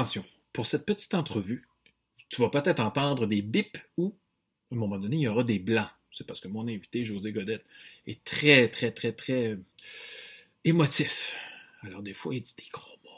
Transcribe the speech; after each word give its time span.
attention, 0.00 0.24
pour 0.54 0.66
cette 0.66 0.86
petite 0.86 1.12
entrevue, 1.12 1.68
tu 2.30 2.40
vas 2.40 2.48
peut-être 2.48 2.80
entendre 2.80 3.26
des 3.26 3.42
bips 3.42 3.76
ou, 3.98 4.16
à 4.72 4.74
un 4.74 4.78
moment 4.78 4.98
donné, 4.98 5.16
il 5.16 5.22
y 5.22 5.28
aura 5.28 5.44
des 5.44 5.58
blancs. 5.58 5.90
C'est 6.10 6.26
parce 6.26 6.40
que 6.40 6.48
mon 6.48 6.62
invité, 6.62 7.04
José 7.04 7.32
Godette, 7.32 7.64
est 8.06 8.24
très, 8.24 8.68
très, 8.68 8.92
très, 8.92 9.12
très 9.12 9.58
émotif. 10.64 11.36
Alors, 11.82 12.02
des 12.02 12.14
fois, 12.14 12.34
il 12.34 12.40
dit 12.40 12.54
des 12.56 12.68
gros 12.72 12.96
mots. 13.04 13.10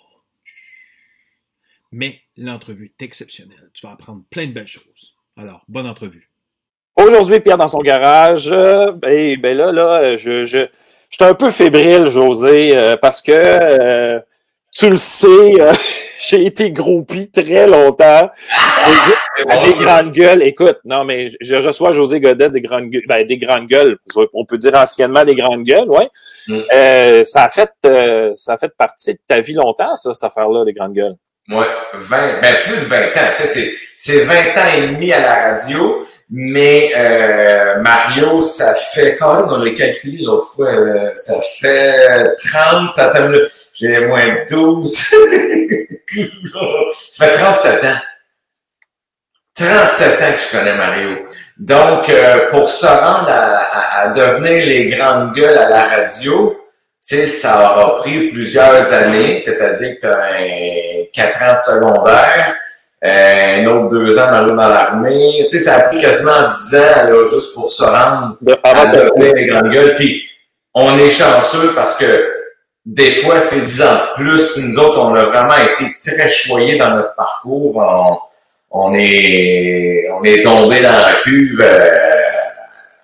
Mais 1.92 2.22
l'entrevue 2.36 2.86
est 2.86 3.02
exceptionnelle. 3.04 3.70
Tu 3.74 3.86
vas 3.86 3.92
apprendre 3.92 4.24
plein 4.28 4.48
de 4.48 4.52
belles 4.52 4.66
choses. 4.66 5.14
Alors, 5.36 5.64
bonne 5.68 5.86
entrevue. 5.86 6.30
Aujourd'hui, 6.96 7.38
Pierre 7.38 7.58
dans 7.58 7.68
son 7.68 7.80
garage. 7.80 8.50
Euh, 8.50 8.90
ben, 8.90 9.56
là, 9.56 9.70
là, 9.70 10.16
je, 10.16 10.44
je, 10.44 10.66
je 11.08 11.16
suis 11.16 11.24
un 11.24 11.34
peu 11.34 11.52
fébrile, 11.52 12.08
José, 12.08 12.76
euh, 12.76 12.96
parce 12.96 13.22
que 13.22 13.32
euh, 13.32 14.20
tu 14.72 14.90
le 14.90 14.96
sais, 14.96 15.60
euh, 15.60 15.72
j'ai 16.22 16.46
été 16.46 16.70
groupie 16.70 17.30
très 17.30 17.66
longtemps. 17.66 18.30
À 19.48 19.64
des 19.64 19.72
grandes 19.72 20.12
gueules. 20.12 20.42
Écoute, 20.42 20.78
non, 20.84 21.04
mais 21.04 21.28
je 21.40 21.56
reçois 21.56 21.90
José 21.90 22.20
Godet 22.20 22.50
des 22.50 22.60
grandes 22.60 22.90
gueules. 22.90 23.02
Ben, 23.08 23.26
des 23.26 23.38
grandes 23.38 23.66
gueules. 23.66 23.98
On 24.32 24.44
peut 24.44 24.56
dire 24.56 24.72
anciennement 24.74 25.24
des 25.24 25.34
grandes 25.34 25.64
gueules, 25.64 25.88
ouais. 25.88 26.08
Mm. 26.46 26.60
Euh, 26.72 27.24
ça 27.24 27.44
a 27.44 27.50
fait 27.50 27.70
ça 28.34 28.54
a 28.54 28.56
fait 28.56 28.72
partie 28.78 29.14
de 29.14 29.20
ta 29.26 29.40
vie 29.40 29.54
longtemps, 29.54 29.96
ça, 29.96 30.12
cette 30.12 30.24
affaire-là, 30.24 30.64
des 30.64 30.72
grandes 30.72 30.94
gueules? 30.94 31.16
Ouais, 31.48 31.66
20, 31.94 32.40
ben 32.40 32.54
plus 32.64 32.76
de 32.76 32.84
20 32.84 32.96
ans. 32.96 33.32
Tu 33.36 33.42
sais, 33.42 33.72
c'est 33.96 34.24
20 34.24 34.34
ans 34.34 34.72
et 34.76 34.80
demi 34.92 35.12
à 35.12 35.20
la 35.20 35.50
radio. 35.50 36.06
Mais 36.34 36.92
euh, 36.96 37.82
Mario, 37.82 38.40
ça 38.40 38.74
fait 38.74 39.16
quand 39.16 39.36
même, 39.36 39.50
on 39.50 39.58
l'a 39.58 39.72
calculé 39.72 40.22
l'autre 40.22 40.46
fois, 40.54 40.72
euh, 40.72 41.10
ça 41.12 41.34
fait 41.60 42.34
30, 42.36 42.98
attends, 42.98 43.30
j'ai 43.74 44.06
moins 44.06 44.36
12. 44.48 45.14
ça 47.12 47.26
fait 47.26 47.32
37 47.32 47.84
ans. 47.84 47.98
37 49.54 50.22
ans 50.22 50.32
que 50.32 50.38
je 50.38 50.58
connais 50.58 50.74
Mario. 50.74 51.26
Donc, 51.58 52.08
euh, 52.08 52.48
pour 52.50 52.68
se 52.68 52.86
rendre 52.86 53.28
à, 53.28 54.08
devenir 54.08 54.66
les 54.66 54.86
grandes 54.86 55.32
gueules 55.34 55.56
à 55.56 55.68
la 55.68 55.84
radio, 55.88 56.56
tu 57.06 57.16
sais, 57.16 57.26
ça 57.26 57.60
aura 57.60 57.96
pris 57.96 58.28
plusieurs 58.28 58.92
années, 58.92 59.38
c'est-à-dire 59.38 59.96
que 59.96 60.00
tu 60.00 60.06
as 60.06 60.22
un 60.24 61.04
4 61.12 61.42
ans 61.42 61.54
de 61.54 61.58
secondaire, 61.58 62.56
euh, 63.04 63.56
un 63.56 63.66
autre 63.66 63.88
deux 63.88 64.18
ans 64.18 64.30
dans, 64.30 64.46
dans 64.46 64.68
l'armée. 64.68 65.46
Tu 65.50 65.58
sais, 65.58 65.64
ça 65.64 65.76
a 65.76 65.80
pris 65.88 66.00
quasiment 66.00 66.48
dix 66.50 66.74
ans 66.76 67.08
là, 67.08 67.26
juste 67.30 67.54
pour 67.54 67.70
se 67.70 67.84
rendre 67.84 68.36
à 68.62 68.86
devenir 68.86 69.34
les 69.34 69.46
grandes 69.46 69.70
gueules. 69.70 69.94
Puis 69.94 70.24
on 70.74 70.96
est 70.96 71.10
chanceux 71.10 71.72
parce 71.74 71.98
que 71.98 72.41
des 72.84 73.12
fois, 73.22 73.38
c'est 73.38 73.64
dix 73.64 73.80
ans 73.82 73.94
de 73.94 74.14
plus. 74.14 74.58
Nous 74.58 74.78
autres, 74.78 74.98
on 74.98 75.14
a 75.14 75.24
vraiment 75.24 75.56
été 75.56 75.96
très 76.00 76.28
choyés 76.28 76.76
dans 76.76 76.90
notre 76.90 77.14
parcours. 77.14 77.76
On, 77.76 78.18
on 78.70 78.94
est 78.94 80.08
on 80.12 80.22
est 80.24 80.42
tombé 80.42 80.82
dans 80.82 80.92
la 81.06 81.14
cuve 81.22 81.60
euh, 81.60 81.90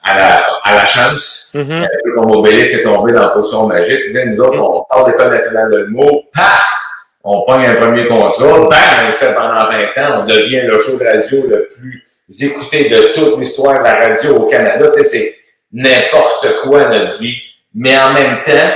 à, 0.02 0.16
la, 0.16 0.46
à 0.64 0.74
la 0.76 0.84
chance. 0.84 1.52
Mm 1.54 1.60
-hmm. 1.60 1.82
euh, 1.82 2.14
comme 2.16 2.30
Obélix 2.30 2.74
est 2.74 2.82
tombé 2.82 3.12
dans 3.12 3.22
la 3.22 3.28
potion 3.28 3.66
magique. 3.66 4.04
Nous 4.26 4.40
autres, 4.40 4.60
on 4.60 4.82
sort 4.90 5.06
de 5.06 5.12
l'école 5.12 5.30
nationale 5.32 5.70
de 5.70 5.78
l'humour, 5.78 6.24
paf! 6.34 6.64
on 7.24 7.44
pogne 7.44 7.66
un 7.66 7.74
premier 7.74 8.06
contrat, 8.06 8.58
bang, 8.72 9.02
on 9.02 9.06
le 9.06 9.12
fait 9.12 9.34
pendant 9.34 9.64
20 9.66 9.98
ans, 10.02 10.22
on 10.22 10.24
devient 10.24 10.62
le 10.62 10.78
show 10.78 10.96
de 10.98 11.04
radio 11.04 11.46
le 11.46 11.68
plus 11.68 12.04
écouté 12.40 12.88
de 12.88 13.12
toute 13.14 13.38
l'histoire 13.38 13.78
de 13.80 13.84
la 13.84 13.94
radio 13.94 14.36
au 14.36 14.46
Canada. 14.46 14.86
Tu 14.88 15.02
sais, 15.02 15.04
c'est 15.04 15.34
n'importe 15.72 16.46
quoi 16.62 16.84
notre 16.86 17.18
vie. 17.20 17.36
Mais 17.74 17.98
en 17.98 18.12
même 18.12 18.40
temps, 18.42 18.70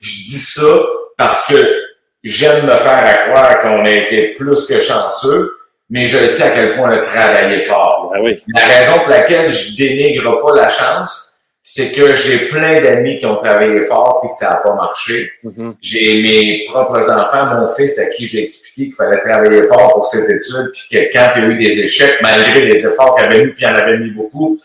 je 0.00 0.10
dis 0.10 0.38
ça 0.38 0.70
parce 1.16 1.46
que 1.46 1.84
j'aime 2.22 2.66
me 2.66 2.76
faire 2.76 3.26
croire 3.28 3.58
qu'on 3.58 3.84
a 3.84 3.90
été 3.90 4.32
plus 4.34 4.66
que 4.66 4.80
chanceux, 4.80 5.56
mais 5.90 6.06
je 6.06 6.26
sais 6.28 6.42
à 6.42 6.50
quel 6.50 6.76
point 6.76 6.88
on 6.90 6.92
a 6.92 6.98
travaillé 6.98 7.60
fort. 7.60 8.12
Ah 8.14 8.20
oui. 8.22 8.42
La 8.54 8.66
raison 8.66 9.00
pour 9.00 9.08
laquelle 9.08 9.48
je 9.48 9.76
dénigre 9.76 10.38
pas 10.40 10.54
la 10.54 10.68
chance, 10.68 11.28
c'est 11.70 11.92
que 11.92 12.14
j'ai 12.14 12.48
plein 12.48 12.80
d'amis 12.80 13.18
qui 13.18 13.26
ont 13.26 13.36
travaillé 13.36 13.82
fort 13.82 14.20
puis 14.20 14.30
que 14.30 14.34
ça 14.36 14.50
n'a 14.50 14.56
pas 14.56 14.74
marché. 14.74 15.30
Mm-hmm. 15.44 15.74
J'ai 15.82 16.22
mes 16.22 16.64
propres 16.66 17.10
enfants, 17.10 17.46
mon 17.54 17.66
fils 17.66 17.98
à 17.98 18.06
qui 18.08 18.26
j'ai 18.26 18.44
expliqué 18.44 18.84
qu'il 18.84 18.94
fallait 18.94 19.20
travailler 19.20 19.62
fort 19.64 19.92
pour 19.92 20.06
ses 20.06 20.30
études 20.34 20.72
puis 20.72 20.88
que 20.90 21.12
quand 21.12 21.30
il 21.36 21.42
y 21.42 21.44
a 21.44 21.48
eu 21.48 21.58
des 21.58 21.80
échecs, 21.80 22.16
malgré 22.22 22.60
les 22.60 22.86
efforts 22.86 23.16
qu'il 23.16 23.26
avait 23.26 23.44
mis 23.44 23.52
puis 23.52 23.64
il 23.64 23.68
en 23.68 23.74
avait 23.74 23.98
mis 23.98 24.10
beaucoup, 24.10 24.58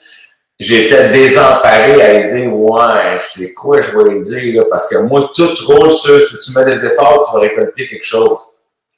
j'étais 0.59 1.09
désemparé 1.09 2.01
à 2.01 2.19
dire 2.19 2.53
ouais 2.55 3.17
c'est 3.17 3.53
quoi 3.53 3.81
je 3.81 3.97
vais 3.97 4.19
dire 4.19 4.61
là? 4.61 4.65
Parce 4.69 4.87
que 4.89 4.97
moi 4.97 5.29
tout 5.35 5.49
roule 5.65 5.91
sur 5.91 6.19
si 6.21 6.37
tu 6.39 6.57
mets 6.57 6.65
des 6.65 6.85
efforts 6.85 7.25
tu 7.27 7.35
vas 7.35 7.41
récolter 7.41 7.87
quelque 7.87 8.05
chose. 8.05 8.39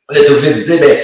On 0.10 0.14
est 0.16 0.30
obligé 0.30 0.54
de 0.54 0.60
dire 0.64 0.80
ben 0.80 1.00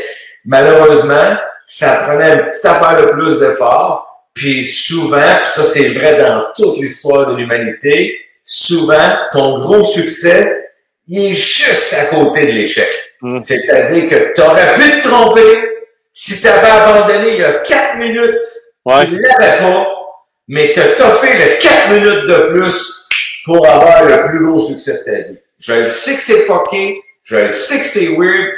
malheureusement 0.46 1.36
ça 1.66 2.04
prenait 2.06 2.34
une 2.34 2.42
petite 2.42 2.66
affaire 2.66 3.06
de 3.06 3.12
plus 3.12 3.40
d'efforts 3.40 4.08
puis 4.34 4.64
souvent, 4.64 5.36
puis 5.42 5.50
ça 5.50 5.64
c'est 5.64 5.90
vrai 5.90 6.16
dans 6.16 6.46
toute 6.56 6.78
l'histoire 6.78 7.32
de 7.32 7.36
l'humanité, 7.38 8.18
souvent 8.44 9.14
ton 9.32 9.60
gros 9.60 9.84
succès, 9.84 10.70
il 11.08 11.32
est 11.32 11.36
juste 11.36 11.94
à 11.94 12.06
côté 12.16 12.42
de 12.46 12.52
l'échec. 12.52 12.88
Mm. 13.22 13.40
C'est-à-dire 13.42 14.10
que 14.10 14.34
tu 14.34 14.42
aurais 14.42 14.74
pu 14.76 15.02
te 15.02 15.08
tromper 15.08 15.70
si 16.14 16.42
tu 16.42 16.48
avais 16.48 16.70
abandonné 16.70 17.34
il 17.34 17.40
y 17.40 17.44
a 17.44 17.54
quatre 17.56 17.98
minutes, 17.98 18.42
Ouais. 18.86 19.06
tu 19.06 19.22
l'avais 19.22 19.58
pas, 19.60 19.88
mais 20.52 20.74
tu 20.74 20.80
as 20.82 21.12
fait 21.14 21.38
le 21.56 21.62
quatre 21.62 21.90
minutes 21.92 22.26
de 22.28 22.50
plus 22.52 23.08
pour 23.46 23.66
avoir 23.66 24.04
le 24.04 24.22
plus 24.22 24.46
gros 24.46 24.60
succès 24.60 25.00
de 25.00 25.04
ta 25.06 25.30
vie. 25.30 25.38
Je 25.60 25.74
le 25.74 25.86
sais 25.86 26.16
que 26.16 26.22
c'est 26.22 26.42
fucké, 26.46 27.02
je 27.24 27.38
le 27.38 27.50
sais 27.50 27.80
que 27.80 27.86
c'est 27.86 28.08
weird, 28.18 28.52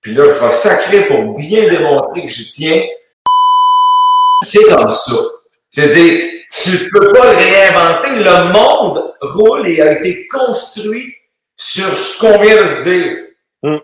puis 0.00 0.14
là, 0.14 0.24
je 0.24 0.30
vais 0.44 0.50
sacrer 0.50 1.06
pour 1.06 1.34
bien 1.36 1.68
démontrer 1.68 2.22
que 2.22 2.28
j'y 2.28 2.44
tiens, 2.46 2.82
c'est 4.44 4.64
comme 4.68 4.90
ça. 4.90 5.14
Je 5.76 5.82
veux 5.82 5.88
dire, 5.94 6.30
tu 6.50 6.88
peux 6.90 7.12
pas 7.12 7.32
le 7.32 7.38
réinventer. 7.38 8.08
Le 8.16 8.52
monde 8.52 9.14
roule 9.20 9.68
et 9.68 9.80
a 9.80 9.92
été 9.92 10.26
construit 10.26 11.14
sur 11.56 11.94
ce 11.96 12.18
qu'on 12.18 12.38
vient 12.40 12.62
de 12.62 12.66
se 12.66 12.82
dire. 12.88 13.16
Mm. 13.62 13.76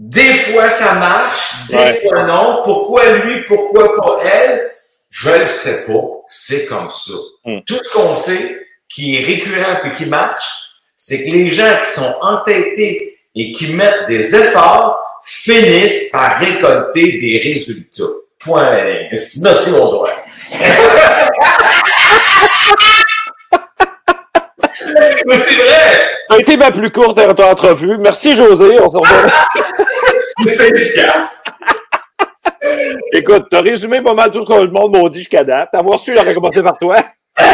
Des 0.00 0.34
fois, 0.34 0.68
ça 0.68 0.94
marche, 0.94 1.54
des 1.70 1.76
Ouais. 1.76 2.00
fois 2.02 2.26
non. 2.26 2.60
Pourquoi 2.62 3.10
lui, 3.12 3.44
pourquoi 3.46 3.96
pas 3.96 4.18
elle? 4.24 4.73
Je 5.14 5.30
le 5.30 5.46
sais 5.46 5.86
pas. 5.86 6.02
C'est 6.26 6.66
comme 6.66 6.90
ça. 6.90 7.12
Mm. 7.44 7.60
Tout 7.66 7.78
ce 7.80 7.92
qu'on 7.92 8.16
sait, 8.16 8.58
qui 8.88 9.16
est 9.16 9.24
récurrent 9.24 9.80
et 9.84 9.92
qui 9.92 10.06
marche, 10.06 10.72
c'est 10.96 11.24
que 11.24 11.30
les 11.30 11.50
gens 11.50 11.78
qui 11.80 11.88
sont 11.88 12.16
entêtés 12.20 13.16
et 13.36 13.52
qui 13.52 13.68
mettent 13.74 14.06
des 14.08 14.34
efforts 14.34 14.98
finissent 15.22 16.10
par 16.10 16.38
récolter 16.38 17.18
des 17.20 17.40
résultats. 17.42 18.02
Point. 18.40 18.72
Merci, 19.12 19.70
bonjour. 19.70 20.08
Mais 25.26 25.36
c'est 25.36 25.54
vrai! 25.54 26.10
Ça 26.28 26.36
a 26.36 26.38
été 26.38 26.56
ma 26.56 26.70
plus 26.72 26.90
courte 26.90 27.18
entrevue. 27.18 27.98
Merci, 27.98 28.34
José. 28.34 28.78
On 28.80 28.90
se 28.90 28.96
revoit. 28.96 29.30
C'est 30.46 30.70
efficace! 30.70 31.44
Écoute, 33.12 33.46
t'as 33.50 33.60
résumé 33.60 34.00
pas 34.02 34.14
mal 34.14 34.30
tout 34.30 34.42
ce 34.42 34.46
que 34.46 34.62
le 34.62 34.70
monde 34.70 34.96
m'a 34.96 35.08
dit 35.08 35.18
jusqu'à 35.18 35.44
date. 35.44 35.70
T'avoir 35.72 35.98
su, 35.98 36.14
j'aurais 36.14 36.34
commencé 36.34 36.62
par 36.62 36.78
toi. 36.78 36.96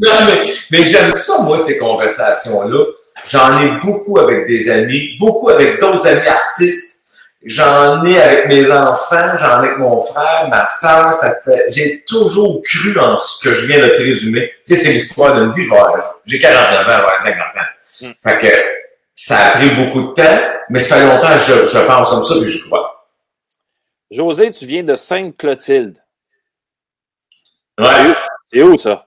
Non, 0.00 0.12
mais, 0.26 0.52
mais 0.70 0.84
j'aime 0.84 1.14
ça, 1.16 1.42
moi, 1.42 1.58
ces 1.58 1.78
conversations-là. 1.78 2.84
J'en 3.30 3.60
ai 3.60 3.70
beaucoup 3.80 4.18
avec 4.18 4.46
des 4.46 4.70
amis, 4.70 5.16
beaucoup 5.18 5.48
avec 5.48 5.80
d'autres 5.80 6.06
amis 6.06 6.26
artistes. 6.26 7.02
J'en 7.44 8.04
ai 8.04 8.20
avec 8.20 8.48
mes 8.48 8.70
enfants, 8.70 9.36
j'en 9.38 9.62
ai 9.62 9.68
avec 9.68 9.78
mon 9.78 9.98
frère, 9.98 10.48
ma 10.50 10.64
soeur. 10.64 11.12
Ça 11.12 11.34
fait, 11.44 11.64
j'ai 11.68 12.04
toujours 12.06 12.60
cru 12.62 12.98
en 12.98 13.16
ce 13.16 13.42
que 13.42 13.54
je 13.54 13.66
viens 13.66 13.80
de 13.80 13.88
te 13.88 13.98
résumer. 13.98 14.52
Tu 14.66 14.74
sais, 14.74 14.82
c'est 14.84 14.92
l'histoire 14.92 15.34
d'une 15.34 15.52
vie. 15.52 15.68
J'ai 16.26 16.40
49 16.40 16.80
ans, 16.80 16.82
je 16.82 16.86
vais 16.86 16.92
avoir 16.92 17.18
50 17.20 17.38
ans. 17.38 18.06
Mm. 18.06 18.10
Fait 18.22 18.38
que 18.38 18.62
ça 19.20 19.36
a 19.36 19.50
pris 19.56 19.70
beaucoup 19.70 20.00
de 20.00 20.14
temps, 20.14 20.38
mais 20.70 20.78
ça 20.78 20.94
fait 20.94 21.04
longtemps 21.04 21.32
que 21.32 21.40
je, 21.40 21.66
je 21.66 21.78
pense 21.86 22.08
comme 22.08 22.22
ça 22.22 22.36
et 22.36 22.48
je 22.48 22.64
crois. 22.64 23.04
José, 24.12 24.52
tu 24.52 24.64
viens 24.64 24.84
de 24.84 24.94
Sainte-Clotilde. 24.94 25.96
Ouais. 27.80 28.12
C'est 28.46 28.62
où, 28.62 28.78
ça? 28.78 29.06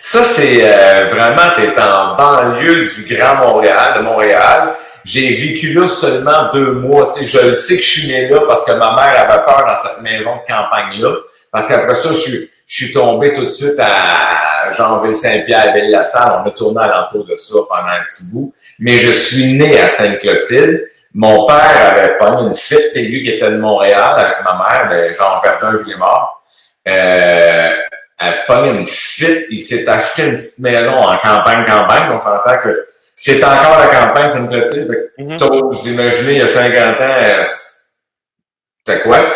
Ça, 0.00 0.24
c'est 0.24 0.62
euh, 0.64 1.08
vraiment, 1.08 1.54
tu 1.54 1.62
es 1.62 1.78
en 1.78 2.16
banlieue 2.16 2.86
du 2.86 3.14
Grand 3.14 3.36
Montréal, 3.36 3.98
de 3.98 4.00
Montréal. 4.00 4.76
J'ai 5.04 5.34
vécu 5.34 5.74
là 5.74 5.88
seulement 5.88 6.48
deux 6.54 6.72
mois. 6.72 7.10
Je 7.20 7.48
le 7.48 7.52
sais 7.52 7.76
que 7.76 7.82
je 7.82 8.00
suis 8.00 8.08
né 8.08 8.28
là 8.28 8.40
parce 8.46 8.64
que 8.64 8.72
ma 8.72 8.94
mère 8.94 9.12
avait 9.14 9.44
peur 9.44 9.66
dans 9.66 9.76
cette 9.76 10.00
maison 10.00 10.36
de 10.36 10.50
campagne-là. 10.50 11.16
Parce 11.52 11.68
qu'après 11.68 11.94
ça, 11.94 12.08
je 12.14 12.18
suis, 12.18 12.50
je 12.70 12.84
suis 12.84 12.92
tombé 12.92 13.32
tout 13.32 13.44
de 13.44 13.48
suite 13.48 13.80
à 13.80 14.70
Jean-Ville-Saint-Pierre, 14.70 15.72
Ville-la-Salle. 15.74 16.42
On 16.44 16.48
a 16.48 16.52
tourné 16.52 16.84
alentour 16.84 17.26
de 17.26 17.34
ça 17.34 17.58
pendant 17.68 17.88
un 17.88 18.04
petit 18.08 18.32
bout. 18.32 18.54
Mais 18.78 18.92
je 18.92 19.10
suis 19.10 19.54
né 19.54 19.80
à 19.80 19.88
Sainte-Clotilde. 19.88 20.86
Mon 21.12 21.46
père 21.46 21.96
avait 21.96 22.16
pogné 22.16 22.46
une 22.46 22.54
c'est 22.54 23.02
lui 23.02 23.24
qui 23.24 23.30
était 23.30 23.50
de 23.50 23.56
Montréal 23.56 24.14
avec 24.16 24.36
ma 24.44 24.54
mère, 24.54 24.88
de 24.88 25.12
Jean 25.12 25.40
Verdun, 25.42 25.82
Villemort. 25.82 26.40
Euh, 26.86 27.66
elle 28.20 28.44
pogne 28.46 28.76
une 28.76 28.86
fit, 28.86 29.46
il 29.50 29.58
s'est 29.58 29.88
acheté 29.88 30.22
une 30.22 30.36
petite 30.36 30.60
maison 30.60 30.94
en 30.94 31.16
campagne-campagne. 31.16 32.12
On 32.12 32.18
s'entend 32.18 32.56
que 32.62 32.84
c'est 33.16 33.42
encore 33.42 33.80
la 33.80 33.88
campagne, 33.88 34.28
que 34.48 35.36
t'oses 35.36 35.86
imaginer, 35.86 36.32
il 36.34 36.38
y 36.38 36.42
a 36.42 36.46
50 36.46 36.78
ans, 36.78 37.16
euh, 37.20 37.44
c'était 38.90 39.02
quoi? 39.02 39.34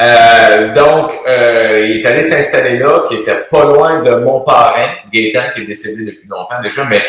Euh, 0.00 0.72
donc, 0.72 1.12
euh, 1.26 1.86
il 1.86 2.00
est 2.00 2.06
allé 2.06 2.22
s'installer 2.22 2.78
là, 2.78 3.04
qui 3.08 3.16
était 3.16 3.42
pas 3.50 3.64
loin 3.64 4.00
de 4.00 4.10
mon 4.16 4.40
parrain, 4.40 4.88
Gaétan, 5.12 5.50
qui 5.54 5.62
est 5.62 5.66
décédé 5.66 6.04
depuis 6.04 6.28
longtemps 6.28 6.60
déjà, 6.62 6.84
mais 6.84 7.00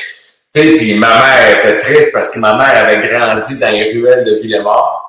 tu 0.53 0.61
sais, 0.61 0.77
puis 0.77 0.95
ma 0.95 1.17
mère 1.17 1.57
était 1.57 1.77
triste 1.77 2.13
parce 2.13 2.31
que 2.33 2.39
ma 2.39 2.55
mère 2.55 2.83
avait 2.83 3.05
grandi 3.07 3.59
dans 3.59 3.69
les 3.69 3.91
ruelles 3.91 4.23
de 4.23 4.35
Villemort. 4.35 5.03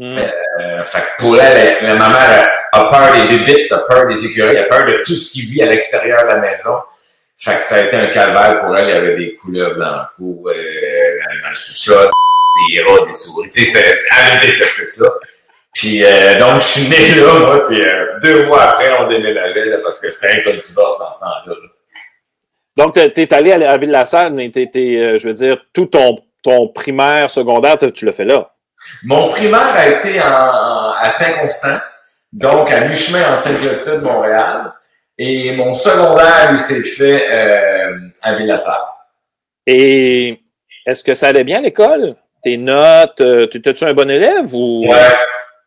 Euh, 0.00 0.82
fait 0.82 1.00
que 1.00 1.22
pour 1.22 1.38
elle, 1.38 1.78
elle- 1.82 1.98
ma 1.98 2.08
mère 2.08 2.48
a 2.72 2.84
peur 2.86 3.12
des 3.14 3.36
bébites, 3.36 3.70
a 3.70 3.78
peur 3.86 4.06
des 4.06 4.24
écureuils, 4.24 4.56
a 4.56 4.64
peur 4.64 4.86
de 4.86 5.02
tout 5.04 5.14
ce 5.14 5.32
qui 5.32 5.42
vit 5.42 5.62
à 5.62 5.66
l'extérieur 5.66 6.22
de 6.22 6.28
la 6.28 6.36
maison. 6.36 6.78
Fait 7.36 7.58
que 7.58 7.64
ça 7.64 7.76
a 7.76 7.80
été 7.80 7.96
un 7.96 8.06
calvaire 8.06 8.56
pour 8.56 8.76
elle. 8.76 8.88
Il 8.88 8.94
y 8.94 8.96
avait 8.96 9.16
des 9.16 9.34
couleuvres 9.34 9.76
dans 9.76 9.96
le 9.96 10.02
cou, 10.16 10.42
dans, 10.44 11.48
le 11.48 11.54
sous-sol, 11.54 12.10
des 12.70 12.82
rats, 12.82 13.06
des 13.06 13.12
souris. 13.12 13.50
Tu 13.50 13.64
sais, 13.64 13.78
elle 13.78 14.36
a 14.38 14.40
détesté 14.40 14.86
ça. 14.86 15.04
Puis 15.74 16.04
euh, 16.04 16.36
donc, 16.38 16.56
je 16.56 16.66
suis 16.66 16.88
né 16.88 17.14
là, 17.14 17.38
moi, 17.38 17.64
puis 17.64 17.80
euh, 17.80 18.18
deux 18.22 18.46
mois 18.46 18.62
après, 18.62 18.90
on 18.98 19.06
déménageait 19.08 19.66
là, 19.66 19.78
parce 19.82 20.00
que 20.00 20.10
c'était 20.10 20.50
un 20.50 20.56
divorce 20.56 20.98
dans 20.98 21.10
ce 21.10 21.20
temps-là. 21.20 21.42
là. 21.46 21.68
Donc, 22.76 22.94
tu 22.94 23.20
es 23.20 23.34
allé 23.34 23.52
à 23.52 23.58
la 23.58 23.76
Ville-la-Salle, 23.78 24.32
mais 24.32 24.50
t'es, 24.50 24.68
euh, 24.76 25.18
je 25.18 25.26
veux 25.28 25.34
dire, 25.34 25.60
tout 25.72 25.86
ton, 25.86 26.18
ton 26.42 26.68
primaire, 26.68 27.28
secondaire, 27.30 27.76
tu 27.94 28.04
l'as 28.04 28.12
fait 28.12 28.24
là? 28.24 28.50
Mon 29.04 29.28
primaire 29.28 29.74
a 29.74 29.88
été 29.88 30.20
en- 30.20 30.24
en- 30.26 30.92
à 30.92 31.08
Saint-Constant, 31.10 31.78
donc 32.32 32.70
à 32.72 32.80
mi-chemin 32.86 33.32
entre 33.34 33.42
Sainte-Clotilde 33.42 34.00
et 34.02 34.04
Montréal. 34.04 34.72
Et 35.18 35.52
mon 35.54 35.74
secondaire, 35.74 36.48
il 36.50 36.58
s'est 36.58 36.82
fait 36.82 37.26
euh, 37.30 37.98
à 38.22 38.32
Ville-la-Salle. 38.34 38.74
Et 39.66 40.40
est-ce 40.86 41.04
que 41.04 41.12
ça 41.14 41.28
allait 41.28 41.44
bien 41.44 41.58
à 41.58 41.62
l'école? 41.62 42.16
Tes 42.42 42.56
notes, 42.56 43.20
euh, 43.20 43.46
t'étais-tu 43.46 43.84
un 43.84 43.92
bon 43.92 44.10
élève 44.10 44.54
ou? 44.54 44.86
Ouais, 44.88 44.96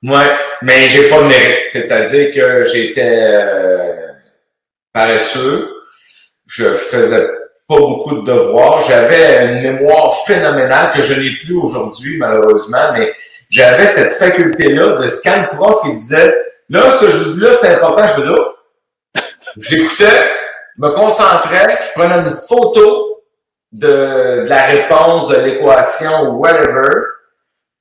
ouais, 0.04 0.36
mais 0.62 0.90
j'ai 0.90 1.10
pas 1.10 1.20
de 1.22 1.28
mérite. 1.28 1.70
C'est-à-dire 1.72 2.34
que 2.34 2.64
j'étais 2.66 3.34
euh, 3.34 4.12
paresseux, 4.94 5.74
je 6.46 6.76
faisais 6.76 7.28
pas 7.68 7.78
beaucoup 7.78 8.22
de 8.22 8.32
devoirs, 8.32 8.80
j'avais 8.80 9.46
une 9.46 9.62
mémoire 9.62 10.26
phénoménale 10.26 10.92
que 10.94 11.02
je 11.02 11.14
n'ai 11.14 11.38
plus 11.38 11.56
aujourd'hui 11.56 12.18
malheureusement, 12.18 12.92
mais 12.94 13.14
j'avais 13.50 13.88
cette 13.88 14.14
faculté-là 14.14 14.98
de 14.98 15.08
ce 15.08 15.30
le 15.30 15.56
prof 15.56 15.80
il 15.86 15.96
disait 15.96 16.34
là 16.70 16.90
ce 16.90 17.06
que 17.06 17.12
je 17.12 17.18
vous 17.18 17.34
dis 17.34 17.40
là 17.40 17.54
c'est 17.60 17.76
important, 17.76 18.06
je 18.08 18.22
veux 18.22 18.36
là. 18.36 18.50
J'écoutais, 19.58 20.30
me 20.78 20.90
concentrais, 20.90 21.78
je 21.80 21.92
prenais 22.00 22.16
une 22.16 22.34
photo 22.34 23.24
de, 23.72 24.44
de 24.44 24.50
la 24.50 24.64
réponse 24.64 25.28
de 25.30 25.38
l'équation 25.38 26.32
whatever, 26.34 26.90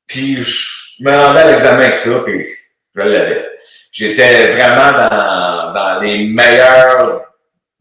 puis 0.07 0.43
je 0.43 0.82
me 1.01 1.11
rendais 1.11 1.41
à 1.41 1.51
l'examen 1.53 1.83
avec 1.83 1.95
ça, 1.95 2.23
puis 2.25 2.47
je 2.95 3.01
l'avais. 3.01 3.47
J'étais 3.91 4.49
vraiment 4.49 4.91
dans, 4.93 5.73
dans 5.73 6.01
les 6.01 6.27
meilleurs 6.27 7.23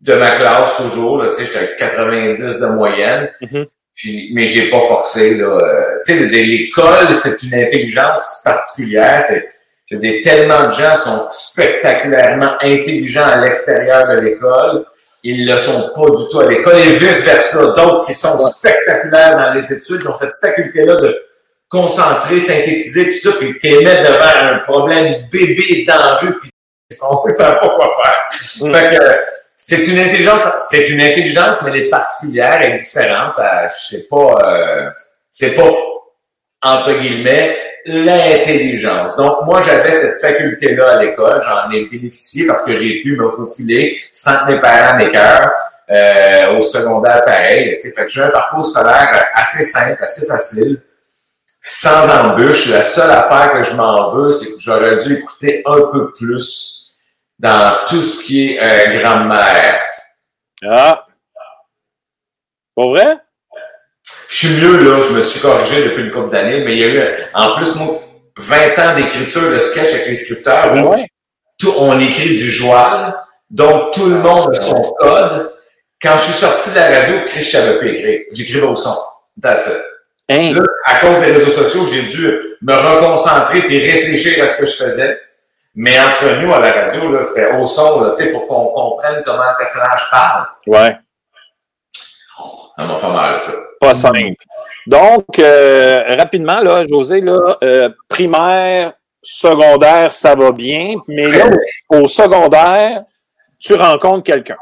de 0.01 0.13
ma 0.15 0.31
classe 0.31 0.77
toujours, 0.77 1.21
là, 1.21 1.29
tu 1.29 1.45
sais, 1.45 1.45
j'étais 1.45 1.83
à 1.83 1.89
90 1.89 2.59
de 2.59 2.65
moyenne. 2.67 3.29
Mhm. 3.41 3.67
Puis, 3.93 4.31
mais 4.33 4.47
j'ai 4.47 4.69
pas 4.69 4.79
forcé, 4.81 5.35
là. 5.35 5.45
euh, 5.45 5.97
tu 6.05 6.13
sais, 6.13 6.29
je 6.29 6.35
l'école, 6.35 7.13
c'est 7.13 7.43
une 7.43 7.53
intelligence 7.53 8.41
particulière. 8.43 9.21
C'est, 9.21 9.51
je 9.89 9.95
veux 9.95 10.01
dire, 10.01 10.23
tellement 10.23 10.65
de 10.65 10.71
gens 10.71 10.95
sont 10.95 11.27
spectaculairement 11.29 12.53
intelligents 12.61 13.25
à 13.25 13.41
l'extérieur 13.41 14.07
de 14.07 14.21
l'école. 14.21 14.85
Ils 15.23 15.45
le 15.45 15.57
sont 15.57 15.91
pas 15.93 16.09
du 16.09 16.23
tout 16.31 16.39
à 16.39 16.47
l'école 16.49 16.77
et 16.77 16.97
vice-versa. 16.97 17.61
D'autres 17.75 18.05
qui 18.07 18.13
sont 18.13 18.39
spectaculaires 18.39 19.31
dans 19.31 19.53
les 19.53 19.71
études, 19.71 20.07
ont 20.07 20.13
cette 20.13 20.35
faculté-là 20.41 20.95
de 20.95 21.21
concentrer, 21.71 22.39
synthétiser, 22.41 23.05
puis 23.05 23.17
ça, 23.17 23.31
puis 23.39 23.57
t'es 23.57 23.81
mettre 23.81 24.11
devant 24.11 24.53
un 24.53 24.59
problème 24.59 25.27
bébé 25.31 25.85
dans 25.87 25.95
la 25.95 26.15
rue, 26.17 26.37
puis 26.37 26.49
ils 26.91 26.95
sont, 26.95 27.23
ils 27.27 27.31
savent 27.31 27.59
pas 27.59 27.69
quoi 27.69 27.91
faire. 28.03 28.67
Mm. 28.67 28.75
Fait 28.75 28.89
que, 28.89 29.03
euh, 29.03 29.15
c'est 29.55 29.87
une 29.87 29.99
intelligence, 29.99 30.41
c'est 30.69 30.89
une 30.89 31.01
intelligence, 31.01 31.61
mais 31.63 31.71
elle 31.71 31.85
est 31.85 31.89
particulière, 31.89 32.57
elle 32.59 32.73
est 32.73 32.77
différente. 32.77 33.35
Ça, 33.35 33.67
je 33.67 33.95
sais 33.95 34.07
pas, 34.09 34.35
euh, 34.47 34.89
c'est 35.29 35.51
pas, 35.51 35.71
entre 36.63 36.93
guillemets, 36.93 37.57
l'intelligence. 37.85 39.15
Donc, 39.17 39.45
moi, 39.45 39.61
j'avais 39.61 39.91
cette 39.91 40.19
faculté-là 40.19 40.93
à 40.93 41.03
l'école. 41.03 41.41
J'en 41.41 41.71
ai 41.71 41.85
bénéficié 41.85 42.47
parce 42.47 42.63
que 42.63 42.73
j'ai 42.73 43.01
pu 43.01 43.15
me 43.15 43.29
faufiler 43.29 43.99
sans 44.11 44.45
que 44.45 44.53
mes 44.53 44.59
parents 44.59 44.97
m'écœurent. 44.97 45.51
Euh, 45.91 46.57
au 46.57 46.61
secondaire, 46.61 47.21
pareil. 47.23 47.75
Tu 47.75 47.89
sais, 47.89 47.95
fait 47.95 48.05
que 48.05 48.11
j'ai 48.11 48.21
un 48.21 48.29
parcours 48.29 48.63
scolaire 48.63 49.25
assez 49.35 49.63
simple, 49.63 50.01
assez 50.01 50.25
facile, 50.25 50.81
sans 51.61 52.09
embûche. 52.09 52.67
La 52.67 52.81
seule 52.81 53.11
affaire 53.11 53.53
que 53.53 53.63
je 53.63 53.73
m'en 53.75 54.09
veux, 54.11 54.31
c'est 54.31 54.55
que 54.55 54.59
j'aurais 54.59 54.95
dû 54.97 55.13
écouter 55.19 55.61
un 55.65 55.81
peu 55.91 56.11
plus 56.11 56.97
dans 57.39 57.85
tout 57.87 58.01
ce 58.01 58.23
qui 58.23 58.51
est 58.55 58.59
euh, 58.61 58.99
grammaire. 58.99 59.79
Ah. 60.67 61.05
Pas 62.75 62.85
vrai? 62.87 63.17
Je 64.27 64.47
suis 64.47 64.55
mieux 64.61 64.77
là, 64.83 65.03
je 65.07 65.13
me 65.13 65.21
suis 65.21 65.39
corrigé 65.39 65.83
depuis 65.83 66.03
une 66.03 66.11
couple 66.11 66.29
d'années, 66.29 66.63
mais 66.63 66.73
il 66.73 66.79
y 66.79 66.83
a 66.83 66.87
eu, 66.87 67.13
en 67.33 67.53
plus, 67.53 67.75
moi, 67.75 67.99
20 68.37 68.79
ans 68.79 68.95
d'écriture 68.95 69.51
de 69.51 69.59
sketch 69.59 69.93
avec 69.93 70.07
les 70.07 70.15
scripteurs, 70.15 70.73
où 70.73 70.89
Ouais? 70.93 71.07
tout, 71.59 71.73
on 71.77 71.99
écrit 71.99 72.29
du 72.29 72.49
joual, 72.49 73.13
donc 73.49 73.93
tout 73.93 74.07
le 74.07 74.15
monde 74.15 74.55
a 74.55 74.61
son 74.61 74.81
code. 74.99 75.53
Quand 76.01 76.17
je 76.17 76.23
suis 76.23 76.33
sorti 76.33 76.71
de 76.71 76.75
la 76.75 76.99
radio, 76.99 77.15
Chris, 77.27 77.41
je 77.41 77.51
savais 77.51 77.77
plus 77.77 77.91
écrire. 77.95 78.21
J'écrivais 78.31 78.65
au 78.65 78.75
son. 78.75 78.95
That's 79.39 79.67
it. 79.67 79.73
Hein? 80.29 80.53
Là, 80.53 80.63
à 80.85 80.99
cause 80.99 81.19
des 81.19 81.31
réseaux 81.31 81.51
sociaux, 81.51 81.85
j'ai 81.91 82.03
dû 82.03 82.39
me 82.61 82.73
reconcentrer 82.73 83.63
puis 83.63 83.79
réfléchir 83.79 84.43
à 84.43 84.47
ce 84.47 84.59
que 84.59 84.65
je 84.65 84.83
faisais. 84.83 85.19
Mais 85.73 85.97
entre 85.99 86.41
nous, 86.41 86.53
à 86.53 86.59
la 86.59 86.71
radio, 86.71 87.21
c'était 87.21 87.53
au 87.53 87.65
son, 87.65 88.03
là, 88.03 88.13
pour 88.31 88.47
qu'on 88.47 88.65
comprenne 88.67 89.21
comment 89.23 89.43
le 89.43 89.57
personnage 89.57 90.09
parle. 90.11 90.47
Ouais. 90.67 90.97
Ça 92.75 92.83
m'a 92.83 92.97
fait 92.97 93.07
mal, 93.07 93.39
ça. 93.39 93.51
Pas 93.79 93.93
simple. 93.93 94.35
Donc, 94.87 95.39
euh, 95.39 96.15
rapidement, 96.17 96.59
là, 96.59 96.83
José, 96.89 97.21
là, 97.21 97.57
euh, 97.63 97.89
primaire, 98.09 98.93
secondaire, 99.21 100.11
ça 100.11 100.35
va 100.35 100.51
bien, 100.51 100.95
mais 101.07 101.27
là, 101.27 101.45
au, 101.89 102.07
secondaire, 102.07 103.03
tu 103.59 103.75
rencontres 103.75 104.23
quelqu'un. 104.23 104.57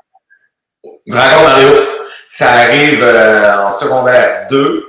Vraiment, 1.08 1.44
Mario, 1.44 1.70
ça 2.28 2.52
arrive 2.52 3.02
euh, 3.04 3.66
en 3.66 3.70
secondaire 3.70 4.48
2. 4.50 4.89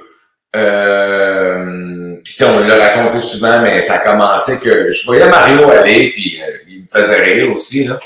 Euh, 0.57 2.17
puis 2.25 2.33
tu 2.33 2.39
sais, 2.39 2.45
on 2.45 2.67
l'a 2.67 2.77
raconté 2.77 3.21
souvent, 3.21 3.61
mais 3.61 3.81
ça 3.83 3.95
a 3.95 3.99
commencé 3.99 4.59
que 4.61 4.91
je 4.91 5.07
voyais 5.07 5.29
Mario 5.29 5.69
aller, 5.71 6.11
puis 6.13 6.41
euh, 6.43 6.57
il 6.69 6.83
me 6.83 6.87
faisait 6.89 7.23
rire 7.23 7.51
aussi. 7.53 7.85
Là. 7.85 7.99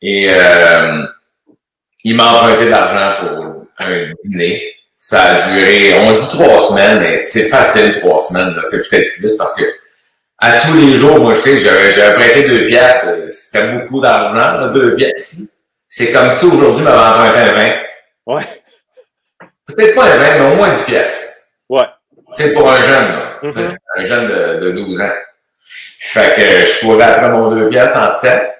Et 0.00 0.28
euh, 0.30 1.04
il 2.04 2.16
m'a 2.16 2.32
emprunté 2.32 2.66
de 2.66 2.70
l'argent 2.70 3.26
pour 3.26 3.66
un 3.80 4.12
dîner. 4.24 4.74
Ça 4.96 5.22
a 5.22 5.34
duré, 5.34 5.94
on 6.00 6.12
dit 6.12 6.28
trois 6.28 6.60
semaines, 6.60 7.00
mais 7.00 7.18
c'est 7.18 7.48
facile 7.48 7.92
trois 8.00 8.18
semaines. 8.20 8.54
là. 8.54 8.62
C'est 8.64 8.88
peut-être 8.88 9.14
plus 9.16 9.36
parce 9.36 9.54
que 9.54 9.64
à 10.38 10.60
tous 10.60 10.74
les 10.74 10.94
jours, 10.94 11.18
moi, 11.18 11.34
je 11.34 11.40
sais, 11.40 11.58
j'avais 11.58 11.92
j'avais 11.92 12.14
prêté 12.14 12.48
deux 12.48 12.66
pièces. 12.68 13.08
C'était 13.30 13.72
beaucoup 13.72 14.00
d'argent, 14.00 14.58
là, 14.58 14.68
deux 14.68 14.94
pièces. 14.94 15.42
C'est 15.88 16.12
comme 16.12 16.30
si 16.30 16.46
aujourd'hui, 16.46 16.84
m'avait 16.84 16.96
emprunté 16.98 17.38
un 17.38 17.54
vin. 17.54 17.72
Ouais. 18.26 18.44
Peut-être 19.66 19.94
pas 19.94 20.04
un 20.04 20.16
20, 20.16 20.38
mais 20.38 20.52
au 20.52 20.56
moins 20.56 20.70
10 20.70 20.84
pièces. 20.84 21.37
Ouais. 21.68 21.84
C'est 22.34 22.52
pour 22.52 22.70
un 22.70 22.80
jeune, 22.80 23.08
là. 23.08 23.38
Mhm. 23.42 23.76
Un 23.96 24.04
jeune 24.04 24.28
de, 24.28 24.60
de 24.66 24.70
12 24.72 25.00
ans. 25.00 25.12
Fait 26.00 26.34
que 26.34 26.40
je 26.42 26.80
courais 26.80 27.04
après 27.04 27.30
mon 27.30 27.50
2 27.50 27.68
pièces 27.68 27.96
en 27.96 28.18
tête. 28.20 28.54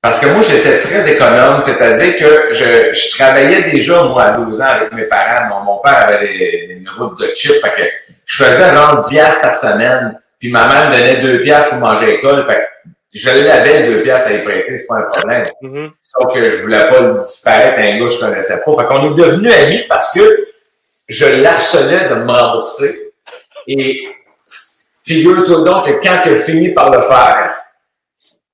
Parce 0.00 0.20
que 0.20 0.26
moi, 0.26 0.42
j'étais 0.48 0.78
très 0.78 1.12
économe, 1.12 1.60
c'est-à-dire 1.60 2.18
que 2.18 2.52
je, 2.52 2.92
je 2.92 3.16
travaillais 3.16 3.70
déjà, 3.70 4.04
moi, 4.04 4.24
à 4.24 4.30
12 4.30 4.60
ans 4.60 4.64
avec 4.66 4.92
mes 4.92 5.04
parents. 5.04 5.48
Mon, 5.48 5.60
mon 5.72 5.78
père 5.80 6.06
avait 6.08 6.20
des, 6.26 6.66
une 6.70 6.88
route 6.88 7.18
de 7.20 7.32
chips, 7.34 7.60
fait 7.60 7.82
que 7.82 7.88
je 8.24 8.44
faisais 8.44 8.72
genre 8.72 8.96
10 8.96 9.08
piastres 9.08 9.40
par 9.42 9.54
semaine, 9.54 10.18
puis 10.38 10.52
ma 10.52 10.68
mère 10.68 10.90
me 10.90 10.96
donnait 10.96 11.20
2 11.20 11.42
piastres 11.42 11.70
pour 11.70 11.88
manger 11.88 12.04
à 12.04 12.08
l'école, 12.10 12.46
fait 12.46 12.56
que 12.56 12.88
je 13.12 13.30
l'avais 13.30 13.88
2 13.88 14.02
piastres 14.04 14.30
à 14.30 14.32
y 14.34 14.44
prêter, 14.44 14.76
c'est 14.76 14.86
pas 14.86 14.98
un 14.98 15.02
problème. 15.02 15.44
Mhm. 15.62 15.90
Sauf 16.00 16.32
que 16.32 16.48
je 16.48 16.56
voulais 16.58 16.88
pas 16.88 17.00
le 17.00 17.18
disparaître, 17.18 17.78
un 17.80 17.98
gars 17.98 18.06
que 18.06 18.12
je 18.12 18.20
connaissais 18.20 18.60
pas. 18.64 18.76
Fait 18.76 18.86
qu'on 18.86 19.12
est 19.12 19.16
devenus 19.16 19.52
amis 19.52 19.84
parce 19.88 20.12
que 20.12 20.20
je 21.08 21.42
l'harcelais 21.42 22.08
de 22.08 22.14
me 22.16 22.30
rembourser. 22.30 23.12
Et 23.66 24.04
figure-toi 25.04 25.62
donc 25.62 25.86
que 25.86 26.06
quand 26.06 26.20
il 26.26 26.32
a 26.32 26.36
fini 26.36 26.74
par 26.74 26.90
le 26.90 27.00
faire, 27.00 27.54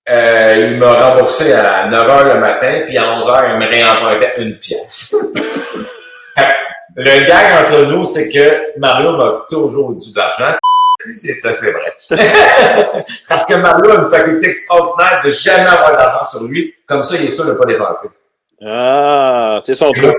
euh, 0.08 0.68
il 0.68 0.76
m'a 0.78 0.92
remboursé 0.92 1.52
à 1.52 1.86
9 1.88 2.06
h 2.06 2.34
le 2.34 2.40
matin, 2.40 2.82
puis 2.86 2.98
à 2.98 3.14
11 3.14 3.24
h 3.24 3.50
il 3.52 3.58
me 3.58 3.70
réempruntait 3.70 4.34
une 4.38 4.58
pièce. 4.58 5.16
le 6.96 7.26
gag 7.26 7.64
entre 7.64 7.86
nous, 7.86 8.04
c'est 8.04 8.28
que 8.28 8.78
Mario 8.78 9.16
m'a 9.16 9.44
toujours 9.48 9.94
dû 9.94 10.12
de 10.12 10.18
l'argent. 10.18 10.56
C'est 11.00 11.44
assez 11.44 11.72
vrai. 11.72 11.94
Parce 13.28 13.44
que 13.44 13.54
Mario 13.54 13.90
a 13.90 14.02
une 14.02 14.08
faculté 14.08 14.48
extraordinaire 14.48 15.20
de 15.24 15.30
jamais 15.30 15.66
avoir 15.66 15.96
d'argent 15.96 16.24
sur 16.24 16.44
lui. 16.44 16.74
Comme 16.86 17.02
ça, 17.02 17.16
il 17.16 17.26
est 17.26 17.30
sûr 17.30 17.44
de 17.46 17.52
ne 17.52 17.56
pas 17.56 17.66
dépenser. 17.66 18.08
Ah, 18.64 19.58
c'est 19.62 19.74
son 19.74 19.90
truc. 19.92 20.14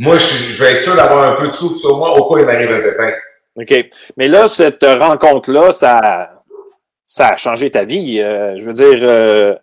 Moi, 0.00 0.16
je, 0.16 0.54
je 0.54 0.64
vais 0.64 0.72
être 0.72 0.80
sûr 0.80 0.96
d'avoir 0.96 1.30
un 1.30 1.34
peu 1.34 1.46
de 1.46 1.52
soupe 1.52 1.76
sur 1.76 1.98
moi 1.98 2.16
au 2.16 2.26
cas 2.26 2.34
où 2.34 2.38
il 2.38 2.46
m'arrive 2.46 2.70
un 2.70 2.80
pépin. 2.80 3.12
OK. 3.56 3.90
Mais 4.16 4.28
là, 4.28 4.48
cette 4.48 4.82
rencontre-là, 4.82 5.72
ça, 5.72 6.30
ça 7.04 7.28
a 7.28 7.36
changé 7.36 7.70
ta 7.70 7.84
vie. 7.84 8.18
Euh, 8.18 8.58
je 8.58 8.64
veux 8.64 8.72
dire, 8.72 8.96
euh, 9.02 9.54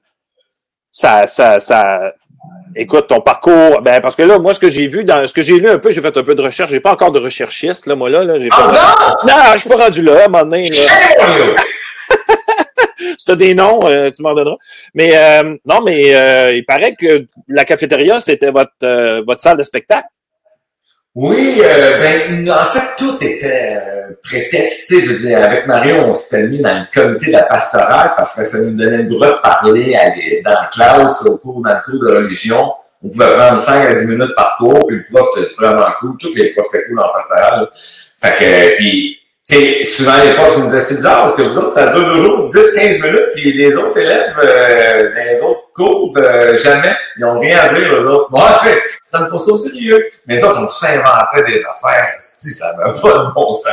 ça, 0.92 1.26
ça, 1.26 1.60
ça. 1.60 2.14
Écoute, 2.76 3.08
ton 3.08 3.20
parcours. 3.20 3.82
Ben, 3.82 4.00
parce 4.00 4.16
que 4.16 4.22
là, 4.22 4.38
moi, 4.38 4.54
ce 4.54 4.60
que 4.60 4.70
j'ai 4.70 4.86
vu 4.86 5.04
dans 5.04 5.26
ce 5.26 5.34
que 5.34 5.42
j'ai 5.42 5.58
lu 5.58 5.68
un 5.70 5.80
peu, 5.80 5.90
j'ai 5.90 6.02
fait 6.02 6.16
un 6.16 6.24
peu 6.24 6.36
de 6.36 6.44
recherche. 6.44 6.70
J'ai 6.70 6.82
pas 6.82 6.92
encore 6.92 7.12
de 7.12 7.20
recherchiste, 7.20 7.88
là, 7.88 7.96
moi, 7.96 8.12
là. 8.12 8.24
là 8.24 8.36
Ah 8.52 8.56
pas... 8.56 9.26
non! 9.26 9.34
non! 9.34 9.54
je 9.54 9.58
suis 9.58 9.70
pas 9.70 9.78
rendu 9.78 10.04
là, 10.04 10.22
à 10.22 10.26
un 10.26 10.28
moment 10.28 10.44
donné. 10.44 10.70
là. 10.70 11.56
Si 13.18 13.26
t'as 13.26 13.36
des 13.36 13.54
noms, 13.54 13.80
euh, 13.86 14.10
tu 14.12 14.22
m'en 14.22 14.34
donneras. 14.34 14.58
Mais 14.94 15.14
non, 15.66 15.82
mais 15.82 16.56
il 16.56 16.64
paraît 16.66 16.96
que 16.96 17.26
la 17.48 17.64
cafétéria, 17.66 18.20
c'était 18.20 18.52
votre, 18.52 19.24
votre 19.24 19.42
salle 19.42 19.58
de 19.58 19.64
spectacle. 19.64 20.08
Oui, 21.20 21.60
euh, 21.64 21.98
ben, 22.00 22.48
en 22.52 22.66
fait, 22.72 22.96
tout 22.96 23.18
était 23.24 23.76
euh, 23.76 24.12
prétexte. 24.22 24.92
Je 24.92 25.10
veux 25.10 25.18
dire, 25.18 25.44
avec 25.44 25.66
Mario, 25.66 25.96
on 26.06 26.14
s'était 26.14 26.48
mis 26.48 26.60
dans 26.62 26.76
le 26.76 26.84
comité 26.94 27.28
de 27.28 27.32
la 27.32 27.44
pastorale 27.44 28.14
parce 28.16 28.36
que 28.36 28.46
ça 28.46 28.60
nous 28.60 28.78
donnait 28.78 28.98
le 28.98 29.06
droit 29.06 29.28
de 29.28 29.42
parler 29.42 29.96
les- 30.16 30.42
dans 30.44 30.52
la 30.52 30.70
classe, 30.72 31.26
au 31.26 31.40
cours, 31.40 31.64
dans 31.64 31.74
le 31.74 31.82
cours 31.84 32.00
de 32.08 32.16
religion. 32.18 32.72
On 33.04 33.10
pouvait 33.10 33.34
prendre 33.36 33.58
5 33.60 33.88
à 33.90 33.94
10 33.94 34.08
minutes 34.08 34.36
par 34.36 34.58
cours, 34.58 34.86
puis 34.86 34.98
le 34.98 35.04
prof, 35.12 35.28
c'était 35.34 35.56
vraiment 35.66 35.88
cool. 36.00 36.18
Tous 36.20 36.36
les 36.36 36.54
profs 36.54 36.68
étaient 36.76 36.86
cool 36.88 37.00
en 37.00 37.12
pastorale. 37.12 37.68
Fait 38.22 38.36
que, 38.38 38.76
puis, 38.78 39.17
sais, 39.48 39.86
souvent 39.86 40.18
les 40.24 40.36
profs 40.36 40.58
nous 40.58 40.66
disaient, 40.66 40.80
c'est 40.80 40.96
bizarre, 40.96 41.22
parce 41.22 41.36
que 41.36 41.44
vous 41.44 41.58
autres, 41.58 41.72
ça 41.72 41.88
dure 41.88 42.14
toujours 42.14 42.48
10-15 42.48 43.02
minutes, 43.02 43.30
puis 43.34 43.54
les 43.54 43.76
autres 43.76 43.98
élèves, 43.98 44.36
euh, 44.44 45.10
les 45.16 45.42
autres 45.42 45.72
cours, 45.74 46.14
euh, 46.18 46.56
jamais, 46.56 46.96
ils 47.18 47.26
ont 47.26 47.40
rien 47.40 47.60
à 47.60 47.74
dire, 47.74 47.94
eux 47.94 48.08
autres. 48.08 48.32
Ouais, 48.32 48.82
prennent 49.12 49.30
pas 49.30 49.38
ça 49.38 49.52
au 49.52 49.58
sérieux. 49.58 50.06
Mais 50.26 50.36
les 50.36 50.44
autres, 50.44 50.60
on 50.62 50.68
s'inventait 50.68 51.46
des 51.48 51.64
affaires. 51.64 52.14
Si, 52.20 52.50
ça 52.50 52.76
n'avait 52.78 53.00
pas 53.00 53.10
de 53.10 53.34
bon 53.34 53.54
sens. 53.54 53.72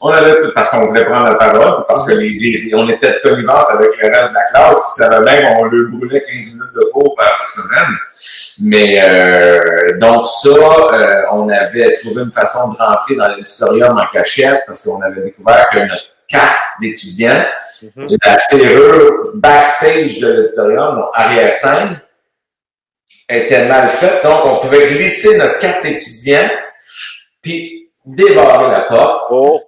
On 0.00 0.08
avait 0.08 0.38
tout, 0.38 0.50
parce 0.54 0.70
qu'on 0.70 0.86
voulait 0.86 1.04
prendre 1.04 1.24
la 1.26 1.34
parole, 1.34 1.84
parce 1.86 2.06
que 2.06 2.12
les, 2.14 2.28
les- 2.30 2.74
on 2.74 2.88
était 2.88 3.12
de 3.14 3.18
connivence 3.22 3.70
avec 3.70 3.90
le 4.00 4.08
reste 4.08 4.30
de 4.30 4.34
la 4.34 4.44
classe, 4.44 4.76
qui 4.86 5.02
savait 5.02 5.20
même, 5.24 5.54
on 5.58 5.64
leur 5.64 5.90
brûlait 5.90 6.22
15 6.22 6.34
minutes 6.34 6.74
de 6.74 6.90
cours 6.92 7.14
par 7.14 7.46
semaine. 7.46 7.94
Mais, 8.62 9.00
euh, 9.02 9.98
donc 9.98 10.26
ça, 10.26 10.48
euh, 10.50 11.22
on 11.32 11.48
avait 11.48 11.92
trouvé 11.94 12.22
une 12.22 12.32
façon 12.32 12.72
de 12.72 12.76
rentrer 12.78 13.16
dans 13.16 13.28
l'auditorium 13.28 13.96
en 13.98 14.06
cachette, 14.12 14.62
parce 14.66 14.82
qu'on 14.84 15.00
avait 15.02 15.22
découvert 15.22 15.68
que 15.72 15.78
notre 15.80 16.02
carte 16.28 16.60
d'étudiant, 16.80 17.44
Mhm. 17.96 18.16
la 18.24 18.38
serrure 18.38 19.32
backstage 19.34 20.18
de 20.18 20.32
l'auditorium, 20.32 20.96
donc 20.96 21.10
arrière-scène, 21.14 22.00
était 23.28 23.66
mal 23.66 23.88
faite. 23.88 24.22
Donc, 24.22 24.40
on 24.44 24.56
pouvait 24.58 24.86
glisser 24.86 25.36
notre 25.38 25.58
carte 25.58 25.84
étudiant, 25.84 26.48
puis 27.42 27.90
débarrer 28.04 28.70
la 28.70 28.80
porte. 28.82 29.22
Oh, 29.30 29.60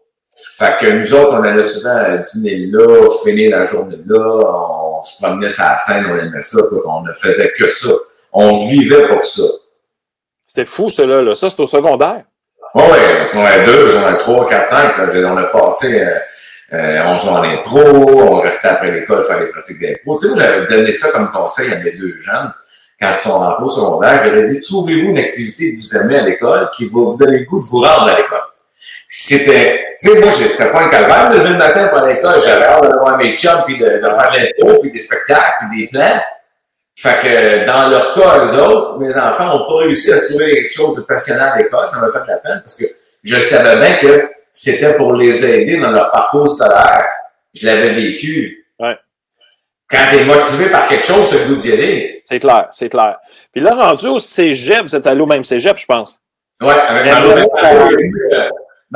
Fait 0.58 0.74
que 0.80 0.90
nous 0.90 1.12
autres, 1.12 1.34
on 1.34 1.42
allait 1.42 1.62
souvent 1.62 2.00
dîner 2.32 2.66
là, 2.70 3.08
finir 3.22 3.58
la 3.58 3.64
journée 3.64 3.98
là, 4.06 4.18
on 4.18 5.02
se 5.02 5.22
promenait 5.22 5.50
sur 5.50 5.64
la 5.64 5.76
scène, 5.76 6.06
on 6.10 6.16
aimait 6.16 6.40
ça, 6.40 6.58
quoi, 6.70 6.82
on 6.86 7.02
ne 7.02 7.12
faisait 7.12 7.52
que 7.58 7.68
ça. 7.68 7.90
On 8.32 8.52
vivait 8.66 9.06
pour 9.06 9.22
ça. 9.22 9.42
c'était 10.46 10.64
fou, 10.64 10.88
cela. 10.88 11.20
Là. 11.20 11.34
Ça, 11.34 11.50
c'est 11.50 11.60
au 11.60 11.66
secondaire? 11.66 12.22
Ouais, 12.74 12.90
ouais, 12.90 13.22
on 13.34 13.44
a 13.44 13.58
deux, 13.66 13.96
on 13.98 14.06
a 14.06 14.14
trois, 14.14 14.48
quatre, 14.48 14.66
cinq, 14.66 14.96
là, 14.96 15.32
on 15.32 15.36
a 15.36 15.44
passé, 15.44 16.02
euh, 16.02 16.18
euh, 16.72 17.02
on 17.04 17.16
jouait 17.18 17.30
en 17.30 17.42
impro, 17.42 17.80
on 17.80 18.38
restait 18.38 18.68
après 18.68 18.92
l'école 18.92 19.24
faire 19.24 19.38
des 19.38 19.48
pratiques 19.48 19.80
d'impro. 19.80 20.18
Tu 20.18 20.28
sais, 20.28 20.34
j'avais 20.36 20.66
donné 20.66 20.92
ça 20.92 21.12
comme 21.12 21.30
conseil 21.32 21.70
à 21.70 21.80
mes 21.80 21.92
deux 21.92 22.18
jeunes 22.18 22.52
quand 22.98 23.12
ils 23.12 23.20
sont 23.20 23.38
rentrés 23.38 23.64
au 23.64 23.68
secondaire. 23.68 24.22
J'avais 24.24 24.42
dit, 24.42 24.62
trouvez-vous 24.62 25.10
une 25.10 25.18
activité 25.18 25.74
que 25.74 25.80
vous 25.80 25.96
aimez 25.96 26.18
à 26.18 26.22
l'école 26.22 26.70
qui 26.74 26.86
va 26.86 27.00
vous 27.00 27.16
donner 27.18 27.40
le 27.40 27.44
goût 27.44 27.60
de 27.60 27.66
vous 27.66 27.80
rendre 27.80 28.08
à 28.08 28.16
l'école. 28.16 28.40
C'était, 29.08 29.96
tu 30.00 30.08
sais, 30.08 30.20
moi, 30.20 30.32
c'était 30.32 30.72
pas 30.72 30.82
un 30.82 30.88
calvaire 30.88 31.28
de 31.30 31.38
lever 31.38 31.50
le 31.50 31.58
matin 31.58 31.88
pour 31.88 32.06
l'école. 32.06 32.40
J'avais 32.44 32.64
hâte 32.64 32.92
de 32.92 32.98
voir 32.98 33.16
mes 33.16 33.36
chums, 33.36 33.62
puis 33.64 33.78
de, 33.78 33.84
de 33.84 34.10
faire 34.10 34.32
l'impro, 34.32 34.80
puis 34.80 34.90
des 34.90 34.98
spectacles, 34.98 35.66
puis 35.70 35.82
des 35.82 35.88
plans. 35.88 36.20
Fait 36.98 37.20
que 37.22 37.66
dans 37.66 37.88
leur 37.88 38.14
cas, 38.14 38.44
eux 38.44 38.58
autres, 38.58 38.98
mes 38.98 39.14
enfants 39.16 39.46
n'ont 39.46 39.66
pas 39.66 39.84
réussi 39.84 40.12
à 40.12 40.18
trouver 40.18 40.50
quelque 40.50 40.72
chose 40.72 40.96
de 40.96 41.02
passionnant 41.02 41.52
à 41.52 41.58
l'école. 41.58 41.86
Ça 41.86 42.00
m'a 42.00 42.10
fait 42.10 42.24
de 42.24 42.28
la 42.28 42.36
peine 42.38 42.60
parce 42.62 42.76
que 42.78 42.86
je 43.22 43.36
savais 43.38 43.78
bien 43.78 43.96
que 43.96 44.30
c'était 44.50 44.96
pour 44.96 45.12
les 45.12 45.44
aider 45.44 45.78
dans 45.78 45.90
leur 45.90 46.10
parcours 46.10 46.48
scolaire. 46.48 47.04
Je 47.54 47.66
l'avais 47.66 47.90
vécu. 47.90 48.66
Ouais. 48.78 48.96
Quand 49.90 50.06
tu 50.10 50.16
es 50.16 50.24
motivé 50.24 50.70
par 50.70 50.88
quelque 50.88 51.04
chose, 51.04 51.28
c'est 51.28 51.40
le 51.40 51.48
goût 51.48 51.54
d'y 51.54 51.72
aller. 51.72 52.22
C'est 52.24 52.38
clair, 52.38 52.68
c'est 52.72 52.88
clair. 52.88 53.18
Puis 53.52 53.60
là, 53.60 53.74
rendu 53.74 54.06
au 54.08 54.18
cégep, 54.18 54.82
vous 54.82 54.96
êtes 54.96 55.06
allé 55.06 55.20
au 55.20 55.26
même 55.26 55.42
cégep, 55.42 55.76
je 55.76 55.86
pense. 55.86 56.18
Ouais, 56.62 56.72
avec 56.72 57.04
Mais 57.04 57.12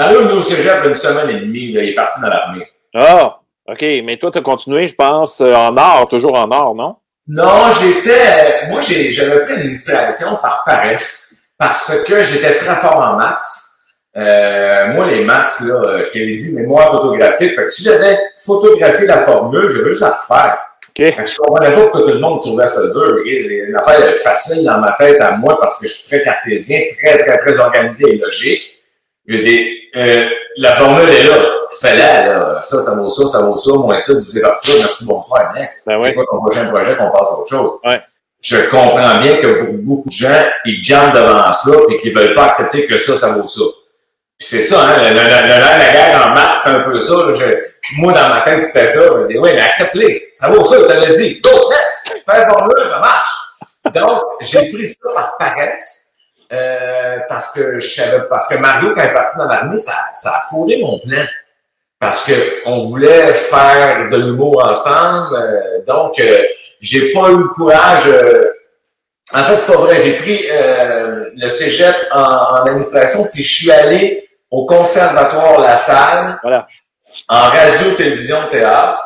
Mario. 0.00 0.20
Mario, 0.20 0.34
nous, 0.34 0.38
au 0.38 0.42
cégep, 0.42 0.84
une 0.84 0.94
semaine 0.94 1.36
et 1.36 1.40
demie, 1.40 1.72
là, 1.72 1.82
il 1.82 1.90
est 1.90 1.94
parti 1.94 2.20
dans 2.20 2.28
l'armée. 2.28 2.66
Ah, 2.94 3.40
OK. 3.68 3.82
Mais 4.04 4.16
toi, 4.16 4.30
tu 4.30 4.38
as 4.38 4.42
continué, 4.42 4.86
je 4.86 4.94
pense, 4.94 5.40
euh, 5.40 5.54
en 5.54 5.76
art, 5.76 6.08
toujours 6.08 6.36
en 6.36 6.50
art, 6.50 6.74
non? 6.74 6.96
Non, 7.28 7.70
j'étais, 7.80 8.68
moi, 8.68 8.80
j'ai, 8.80 9.12
j'avais 9.12 9.40
pris 9.42 9.54
l'administration 9.54 10.36
par 10.42 10.64
paresse, 10.64 11.36
parce 11.58 12.02
que 12.04 12.24
j'étais 12.24 12.56
très 12.56 12.74
fort 12.76 12.98
en 12.98 13.16
maths. 13.16 13.40
Euh, 14.16 14.88
moi, 14.94 15.06
les 15.06 15.24
maths, 15.24 15.60
là, 15.60 16.02
je 16.02 16.08
te 16.08 16.18
l'ai 16.18 16.34
dit, 16.34 16.56
mémoire 16.56 16.90
photographique. 16.90 17.54
Fait 17.54 17.64
que 17.64 17.70
si 17.70 17.84
j'avais 17.84 18.18
photographié 18.44 19.06
la 19.06 19.18
formule, 19.18 19.70
j'avais 19.70 19.90
juste 19.90 20.02
à 20.02 20.10
refaire. 20.10 20.58
OK. 20.88 20.96
Fait 20.96 21.22
que 21.22 21.30
je 21.30 21.36
comprenais 21.36 21.72
pas 21.72 21.82
pourquoi 21.82 22.02
tout 22.02 22.14
le 22.14 22.18
monde 22.18 22.40
trouvait 22.40 22.66
ça 22.66 22.80
dur. 22.80 23.18
C'est 23.24 23.68
une 23.68 23.76
affaire 23.76 24.16
facile 24.16 24.64
dans 24.64 24.78
ma 24.78 24.92
tête 24.98 25.20
à 25.20 25.32
moi 25.36 25.60
parce 25.60 25.78
que 25.78 25.86
je 25.86 25.92
suis 25.92 26.08
très 26.08 26.24
cartésien, 26.24 26.80
très, 26.98 27.18
très, 27.18 27.38
très 27.38 27.60
organisé 27.60 28.14
et 28.14 28.16
logique. 28.16 28.69
Je 29.30 29.36
dis, 29.36 29.78
euh, 29.96 30.28
la 30.56 30.72
formule 30.72 31.08
est 31.08 31.22
là. 31.24 31.36
Fais-la, 31.80 32.26
là. 32.26 32.60
Ça, 32.62 32.82
ça 32.82 32.94
vaut 32.96 33.06
ça, 33.08 33.26
ça 33.28 33.42
vaut 33.42 33.56
ça, 33.56 33.72
moins 33.74 33.98
ça, 33.98 34.12
divisé 34.14 34.40
par 34.40 34.56
ça. 34.56 34.68
Merci, 34.78 35.06
bonsoir, 35.06 35.52
next. 35.54 35.86
Ben 35.86 35.98
c'est 35.98 36.04
oui. 36.08 36.14
quoi 36.14 36.24
ton 36.30 36.38
prochain 36.40 36.66
projet 36.68 36.96
qu'on 36.96 37.10
passe 37.10 37.28
à 37.28 37.32
autre 37.38 37.48
chose? 37.48 37.72
Ouais. 37.84 38.00
Je 38.42 38.56
comprends 38.70 39.18
bien 39.18 39.36
que 39.36 39.64
pour 39.64 39.74
beaucoup 39.74 40.08
de 40.08 40.14
gens, 40.14 40.44
ils 40.64 40.82
jambent 40.82 41.14
devant 41.14 41.52
ça 41.52 41.70
et 41.90 41.98
qu'ils 42.00 42.12
veulent 42.14 42.34
pas 42.34 42.46
accepter 42.46 42.86
que 42.86 42.96
ça, 42.96 43.16
ça 43.18 43.28
vaut 43.28 43.46
ça. 43.46 43.60
Puis 44.38 44.48
c'est 44.48 44.64
ça, 44.64 44.80
hein, 44.82 44.96
le, 44.98 45.08
le, 45.10 45.14
le, 45.14 45.20
le- 45.20 45.78
la 45.78 45.92
guerre 45.92 46.26
en 46.26 46.34
maths, 46.34 46.56
c'est 46.64 46.70
un 46.70 46.80
peu 46.80 46.98
ça. 46.98 47.14
Je- 47.38 47.98
moi, 48.00 48.12
dans 48.12 48.28
ma 48.30 48.40
tête, 48.40 48.62
c'était 48.64 48.86
ça. 48.88 49.00
Je 49.06 49.12
me 49.18 49.28
dis, 49.28 49.38
oui, 49.38 49.50
mais 49.54 49.60
accepte-les. 49.60 50.28
Ça 50.34 50.48
vaut 50.48 50.64
ça, 50.64 50.76
je 50.80 50.84
te 50.86 50.92
l'ai 51.06 51.14
dit. 51.16 51.40
Go, 51.40 51.50
next! 51.70 52.08
Fais 52.28 52.38
la 52.38 52.48
formule, 52.48 52.86
ça 52.86 52.98
marche. 52.98 53.30
Donc, 53.94 54.22
j'ai 54.40 54.70
pris 54.72 54.88
ça 54.88 54.96
par 55.14 55.36
paresse. 55.38 56.09
Euh, 56.52 57.16
parce 57.28 57.52
que 57.52 57.78
je 57.78 57.88
savais, 57.94 58.22
parce 58.28 58.48
que 58.48 58.56
Mario, 58.56 58.94
quand 58.94 59.02
il 59.02 59.08
est 59.10 59.12
parti 59.14 59.38
dans 59.38 59.46
l'armée, 59.46 59.76
ça, 59.76 59.94
ça 60.12 60.30
a 60.36 60.40
fourré 60.48 60.78
mon 60.80 60.98
plan. 60.98 61.24
Parce 61.98 62.24
que 62.24 62.32
on 62.66 62.78
voulait 62.80 63.32
faire 63.32 64.08
de 64.10 64.16
l'humour 64.16 64.66
ensemble. 64.66 65.36
euh, 65.36 65.84
donc, 65.86 66.18
euh, 66.18 66.44
j'ai 66.80 67.12
pas 67.12 67.28
eu 67.30 67.36
le 67.38 67.48
courage. 67.48 68.04
euh, 68.06 68.50
en 69.32 69.44
fait, 69.44 69.56
c'est 69.56 69.72
pas 69.72 69.78
vrai. 69.80 70.02
J'ai 70.02 70.14
pris 70.14 70.46
euh, 70.50 71.26
le 71.36 71.48
cégep 71.48 71.94
en, 72.10 72.22
en 72.22 72.54
administration, 72.64 73.24
puis 73.32 73.42
je 73.42 73.54
suis 73.54 73.70
allé 73.70 74.28
au 74.50 74.66
conservatoire 74.66 75.60
La 75.60 75.76
Salle 75.76 76.38
Voilà. 76.42 76.66
en 77.28 77.42
radio, 77.50 77.92
télévision, 77.96 78.38
théâtre. 78.50 78.98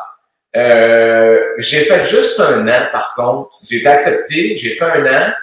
Euh, 0.55 1.37
j'ai 1.57 1.81
fait 1.81 2.05
juste 2.05 2.39
un 2.39 2.65
an, 2.67 2.87
par 2.93 3.13
contre. 3.13 3.51
J'ai 3.69 3.77
été 3.79 3.87
accepté, 3.87 4.55
j'ai 4.55 4.73
fait 4.73 4.85
un 4.85 5.05
an. 5.05 5.33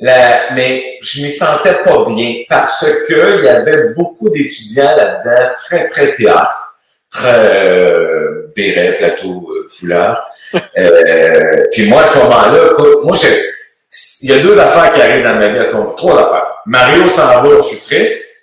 La- 0.00 0.52
mais 0.52 0.98
je 1.02 1.22
m'y 1.22 1.30
sentais 1.30 1.82
pas 1.82 2.04
bien 2.06 2.42
parce 2.48 2.86
que 3.08 3.38
il 3.38 3.44
y 3.44 3.48
avait 3.48 3.88
beaucoup 3.96 4.28
d'étudiants 4.30 4.94
là-dedans, 4.96 5.52
très, 5.56 5.86
très 5.88 6.12
théâtre, 6.12 6.76
très 7.10 7.64
euh, 7.64 8.52
béret, 8.54 8.96
plateau, 8.98 9.48
euh, 9.50 9.66
foulard. 9.68 10.24
Euh, 10.78 11.66
puis 11.72 11.86
moi, 11.90 12.00
à 12.02 12.06
ce 12.06 12.18
moment-là, 12.20 12.68
écoute, 12.72 13.04
moi, 13.04 13.14
je- 13.14 14.22
il 14.22 14.30
y 14.30 14.32
a 14.32 14.38
deux 14.38 14.58
affaires 14.58 14.92
qui 14.94 15.00
arrivent 15.02 15.22
dans 15.24 15.34
ma 15.36 15.48
vie 15.50 15.58
à 15.58 15.64
ce 15.64 15.72
Trois 15.94 16.22
affaires. 16.26 16.46
Mario 16.64 17.06
s'en 17.06 17.42
va, 17.42 17.56
je 17.56 17.66
suis 17.66 17.78
triste. 17.80 18.36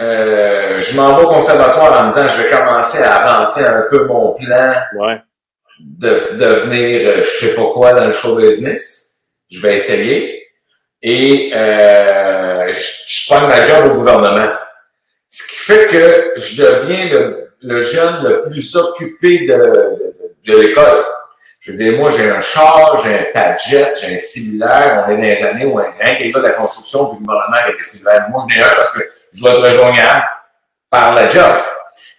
Euh, 0.00 0.80
je 0.80 0.96
m'en 0.96 1.16
vais 1.16 1.22
au 1.24 1.28
conservatoire 1.28 2.02
en 2.02 2.06
me 2.06 2.12
disant 2.12 2.26
je 2.28 2.42
vais 2.42 2.50
commencer 2.50 3.02
à 3.02 3.14
avancer 3.16 3.62
un 3.64 3.82
peu 3.90 4.06
mon 4.06 4.32
plan 4.32 4.72
Ouais. 4.96 5.20
de 5.78 6.10
devenir 6.36 7.08
euh, 7.08 7.22
je 7.22 7.46
sais 7.46 7.54
pas 7.54 7.66
quoi 7.72 7.92
dans 7.92 8.06
le 8.06 8.10
show 8.10 8.34
business. 8.36 9.11
Je 9.52 9.60
vais 9.60 9.74
essayer. 9.76 10.46
Et 11.02 11.52
euh, 11.54 12.70
je, 12.72 12.80
je 13.06 13.26
prends 13.28 13.46
ma 13.48 13.64
job 13.64 13.92
au 13.92 13.94
gouvernement. 13.96 14.52
Ce 15.28 15.46
qui 15.48 15.56
fait 15.56 15.86
que 15.86 16.32
je 16.36 16.62
deviens 16.62 17.08
le, 17.10 17.48
le 17.62 17.80
jeune 17.80 18.22
le 18.24 18.40
plus 18.42 18.76
occupé 18.76 19.46
de, 19.46 19.54
de, 19.54 20.52
de 20.52 20.58
l'école. 20.60 21.04
Je 21.60 21.70
veux 21.70 21.76
dire, 21.76 21.96
moi, 21.96 22.10
j'ai 22.10 22.28
un 22.28 22.40
char, 22.40 23.00
j'ai 23.04 23.14
un 23.14 23.24
Padjet, 23.32 23.92
j'ai 24.00 24.14
un 24.14 24.18
cellulaire. 24.18 25.04
On 25.06 25.10
est 25.12 25.16
dans 25.16 25.22
les 25.22 25.44
années 25.44 25.64
où 25.64 25.78
que 25.78 26.22
les 26.22 26.32
gars 26.32 26.40
de 26.40 26.46
la 26.46 26.52
construction 26.52 27.06
puis 27.10 27.18
le 27.20 27.24
gouvernement 27.26 27.56
avec 27.62 27.76
des 27.78 27.82
cellulaires. 27.84 28.26
Moi, 28.30 28.46
j'en 28.48 28.60
ai 28.60 28.62
un 28.64 28.74
parce 28.74 28.92
que 28.96 29.02
je 29.32 29.40
dois 29.40 29.52
être 29.52 29.62
rejoignable 29.62 30.24
par 30.90 31.14
la 31.14 31.28
job. 31.28 31.62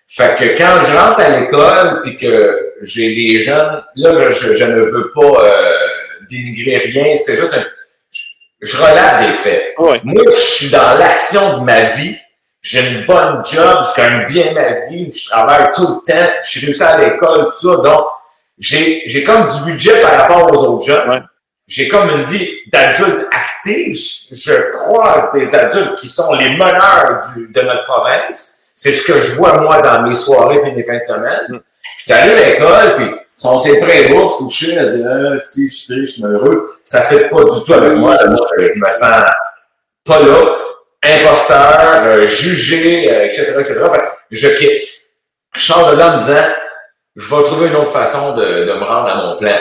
Fait 0.08 0.36
que 0.38 0.46
quand 0.58 0.78
je 0.88 0.96
rentre 0.96 1.20
à 1.22 1.30
l'école 1.40 2.02
puis 2.04 2.16
que 2.18 2.74
j'ai 2.84 3.14
des 3.14 3.40
jeunes, 3.42 3.84
là, 3.96 4.30
je, 4.30 4.32
je- 4.32 4.54
je 4.56 4.64
ne 4.64 4.80
veux 4.82 5.12
pas 5.12 5.44
euh, 5.44 5.78
dénigrer 6.30 6.78
rien. 6.78 7.16
C'est 7.16 7.36
juste 7.36 7.54
un, 7.54 7.66
Je 8.62 8.78
relate 8.78 9.28
des 9.28 9.34
faits. 9.34 9.74
Moi, 9.78 9.98
je 10.28 10.32
suis 10.32 10.70
dans 10.70 10.98
l'action 10.98 11.60
de 11.60 11.64
ma 11.66 11.84
vie. 11.84 12.18
J'ai 12.62 12.80
une 12.80 13.06
bonne 13.06 13.42
job, 13.44 13.84
je 13.84 14.02
gagne 14.02 14.26
bien 14.26 14.54
ma 14.54 14.88
vie, 14.88 15.12
je 15.12 15.30
travaille 15.30 15.70
tout 15.76 15.82
le 15.82 16.14
temps, 16.14 16.32
je 16.42 16.48
suis 16.48 16.66
réussi 16.66 16.82
à 16.82 16.98
l'école, 16.98 17.48
tout 17.48 17.52
ça. 17.52 17.76
Donc, 17.82 18.06
j'ai, 18.58 19.04
j'ai 19.06 19.24
comme 19.26 19.46
du 19.46 19.72
budget 19.72 20.02
par 20.02 20.18
rapport 20.18 20.50
aux 20.50 20.66
autres 20.66 20.86
jeunes. 20.86 21.28
J'ai 21.68 21.88
comme 21.88 22.10
une 22.10 22.24
vie 22.24 22.58
d'adulte 22.72 23.28
active. 23.32 23.98
Je 24.32 24.72
croise 24.78 25.34
des 25.34 25.54
adultes 25.56 25.96
qui 25.96 26.08
sont 26.08 26.34
les 26.36 26.50
meneurs 26.52 27.18
du, 27.36 27.52
de 27.52 27.62
notre 27.62 27.84
province. 27.84 28.72
C'est 28.76 28.92
ce 28.92 29.06
que 29.06 29.20
je 29.20 29.34
vois, 29.34 29.62
moi, 29.62 29.82
dans 29.82 30.02
mes 30.04 30.16
soirées 30.16 30.60
et 30.66 30.72
mes 30.72 30.84
fins 30.84 30.98
de 30.98 31.04
semaine. 31.04 31.46
Mm. 31.50 31.60
Puis 31.60 32.06
j'arrive 32.08 32.38
à 32.38 32.46
l'école, 32.46 32.96
puis 32.96 33.12
sont 33.44 33.60
ces 33.60 33.80
prêts 33.80 34.10
bourses, 34.10 34.38
couchés, 34.38 34.74
elle 34.74 34.86
se 34.86 34.96
dit, 34.96 35.04
ah, 35.06 35.38
si, 35.38 35.68
je 35.68 35.74
suis 35.74 35.86
triste, 35.88 36.06
je 36.06 36.12
suis 36.14 36.24
malheureux. 36.24 36.70
Ça 36.84 37.02
fait 37.02 37.28
pas 37.30 37.44
du 37.44 37.64
tout 37.66 37.74
avec 37.74 37.94
moi. 37.94 38.18
Moi, 38.26 38.48
je 38.58 38.80
me 38.80 38.90
sens 38.90 39.26
pas 40.06 40.20
là, 40.20 40.58
imposteur, 41.04 42.04
euh, 42.08 42.28
jugé, 42.28 43.14
euh, 43.14 43.26
etc., 43.26 43.54
etc. 43.60 43.74
Fait 43.92 44.00
que 44.00 44.06
je 44.32 44.48
quitte. 44.48 44.82
Je 45.56 45.62
sors 45.62 45.92
de 45.92 45.98
là 45.98 46.14
en 46.14 46.16
me 46.16 46.20
disant, 46.22 46.48
je 47.16 47.36
vais 47.36 47.44
trouver 47.44 47.68
une 47.68 47.76
autre 47.76 47.92
façon 47.92 48.36
de, 48.36 48.66
de 48.66 48.74
me 48.74 48.84
rendre 48.84 49.10
à 49.10 49.16
mon 49.18 49.38
plan. 49.38 49.58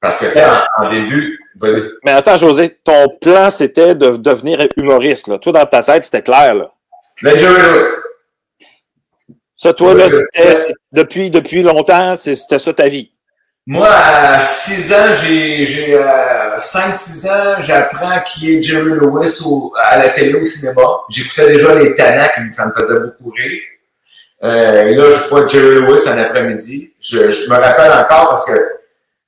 Parce 0.00 0.18
que, 0.18 0.26
tu 0.26 0.32
sais, 0.32 0.44
en, 0.44 0.84
en 0.84 0.88
début, 0.88 1.38
vas-y. 1.58 1.82
Mais 2.04 2.12
attends, 2.12 2.36
José, 2.36 2.78
ton 2.84 3.08
plan, 3.20 3.50
c'était 3.50 3.94
de 3.94 4.16
devenir 4.16 4.60
humoriste. 4.76 5.26
Là. 5.28 5.38
Toi, 5.38 5.52
dans 5.52 5.66
ta 5.66 5.82
tête, 5.82 6.04
c'était 6.04 6.22
clair. 6.22 6.54
Là. 6.54 6.70
Le 7.22 7.36
Jerry 7.36 7.60
Lewis. 7.60 7.86
Ça, 9.60 9.74
toi, 9.74 9.92
là, 9.92 10.06
depuis, 10.92 11.30
depuis 11.30 11.62
longtemps, 11.64 12.16
c'était 12.16 12.60
ça 12.60 12.72
ta 12.72 12.86
vie? 12.86 13.10
Moi, 13.66 13.88
à 13.90 14.38
6 14.38 14.92
ans, 14.94 15.14
j'ai, 15.20 15.66
j'ai, 15.66 15.94
euh, 15.98 16.56
5-6 16.56 17.28
ans, 17.28 17.60
j'apprends 17.60 18.20
qui 18.24 18.54
est 18.56 18.62
Jerry 18.62 18.92
Lewis 18.92 19.40
au- 19.44 19.72
à 19.76 19.98
la 19.98 20.10
télé 20.10 20.34
au 20.34 20.42
cinéma. 20.44 20.82
J'écoutais 21.10 21.48
déjà 21.48 21.74
les 21.74 21.92
Tanacs, 21.96 22.34
ça 22.52 22.66
me 22.66 22.72
faisait 22.72 23.00
beaucoup 23.00 23.30
rire. 23.36 23.60
Euh, 24.44 24.84
et 24.86 24.94
là, 24.94 25.04
je 25.10 25.28
vois 25.28 25.46
Jerry 25.48 25.80
Lewis 25.80 26.08
un 26.08 26.18
après-midi. 26.18 26.94
Je, 27.00 27.28
je 27.28 27.50
me 27.50 27.56
rappelle 27.56 27.90
encore 27.92 28.28
parce 28.28 28.46
que 28.46 28.56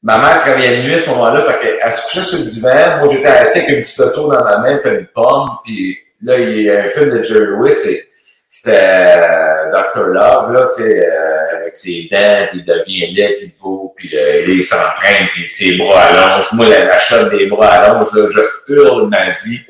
ma 0.03 0.17
mère 0.19 0.39
travaillait 0.39 0.77
de 0.79 0.83
nuit 0.85 0.95
à 0.95 0.99
ce 1.01 1.11
moment-là, 1.11 1.43
fait 1.43 1.59
qu'elle 1.61 1.93
se 1.93 2.03
couchait 2.07 2.23
sur 2.23 2.39
le 2.39 2.45
divan. 2.45 2.99
Moi, 3.01 3.09
j'étais 3.11 3.27
assis 3.27 3.59
avec 3.59 3.71
une 3.79 3.83
petite 3.83 4.01
auto 4.01 4.33
dans 4.33 4.45
ma 4.45 4.59
main, 4.59 4.79
puis 4.79 4.91
une 4.93 5.07
pomme, 5.13 5.49
puis 5.65 5.99
là, 6.23 6.39
il 6.39 6.63
y 6.63 6.71
a 6.71 6.85
un 6.85 6.89
film 6.89 7.11
de 7.11 7.21
Jerry 7.21 7.47
Lewis, 7.47 7.75
et 7.91 8.05
c'était 8.53 8.81
euh, 8.83 9.71
Dr. 9.71 10.07
Love, 10.09 10.53
là, 10.53 10.69
tu 10.77 10.83
sais, 10.83 11.07
euh, 11.07 11.57
avec 11.57 11.77
ses 11.77 12.09
dents, 12.11 12.49
puis 12.51 12.59
il 12.59 12.65
devient 12.65 13.15
laid, 13.15 13.37
puis 13.37 13.55
beau, 13.63 13.95
puis 13.97 14.11
euh, 14.13 14.45
il 14.49 14.65
s'entraîne, 14.65 15.29
puis 15.31 15.47
ses 15.47 15.79
bras 15.79 16.01
allongent. 16.03 16.53
Moi, 16.55 16.67
la, 16.67 16.87
la 16.87 16.99
shot 16.99 17.31
des 17.31 17.47
bras 17.47 17.69
allongent, 17.69 18.13
là, 18.13 18.27
je 18.29 18.75
hurle 18.75 19.09
ma 19.09 19.31
vie. 19.31 19.61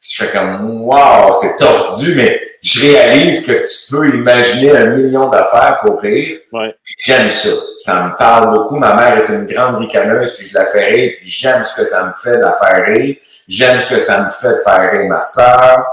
Je 0.00 0.24
fais 0.24 0.30
comme, 0.30 0.82
wow, 0.82 1.32
c'est 1.32 1.56
tordu, 1.56 2.14
mais 2.14 2.40
je 2.62 2.80
réalise 2.80 3.44
que 3.44 3.52
tu 3.52 3.90
peux 3.92 4.08
imaginer 4.08 4.70
un 4.70 4.86
million 4.86 5.28
d'affaires 5.28 5.80
pour 5.84 6.00
rire. 6.00 6.38
Ouais. 6.52 6.72
J'aime 7.04 7.30
ça. 7.30 7.50
Ça 7.78 8.04
me 8.04 8.16
parle 8.16 8.52
beaucoup. 8.52 8.76
Ma 8.76 8.94
mère 8.94 9.16
est 9.16 9.28
une 9.32 9.46
grande 9.46 9.78
ricaneuse, 9.78 10.36
puis 10.36 10.46
je 10.46 10.54
la 10.54 10.64
fais 10.64 10.84
rire, 10.84 11.14
puis 11.18 11.28
j'aime 11.28 11.64
ce 11.64 11.74
que 11.74 11.84
ça 11.84 12.06
me 12.06 12.12
fait 12.12 12.36
de 12.36 12.42
la 12.42 12.52
faire 12.52 12.86
rire. 12.86 13.16
J'aime 13.48 13.80
ce 13.80 13.94
que 13.94 13.98
ça 13.98 14.24
me 14.24 14.30
fait 14.30 14.54
de 14.54 14.62
faire 14.62 14.92
rire 14.92 15.08
ma 15.08 15.20
sœur, 15.20 15.84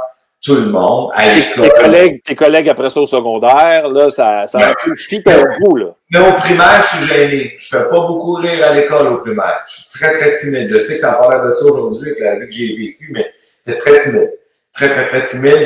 tout 0.45 0.55
le 0.55 0.67
monde, 0.67 1.09
à 1.15 1.23
Tes 1.23 1.35
l'école. 1.35 1.69
collègues, 1.73 2.21
tes 2.23 2.35
collègues 2.35 2.69
après 2.69 2.89
ça 2.89 2.99
au 3.01 3.05
secondaire, 3.05 3.87
là, 3.89 4.09
ça, 4.09 4.45
ça 4.47 4.59
Ben, 4.59 4.69
amplifie 4.71 5.23
ton 5.23 5.31
goût, 5.59 5.75
là. 5.77 5.87
Mais 6.11 6.19
au 6.19 6.33
primaire, 6.33 6.83
je 6.83 6.97
suis 6.97 7.07
gêné. 7.07 7.53
Je 7.57 7.67
fais 7.67 7.83
pas 7.89 7.99
beaucoup 8.01 8.33
rire 8.35 8.65
à 8.65 8.73
l'école 8.73 9.07
au 9.07 9.17
primaire. 9.17 9.61
Je 9.67 9.73
suis 9.81 9.89
très, 9.99 10.13
très 10.13 10.31
timide. 10.33 10.67
Je 10.69 10.77
sais 10.77 10.93
que 10.93 10.99
ça 10.99 11.13
parle 11.13 11.49
de 11.49 11.53
ça 11.53 11.65
aujourd'hui 11.65 12.11
avec 12.11 12.19
la 12.21 12.35
vie 12.35 12.45
que 12.47 12.53
j'ai 12.53 12.67
vécue, 12.77 13.09
mais 13.11 13.25
j'étais 13.65 13.79
très 13.79 13.97
timide. 13.99 14.31
Très, 14.73 14.89
très, 14.89 15.05
très 15.05 15.21
timide. 15.23 15.65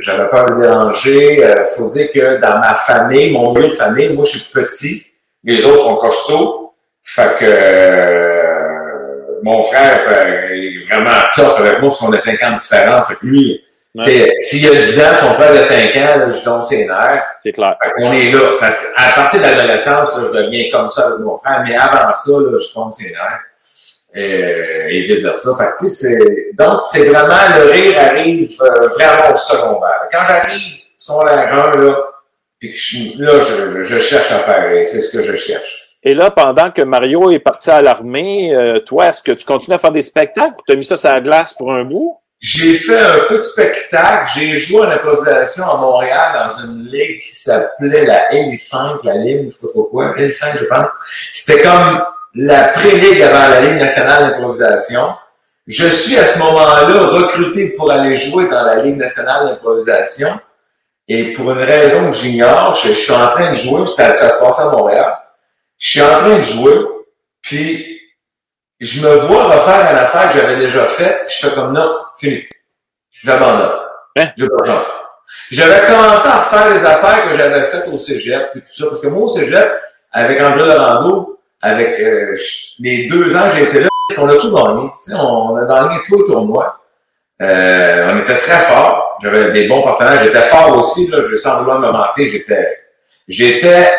J'avais 0.00 0.28
peur 0.28 0.46
de 0.56 0.60
déranger. 0.60 1.44
Euh, 1.44 1.64
faut 1.64 1.86
dire 1.88 2.10
que 2.12 2.40
dans 2.40 2.58
ma 2.58 2.74
famille, 2.74 3.30
mon 3.32 3.52
milieu 3.52 3.68
de 3.68 3.72
famille, 3.72 4.08
moi, 4.10 4.24
je 4.24 4.38
suis 4.38 4.52
petit. 4.52 5.06
Les 5.44 5.64
autres 5.64 5.84
sont 5.84 5.96
costauds. 5.96 6.72
Fait 7.04 7.36
que 7.38 7.44
euh, 7.44 8.35
mon 9.46 9.62
frère 9.62 10.02
euh, 10.08 10.48
est 10.50 10.84
vraiment 10.88 11.20
tough 11.34 11.60
avec 11.60 11.80
moi 11.80 11.90
parce 11.90 11.98
qu'on 12.00 12.12
a 12.12 12.18
5 12.18 12.42
ans 12.42 12.52
de 12.52 12.58
différence. 12.58 13.06
Fait 13.06 13.14
que 13.14 13.26
lui, 13.26 13.62
Ouais. 13.94 14.34
s'il 14.40 14.62
y 14.62 14.68
a 14.68 14.74
10 14.74 15.00
ans, 15.00 15.14
son 15.18 15.34
frère 15.34 15.54
de 15.54 15.62
5 15.62 15.96
ans, 15.96 16.18
là, 16.18 16.28
je 16.28 16.42
tombe 16.44 16.62
ses 16.62 16.84
nerfs. 16.84 17.24
C'est 17.42 17.52
clair. 17.52 17.76
Fait 17.82 17.92
qu'on 17.92 18.12
est 18.12 18.30
là. 18.30 18.52
Ça, 18.52 18.68
à 18.96 19.12
partir 19.14 19.40
de 19.40 19.46
l'adolescence, 19.46 20.12
je 20.18 20.26
deviens 20.26 20.70
comme 20.70 20.88
ça 20.88 21.06
avec 21.06 21.20
mon 21.20 21.34
frère, 21.38 21.62
mais 21.64 21.74
avant 21.76 22.12
ça, 22.12 22.32
là, 22.32 22.58
je 22.58 22.74
tombe 22.74 22.92
ses 22.92 23.10
nerfs. 23.10 23.40
Euh, 24.16 24.88
et 24.90 25.00
vice 25.00 25.22
versa. 25.22 25.50
Fait 25.58 25.70
que, 25.78 25.88
c'est, 25.88 26.48
donc, 26.58 26.80
c'est 26.84 27.08
vraiment, 27.08 27.40
le 27.56 27.70
rire 27.70 27.98
arrive 27.98 28.50
euh, 28.60 28.86
vraiment 28.88 29.32
au 29.32 29.36
secondaire. 29.36 30.02
Quand 30.12 30.24
j'arrive 30.28 30.74
sur 30.98 31.24
la 31.24 31.54
1, 31.54 31.76
là, 31.76 31.96
puis 32.58 32.72
que 32.72 32.76
je 32.76 33.22
là, 33.22 33.40
je, 33.40 33.84
je, 33.84 33.98
cherche 33.98 34.30
à 34.32 34.40
faire. 34.40 34.86
C'est 34.86 35.00
ce 35.00 35.16
que 35.16 35.22
je 35.22 35.36
cherche. 35.36 35.85
Et 36.06 36.14
là, 36.14 36.30
pendant 36.30 36.70
que 36.70 36.82
Mario 36.82 37.32
est 37.32 37.40
parti 37.40 37.68
à 37.68 37.82
l'armée, 37.82 38.54
euh, 38.54 38.78
toi, 38.78 39.08
est-ce 39.08 39.20
que 39.20 39.32
tu 39.32 39.44
continues 39.44 39.74
à 39.74 39.78
faire 39.80 39.90
des 39.90 40.02
spectacles 40.02 40.54
ou 40.56 40.62
tu 40.64 40.72
as 40.72 40.76
mis 40.76 40.84
ça 40.84 40.96
sur 40.96 41.08
la 41.08 41.20
glace 41.20 41.52
pour 41.52 41.72
un 41.72 41.82
bout? 41.82 42.16
J'ai 42.40 42.74
fait 42.74 43.00
un 43.00 43.24
peu 43.28 43.34
de 43.34 43.40
spectacle. 43.40 44.30
J'ai 44.36 44.54
joué 44.54 44.82
en 44.82 44.90
improvisation 44.90 45.64
à 45.64 45.78
Montréal 45.78 46.46
dans 46.46 46.64
une 46.64 46.84
ligue 46.84 47.22
qui 47.22 47.34
s'appelait 47.34 48.06
la 48.06 48.30
L5, 48.30 49.00
la 49.02 49.14
ligue, 49.14 49.46
je 49.46 49.48
sais 49.48 49.66
pas 49.66 49.72
trop 49.72 49.84
quoi, 49.86 50.14
L5, 50.16 50.58
je 50.60 50.64
pense. 50.66 50.88
C'était 51.32 51.62
comme 51.62 52.00
la 52.36 52.68
pré-ligue 52.68 53.22
avant 53.22 53.48
la 53.48 53.60
Ligue 53.60 53.80
nationale 53.80 54.30
d'improvisation. 54.30 55.12
Je 55.66 55.88
suis 55.88 56.16
à 56.18 56.24
ce 56.24 56.38
moment-là 56.38 56.86
recruté 56.86 57.70
pour 57.76 57.90
aller 57.90 58.14
jouer 58.14 58.46
dans 58.46 58.62
la 58.62 58.76
Ligue 58.76 58.96
nationale 58.96 59.46
d'improvisation. 59.46 60.28
Et 61.08 61.32
pour 61.32 61.50
une 61.50 61.64
raison 61.64 62.12
que 62.12 62.16
j'ignore, 62.16 62.72
je, 62.74 62.92
suis 62.92 63.12
en 63.12 63.28
train 63.30 63.50
de 63.50 63.56
jouer, 63.56 63.84
ça 63.88 64.12
se 64.12 64.40
passait 64.40 64.62
à 64.62 64.70
Montréal. 64.70 65.12
Je 65.78 65.90
suis 65.90 66.02
en 66.02 66.18
train 66.18 66.36
de 66.36 66.42
jouer, 66.42 66.74
puis 67.42 68.00
je 68.80 69.06
me 69.06 69.14
vois 69.14 69.44
refaire 69.44 69.90
une 69.90 69.98
affaire 69.98 70.28
que 70.28 70.38
j'avais 70.38 70.56
déjà 70.56 70.86
faite, 70.86 71.24
puis 71.26 71.36
je 71.38 71.46
fais 71.46 71.54
comme 71.54 71.72
non, 71.72 71.96
fini. 72.18 72.44
J'abandonne. 73.22 73.72
Hein? 74.18 74.28
J'ai 74.36 74.48
pas 74.48 74.64
temps. 74.64 74.84
J'avais 75.50 75.86
commencé 75.86 76.28
à 76.28 76.42
refaire 76.42 76.74
les 76.74 76.84
affaires 76.84 77.24
que 77.24 77.36
j'avais 77.36 77.62
faites 77.62 77.88
au 77.88 77.98
cégep, 77.98 78.50
puis 78.52 78.60
tout 78.62 78.74
ça, 78.74 78.86
parce 78.86 79.00
que 79.00 79.08
moi, 79.08 79.22
au 79.22 79.26
cégep, 79.26 79.68
avec 80.12 80.40
André 80.40 80.64
Laurando, 80.66 81.40
avec 81.60 81.98
euh, 82.00 82.34
les 82.78 83.06
deux 83.06 83.34
ans 83.36 83.48
que 83.50 83.56
j'ai 83.56 83.64
été 83.64 83.80
là, 83.80 83.88
on 84.18 84.28
a 84.28 84.36
tout 84.36 84.54
gagné. 84.54 84.88
Tu 85.02 85.10
sais, 85.10 85.16
on 85.16 85.56
a 85.56 85.64
gagné 85.64 86.00
tous 86.06 86.18
les 86.18 86.24
tournois. 86.24 86.80
Euh, 87.42 88.12
on 88.12 88.18
était 88.18 88.38
très 88.38 88.58
forts. 88.60 89.18
J'avais 89.22 89.50
des 89.52 89.68
bons 89.68 89.82
partenaires. 89.82 90.22
J'étais 90.22 90.42
fort 90.42 90.76
aussi, 90.76 91.10
là, 91.10 91.18
je 91.28 91.34
sans 91.36 91.58
vouloir 91.60 91.80
me 91.80 91.88
vanter, 91.88 92.26
j'étais, 92.26 92.78
j'étais 93.28 93.92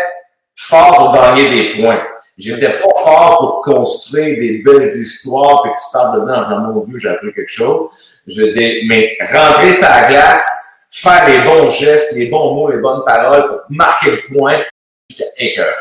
fort 0.58 0.96
pour 0.98 1.12
gagner 1.14 1.50
des 1.50 1.82
points. 1.82 2.02
J'étais 2.38 2.70
pas 2.80 2.90
fort 3.04 3.38
pour 3.40 3.74
construire 3.76 4.38
des 4.38 4.62
belles 4.64 4.84
histoires, 4.86 5.62
puis 5.64 5.72
que 5.72 5.78
tu 5.78 5.86
parles 5.94 6.22
dedans 6.22 6.36
en 6.40 6.44
disant, 6.44 6.60
mon 6.60 6.80
Dieu, 6.82 7.00
j'ai 7.00 7.10
appris 7.10 7.34
quelque 7.34 7.48
chose. 7.50 7.90
Je 8.28 8.42
veux 8.42 8.48
dire, 8.50 8.84
mais 8.90 9.18
rentrer 9.32 9.72
sa 9.72 10.08
glace, 10.10 10.82
faire 10.92 11.28
les 11.28 11.42
bons 11.42 11.70
gestes, 11.70 12.16
les 12.16 12.28
bons 12.28 12.54
mots, 12.54 12.70
les 12.72 12.78
bonnes 12.80 13.04
paroles 13.06 13.48
pour 13.48 13.60
marquer 13.70 14.12
le 14.12 14.22
point, 14.36 14.62
j'étais 15.10 15.32
écœurant. 15.38 15.72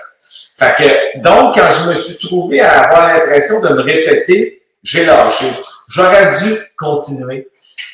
Fait 0.58 0.74
que, 0.78 1.18
donc, 1.20 1.54
quand 1.54 1.68
je 1.70 1.88
me 1.90 1.94
suis 1.94 2.26
trouvé 2.26 2.60
à 2.60 2.84
avoir 2.84 3.08
l'impression 3.14 3.60
de 3.60 3.68
me 3.74 3.82
répéter, 3.82 4.62
j'ai 4.82 5.04
lâché. 5.04 5.46
J'aurais 5.90 6.28
dû 6.28 6.54
continuer 6.78 7.48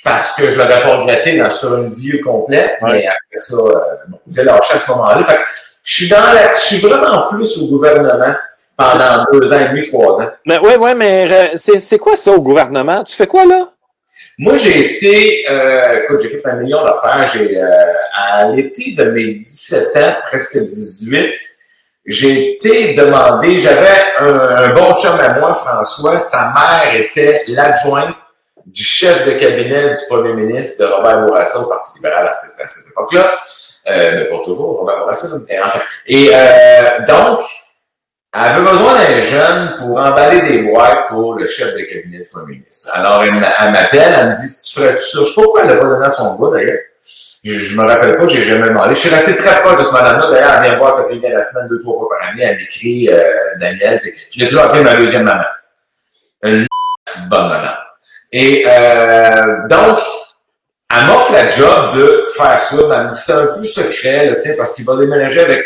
parce 0.05 0.37
que 0.37 0.51
je 0.51 0.57
l'aurais 0.57 0.83
pas 0.83 0.97
regretté 0.99 1.37
dans, 1.39 1.51
sur 1.51 1.77
une 1.79 1.93
vie 1.95 2.21
complète, 2.21 2.79
Ouais. 2.83 2.93
mais 2.93 3.07
après 3.07 3.37
ça, 3.37 3.57
euh, 3.57 3.79
j'ai 4.27 4.45
lâché 4.45 4.75
à 4.75 4.79
ce 4.79 4.91
moment-là. 4.93 5.25
Fait 5.25 5.37
que, 5.37 5.41
je 5.83 5.95
suis 5.95 6.09
dans 6.09 6.33
la, 6.33 6.53
je 6.53 6.61
suis 6.61 6.77
vraiment 6.79 7.29
plus 7.29 7.59
au 7.63 7.67
gouvernement 7.69 8.35
pendant 8.77 9.25
deux 9.33 9.53
ans 9.53 9.61
et 9.61 9.69
demi, 9.69 9.83
trois 9.89 10.21
ans. 10.21 10.31
Mais 10.47 10.59
ouais, 10.59 10.77
ouais, 10.77 10.95
mais 10.95 11.31
euh, 11.31 11.49
c'est, 11.57 11.79
c'est 11.79 11.99
quoi 11.99 12.17
ça 12.17 12.33
au 12.33 12.41
gouvernement? 12.41 13.05
Tu 13.05 13.15
fais 13.15 13.27
quoi 13.27 13.45
là? 13.45 13.69
Moi, 14.39 14.57
j'ai 14.57 14.95
été, 14.95 15.45
euh, 15.51 16.03
écoute, 16.05 16.21
j'ai 16.23 16.29
fait 16.29 16.47
un 16.49 16.57
million 16.57 16.85
d'affaires. 16.85 17.31
J'ai, 17.33 17.61
euh, 17.61 17.67
à 18.15 18.49
l'été 18.49 18.95
de 18.97 19.05
mes 19.11 19.35
17 19.35 19.97
ans, 19.97 20.15
presque 20.25 20.59
18, 20.59 21.35
j'ai 22.07 22.55
été 22.55 22.95
demandé, 22.95 23.59
j'avais 23.59 23.89
un, 24.19 24.35
un 24.35 24.69
bon 24.75 24.95
chum 24.95 25.19
à 25.21 25.39
moi, 25.39 25.55
François, 25.55 26.19
sa 26.19 26.53
mère 26.53 26.95
était 26.95 27.45
l'adjointe 27.47 28.17
du 28.67 28.83
chef 28.83 29.27
de 29.27 29.33
cabinet 29.33 29.91
du 29.91 30.01
premier 30.09 30.35
ministre 30.35 30.85
de 30.85 30.91
Robert 30.91 31.27
Bourassa 31.27 31.61
au 31.61 31.69
Parti 31.69 31.99
libéral 31.99 32.27
à 32.29 32.33
cette, 32.33 32.61
à 32.61 32.67
cette 32.67 32.91
époque-là. 32.91 33.39
Euh, 33.89 34.11
mais 34.15 34.25
pas 34.27 34.45
toujours, 34.45 34.79
Robert 34.81 34.99
Bourassa. 35.01 35.29
mais 35.49 35.61
enfin. 35.61 35.81
Et 36.07 36.31
euh, 36.33 37.01
donc, 37.07 37.41
elle 38.35 38.41
avait 38.41 38.71
besoin 38.71 38.95
d'un 38.99 39.21
jeune 39.21 39.77
pour 39.79 39.99
emballer 39.99 40.41
des 40.43 40.63
boîtes 40.63 41.09
pour 41.09 41.35
le 41.35 41.47
chef 41.47 41.75
de 41.75 41.81
cabinet 41.81 42.19
du 42.19 42.29
premier 42.33 42.57
ministre. 42.59 42.91
Alors, 42.95 43.23
elle 43.25 43.35
m'a- 43.35 43.53
elle 43.61 43.73
m'appelle, 43.73 44.15
elle 44.19 44.29
me 44.29 44.33
dit, 44.35 44.49
tu 44.65 44.81
ferais 44.81 44.95
tout 44.95 45.03
ça? 45.03 45.19
Je 45.21 45.25
sais 45.25 45.35
pas 45.35 45.43
pourquoi 45.43 45.63
elle 45.63 45.69
l'a 45.69 45.77
pas 45.77 45.85
donné 45.85 46.07
à 46.07 46.09
son 46.09 46.39
gars, 46.39 46.57
d'ailleurs. 46.57 46.79
Je, 47.45 47.55
je 47.55 47.77
me 47.77 47.83
rappelle 47.85 48.15
pas, 48.17 48.27
j'ai 48.27 48.43
jamais 48.45 48.69
demandé. 48.69 48.91
Je 48.95 49.01
suis 49.01 49.11
resté 49.11 49.35
très 49.35 49.61
proche 49.63 49.77
de 49.77 49.83
ce 49.83 49.93
madame-là. 49.93 50.31
D'ailleurs, 50.31 50.53
elle 50.63 50.71
vient 50.71 50.79
voir 50.79 50.93
cette 50.93 51.09
fille 51.11 51.21
la 51.29 51.43
semaine, 51.43 51.69
deux, 51.69 51.81
trois 51.83 51.99
fois 51.99 52.09
par 52.09 52.29
année. 52.29 52.45
Elle 52.45 52.57
m'écrit, 52.59 53.09
euh, 53.13 53.21
Daniel, 53.59 53.99
c'est, 53.99 54.13
je 54.31 54.39
l'ai 54.41 54.47
toujours 54.47 54.63
appelé 54.65 54.85
ma 54.85 54.95
deuxième 54.95 55.25
maman. 55.25 55.43
Une 56.45 56.67
petite 57.05 57.29
bonne 57.29 57.49
maman. 57.49 57.73
Et 58.31 58.65
euh, 58.67 59.67
donc, 59.69 59.99
elle 60.95 61.07
m'offre 61.07 61.33
la 61.33 61.49
job 61.49 61.95
de 61.95 62.27
faire 62.37 62.61
ça, 62.61 62.77
elle 62.77 63.05
me 63.05 63.09
dit 63.11 63.17
c'est 63.17 63.33
un 63.33 63.47
peu 63.59 63.65
secret, 63.65 64.27
là, 64.27 64.35
tu 64.35 64.43
sais, 64.43 64.57
parce 64.57 64.75
qu'il 64.75 64.85
va 64.85 64.97
déménager 64.97 65.41
avec 65.41 65.65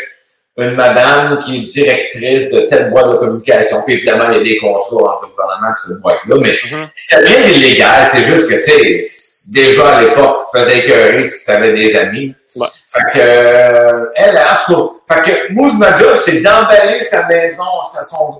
une 0.59 0.71
madame 0.71 1.37
qui 1.39 1.57
est 1.57 1.61
directrice 1.61 2.49
de 2.51 2.61
telle 2.61 2.89
boîte 2.89 3.11
de 3.11 3.15
communication. 3.17 3.77
Puis 3.85 3.93
évidemment, 3.95 4.25
il 4.31 4.37
y 4.37 4.39
a 4.39 4.43
des 4.43 4.57
contrats 4.57 5.13
entre 5.13 5.25
le 5.25 5.29
gouvernement 5.29 5.69
et 5.69 5.75
cette 5.75 6.01
boîte-là, 6.01 6.35
mais 6.41 6.57
Mhm. 6.65 6.87
c'était 6.95 7.21
rien 7.27 7.45
d'illégal, 7.45 8.05
c'est 8.05 8.23
juste 8.23 8.49
que, 8.49 8.55
tu 8.55 8.63
sais, 8.63 9.51
déjà 9.51 9.87
à 9.97 10.01
l'époque, 10.01 10.39
tu 10.39 10.57
te 10.57 10.63
faisais 10.63 10.79
écœurer 10.79 11.23
si 11.23 11.45
tu 11.45 11.51
avais 11.51 11.73
des 11.73 11.95
amis. 11.95 12.33
Ouais. 12.55 12.67
Fait 12.91 13.03
que, 13.13 13.19
euh, 13.21 14.05
elle, 14.15 14.35
en 14.37 14.55
tout 14.65 15.03
cas, 15.07 15.15
fait 15.15 15.21
que 15.47 15.53
moi, 15.53 15.69
ma 15.77 15.95
job, 15.95 16.15
c'est 16.15 16.41
d'emballer 16.41 17.01
sa 17.01 17.27
maison, 17.27 17.63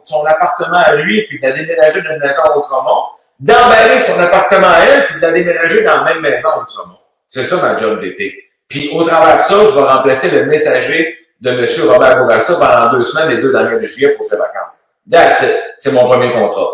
son 0.04 0.26
appartement 0.26 0.78
à 0.84 0.95
lui, 0.95 1.23
puis 1.28 1.39
de 1.39 1.45
la 1.45 1.54
déménager 1.54 2.02
d'une 2.02 2.17
maison 2.17 2.41
à 2.43 2.58
Outremont, 2.58 3.04
d'emballer 3.39 4.00
son 4.00 4.19
appartement 4.19 4.69
à 4.69 4.80
elle, 4.80 5.06
puis 5.06 5.15
de 5.15 5.21
la 5.21 5.32
déménager 5.32 5.84
dans 5.84 6.04
la 6.04 6.13
même 6.13 6.21
maison 6.21 6.50
à 6.50 6.60
Outremont. 6.60 6.97
C'est 7.28 7.43
ça 7.43 7.58
ma 7.58 7.78
job 7.78 8.00
d'été. 8.00 8.43
Puis 8.67 8.89
au 8.93 9.04
travers 9.04 9.38
de 9.38 9.41
ça, 9.41 9.56
je 9.56 9.76
vais 9.76 9.86
remplacer 9.86 10.30
le 10.32 10.45
messager 10.45 11.17
de 11.39 11.50
M. 11.52 11.65
Robert 11.89 12.17
Bourassa 12.17 12.56
pendant 12.56 12.91
deux 12.93 13.02
semaines, 13.02 13.30
les 13.30 13.41
deux 13.41 13.52
dernières 13.52 13.80
de 13.80 13.86
juillet 13.86 14.13
pour 14.15 14.26
ses 14.26 14.38
vacances. 14.38 14.80
That's 15.10 15.41
it. 15.41 15.73
C'est 15.78 15.91
mon 15.91 16.06
premier 16.08 16.32
contrat. 16.34 16.69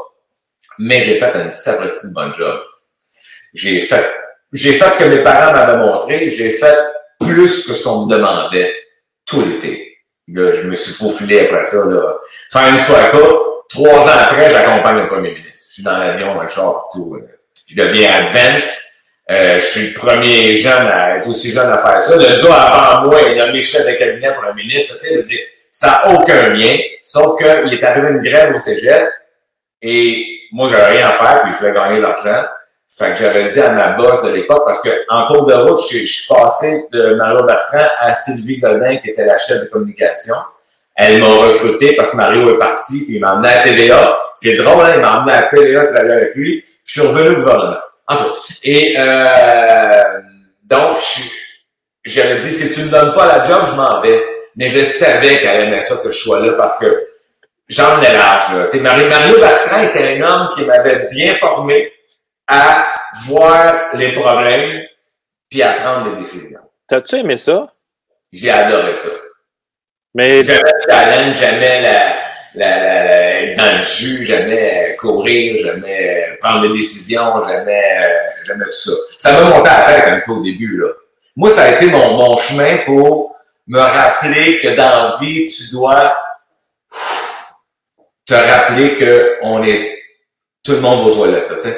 Mais 0.80 1.02
j'ai 1.02 1.20
fait 1.20 1.36
une 1.36 1.52
sacrée 1.52 1.90
bonne 2.14 2.34
job. 2.34 2.62
J'ai 3.54 3.82
fait, 3.82 4.12
j'ai 4.52 4.74
fait 4.74 4.92
ce 4.92 5.00
que 5.00 5.04
mes 5.04 5.22
parents 5.22 5.52
m'avaient 5.52 5.78
montré. 5.78 6.30
J'ai 6.32 6.52
fait 6.52 6.78
plus 7.20 7.68
que 7.68 7.74
ce 7.74 7.84
qu'on 7.84 8.06
me 8.06 8.12
demandait 8.12 8.74
tout 9.26 9.42
l'été. 9.42 9.98
Là, 10.28 10.52
je 10.52 10.64
me 10.64 10.74
suis 10.74 10.94
faufilé 10.94 11.42
après 11.42 11.64
ça, 11.64 11.86
là. 11.90 12.16
Faire 12.52 12.68
une 12.70 12.76
histoire 12.76 13.12
courte. 13.12 13.66
Trois 13.70 14.08
ans 14.08 14.20
après, 14.30 14.50
j'accompagne 14.50 14.98
le 14.98 15.10
premier 15.10 15.32
ministre. 15.32 15.53
Je 15.74 15.82
suis 15.82 15.84
dans 15.86 15.98
l'avion, 15.98 16.36
dans 16.36 16.42
le 16.44 16.48
partout. 16.48 17.16
là. 17.16 17.26
Je 17.66 17.76
deviens 17.76 18.14
advance. 18.14 18.80
Euh, 19.32 19.56
je 19.56 19.66
suis 19.66 19.88
le 19.88 19.94
premier 20.00 20.54
jeune 20.54 20.86
à 20.88 21.18
être 21.18 21.28
aussi 21.28 21.52
jeune 21.52 21.68
à 21.68 21.80
faire 21.80 22.00
ça. 22.00 22.16
Le 22.16 22.44
gars 22.44 22.54
avant 22.54 23.10
moi, 23.10 23.22
il 23.28 23.42
a 23.42 23.52
mis 23.52 23.60
chef 23.60 23.84
de 23.84 23.94
cabinet 23.94 24.36
pour 24.36 24.44
un 24.44 24.54
ministre, 24.54 24.96
tu 25.00 25.08
sais, 25.08 25.48
ça 25.72 26.04
n'a 26.06 26.14
aucun 26.14 26.50
lien, 26.50 26.78
sauf 27.02 27.40
qu'il 27.40 27.74
est 27.74 27.84
arrivé 27.84 28.10
une 28.10 28.22
grève 28.22 28.54
au 28.54 28.58
cégep, 28.58 29.10
et 29.82 30.24
moi, 30.52 30.70
j'avais 30.70 30.98
rien 30.98 31.10
à 31.10 31.14
faire, 31.14 31.42
puis 31.42 31.54
je 31.54 31.58
voulais 31.58 31.74
gagner 31.74 31.98
de 31.98 32.04
l'argent. 32.04 32.44
Fait 32.96 33.14
que 33.14 33.16
j'avais 33.16 33.46
dit 33.46 33.60
à 33.60 33.72
ma 33.72 33.92
boss 33.94 34.24
de 34.26 34.36
l'époque, 34.36 34.66
parce 34.66 34.80
que 34.80 34.90
en 35.10 35.26
cours 35.26 35.48
de 35.48 35.56
route, 35.56 35.80
je, 35.92 35.98
je 36.00 36.06
suis 36.06 36.28
passé 36.32 36.86
de 36.92 37.16
Mario 37.16 37.46
Bertrand 37.46 37.90
à 37.98 38.14
Sylvie 38.14 38.60
Godin, 38.60 38.98
qui 38.98 39.10
était 39.10 39.26
la 39.26 39.38
chef 39.40 39.62
de 39.62 39.66
communication. 39.70 40.36
Elle 40.96 41.20
m'a 41.20 41.28
recruté 41.28 41.96
parce 41.96 42.12
que 42.12 42.18
Mario 42.18 42.50
est 42.56 42.60
parti, 42.60 43.06
puis 43.06 43.16
il 43.16 43.20
m'a 43.22 43.34
emmené 43.34 43.50
à 43.50 43.64
TVA. 43.64 44.18
C'est 44.36 44.56
drôle, 44.56 44.86
hein, 44.86 44.94
il 44.96 45.02
m'a 45.02 45.20
emmené 45.20 45.34
à 45.34 45.44
TVA 45.44 45.88
travailler 45.88 46.12
avec 46.14 46.36
lui. 46.36 46.62
Puis 46.62 46.72
je 46.86 46.92
suis 46.92 47.02
revenu 47.02 47.30
au 47.30 47.36
gouvernement. 47.40 47.78
En 48.08 48.16
cas. 48.16 48.24
Et 48.64 48.96
euh, 48.98 50.22
donc, 50.64 50.98
je- 51.00 51.30
j'avais 52.06 52.40
dit, 52.40 52.52
si 52.52 52.74
tu 52.74 52.82
ne 52.82 52.86
me 52.86 52.92
donnes 52.92 53.14
pas 53.14 53.26
la 53.26 53.44
job, 53.44 53.64
je 53.72 53.76
m'en 53.76 54.00
vais. 54.02 54.24
Mais 54.56 54.68
je 54.68 54.84
savais 54.84 55.40
qu'elle 55.42 55.62
aimait 55.64 55.80
ça 55.80 55.96
que 56.04 56.12
je 56.12 56.18
sois 56.18 56.40
là 56.46 56.54
parce 56.54 56.78
que 56.78 57.08
j'en 57.70 58.00
ai 58.02 58.12
l'âge. 58.14 58.44
Mario, 58.82 59.08
Mario 59.08 59.40
Bertrand 59.40 59.82
était 59.82 60.18
un 60.18 60.22
homme 60.22 60.50
qui 60.54 60.64
m'avait 60.66 61.08
bien 61.12 61.34
formé 61.34 61.92
à 62.48 62.86
voir 63.26 63.96
les 63.96 64.12
problèmes 64.12 64.82
puis 65.50 65.64
à 65.64 65.74
prendre 65.74 66.12
des 66.14 66.20
décisions. 66.22 66.60
T'as-tu 66.88 67.16
aimé 67.16 67.36
ça? 67.38 67.74
J'ai 68.32 68.52
adoré 68.52 68.94
ça. 68.94 69.10
Mais 70.16 70.44
J'aimais 70.44 70.62
le 70.62 70.92
challenge, 70.92 71.36
j'aimais 71.40 71.82
la, 71.82 72.16
la, 72.56 72.78
la, 72.78 73.04
la- 73.06 73.42
être 73.44 73.58
dans 73.58 73.76
le 73.78 73.82
jus, 73.82 74.24
j'aimais 74.26 74.96
courir, 75.00 75.58
j'aimais 75.58 76.38
prendre 76.42 76.62
des 76.68 76.78
décisions, 76.78 77.42
j'aimais, 77.48 77.98
euh, 78.06 78.10
j'aimais 78.46 78.66
tout 78.66 78.72
ça. 78.72 78.92
Ça 79.18 79.32
m'a 79.34 79.44
monté 79.44 79.70
à 79.70 79.88
la 79.88 79.94
tête 79.94 80.14
un 80.14 80.20
peu 80.26 80.34
au 80.34 80.44
début, 80.44 80.78
là. 80.80 80.88
Moi, 81.36 81.50
ça 81.50 81.64
a 81.64 81.72
été 81.72 81.88
mon, 81.88 82.12
mon 82.16 82.38
chemin 82.38 82.78
pour 82.86 83.36
me 83.68 83.80
rappeler 83.80 84.60
que 84.60 84.76
dans 84.76 84.90
la 84.90 85.18
vie, 85.20 85.48
tu 85.48 85.72
dois 85.72 86.16
te 88.26 88.34
rappeler 88.34 88.98
que 88.98 89.38
on 89.42 89.64
est, 89.64 90.00
tout 90.64 90.74
le 90.74 90.80
monde 90.82 91.08
aux 91.08 91.12
toilettes, 91.12 91.52
tu 91.56 91.60
sais. 91.60 91.76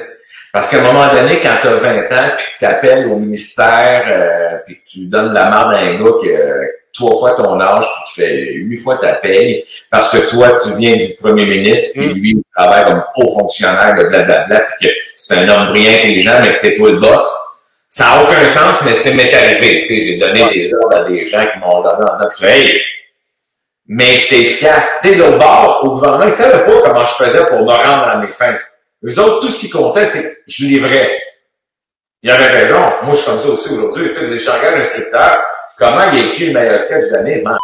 Parce 0.51 0.69
qu'à 0.69 0.77
un 0.79 0.81
moment 0.81 1.07
donné, 1.13 1.39
quand 1.41 1.55
tu 1.61 1.67
as 1.67 1.75
20 1.75 2.11
ans, 2.11 2.31
puis 2.37 2.45
que 2.53 2.59
tu 2.59 2.65
appelles 2.65 3.07
au 3.07 3.15
ministère, 3.17 4.05
euh, 4.07 4.54
puis 4.65 4.75
que 4.78 4.84
tu 4.88 5.08
donnes 5.08 5.34
la 5.34 5.49
merde 5.49 5.73
à 5.73 5.80
un 5.80 6.04
gars 6.04 6.12
qui 6.21 6.32
a 6.36 6.41
trois 6.93 7.17
fois 7.19 7.32
ton 7.36 7.60
âge, 7.60 7.86
puis 7.86 8.04
qui 8.08 8.21
fait 8.21 8.54
huit 8.54 8.78
fois 8.78 8.97
ta 8.97 9.15
paye, 9.15 9.63
parce 9.91 10.10
que 10.12 10.30
toi, 10.30 10.51
tu 10.51 10.78
viens 10.78 10.95
du 10.95 11.13
premier 11.21 11.45
ministre, 11.45 11.99
puis 11.99 12.08
Mm. 12.08 12.13
lui, 12.13 12.30
il 12.32 12.43
travaille 12.56 12.86
comme 12.86 13.04
haut 13.17 13.30
fonctionnaire 13.30 13.95
de 13.97 14.04
blablabla, 14.06 14.62
puis 14.62 14.88
que 14.88 14.93
c'est 15.15 15.36
un 15.36 15.49
homme 15.49 15.67
brillant, 15.69 15.91
intelligent, 15.99 16.39
mais 16.41 16.51
que 16.51 16.58
c'est 16.58 16.75
toi 16.75 16.89
le 16.91 16.97
boss. 16.99 17.41
Ça 17.89 18.06
n'a 18.06 18.23
aucun 18.23 18.47
sens, 18.47 18.84
mais 18.86 18.93
c'est 18.93 19.13
m'est 19.13 19.34
arrivé. 19.34 19.80
Tu 19.82 19.86
sais, 19.86 20.01
j'ai 20.04 20.17
donné 20.17 20.43
des 20.54 20.73
ordres 20.73 21.01
à 21.01 21.10
des 21.10 21.25
gens 21.25 21.45
qui 21.51 21.60
m'ont 21.60 21.82
donné 21.82 22.10
en 22.10 22.28
disant, 22.28 22.47
hey, 22.47 22.82
mais 23.88 24.17
j'étais 24.17 24.41
efficace. 24.41 24.99
Tu 25.01 25.10
sais, 25.10 25.15
l'autre 25.15 25.38
bord, 25.38 25.82
au 25.84 25.89
gouvernement, 25.91 26.23
ils 26.23 26.30
ne 26.30 26.32
savaient 26.32 26.65
pas 26.65 26.82
comment 26.84 27.06
je 27.06 27.23
faisais 27.23 27.45
pour 27.47 27.60
me 27.60 27.71
rendre 27.71 28.08
à 28.08 28.17
mes 28.17 28.32
fins. 28.32 28.58
Eux 29.06 29.19
autres, 29.19 29.41
tout 29.41 29.47
ce 29.49 29.60
qui 29.60 29.69
comptait, 29.69 30.06
c'est 30.06 30.23
que 30.23 30.30
je 30.47 30.65
livrais. 30.65 31.17
Il 32.25 32.31
avait 32.31 32.47
raison. 32.47 32.79
Moi, 33.03 33.11
je 33.11 33.17
suis 33.17 33.25
comme 33.29 33.39
ça 33.39 33.47
aussi 33.49 33.75
aujourd'hui. 33.75 34.09
Tu 34.09 34.15
sais, 34.15 34.35
je 34.35 34.49
regarde 34.49 34.77
un 34.77 34.83
scripteur, 34.83 35.38
comment 35.77 36.11
il 36.11 36.25
écrit 36.25 36.47
le 36.47 36.59
meilleur 36.59 36.79
sketch 36.79 37.11
de 37.11 37.13
l'année? 37.17 37.43
Ben, 37.45 37.55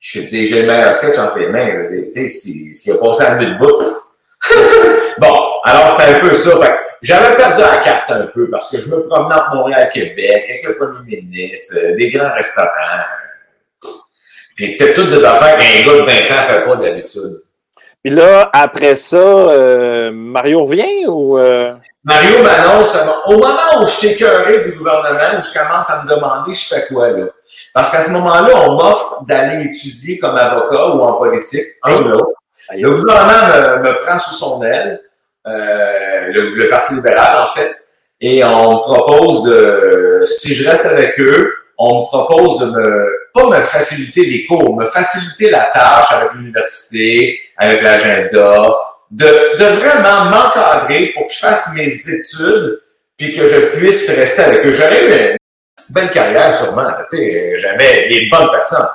je 0.00 0.20
dis, 0.20 0.48
j'ai 0.48 0.60
le 0.60 0.70
meilleur 0.70 0.92
sketch 0.92 1.16
entre 1.16 1.38
les 1.38 1.48
mains. 1.48 1.86
Tu 1.88 2.12
sais, 2.12 2.28
s'il 2.28 2.74
si, 2.74 2.92
a 2.92 2.98
passé 2.98 3.22
à 3.22 3.38
bon, 5.18 5.40
alors 5.64 5.98
c'était 5.98 6.12
un 6.12 6.20
peu 6.20 6.34
ça. 6.34 6.56
Fait 6.58 6.78
j'avais 7.00 7.36
perdu 7.36 7.62
la 7.62 7.78
carte 7.78 8.10
un 8.10 8.26
peu 8.26 8.50
parce 8.50 8.70
que 8.70 8.82
je 8.82 8.90
me 8.90 9.08
promenais 9.08 9.36
entre 9.36 9.54
Montréal 9.54 9.88
et 9.88 9.98
Québec 9.98 10.44
avec 10.46 10.64
le 10.64 10.76
premier 10.76 11.22
ministre, 11.22 11.74
euh, 11.78 11.96
des 11.96 12.10
grands 12.10 12.34
restaurants. 12.34 12.68
Puis, 14.56 14.76
sais, 14.76 14.92
toutes 14.92 15.08
des 15.08 15.24
affaires 15.24 15.56
qu'un 15.56 15.82
gars 15.84 16.00
de 16.00 16.04
20 16.04 16.38
ans 16.38 16.42
fait 16.42 16.64
pas 16.66 16.76
d'habitude. 16.76 17.47
Puis 18.08 18.16
là, 18.16 18.48
après 18.54 18.96
ça, 18.96 19.18
euh, 19.18 20.10
Mario 20.14 20.64
revient 20.64 21.04
ou 21.06 21.38
euh, 21.38 21.74
Mario 22.04 22.42
m'annonce, 22.42 22.96
au 23.26 23.36
moment 23.36 23.82
où 23.82 23.86
je 23.86 24.06
écœuré 24.06 24.60
du 24.60 24.72
gouvernement, 24.72 25.36
où 25.36 25.42
je 25.42 25.58
commence 25.58 25.90
à 25.90 26.02
me 26.02 26.08
demander 26.08 26.54
je 26.54 26.74
fais 26.74 26.86
quoi 26.86 27.10
là? 27.10 27.26
Parce 27.74 27.90
qu'à 27.90 28.00
ce 28.00 28.10
moment-là, 28.12 28.62
on 28.66 28.76
m'offre 28.76 29.26
d'aller 29.28 29.66
étudier 29.66 30.18
comme 30.18 30.38
avocat 30.38 30.86
ou 30.86 31.02
en 31.02 31.18
politique, 31.18 31.66
un 31.82 31.96
ou 31.96 32.08
l'autre. 32.08 32.32
Le 32.72 32.90
gouvernement 32.92 33.76
me, 33.76 33.82
me 33.82 33.98
prend 33.98 34.18
sous 34.18 34.36
son 34.36 34.62
aile, 34.62 35.02
euh, 35.46 36.28
le, 36.32 36.54
le 36.54 36.68
Parti 36.68 36.94
libéral 36.94 37.42
en 37.42 37.46
fait, 37.46 37.76
et 38.22 38.42
on 38.42 38.76
me 38.76 38.80
propose 38.80 39.42
de, 39.42 40.22
si 40.24 40.54
je 40.54 40.66
reste 40.66 40.86
avec 40.86 41.20
eux, 41.20 41.52
on 41.78 42.00
me 42.00 42.06
propose 42.06 42.58
de 42.60 42.66
me, 42.66 43.30
pas 43.32 43.48
me 43.48 43.62
faciliter 43.62 44.24
les 44.26 44.44
cours, 44.44 44.76
me 44.76 44.84
faciliter 44.84 45.50
la 45.50 45.70
tâche 45.72 46.12
avec 46.12 46.32
l'université, 46.34 47.40
avec 47.56 47.82
l'agenda, 47.82 48.74
de, 49.10 49.56
de 49.56 49.64
vraiment 49.76 50.24
m'encadrer 50.24 51.12
pour 51.14 51.28
que 51.28 51.32
je 51.32 51.38
fasse 51.38 51.74
mes 51.74 51.86
études 51.86 52.80
puis 53.16 53.34
que 53.34 53.48
je 53.48 53.76
puisse 53.76 54.10
rester 54.10 54.42
avec 54.42 54.66
eux. 54.66 54.72
J'aurais 54.72 55.04
eu 55.04 55.30
une 55.30 55.94
belle 55.94 56.10
carrière 56.10 56.52
sûrement, 56.52 56.88
tu 57.08 57.16
sais, 57.16 57.56
j'avais 57.56 58.08
les 58.08 58.28
bonnes 58.28 58.50
personnes. 58.50 58.88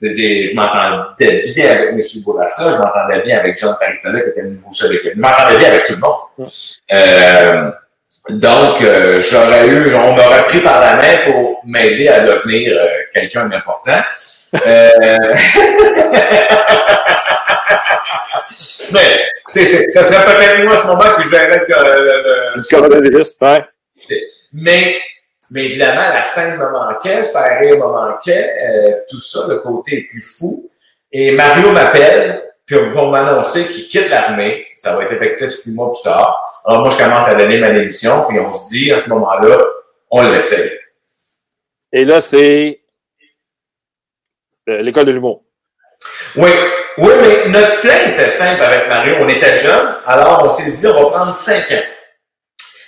C'est-à-dire, 0.00 0.46
je 0.46 0.54
m'entendais 0.54 1.42
bien 1.42 1.70
avec 1.70 1.88
M. 1.90 2.00
Bourassa, 2.24 2.72
je 2.72 2.76
m'entendais 2.78 3.22
bien 3.22 3.38
avec 3.38 3.58
John 3.60 3.76
Parissola, 3.78 4.20
qui 4.20 4.28
était 4.30 4.42
le 4.42 4.50
nouveau 4.50 4.72
chef 4.72 4.90
cabinet. 4.90 5.12
Je 5.14 5.20
m'entendais 5.20 5.58
bien 5.58 5.68
avec 5.68 5.84
tout 5.84 5.92
le 5.92 5.98
monde. 5.98 6.48
Euh, 6.94 7.70
donc, 8.38 8.82
euh, 8.82 9.20
j'aurais 9.20 9.66
eu, 9.68 9.94
on 9.94 10.12
m'aurait 10.14 10.44
pris 10.44 10.60
par 10.60 10.80
la 10.80 10.96
main 10.96 11.18
pour 11.26 11.60
m'aider 11.64 12.08
à 12.08 12.20
devenir 12.20 12.78
euh, 12.78 12.86
quelqu'un 13.12 13.48
d'important. 13.48 14.00
Euh... 14.66 15.18
Mais, 18.92 19.24
tu 19.52 19.64
sais, 19.64 19.90
ça 19.90 20.02
serait 20.02 20.34
peut-être 20.34 20.64
moi 20.64 20.74
à 20.74 20.78
ce 20.78 20.86
moment 20.88 21.02
que 21.02 21.22
que 21.22 21.72
euh, 21.72 22.56
du 22.56 22.64
coronavirus? 22.68 23.36
Ouais. 23.40 23.64
mais, 24.52 25.00
mais 25.52 25.66
évidemment, 25.66 26.08
la 26.12 26.22
scène 26.24 26.58
me 26.58 26.70
manquait, 26.70 27.22
faire 27.24 27.60
rire 27.60 27.76
me 27.78 27.86
manquait, 27.86 29.04
tout 29.08 29.20
ça, 29.20 29.40
le 29.48 29.58
côté 29.58 29.98
est 29.98 30.06
plus 30.10 30.22
fou. 30.22 30.68
Et 31.12 31.30
Mario 31.30 31.70
m'appelle 31.70 32.49
puis 32.78 32.90
pour 32.92 33.10
m'annoncer 33.10 33.66
qu'il 33.66 33.88
quitte 33.88 34.08
l'armée. 34.08 34.66
Ça 34.76 34.94
va 34.94 35.02
être 35.02 35.12
effectif 35.12 35.48
six 35.48 35.74
mois 35.74 35.92
plus 35.92 36.02
tard. 36.02 36.62
Alors 36.64 36.82
moi, 36.82 36.90
je 36.90 37.02
commence 37.02 37.26
à 37.26 37.34
donner 37.34 37.58
ma 37.58 37.70
démission, 37.70 38.26
puis 38.28 38.38
on 38.38 38.52
se 38.52 38.68
dit 38.70 38.92
à 38.92 38.98
ce 38.98 39.10
moment-là, 39.10 39.58
on 40.10 40.22
l'essaye. 40.28 40.70
Et 41.92 42.04
là, 42.04 42.20
c'est 42.20 42.80
euh, 44.68 44.82
l'école 44.82 45.06
de 45.06 45.12
l'humour. 45.12 45.42
Oui, 46.36 46.50
oui, 46.98 47.12
mais 47.20 47.48
notre 47.48 47.80
plan 47.80 47.96
était 48.06 48.28
simple 48.28 48.62
avec 48.62 48.88
Mario. 48.88 49.16
On 49.20 49.28
était 49.28 49.58
jeunes, 49.58 49.96
alors 50.06 50.42
on 50.44 50.48
s'est 50.48 50.70
dit, 50.70 50.86
on 50.86 51.02
va 51.02 51.10
prendre 51.10 51.34
cinq 51.34 51.70
ans. 51.72 51.82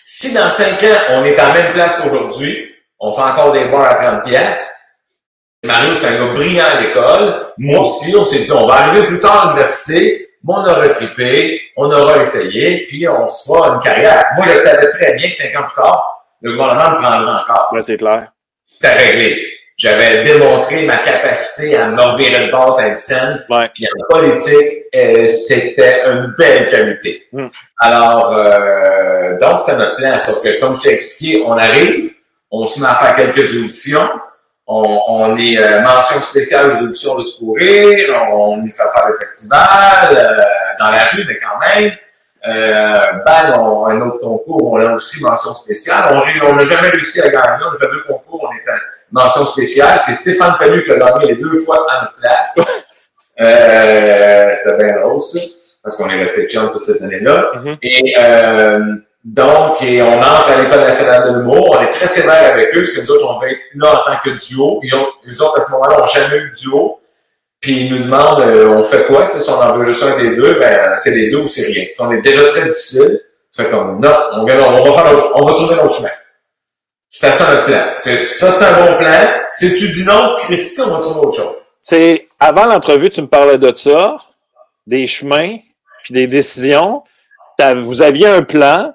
Si 0.05 0.33
dans 0.33 0.51
cinq 0.51 0.83
ans, 0.85 1.01
on 1.11 1.25
est 1.25 1.39
à 1.39 1.49
la 1.49 1.55
même 1.55 1.73
place 1.73 2.01
qu'aujourd'hui, 2.01 2.73
on 3.01 3.13
fait 3.13 3.23
encore 3.23 3.53
des 3.53 3.65
bars 3.65 3.91
à 3.91 3.95
30 3.95 4.25
pièces. 4.25 4.82
Mario, 5.65 5.95
c'est 5.95 6.09
un 6.09 6.19
gars 6.19 6.33
brillant 6.33 6.65
à 6.65 6.81
l'école. 6.81 7.35
Moi 7.59 7.81
aussi, 7.81 8.15
on 8.17 8.25
s'est 8.25 8.41
dit, 8.41 8.53
on 8.53 8.67
va 8.67 8.75
arriver 8.75 9.07
plus 9.07 9.21
tard 9.21 9.43
à 9.43 9.47
l'université, 9.51 10.31
on 10.47 10.55
aura 10.55 10.89
trippé, 10.89 11.61
on 11.77 11.91
aura 11.91 12.19
essayé, 12.19 12.85
puis 12.89 13.07
on 13.07 13.29
se 13.29 13.47
fera 13.47 13.75
une 13.75 13.81
carrière. 13.81 14.25
Moi, 14.37 14.47
je 14.53 14.59
savais 14.59 14.89
très 14.89 15.15
bien 15.15 15.29
que 15.29 15.35
cinq 15.35 15.57
ans 15.57 15.65
plus 15.65 15.77
tard, 15.77 16.27
le 16.41 16.53
gouvernement 16.53 16.91
me 16.91 16.97
prendra 16.97 17.43
encore. 17.43 17.71
Ouais, 17.73 17.83
c'est 17.83 17.97
clair. 17.97 18.33
C'était 18.73 18.93
réglé. 18.93 19.47
J'avais 19.77 20.23
démontré 20.23 20.83
ma 20.85 20.97
capacité 20.97 21.77
à 21.77 21.87
me 21.87 22.01
revirer 22.01 22.47
de 22.47 22.53
base 22.53 22.79
à 22.81 22.89
une 22.89 22.97
scène. 22.97 23.45
Ouais. 23.49 23.71
Puis 23.73 23.87
en 23.87 24.15
politique, 24.15 24.85
euh, 24.95 25.27
c'était 25.29 26.05
une 26.07 26.35
belle 26.37 26.69
qualité. 26.71 27.27
Mm. 27.33 27.47
Alors, 27.79 28.37
euh, 28.37 29.39
donc, 29.39 29.61
c'est 29.61 29.77
notre 29.77 29.97
plan. 29.97 30.19
Sauf 30.19 30.43
que, 30.43 30.59
comme 30.61 30.75
je 30.75 30.83
t'ai 30.83 30.93
expliqué, 30.93 31.43
on 31.47 31.53
arrive, 31.53 32.13
on 32.51 32.67
se 32.67 32.81
met 32.81 32.87
à 32.87 32.95
faire 32.97 33.15
quelques 33.15 33.55
auditions. 33.55 34.09
On, 34.75 35.03
on 35.07 35.37
est 35.37 35.59
euh, 35.59 35.83
mention 35.83 36.19
spéciale 36.21 36.71
aux 36.71 36.85
auditions 36.85 37.19
de 37.19 37.23
Secourir. 37.23 38.09
On 38.33 38.57
nous 38.57 38.71
fait 38.71 38.91
faire 38.95 39.07
des 39.07 39.19
festivals 39.19 40.17
euh, 40.17 40.43
dans 40.79 40.91
la 40.91 41.05
rue, 41.13 41.25
mais 41.29 41.39
quand 41.39 41.59
même. 41.61 41.93
Euh, 42.49 42.99
BAG, 43.25 43.57
on 43.59 43.85
a 43.85 43.93
un 43.93 44.01
autre 44.01 44.19
concours, 44.19 44.73
on 44.73 44.81
a 44.81 44.95
aussi 44.95 45.23
mention 45.23 45.53
spéciale. 45.53 46.19
On 46.45 46.55
n'a 46.55 46.65
jamais 46.65 46.89
réussi 46.89 47.21
à 47.21 47.29
gagner. 47.29 47.65
On 47.71 47.75
a 47.75 47.79
fait 47.79 47.87
deux 47.87 48.03
concours, 48.09 48.49
on 48.49 48.53
est 48.53 48.71
en 48.73 48.79
mention 49.23 49.45
spéciale. 49.45 49.99
C'est 50.01 50.15
Stéphane 50.15 50.55
Fallu 50.59 50.85
qui 50.85 50.91
a 50.91 50.97
gagné 50.97 51.27
les 51.27 51.37
deux 51.37 51.55
fois 51.65 51.87
à 51.91 52.03
notre 52.03 52.15
place. 52.17 52.59
Euh, 53.41 54.51
C'était 54.55 54.85
bien 54.85 55.01
drôle, 55.03 55.21
ça, 55.21 55.39
parce 55.83 55.97
qu'on 55.97 56.09
est 56.09 56.19
resté 56.19 56.49
chum 56.49 56.71
toutes 56.71 56.85
ces 56.85 57.03
années-là. 57.03 57.51
Mhm. 57.57 57.77
Et 57.83 58.15
euh, 58.19 58.81
donc, 59.25 59.83
et 59.83 60.03
on 60.03 60.19
entre 60.19 60.51
à 60.51 60.61
l'École 60.61 60.81
nationale 60.81 61.29
de 61.33 61.39
l'humour. 61.39 61.71
On 61.79 61.81
est 61.83 61.91
très 61.91 62.07
sévère 62.09 62.53
avec 62.55 62.69
eux, 62.75 62.81
parce 62.81 62.91
que 62.91 63.01
nous 63.03 63.11
autres, 63.13 63.27
on 63.29 63.39
va 63.39 63.49
être 63.51 63.61
là 63.75 64.01
en 64.01 64.05
tant 64.05 64.19
que 64.23 64.31
duo. 64.31 64.81
Ils 64.83 64.95
ont, 64.95 65.07
eux 65.29 65.43
autres, 65.43 65.59
à 65.59 65.61
ce 65.61 65.71
moment-là, 65.73 65.99
n'ont 65.99 66.07
jamais 66.07 66.37
eu 66.39 66.51
duo. 66.51 66.99
Puis 67.61 67.83
ils 67.87 67.95
nous 67.95 68.03
demandent, 68.05 68.41
euh, 68.41 68.69
on 68.71 68.83
fait 68.83 69.05
quoi? 69.07 69.29
Si 69.31 69.49
on 69.49 69.53
en 69.55 69.77
veut 69.79 69.85
juste 69.85 70.03
un 70.03 70.17
des 70.21 70.35
deux, 70.35 70.59
ben 70.59 70.95
c'est 70.97 71.13
les 71.13 71.31
deux 71.31 71.39
ou 71.39 71.47
c'est 71.47 71.67
rien. 71.67 71.87
Si 71.95 72.01
on 72.03 72.11
est 72.11 72.21
déjà 72.21 72.49
très 72.49 72.63
difficile, 72.65 73.21
fait 73.55 73.71
comme, 73.71 74.01
non, 74.01 74.11
on 74.33 74.45
va, 74.45 74.55
on 74.73 74.83
va 74.85 74.93
faire 74.93 75.13
notre- 75.13 75.33
on 75.41 75.47
va 75.47 75.55
tourner 75.55 75.77
notre 75.77 75.95
chemin. 75.95 76.09
C'était 77.09 77.31
ça 77.31 77.55
notre 77.55 77.67
plan. 77.67 77.85
C'est- 77.99 78.17
Ça, 78.17 78.51
c'est 78.51 78.65
un 78.65 78.85
bon 78.85 78.97
plan. 78.99 79.13
Si 79.53 79.73
tu 79.79 79.89
dis 79.91 80.05
non, 80.05 80.35
Christy, 80.41 80.81
on 80.81 80.95
va 80.97 81.01
trouver 81.01 81.21
autre 81.21 81.37
chose. 81.37 81.55
C'est 81.79 82.27
avant 82.41 82.65
l'entrevue, 82.65 83.11
tu 83.11 83.23
me 83.23 83.29
parlais 83.29 83.59
de 83.59 83.73
ça, 83.77 84.17
des 84.87 85.07
chemins, 85.07 85.59
puis 86.03 86.15
des 86.15 86.27
décisions. 86.27 87.05
Vous 87.77 88.03
aviez 88.03 88.27
un 88.27 88.43
plan, 88.43 88.93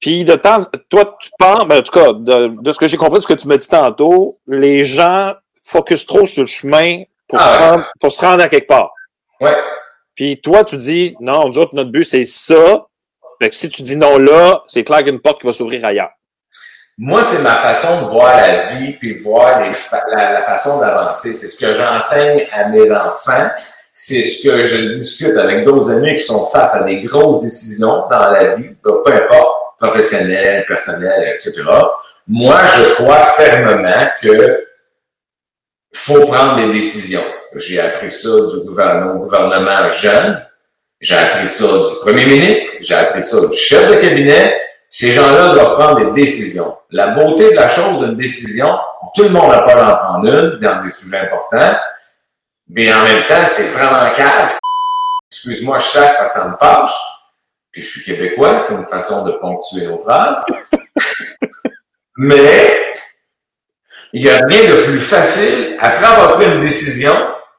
puis 0.00 0.24
de 0.24 0.34
temps, 0.34 0.58
toi, 0.88 1.16
tu 1.20 1.30
penses, 1.38 1.64
ben, 1.66 1.78
en 1.78 1.82
tout 1.82 1.92
cas, 1.92 2.12
de, 2.12 2.60
de 2.62 2.72
ce 2.72 2.78
que 2.78 2.86
j'ai 2.88 2.96
compris 2.96 3.18
de 3.18 3.22
ce 3.22 3.28
que 3.28 3.34
tu 3.34 3.48
m'as 3.48 3.56
dit 3.56 3.68
tantôt, 3.68 4.38
les 4.46 4.84
gens 4.84 5.34
focus 5.64 6.06
trop 6.06 6.24
sur 6.26 6.42
le 6.42 6.46
chemin 6.46 7.02
pour, 7.26 7.38
Ah 7.40 7.52
se, 7.54 7.58
rendre, 7.70 7.84
pour 8.00 8.12
se 8.12 8.24
rendre 8.24 8.42
à 8.42 8.48
quelque 8.48 8.68
part. 8.68 8.90
Ouais. 9.40 9.56
Puis 10.14 10.40
toi, 10.40 10.64
tu 10.64 10.76
dis, 10.76 11.14
non, 11.20 11.46
nous 11.48 11.58
autres, 11.58 11.74
notre 11.74 11.90
but, 11.90 12.04
c'est 12.04 12.24
ça. 12.24 12.86
Fait 13.40 13.48
que 13.50 13.54
si 13.54 13.68
tu 13.68 13.82
dis 13.82 13.96
non 13.96 14.18
là, 14.18 14.62
c'est 14.66 14.82
clair 14.82 14.98
qu'il 14.98 15.06
y 15.08 15.10
a 15.10 15.12
une 15.12 15.20
porte 15.20 15.40
qui 15.40 15.46
va 15.46 15.52
s'ouvrir 15.52 15.84
ailleurs. 15.84 16.10
Moi, 17.00 17.22
c'est 17.22 17.42
ma 17.42 17.54
façon 17.54 18.00
de 18.02 18.06
voir 18.10 18.36
la 18.36 18.64
vie 18.64 18.92
puis 18.94 19.14
voir 19.14 19.60
les 19.60 19.70
fa- 19.72 20.02
la, 20.10 20.32
la 20.32 20.42
façon 20.42 20.80
d'avancer. 20.80 21.32
C'est 21.34 21.46
ce 21.48 21.56
que 21.64 21.72
j'enseigne 21.74 22.48
à 22.52 22.66
mes 22.68 22.90
enfants. 22.90 23.48
C'est 23.94 24.22
ce 24.22 24.48
que 24.48 24.64
je 24.64 24.76
discute 24.88 25.36
avec 25.36 25.64
d'autres 25.64 25.90
amis 25.92 26.14
qui 26.16 26.22
sont 26.22 26.46
face 26.46 26.74
à 26.74 26.82
des 26.82 27.00
grosses 27.02 27.42
décisions 27.42 28.04
dans 28.10 28.30
la 28.30 28.48
vie, 28.56 28.70
peu 28.82 29.02
importe, 29.06 29.57
professionnelles, 29.78 30.64
personnelles, 30.66 31.34
etc. 31.34 31.62
Moi, 32.26 32.58
je 32.76 32.94
crois 32.94 33.22
fermement 33.36 34.06
que 34.20 34.66
faut 35.94 36.26
prendre 36.26 36.56
des 36.56 36.72
décisions. 36.72 37.24
J'ai 37.54 37.80
appris 37.80 38.10
ça 38.10 38.28
du 38.28 38.66
gouvernement, 38.66 39.14
au 39.14 39.18
gouvernement 39.18 39.90
jeune. 39.90 40.44
J'ai 41.00 41.16
appris 41.16 41.46
ça 41.46 41.66
du 41.66 42.00
premier 42.00 42.26
ministre. 42.26 42.78
J'ai 42.82 42.94
appris 42.94 43.22
ça 43.22 43.46
du 43.46 43.56
chef 43.56 43.88
de 43.88 43.94
cabinet. 43.96 44.60
Ces 44.88 45.12
gens-là 45.12 45.54
doivent 45.54 45.74
prendre 45.74 46.04
des 46.04 46.20
décisions. 46.20 46.76
La 46.90 47.08
beauté 47.08 47.50
de 47.50 47.56
la 47.56 47.68
chose 47.68 48.00
d'une 48.00 48.16
décision, 48.16 48.78
tout 49.14 49.22
le 49.22 49.28
monde 49.30 49.50
n'a 49.50 49.60
pas 49.62 49.74
d'en 49.74 49.96
prendre 49.96 50.26
une 50.26 50.58
dans 50.58 50.82
des 50.82 50.90
sujets 50.90 51.18
importants, 51.18 51.78
mais 52.70 52.92
en 52.92 53.02
même 53.02 53.22
temps, 53.24 53.46
c'est 53.46 53.68
vraiment 53.68 54.08
cave. 54.14 54.58
Excuse-moi, 55.30 55.78
chaque 55.78 56.16
parce 56.16 56.32
que 56.32 56.40
ça 56.40 56.48
me 56.48 56.56
fâche. 56.56 56.94
Puis 57.70 57.82
je 57.82 57.88
suis 57.88 58.04
québécois, 58.04 58.58
c'est 58.58 58.74
une 58.74 58.84
façon 58.84 59.24
de 59.24 59.32
ponctuer 59.32 59.86
nos 59.86 59.98
phrases. 59.98 60.44
mais 62.16 62.92
il 64.12 64.22
n'y 64.22 64.30
a 64.30 64.38
rien 64.46 64.74
de 64.74 64.82
plus 64.82 65.00
facile, 65.00 65.76
après 65.80 66.06
avoir 66.06 66.34
pris 66.34 66.46
une 66.46 66.60
décision, 66.60 67.14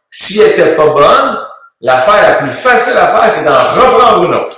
si 0.10 0.42
elle 0.42 0.50
n'était 0.50 0.76
pas 0.76 0.88
bonne, 0.88 1.40
l'affaire 1.82 2.22
la 2.22 2.36
plus 2.36 2.52
facile 2.52 2.98
à 2.98 3.08
faire, 3.08 3.32
c'est 3.32 3.46
d'en 3.46 3.64
reprendre 3.64 4.24
une 4.24 4.36
autre. 4.36 4.58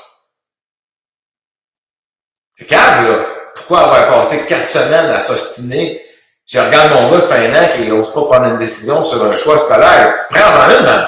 C'est 2.56 2.66
cave, 2.66 3.10
là. 3.10 3.26
Pourquoi 3.56 3.82
avoir 3.82 4.08
passé 4.08 4.46
quatre 4.48 4.68
semaines 4.68 5.10
à 5.10 5.20
s'ostiner? 5.20 6.02
Si 6.46 6.58
je 6.58 6.64
regarde 6.64 6.94
mon 6.94 7.12
gars, 7.12 7.20
ça 7.20 7.36
fait 7.36 7.48
un 7.48 7.64
an 7.64 7.68
qu'il 7.68 7.90
n'ose 7.90 8.14
pas 8.14 8.24
prendre 8.24 8.46
une 8.46 8.58
décision 8.58 9.04
sur 9.04 9.24
un 9.24 9.36
choix 9.36 9.58
scolaire. 9.58 10.28
Prends-en 10.30 10.80
une, 10.80 10.86
man. 10.86 11.08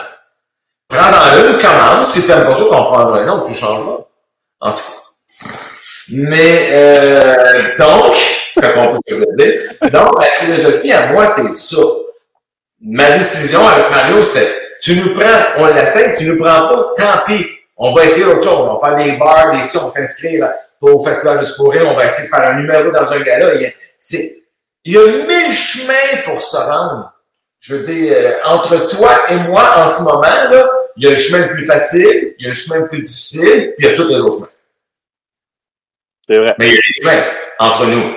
Prends-en 0.89 1.38
une, 1.39 1.58
commence. 1.58 2.12
Si 2.12 2.27
t'aimes 2.27 2.45
pas 2.45 2.53
ça, 2.53 2.63
qu'on 2.63 2.84
prendra 2.84 3.19
un 3.19 3.27
autre, 3.29 3.47
tu 3.47 3.53
changeras. 3.53 4.03
En 4.63 4.71
tout 4.71 4.78
cas. 4.78 5.49
Mais, 6.10 6.69
euh, 6.71 7.78
donc, 7.78 8.15
ce 8.15 8.62
que 8.62 8.69
je 9.08 9.15
veux 9.15 9.36
dire. 9.36 9.62
Donc, 9.91 10.23
la 10.23 10.32
philosophie 10.36 10.91
à 10.93 11.08
moi, 11.08 11.28
c'est 11.28 11.52
ça. 11.52 11.82
Ma 12.82 13.17
décision 13.17 13.67
avec 13.67 13.91
Mario, 13.91 14.21
c'était, 14.21 14.56
tu 14.82 14.95
nous 14.95 15.13
prends, 15.13 15.43
on 15.58 15.67
l'essaie, 15.67 16.15
tu 16.17 16.30
nous 16.30 16.38
prends 16.38 16.67
pas, 16.69 16.93
tant 16.95 17.26
pis. 17.26 17.45
On 17.76 17.91
va 17.91 18.06
essayer 18.06 18.26
autre 18.26 18.43
chose. 18.43 18.69
On 18.69 18.78
va 18.78 18.88
faire 18.88 19.04
des 19.04 19.17
bars, 19.17 19.52
des 19.54 19.62
si 19.62 19.78
on 19.78 19.89
s'inscrire 19.89 20.49
au 20.82 21.04
Festival 21.04 21.39
de 21.39 21.43
Spourir, 21.43 21.88
on 21.88 21.95
va 21.95 22.06
essayer 22.06 22.30
de 22.30 22.34
faire 22.34 22.49
un 22.49 22.56
numéro 22.56 22.91
dans 22.91 23.12
un 23.12 23.19
gala. 23.19 23.56
Il 23.56 23.62
y 23.62 23.65
a, 23.65 23.71
il 24.86 24.93
y 24.93 24.97
a 24.97 25.08
mille 25.08 25.54
chemins 25.54 26.21
pour 26.26 26.41
se 26.41 26.56
rendre. 26.56 27.12
Je 27.60 27.76
veux 27.76 27.84
dire, 27.84 28.13
euh, 28.17 28.32
entre 28.45 28.86
toi 28.88 29.32
et 29.32 29.38
moi, 29.38 29.76
en 29.78 29.88
ce 29.88 30.04
moment, 30.04 30.21
là, 30.21 30.69
il 30.97 31.06
y 31.06 31.08
a 31.08 31.12
le 31.12 31.15
chemin 31.15 31.47
le 31.47 31.54
plus 31.54 31.65
facile, 31.65 32.36
il 32.38 32.45
y 32.45 32.47
a 32.47 32.49
le 32.49 32.56
chemin 32.56 32.82
le 32.82 32.89
plus 32.89 33.02
difficile, 33.02 33.73
puis 33.78 33.88
il 33.88 33.89
y 33.89 33.93
a 33.93 33.95
tous 33.95 34.08
les 34.08 34.15
autres 34.15 34.38
chemins. 34.39 34.47
C'est 36.29 36.38
vrai. 36.38 36.55
Mais 36.57 36.67
il 36.67 36.73
y 36.73 36.77
a 36.77 36.79
des 36.79 37.01
chemins 37.01 37.23
entre 37.59 37.86
nous. 37.86 38.15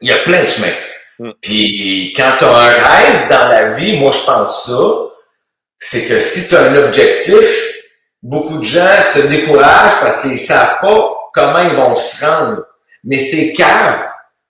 Il 0.00 0.08
y 0.08 0.12
a 0.12 0.18
plein 0.18 0.40
de 0.40 0.46
chemins. 0.46 0.74
Mm. 1.18 1.30
Puis 1.40 2.12
quand 2.16 2.32
tu 2.38 2.44
as 2.44 2.56
un 2.56 2.68
rêve 2.68 3.28
dans 3.28 3.48
la 3.48 3.72
vie, 3.72 3.98
moi 3.98 4.10
je 4.10 4.24
pense 4.24 4.66
ça, 4.66 5.14
c'est 5.78 6.08
que 6.08 6.18
si 6.18 6.48
tu 6.48 6.56
as 6.56 6.62
un 6.62 6.76
objectif, 6.76 7.74
beaucoup 8.22 8.58
de 8.58 8.64
gens 8.64 9.00
se 9.00 9.26
découragent 9.26 10.00
parce 10.00 10.22
qu'ils 10.22 10.38
savent 10.38 10.80
pas 10.80 11.14
comment 11.32 11.60
ils 11.60 11.76
vont 11.76 11.94
se 11.94 12.24
rendre. 12.24 12.64
Mais 13.04 13.18
c'est 13.18 13.52
cave. 13.52 14.08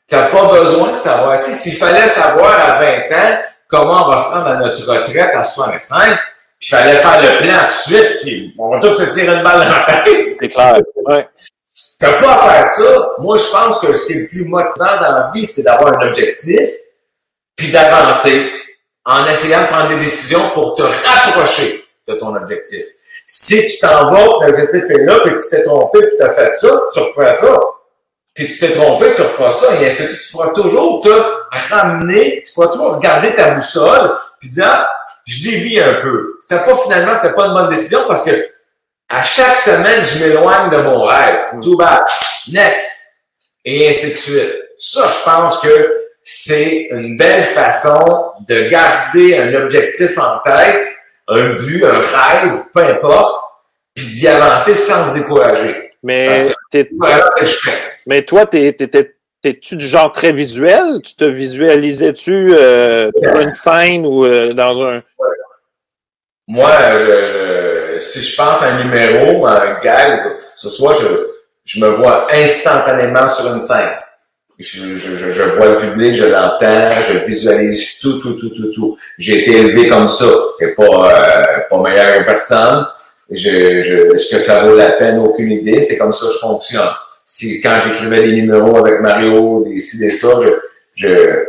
T'as 0.09 0.27
pas 0.27 0.47
besoin 0.47 0.93
de 0.93 0.99
savoir. 0.99 1.39
Tu 1.41 1.47
sais, 1.47 1.53
s'il 1.53 1.75
fallait 1.75 2.07
savoir 2.07 2.53
à 2.53 2.75
20 2.77 2.87
ans 3.13 3.39
comment 3.69 4.07
on 4.07 4.11
va 4.11 4.19
se 4.19 4.33
rendre 4.33 4.47
à 4.49 4.57
notre 4.57 4.87
retraite 4.87 5.31
à 5.35 5.43
65, 5.43 6.19
puis 6.61 6.69
il 6.69 6.69
fallait 6.69 6.97
faire 6.97 7.21
le 7.21 7.39
plan 7.39 7.59
tout 7.61 7.95
de 7.95 8.13
suite, 8.13 8.55
on 8.59 8.71
va 8.71 8.79
tous 8.79 8.97
se 8.97 9.13
tirer 9.13 9.35
une 9.35 9.43
balle 9.43 9.61
dans 9.61 9.69
la 9.69 9.81
tête. 9.81 10.37
C'est 10.41 10.49
clair. 10.49 10.79
Ouais. 11.07 11.29
T'as 12.05 12.21
pas 12.21 12.37
faire 12.37 12.69
ça. 12.69 13.13
Moi, 13.19 13.39
je 13.39 13.51
pense 13.51 13.79
que 13.79 13.95
ce 13.95 14.07
qui 14.07 14.13
est 14.13 14.23
le 14.23 14.29
plus 14.29 14.45
motivant 14.45 15.01
dans 15.01 15.15
la 15.15 15.31
vie, 15.35 15.47
c'est 15.47 15.63
d'avoir 15.63 15.97
un 15.97 16.07
objectif, 16.07 16.69
puis 17.57 17.71
d'avancer 17.71 18.53
en 19.07 19.25
essayant 19.25 19.63
de 19.63 19.67
prendre 19.69 19.89
des 19.89 19.97
décisions 19.97 20.51
pour 20.53 20.75
te 20.75 20.83
rapprocher 20.83 21.83
de 22.07 22.15
ton 22.15 22.37
objectif. 22.37 22.85
Si 23.27 23.65
tu 23.67 23.79
t'en 23.79 24.11
vas, 24.11 24.47
l'objectif 24.47 24.85
est 24.91 25.05
là, 25.05 25.21
puis 25.25 25.35
tu 25.35 25.49
t'es 25.51 25.63
trompé, 25.63 26.01
puis 26.01 26.17
tu 26.19 26.23
as 26.23 26.29
fait 26.29 26.55
ça, 26.55 26.83
tu 26.93 26.99
referas 26.99 27.33
ça. 27.33 27.59
Puis 28.35 28.49
tu 28.49 28.59
t'es 28.59 28.73
trompé, 28.73 29.13
tu 29.15 29.23
referas 29.23 29.53
ça, 29.53 29.75
et 29.81 29.87
ainsi 29.87 30.03
de 30.03 30.09
suite. 30.09 30.23
Tu 30.27 30.33
pourras 30.33 30.49
toujours 30.49 31.03
te 31.03 31.71
ramener, 31.71 32.43
tu 32.45 32.53
pourras 32.53 32.69
toujours 32.69 32.97
regarder 32.97 33.33
ta 33.33 33.53
boussole, 33.53 34.13
puis 34.41 34.51
dire, 34.51 34.67
ah, 34.67 34.91
je 35.27 35.43
dévie 35.43 35.81
un 35.81 36.03
peu. 36.03 36.37
C'était 36.41 36.65
pas 36.65 36.77
finalement, 36.77 37.15
c'était 37.15 37.35
pas 37.35 37.47
une 37.47 37.55
bonne 37.55 37.71
décision 37.71 38.01
parce 38.07 38.23
que 38.23 38.47
à 39.09 39.23
chaque 39.23 39.55
semaine, 39.57 40.05
je 40.05 40.25
m'éloigne 40.25 40.71
de 40.71 40.77
mon 40.83 41.05
rêve. 41.05 41.37
Too 41.63 41.77
bad. 41.77 42.01
Next. 42.53 43.23
Et 43.65 43.89
ainsi 43.89 44.09
de 44.09 44.15
suite. 44.15 44.55
Ça, 44.77 45.09
je 45.09 45.25
pense 45.25 45.61
que 45.61 46.01
c'est 46.23 46.89
une 46.91 47.17
belle 47.17 47.45
façon 47.45 48.33
de 48.49 48.69
garder 48.69 49.37
un 49.39 49.55
objectif 49.55 50.19
en 50.19 50.39
tête, 50.41 50.85
un 51.29 51.55
but, 51.55 51.85
un 51.85 52.01
rêve, 52.01 52.53
peu 52.75 52.81
importe, 52.81 53.41
puis 53.95 54.07
d'y 54.07 54.27
avancer 54.29 54.75
sans 54.75 55.09
se 55.13 55.19
décourager. 55.19 55.91
Mais, 56.03 56.51
que- 56.73 56.87
Voilà, 56.99 57.29
mais 58.07 58.23
toi, 58.25 58.45
t'es, 58.47 58.73
t'es, 58.75 58.89
t'es- 58.89 59.15
t'es-tu 59.43 59.77
du 59.77 59.87
genre 59.87 60.11
très 60.13 60.33
visuel? 60.33 61.01
Tu 61.03 61.15
te 61.15 61.25
visualisais-tu 61.25 62.55
euh, 62.55 63.11
une 63.41 63.53
scène 63.53 64.05
ou 64.05 64.25
euh, 64.27 64.53
dans 64.53 64.83
un. 64.83 65.03
Moi, 66.47 66.71
je, 66.93 67.27
je- 67.27 67.64
si 67.99 68.23
je 68.23 68.37
pense 68.37 68.63
à 68.63 68.75
un 68.75 68.85
numéro, 68.85 69.47
à 69.47 69.63
un 69.63 69.81
gag, 69.81 70.21
ce 70.55 70.69
soir, 70.69 70.95
je, 71.01 71.07
je 71.65 71.81
me 71.81 71.89
vois 71.89 72.27
instantanément 72.33 73.27
sur 73.29 73.53
une 73.55 73.61
scène. 73.61 73.91
Je, 74.59 74.97
je, 74.97 75.33
je, 75.33 75.43
vois 75.43 75.71
le 75.71 75.77
public, 75.79 76.15
je 76.15 76.27
l'entends, 76.27 76.91
je 77.09 77.19
visualise 77.27 77.99
tout, 77.99 78.21
tout, 78.21 78.35
tout, 78.35 78.51
tout, 78.51 78.71
tout. 78.73 78.97
J'ai 79.19 79.41
été 79.43 79.59
élevé 79.59 79.89
comme 79.89 80.07
ça. 80.07 80.27
C'est 80.57 80.77
pas, 80.77 80.85
euh, 80.85 81.61
pas 81.69 81.83
meilleur 81.83 82.23
personne. 82.23 82.87
je, 83.31 83.81
je, 83.81 84.15
est-ce 84.15 84.31
que 84.31 84.41
ça 84.41 84.65
vaut 84.65 84.77
la 84.77 84.93
peine? 84.93 85.19
Aucune 85.19 85.51
idée. 85.51 85.83
C'est 85.83 85.99
comme 85.99 86.13
ça 86.13 86.27
que 86.27 86.33
je 86.35 86.39
fonctionne. 86.39 86.89
Si, 87.25 87.61
quand 87.63 87.81
j'écrivais 87.83 88.23
les 88.23 88.43
numéros 88.43 88.77
avec 88.77 89.01
Mario, 89.01 89.65
des 89.67 89.79
ci, 89.79 89.99
des 89.99 90.11
ça, 90.11 90.29
je, 90.45 90.51
je, 90.95 91.45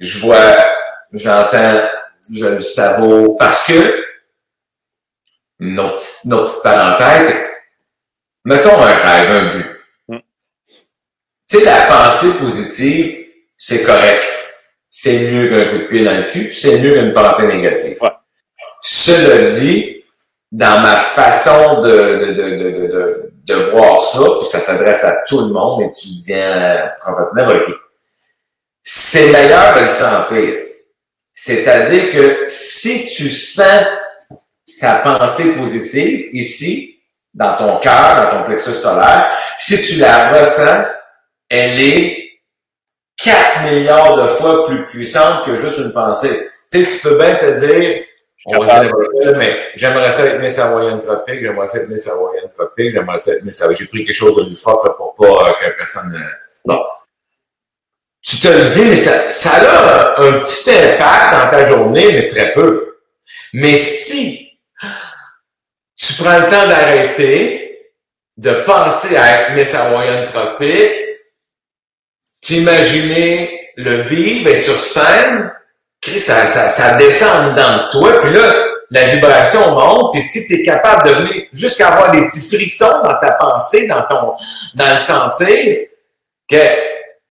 je 0.00 0.18
vois, 0.18 0.56
j'entends, 1.12 1.82
je 2.34 2.46
le 2.46 2.60
savoure. 2.60 3.36
Parce 3.36 3.64
que, 3.64 4.02
notre, 5.60 6.02
notre 6.24 6.46
petite 6.46 6.62
parenthèse, 6.62 7.46
mettons 8.44 8.80
un 8.80 8.94
rêve, 8.94 9.30
un 9.30 9.48
but. 9.48 9.66
Mm. 10.08 10.18
Tu 11.48 11.58
sais, 11.58 11.64
la 11.64 11.82
pensée 11.86 12.32
positive, 12.38 13.26
c'est 13.56 13.84
correct. 13.84 14.24
C'est 14.88 15.30
mieux 15.30 15.48
qu'un 15.50 15.70
coup 15.70 15.78
de 15.78 15.86
pied 15.86 16.04
dans 16.04 16.16
le 16.16 16.30
cul, 16.30 16.50
c'est 16.50 16.80
mieux 16.80 16.94
qu'une 16.94 17.12
pensée 17.12 17.46
négative. 17.46 17.96
Ouais. 18.00 18.08
Cela 18.80 19.48
dit, 19.50 20.02
dans 20.50 20.80
ma 20.80 20.96
façon 20.96 21.82
de, 21.82 21.90
de, 21.90 22.32
de, 22.32 22.86
de, 22.88 23.32
de, 23.44 23.54
voir 23.70 24.00
ça, 24.00 24.24
puis 24.38 24.48
ça 24.48 24.58
s'adresse 24.58 25.04
à 25.04 25.24
tout 25.28 25.40
le 25.40 25.52
monde, 25.52 25.82
étudiant, 25.82 26.88
professionnel, 26.98 27.46
n'importe 27.46 27.66
qui, 27.66 27.72
c'est 28.82 29.30
meilleur 29.30 29.74
de 29.76 29.80
le 29.80 29.86
sentir. 29.86 30.54
C'est-à-dire 31.34 32.12
que 32.12 32.44
si 32.48 33.06
tu 33.06 33.30
sens 33.30 33.84
ta 34.80 34.96
pensée 34.96 35.54
positive 35.54 36.30
ici, 36.32 36.98
dans 37.34 37.54
ton 37.56 37.78
cœur, 37.78 38.16
dans 38.16 38.38
ton 38.38 38.44
plexus 38.44 38.72
solaire, 38.72 39.30
si 39.58 39.80
tu 39.80 40.00
la 40.00 40.38
ressens, 40.38 40.84
elle 41.48 41.80
est 41.80 42.30
4 43.22 43.62
milliards 43.64 44.16
de 44.16 44.26
fois 44.26 44.66
plus 44.66 44.86
puissante 44.86 45.44
que 45.44 45.54
juste 45.54 45.78
une 45.78 45.92
pensée. 45.92 46.48
Tu 46.72 46.84
sais, 46.84 46.90
tu 46.90 46.98
peux 47.02 47.18
bien 47.18 47.36
te 47.36 47.66
dire, 47.66 48.04
on 48.46 48.58
va 48.64 48.82
se 48.82 48.86
dire, 48.86 49.36
mais 49.36 49.66
j'aimerais 49.74 50.10
ça 50.10 50.24
être 50.24 50.40
Miss 50.40 50.58
Hawaii 50.58 50.98
tropique, 50.98 51.40
j'aimerais 51.40 51.66
ça 51.66 51.78
être 51.80 51.88
Miss 51.88 52.08
Hawaii 52.08 52.48
tropique, 52.48 52.92
j'aimerais 52.92 53.18
ça 53.18 53.32
être 53.32 53.44
Miss. 53.44 53.62
J'ai 53.78 53.86
pris 53.86 54.04
quelque 54.06 54.14
chose 54.14 54.36
de 54.36 54.44
plus 54.44 54.60
fort 54.60 54.82
pour 54.96 55.14
pas 55.14 55.48
euh, 55.48 55.52
que 55.60 55.76
personne... 55.76 56.14
euh, 56.14 56.34
Bon. 56.64 56.82
Tu 58.22 58.38
te 58.38 58.48
le 58.48 58.64
dis, 58.64 58.84
mais 58.88 58.96
ça, 58.96 59.28
ça 59.28 59.50
a 59.56 60.20
un 60.22 60.40
petit 60.40 60.70
impact 60.70 61.32
dans 61.32 61.48
ta 61.50 61.64
journée, 61.64 62.12
mais 62.12 62.26
très 62.26 62.52
peu. 62.52 62.96
Mais 63.52 63.76
si 63.76 64.49
tu 65.96 66.22
prends 66.22 66.38
le 66.38 66.48
temps 66.48 66.66
d'arrêter, 66.66 67.92
de 68.36 68.52
penser 68.62 69.16
à 69.16 69.42
être 69.42 69.52
Miss 69.52 69.74
Hawaii 69.74 70.24
tropique, 70.24 70.94
t'imaginer 72.40 73.72
le 73.76 73.96
vivre, 73.96 74.50
être 74.50 74.62
sur 74.62 74.80
scène, 74.80 75.52
ça, 76.18 76.46
ça, 76.46 76.96
descend 76.96 77.54
dans 77.54 77.88
toi, 77.88 78.20
puis 78.20 78.32
là, 78.32 78.66
la 78.90 79.04
vibration 79.04 79.74
monte, 79.74 80.12
puis 80.12 80.22
si 80.22 80.46
tu 80.46 80.60
es 80.60 80.64
capable 80.64 81.08
de 81.08 81.14
venir 81.14 81.46
jusqu'à 81.52 81.92
avoir 81.92 82.10
des 82.10 82.26
petits 82.26 82.48
frissons 82.48 83.02
dans 83.04 83.18
ta 83.18 83.32
pensée, 83.32 83.86
dans 83.86 84.02
ton 84.02 84.32
dans 84.74 84.92
le 84.92 84.98
sentir, 84.98 85.86
que 86.48 86.56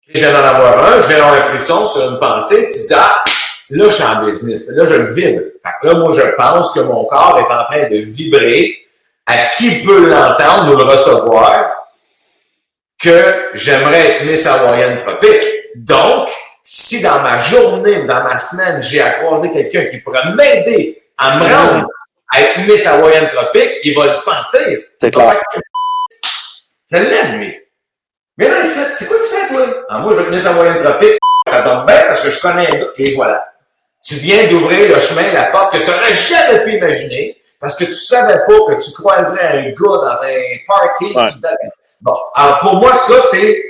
je 0.08 0.20
viens 0.20 0.32
d'en 0.32 0.44
avoir 0.44 0.86
un, 0.86 1.02
je 1.02 1.08
viens 1.08 1.18
d'avoir 1.18 1.34
un 1.34 1.44
frisson 1.44 1.86
sur 1.86 2.10
une 2.10 2.20
pensée, 2.20 2.68
tu 2.68 2.88
dis 2.88 2.94
Ah, 2.96 3.24
là, 3.70 3.86
je 3.86 3.94
suis 3.94 4.04
en 4.04 4.26
business, 4.26 4.70
là, 4.70 4.86
je 4.86 4.94
le 4.96 5.14
vibre. 5.14 5.42
Fait 5.64 5.70
que 5.82 5.88
là, 5.88 5.94
moi, 5.96 6.12
je 6.14 6.36
pense 6.36 6.74
que 6.74 6.80
mon 6.82 7.06
corps 7.06 7.38
est 7.40 7.54
en 7.54 7.66
train 7.66 7.90
de 7.90 7.98
vibrer. 7.98 8.78
À 9.26 9.46
qui 9.56 9.82
peut 9.82 10.10
l'entendre 10.10 10.74
ou 10.74 10.78
le 10.78 10.86
recevoir? 10.86 11.70
que 13.00 13.52
j'aimerais 13.54 14.10
être 14.10 14.26
Miss 14.26 14.46
Hawaïenne 14.46 14.98
tropique? 14.98 15.46
Donc, 15.76 16.30
si 16.62 17.02
dans 17.02 17.22
ma 17.22 17.40
journée 17.40 18.00
ou 18.00 18.08
dans 18.08 18.24
ma 18.24 18.38
semaine, 18.38 18.82
j'ai 18.82 19.02
à 19.02 19.12
croiser 19.12 19.52
quelqu'un 19.52 19.86
qui 19.90 20.00
pourrait 20.00 20.34
m'aider 20.36 21.02
à 21.18 21.38
me 21.38 21.44
rendre 21.44 21.88
à 22.32 22.42
être 22.42 22.60
Miss 22.60 22.86
Hawaïenne 22.86 23.28
tropique, 23.28 23.72
il 23.84 23.96
va 23.96 24.08
le 24.08 24.14
sentir. 24.14 24.80
C'est 25.02 25.12
clair. 25.12 25.42
Je 26.92 26.98
l'aime, 26.98 27.40
lui. 27.40 27.60
Mais 28.38 28.50
là, 28.50 28.58
c'est 28.64 29.08
quoi 29.08 29.18
tu 29.18 29.36
fais, 29.36 29.54
toi? 29.54 29.66
Ah, 29.90 30.00
moi, 30.00 30.14
je 30.14 30.18
veux 30.20 30.24
être 30.26 30.32
Miss 30.32 30.46
Hawaïenne 30.46 30.78
tropique. 30.78 31.18
Ça 31.48 31.64
tombe 31.64 31.88
bien 31.88 32.04
parce 32.06 32.22
que 32.22 32.30
je 32.30 32.40
connais 32.40 32.68
un 32.68 32.80
gars. 32.80 32.88
Et 32.98 33.16
voilà. 33.16 33.49
Tu 34.02 34.16
viens 34.16 34.48
d'ouvrir 34.48 34.94
le 34.94 35.00
chemin, 35.00 35.32
la 35.34 35.46
porte 35.46 35.74
que 35.74 35.84
tu 35.84 35.90
n'aurais 35.90 36.16
jamais 36.16 36.64
pu 36.64 36.78
imaginer 36.78 37.38
parce 37.60 37.76
que 37.76 37.86
tu 37.86 37.94
savais 37.94 38.40
pas 38.48 38.54
que 38.68 38.82
tu 38.82 38.92
croiserais 38.94 39.48
un 39.48 39.70
gars 39.70 39.74
dans 39.76 40.24
un 40.24 40.58
party. 40.68 41.14
Ouais. 41.16 41.50
Bon, 42.02 42.16
alors 42.34 42.60
pour 42.60 42.76
moi, 42.76 42.94
ça, 42.94 43.16
c'est 43.32 43.64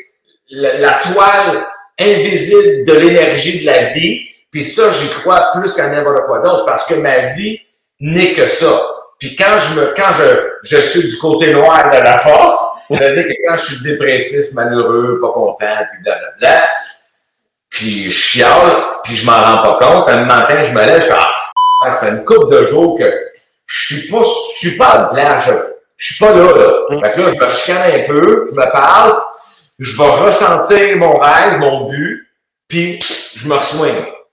la, 0.52 0.78
la 0.78 0.94
toile 0.94 1.66
invisible 2.00 2.86
de 2.86 2.94
l'énergie 2.94 3.62
de 3.62 3.66
la 3.66 3.86
vie. 3.92 4.22
Puis 4.52 4.64
ça, 4.64 4.92
j'y 4.92 5.10
crois 5.10 5.50
plus 5.54 5.74
qu'à 5.74 5.90
n'importe 5.90 6.26
quoi 6.26 6.40
d'autre 6.40 6.66
parce 6.66 6.88
que 6.88 6.96
ma 6.96 7.20
vie 7.20 7.60
n'est 8.00 8.34
que 8.34 8.48
ça. 8.48 8.80
Puis 9.20 9.36
quand 9.36 9.58
je 9.58 9.80
me, 9.80 9.94
quand 9.96 10.14
je, 10.14 10.50
je 10.64 10.82
suis 10.82 11.10
du 11.10 11.18
côté 11.18 11.52
noir 11.54 11.90
de 11.90 11.98
la 11.98 12.18
force, 12.20 12.86
c'est-à-dire 12.88 13.26
que 13.26 13.34
quand 13.46 13.58
je 13.58 13.66
suis 13.66 13.84
dépressif, 13.84 14.54
malheureux, 14.54 15.20
pas 15.20 15.32
content, 15.32 15.76
puis 15.92 16.04
blablabla, 16.04 16.68
puis 17.70 18.10
je 18.10 18.18
chiale, 18.18 18.78
puis 19.04 19.16
je 19.16 19.26
m'en 19.26 19.42
rends 19.42 19.62
pas 19.62 19.80
compte, 19.80 20.10
un 20.10 20.26
matin, 20.26 20.62
je 20.62 20.72
me 20.72 20.86
lève, 20.86 21.02
je 21.02 21.08
fais, 21.08 21.14
ah, 21.16 21.90
ça 21.90 22.08
fait 22.08 22.12
une 22.12 22.26
couple 22.26 22.52
de 22.52 22.66
jours 22.66 22.98
que 22.98 23.32
je 23.66 23.96
suis 23.96 24.08
pas, 24.10 24.22
je 24.24 24.58
suis 24.58 24.78
pas 24.78 24.88
à 24.88 25.14
blanc, 25.14 25.38
je, 25.40 25.52
je 25.98 26.14
suis 26.14 26.26
pas 26.26 26.34
là, 26.34 26.54
là. 26.54 27.02
Fait 27.04 27.12
que 27.12 27.22
là, 27.22 27.32
je 27.34 27.46
me 27.46 27.50
chicane 27.50 28.02
un 28.02 28.08
peu, 28.08 28.44
je 28.46 28.56
me 28.56 28.72
parle, 28.72 29.22
je 29.80 29.98
vais 29.98 30.10
ressentir 30.10 30.98
mon 30.98 31.18
rêve, 31.18 31.60
mon 31.60 31.86
but, 31.86 32.28
puis 32.68 33.00
je 33.36 33.48
me 33.48 33.56
reçois. 33.56 33.88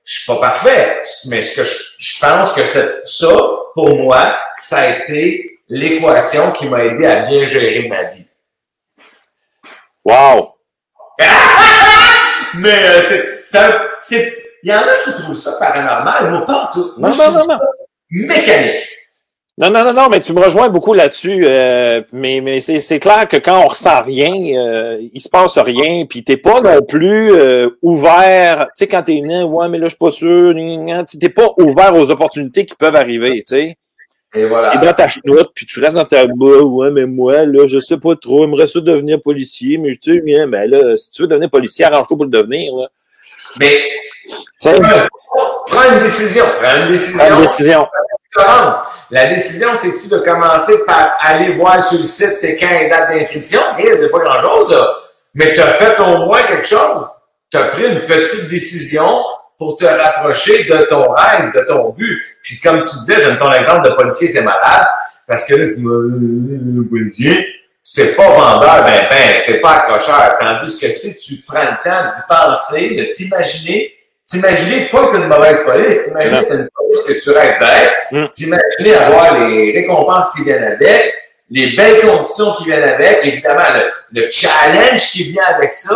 Je 0.05 0.20
suis 0.20 0.26
pas 0.26 0.37
parfait, 0.37 1.00
mais 1.29 1.42
ce 1.42 1.57
que 1.57 1.64
je, 1.64 1.76
je 1.98 2.20
pense 2.20 2.52
que 2.52 2.62
c'est 2.62 3.00
ça, 3.05 3.37
pour 3.74 3.96
moi, 3.96 4.37
ça 4.57 4.79
a 4.79 4.88
été 4.88 5.57
l'équation 5.68 6.52
qui 6.52 6.66
m'a 6.66 6.85
aidé 6.85 7.07
à 7.07 7.20
bien 7.22 7.44
gérer 7.46 7.88
ma 7.88 8.05
vie. 8.05 8.29
Wow! 10.05 10.55
Mais 12.55 12.88
euh, 12.88 13.42
c'est, 14.02 14.45
il 14.66 14.70
y 14.70 14.74
en 14.74 14.79
a 14.79 15.05
qui 15.05 15.22
trouvent 15.22 15.37
ça 15.37 15.52
paranormal, 15.61 16.29
moi 16.29 16.44
pas 16.44 16.70
tout. 16.72 16.90
Moi, 16.98 17.11
Non, 17.11 17.14
je 17.14 17.22
non, 17.22 17.33
non, 17.35 17.42
ça 17.42 17.59
mécanique. 18.11 18.83
Non, 19.59 19.70
non, 19.70 19.85
non, 19.85 19.92
non, 19.94 20.09
mais 20.11 20.18
tu 20.18 20.33
me 20.33 20.40
rejoins 20.40 20.68
beaucoup 20.68 20.92
là-dessus. 20.92 21.44
euh, 21.46 22.02
mais 22.12 22.40
mais 22.42 22.59
c'est, 22.59 22.81
c'est 22.81 22.98
clair 22.98 23.29
que 23.29 23.37
quand 23.37 23.62
on 23.64 23.68
ressent 23.68 24.02
rien, 24.02 24.35
euh, 24.59 24.98
il 25.14 25.20
se 25.20 25.29
passe 25.29 25.57
rien, 25.59 26.05
puis 26.07 26.24
t'es 26.24 26.37
pas 26.37 26.61
non 26.61 26.83
plus 26.83 27.31
euh, 27.33 27.70
ouvert. 27.81 28.66
Tu 28.76 28.81
sais, 28.81 28.87
quand 28.88 29.05
t'es 29.05 29.20
né, 29.20 29.44
ouais, 29.44 29.68
mais 29.68 29.79
là, 29.79 29.85
je 29.85 29.90
suis 29.90 29.98
pas 29.98 30.11
sûr. 30.11 30.52
T'es 31.20 31.29
pas 31.29 31.46
ouvert 31.59 31.94
aux 31.94 32.11
opportunités 32.11 32.66
qui 32.66 32.74
peuvent 32.74 32.96
arriver, 32.96 33.44
tu 33.46 33.57
sais. 33.57 33.79
Et 34.35 34.46
voilà. 34.46 34.70
T'es 34.72 34.85
dans 34.85 34.92
ta 34.92 35.07
chenoute, 35.07 35.52
puis 35.55 35.64
tu 35.64 35.79
restes 35.79 35.96
dans 35.96 36.05
ta 36.05 36.26
bah, 36.26 36.35
ouais, 36.62 36.90
mais 36.90 37.07
moi, 37.07 37.46
là, 37.46 37.68
je 37.68 37.79
sais 37.79 37.98
pas 37.98 38.16
trop, 38.16 38.42
j'aimerais 38.42 38.66
ça 38.66 38.81
devenir 38.81 39.22
policier, 39.22 39.79
mais 39.79 39.92
tu 39.96 40.16
sais, 40.16 40.20
bien, 40.20 40.48
ben 40.48 40.68
là, 40.68 40.96
si 40.96 41.09
tu 41.12 41.22
veux 41.22 41.29
devenir 41.29 41.50
policier, 41.50 41.85
arrange-toi 41.85 42.16
pour 42.16 42.24
le 42.24 42.31
devenir, 42.33 42.74
là. 42.74 42.88
Mais 43.58 43.82
Tu 44.60 44.70
sais, 44.70 44.80
prends 45.66 45.92
une 45.92 45.98
décision. 45.98 46.44
Prends 46.60 46.76
une 46.82 46.88
décision. 46.88 47.18
prends 47.24 47.38
une 47.38 47.46
décision. 47.46 47.86
La 49.10 49.26
décision, 49.26 49.68
c'est-tu 49.74 50.08
de 50.08 50.18
commencer 50.18 50.74
par 50.86 51.14
aller 51.20 51.52
voir 51.52 51.80
sur 51.80 51.98
le 51.98 52.04
site 52.04 52.36
c'est 52.38 52.56
quand 52.56 52.68
et 52.70 52.88
date 52.88 53.08
d'inscription? 53.10 53.60
Chris, 53.74 53.88
c'est 53.94 54.10
pas 54.10 54.18
grand-chose, 54.18 54.70
là. 54.70 54.86
Mais 55.34 55.52
tu 55.52 55.60
as 55.60 55.68
fait 55.68 55.98
au 56.00 56.26
moins 56.26 56.42
quelque 56.42 56.66
chose. 56.66 57.06
Tu 57.50 57.56
as 57.58 57.64
pris 57.64 57.86
une 57.86 58.00
petite 58.04 58.48
décision 58.48 59.22
pour 59.58 59.76
te 59.76 59.84
rapprocher 59.84 60.64
de 60.64 60.82
ton 60.86 61.12
rêve, 61.12 61.52
de 61.54 61.60
ton 61.66 61.90
but. 61.90 62.22
Puis 62.42 62.58
comme 62.60 62.82
tu 62.82 62.96
disais, 62.98 63.20
j'aime 63.20 63.38
ton 63.38 63.50
exemple 63.50 63.88
de 63.88 63.94
policier, 63.94 64.28
c'est 64.28 64.42
malade. 64.42 64.86
Parce 65.28 65.46
que 65.46 65.54
là, 65.54 65.64
tu 65.72 65.82
me 65.82 66.82
policier, 66.88 67.46
c'est 67.88 68.16
pas 68.16 68.29
vendeur, 68.29 68.83
ben 68.83 69.07
ben, 69.09 69.38
c'est 69.38 69.61
pas 69.61 69.75
accrocheur. 69.75 70.37
Tandis 70.40 70.77
que 70.77 70.90
si 70.90 71.16
tu 71.16 71.44
prends 71.46 71.62
le 71.62 71.81
temps 71.85 72.05
d'y 72.09 72.20
penser, 72.29 72.90
de 72.96 73.12
t'imaginer, 73.14 73.94
t'imaginer 74.29 74.87
pas 74.87 75.07
que 75.07 75.12
t'es 75.12 75.22
une 75.22 75.28
mauvaise 75.28 75.64
police, 75.64 76.05
t'imaginer 76.05 76.41
que 76.41 76.49
t'es 76.49 76.55
une 76.55 76.68
police 76.76 77.03
que 77.05 77.22
tu 77.22 77.30
rêves 77.30 77.61
d'être, 77.61 77.95
Mm. 78.11 78.26
t'imaginer 78.32 78.95
avoir 78.97 79.39
les 79.39 79.72
récompenses 79.78 80.32
qui 80.34 80.43
viennent 80.43 80.64
avec, 80.64 81.14
les 81.49 81.76
belles 81.76 82.01
conditions 82.01 82.55
qui 82.59 82.64
viennent 82.64 82.82
avec, 82.82 83.20
évidemment, 83.22 83.62
le, 83.72 84.20
le 84.20 84.30
challenge 84.32 85.11
qui 85.12 85.30
vient 85.30 85.45
avec 85.47 85.72
ça. 85.72 85.95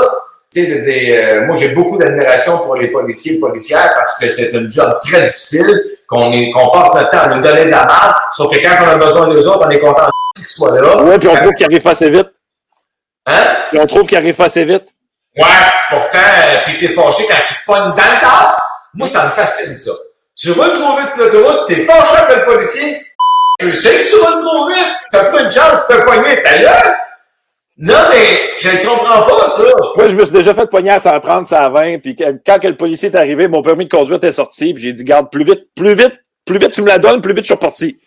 Tu 0.52 0.66
sais, 0.66 0.78
dire, 0.78 1.22
euh, 1.24 1.46
moi, 1.46 1.56
j'ai 1.56 1.68
beaucoup 1.68 1.98
d'admiration 1.98 2.58
pour 2.58 2.76
les 2.76 2.88
policiers 2.88 3.36
et 3.36 3.40
policières 3.40 3.92
parce 3.94 4.16
que 4.16 4.28
c'est 4.28 4.54
un 4.54 4.70
job 4.70 4.96
très 5.00 5.22
difficile, 5.22 5.98
qu'on 6.08 6.70
passe 6.72 6.94
notre 6.94 7.10
temps 7.10 7.18
à 7.18 7.34
nous 7.34 7.42
donner 7.42 7.64
de 7.64 7.70
la 7.70 7.84
marque, 7.84 8.32
sauf 8.32 8.52
que 8.52 8.60
quand 8.60 8.76
on 8.84 8.88
a 8.90 8.96
besoin 8.96 9.28
d'eux 9.28 9.46
autres, 9.48 9.64
on 9.66 9.70
est 9.70 9.78
content 9.80 10.06
qu'ils 10.40 10.56
soient 10.56 10.80
là. 10.80 11.02
Ouais, 11.02 11.18
puis 11.18 11.28
on 11.28 11.36
trouve 11.36 11.52
qu'il 11.52 11.66
arrive 11.66 11.82
pas 11.82 11.90
assez 11.90 12.10
vite. 12.10 12.28
Hein? 13.26 13.56
Puis 13.70 13.78
on 13.78 13.86
trouve 13.86 14.06
qu'il 14.06 14.18
arrive 14.18 14.36
pas 14.36 14.46
assez 14.46 14.64
vite. 14.64 14.84
Ouais, 15.36 15.44
pourtant, 15.90 16.18
euh, 16.18 16.56
puis 16.66 16.78
t'es 16.78 16.88
fâché 16.88 17.24
quand 17.28 17.36
il 17.50 17.56
te 17.56 17.64
pogne 17.66 17.94
dans 17.94 18.14
le 18.14 18.20
tas. 18.20 18.56
Moi, 18.94 19.06
ça 19.06 19.26
me 19.26 19.30
fascine, 19.30 19.76
ça. 19.76 19.92
Tu 20.36 20.50
roules 20.52 20.72
trop 20.72 20.98
vite 20.98 21.10
sur 21.14 21.24
l'autoroute, 21.24 21.68
t'es 21.68 21.80
fâché 21.80 22.16
avec 22.16 22.38
le 22.38 22.52
policier. 22.52 23.06
Je 23.60 23.70
sais 23.70 24.02
que 24.02 24.08
tu 24.08 24.16
roules 24.16 24.42
trop 24.42 24.66
vite. 24.68 24.88
T'as 25.12 25.24
pas 25.24 25.42
une 25.42 25.50
chance 25.50 25.86
te 25.88 26.04
pogner 26.04 26.42
ta 26.42 26.58
gueule. 26.58 26.96
Non, 27.82 27.94
mais 28.10 28.58
je 28.58 28.68
ne 28.68 28.86
comprends 28.86 29.22
pas, 29.22 29.48
ça. 29.48 29.62
Moi, 29.96 30.08
je 30.08 30.14
me 30.14 30.24
suis 30.24 30.34
déjà 30.34 30.52
fait 30.52 30.68
poigner 30.68 30.90
à 30.90 30.98
130, 30.98 31.46
ça 31.46 31.64
à 31.64 31.68
20, 31.70 32.00
puis 32.00 32.14
quand 32.14 32.58
que 32.58 32.68
le 32.68 32.76
policier 32.76 33.08
est 33.08 33.16
arrivé, 33.16 33.48
mon 33.48 33.62
permis 33.62 33.86
de 33.86 33.90
conduire 33.90 34.18
était 34.18 34.32
sorti, 34.32 34.74
puis 34.74 34.82
j'ai 34.82 34.92
dit, 34.92 35.02
garde, 35.02 35.30
plus 35.30 35.44
vite, 35.44 35.68
plus 35.74 35.94
vite, 35.94 36.12
plus 36.44 36.58
vite 36.58 36.72
tu 36.72 36.82
me 36.82 36.88
la 36.88 36.98
donnes, 36.98 37.22
plus 37.22 37.32
vite 37.32 37.44
je 37.44 37.46
suis 37.46 37.54
reparti. 37.54 37.98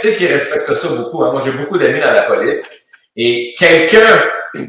Sais 0.00 0.14
qu'ils 0.16 0.32
respectent 0.32 0.74
ça 0.74 0.88
beaucoup. 0.88 1.22
hein. 1.24 1.32
Moi, 1.32 1.42
j'ai 1.44 1.52
beaucoup 1.52 1.78
d'amis 1.78 2.00
dans 2.00 2.12
la 2.12 2.22
police. 2.22 2.88
Et 3.16 3.54
quelqu'un 3.58 4.24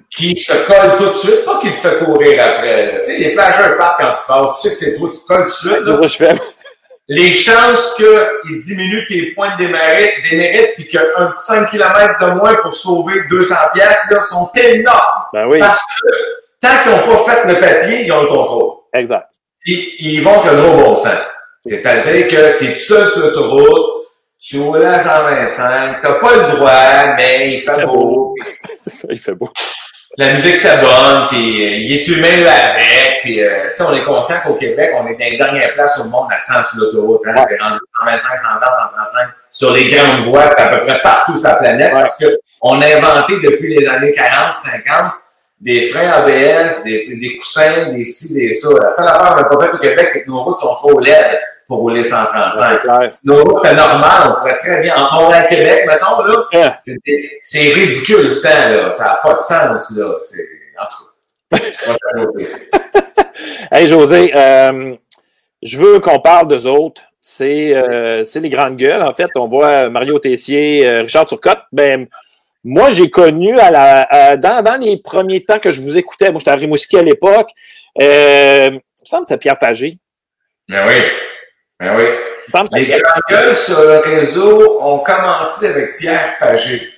qui 0.10 0.36
se 0.38 0.54
colle 0.66 0.96
tout 0.98 1.08
de 1.10 1.14
suite, 1.14 1.46
pas 1.46 1.60
qu'il 1.60 1.72
te 1.72 1.76
fait 1.78 1.98
courir 2.04 2.36
après. 2.44 2.86
là. 2.94 3.00
Tu 3.00 3.12
sais, 3.12 3.18
les 3.18 3.30
flashers 3.32 3.76
partent 3.78 4.00
quand 4.02 4.12
tu 4.12 4.22
passes. 4.28 4.62
Tu 4.62 4.70
sais 4.70 4.70
que 4.70 4.76
c'est 4.76 4.96
trop, 4.98 5.10
tu 5.10 5.18
te 5.20 5.26
colles 5.28 5.38
tout 5.40 5.44
de 5.44 5.50
suite. 5.74 5.86
là. 5.86 5.94
Moi, 5.98 6.08
je 6.08 6.16
fais. 6.18 6.34
Les 7.08 7.32
chances 7.32 7.94
qu'ils 7.96 8.58
diminuent 8.58 9.06
tes 9.06 9.32
points 9.36 9.56
de 9.58 9.66
démérite, 9.66 10.14
démérite 10.28 10.72
puis 10.74 10.88
qu'un 10.88 11.04
petit 11.36 11.46
5 11.46 11.70
km 11.70 12.20
de 12.20 12.32
moins 12.32 12.56
pour 12.64 12.74
sauver 12.74 13.22
200 13.30 13.56
pièces 13.76 14.10
là, 14.10 14.22
sont 14.22 14.50
énormes. 14.56 15.24
Ben 15.32 15.46
oui, 15.48 15.60
Parce 15.60 15.82
que 15.82 16.08
tant 16.62 16.82
qu'ils 16.82 16.92
n'ont 16.92 17.24
pas 17.24 17.32
fait 17.32 17.48
le 17.48 17.60
papier, 17.60 18.06
ils 18.06 18.12
ont 18.12 18.22
le 18.24 18.28
contrôle. 18.28 18.74
exact. 18.96 19.28
Ils, 19.68 19.96
ils 20.00 20.24
vont 20.24 20.40
que 20.40 20.50
le 20.50 20.62
gros 20.62 20.78
bon 20.78 20.96
sens. 20.96 21.14
C'est-à-dire 21.64 22.28
que 22.28 22.58
tu 22.58 22.66
es 22.66 22.74
tout 22.74 22.80
seul 22.80 23.08
sur 23.08 23.20
l'autoroute, 23.22 24.05
tu 24.46 24.60
roules 24.60 24.86
à 24.86 25.02
125, 25.02 26.02
t'as 26.02 26.14
pas 26.14 26.36
le 26.36 26.56
droit, 26.56 27.16
mais 27.18 27.54
il 27.54 27.62
fait 27.62 27.74
fait 27.74 27.86
beau. 27.86 28.36
C'est 28.84 28.94
ça, 28.94 29.08
il 29.10 29.20
fait 29.20 29.34
beau. 29.34 29.50
La 30.18 30.32
musique 30.34 30.62
t'est 30.62 30.78
bonne, 30.78 31.28
puis 31.30 31.66
euh, 31.66 31.78
il 31.78 31.94
est 31.94 32.08
humain 32.08 32.38
là 32.44 32.74
avec, 32.74 33.22
puis 33.24 33.42
euh, 33.44 33.66
tu 33.72 33.78
sais, 33.78 33.84
on 33.84 33.94
est 33.94 34.04
conscient 34.04 34.36
qu'au 34.46 34.54
Québec, 34.54 34.92
on 34.96 35.08
est 35.08 35.16
dans 35.16 35.26
les 35.26 35.38
dernières 35.38 35.74
places 35.74 36.00
au 36.00 36.10
monde 36.10 36.28
à 36.32 36.38
100 36.38 36.54
sur 36.64 36.80
l'autoroute. 36.86 37.22
Hein, 37.26 37.34
Ouais. 37.36 37.44
C'est 37.50 37.62
rendu 37.62 37.80
125, 38.00 38.40
120, 38.40 38.60
135 38.62 39.30
sur 39.52 39.74
les 39.74 39.90
grandes 39.90 40.20
voies, 40.22 40.48
puis 40.56 40.64
à 40.64 40.70
peu 40.70 40.86
près 40.86 41.02
partout 41.02 41.36
sur 41.36 41.50
la 41.50 41.56
planète, 41.56 41.92
Ouais. 41.94 42.02
parce 42.02 42.18
que 42.18 42.38
on 42.62 42.80
a 42.82 42.86
inventé 42.86 43.34
depuis 43.44 43.76
les 43.76 43.88
années 43.88 44.12
40, 44.14 44.58
50 44.58 45.12
des 45.60 45.82
freins 45.90 46.12
ABS, 46.12 46.84
des, 46.84 47.18
des 47.20 47.38
coussins, 47.38 47.92
des 47.92 48.04
ci, 48.04 48.36
des 48.36 48.54
ça. 48.54 48.70
La 48.80 48.90
seule 48.90 49.08
affaire 49.08 49.36
qu'on 49.36 49.42
n'a 49.42 49.44
pas 49.46 49.62
faite 49.64 49.74
au 49.74 49.78
Québec, 49.80 50.10
c'est 50.10 50.24
que 50.24 50.30
nos 50.30 50.44
routes 50.44 50.60
sont 50.60 50.76
trop 50.76 51.00
laides 51.00 51.40
pour 51.68 51.80
rouler 51.80 52.04
135. 52.04 52.72
C'est 52.74 52.82
clair. 52.82 53.08
Nos 53.24 53.44
routes, 53.44 53.60
c'est 53.64 53.76
normal, 53.76 54.30
on 54.30 54.34
pourrait 54.40 54.58
très 54.58 54.82
bien, 54.82 54.96
en 54.96 55.22
Montréal-Québec, 55.22 55.86
mettons, 55.88 56.20
là, 56.22 56.46
c'est- 56.86 57.00
c'est 57.42 57.74
ridicule, 57.74 58.30
ça, 58.30 58.70
là. 58.70 58.92
Ça 58.92 59.06
n'a 59.06 59.20
pas 59.24 59.34
de 59.34 59.42
sens, 59.42 59.92
là. 59.98 60.16
C'est, 60.20 60.48
en 60.80 60.86
tout 60.88 61.04
cas. 61.04 61.12
Hey 63.72 63.88
José, 63.88 64.32
euh, 64.36 64.96
je 65.62 65.78
veux 65.78 66.00
qu'on 66.00 66.20
parle 66.20 66.48
d'eux 66.48 66.66
autres. 66.68 67.02
C'est 67.20 67.76
euh, 67.76 68.24
c'est 68.24 68.40
les 68.40 68.50
grandes 68.50 68.78
gueules. 68.78 69.02
En 69.02 69.14
fait, 69.14 69.30
on 69.36 69.48
voit 69.48 69.90
Mario 69.90 70.20
Tessier, 70.20 70.88
euh, 70.88 71.02
Richard 71.02 71.26
Turcotte. 71.26 71.64
Ben, 71.72 72.08
moi, 72.64 72.90
j'ai 72.92 73.10
connu 73.10 73.60
à 73.60 73.72
la, 73.72 74.08
à- 74.10 74.38
dans, 74.38 74.62
dans 74.62 74.80
les 74.80 74.98
premiers 74.98 75.44
temps 75.44 75.60
que 75.60 75.72
je 75.72 75.82
vous 75.82 75.98
écoutais, 75.98 76.30
moi 76.32 76.40
j'étais 76.40 76.52
à 76.52 76.56
Rimouski 76.56 76.98
à 76.98 77.02
l'époque, 77.02 77.50
il 78.00 78.06
me 78.06 78.80
semble 79.04 79.24
que 79.24 79.28
c'était 79.28 79.40
Pierre 79.40 79.58
Pagé. 79.58 79.98
Ben 80.70 80.84
oui. 80.88 80.94
Ben 81.80 81.96
oui. 81.98 82.04
Les 82.72 82.86
grandes 82.88 83.22
gueules 83.30 83.56
sur 83.56 83.82
le 83.82 83.98
réseau 84.00 84.80
ont 84.82 85.00
commencé 85.00 85.68
avec 85.68 85.98
Pierre 85.98 86.38
Pagé. 86.40 86.90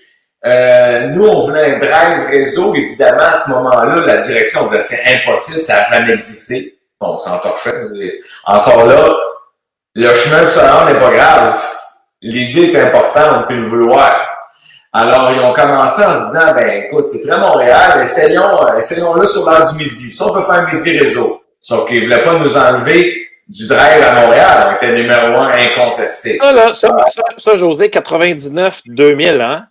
Euh, 0.46 1.08
nous, 1.08 1.26
on 1.26 1.48
voulait 1.48 1.76
un 1.76 1.80
drive 1.80 2.28
réseau. 2.28 2.76
Évidemment, 2.76 3.24
à 3.24 3.34
ce 3.34 3.50
moment-là, 3.52 4.06
la 4.06 4.18
direction 4.18 4.66
disait 4.66 4.82
c'est 4.82 5.04
impossible, 5.06 5.62
ça 5.62 5.78
n'a 5.78 5.98
jamais 5.98 6.14
existé. 6.14 6.78
Bon, 7.00 7.14
on 7.14 7.18
s'entorchait. 7.18 7.74
Encore 8.46 8.86
là, 8.86 9.16
le 9.96 10.14
chemin 10.14 10.46
rendre 10.46 10.94
n'est 10.94 11.00
pas 11.00 11.10
grave. 11.10 11.60
L'idée 12.22 12.72
est 12.72 12.82
importante, 12.82 13.44
on 13.44 13.48
peut 13.48 13.56
le 13.56 13.64
vouloir. 13.64 14.16
Alors, 14.94 15.32
ils 15.32 15.40
ont 15.40 15.54
commencé 15.54 16.04
en 16.04 16.14
se 16.14 16.26
disant, 16.28 16.54
ben 16.56 16.86
écoute, 16.86 17.08
c'est 17.10 17.28
très 17.28 17.40
Montréal, 17.40 18.02
essayons, 18.02 18.64
euh, 18.64 18.78
essayons-le 18.78 19.26
sur 19.26 19.50
l'heure 19.50 19.72
du 19.72 19.78
midi. 19.78 20.12
Ça, 20.12 20.26
on 20.28 20.34
peut 20.34 20.44
faire 20.44 20.72
midi 20.74 20.98
réseau. 20.98 21.42
Sauf 21.60 21.88
qu'ils 21.88 22.00
ne 22.00 22.06
voulaient 22.06 22.24
pas 22.24 22.38
nous 22.38 22.58
enlever 22.58 23.28
du 23.48 23.68
drive 23.68 24.04
à 24.04 24.22
Montréal. 24.22 24.68
On 24.70 24.76
était 24.76 24.94
numéro 24.94 25.38
un 25.38 25.52
incontesté. 25.52 26.38
ça, 26.42 26.54
là, 26.54 26.74
ça, 26.74 26.90
ça, 27.10 27.22
ça, 27.38 27.56
José, 27.56 27.88
99-2000, 27.88 29.42
hein? 29.42 29.68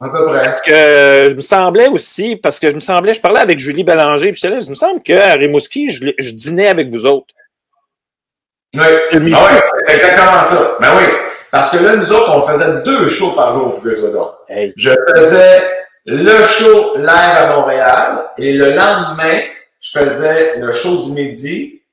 À 0.00 0.10
peu 0.10 0.26
près. 0.26 0.44
Parce 0.44 0.60
que 0.60 0.72
euh, 0.72 1.30
je 1.30 1.34
me 1.34 1.40
semblais 1.40 1.88
aussi, 1.88 2.36
parce 2.36 2.58
que 2.58 2.68
je 2.68 2.74
me 2.74 2.80
semblais, 2.80 3.14
je 3.14 3.20
parlais 3.20 3.40
avec 3.40 3.58
Julie 3.58 3.84
Bélanger, 3.84 4.32
puis 4.32 4.40
j'étais 4.40 4.54
là, 4.54 4.60
je 4.60 4.68
me 4.68 4.74
semble 4.74 5.00
qu'à 5.02 5.34
Rimouski, 5.34 5.90
je, 5.90 6.10
je 6.18 6.30
dînais 6.30 6.68
avec 6.68 6.90
vous 6.90 7.06
autres. 7.06 7.32
Oui, 8.74 8.82
ah 8.82 9.16
ouais, 9.16 9.60
c'est 9.86 9.94
exactement 9.94 10.42
ça. 10.42 10.76
Ben 10.80 10.88
oui. 10.98 11.04
Parce 11.52 11.70
que 11.70 11.82
là, 11.82 11.96
nous 11.96 12.10
autres, 12.10 12.36
on 12.36 12.42
faisait 12.42 12.82
deux 12.84 13.06
shows 13.06 13.30
par 13.36 13.52
jour, 13.52 13.72
figure-toi 13.72 14.10
donc. 14.10 14.30
Hey. 14.48 14.72
Je 14.76 14.90
faisais 15.14 15.62
le 16.04 16.42
show 16.42 16.96
live 16.96 17.08
à 17.08 17.54
Montréal 17.54 18.24
et 18.36 18.52
le 18.52 18.70
lendemain, 18.70 19.40
je 19.80 19.98
faisais 19.98 20.56
le 20.58 20.72
show 20.72 21.00
du 21.04 21.12
midi 21.12 21.83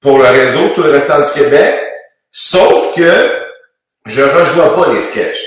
pour 0.00 0.18
le 0.18 0.28
réseau, 0.28 0.70
tout 0.74 0.82
le 0.82 0.90
restant 0.90 1.20
du 1.20 1.30
Québec. 1.30 1.74
Sauf 2.30 2.94
que 2.94 3.38
je 4.06 4.22
rejouais 4.22 4.74
pas 4.74 4.92
les 4.92 5.00
sketchs. 5.00 5.44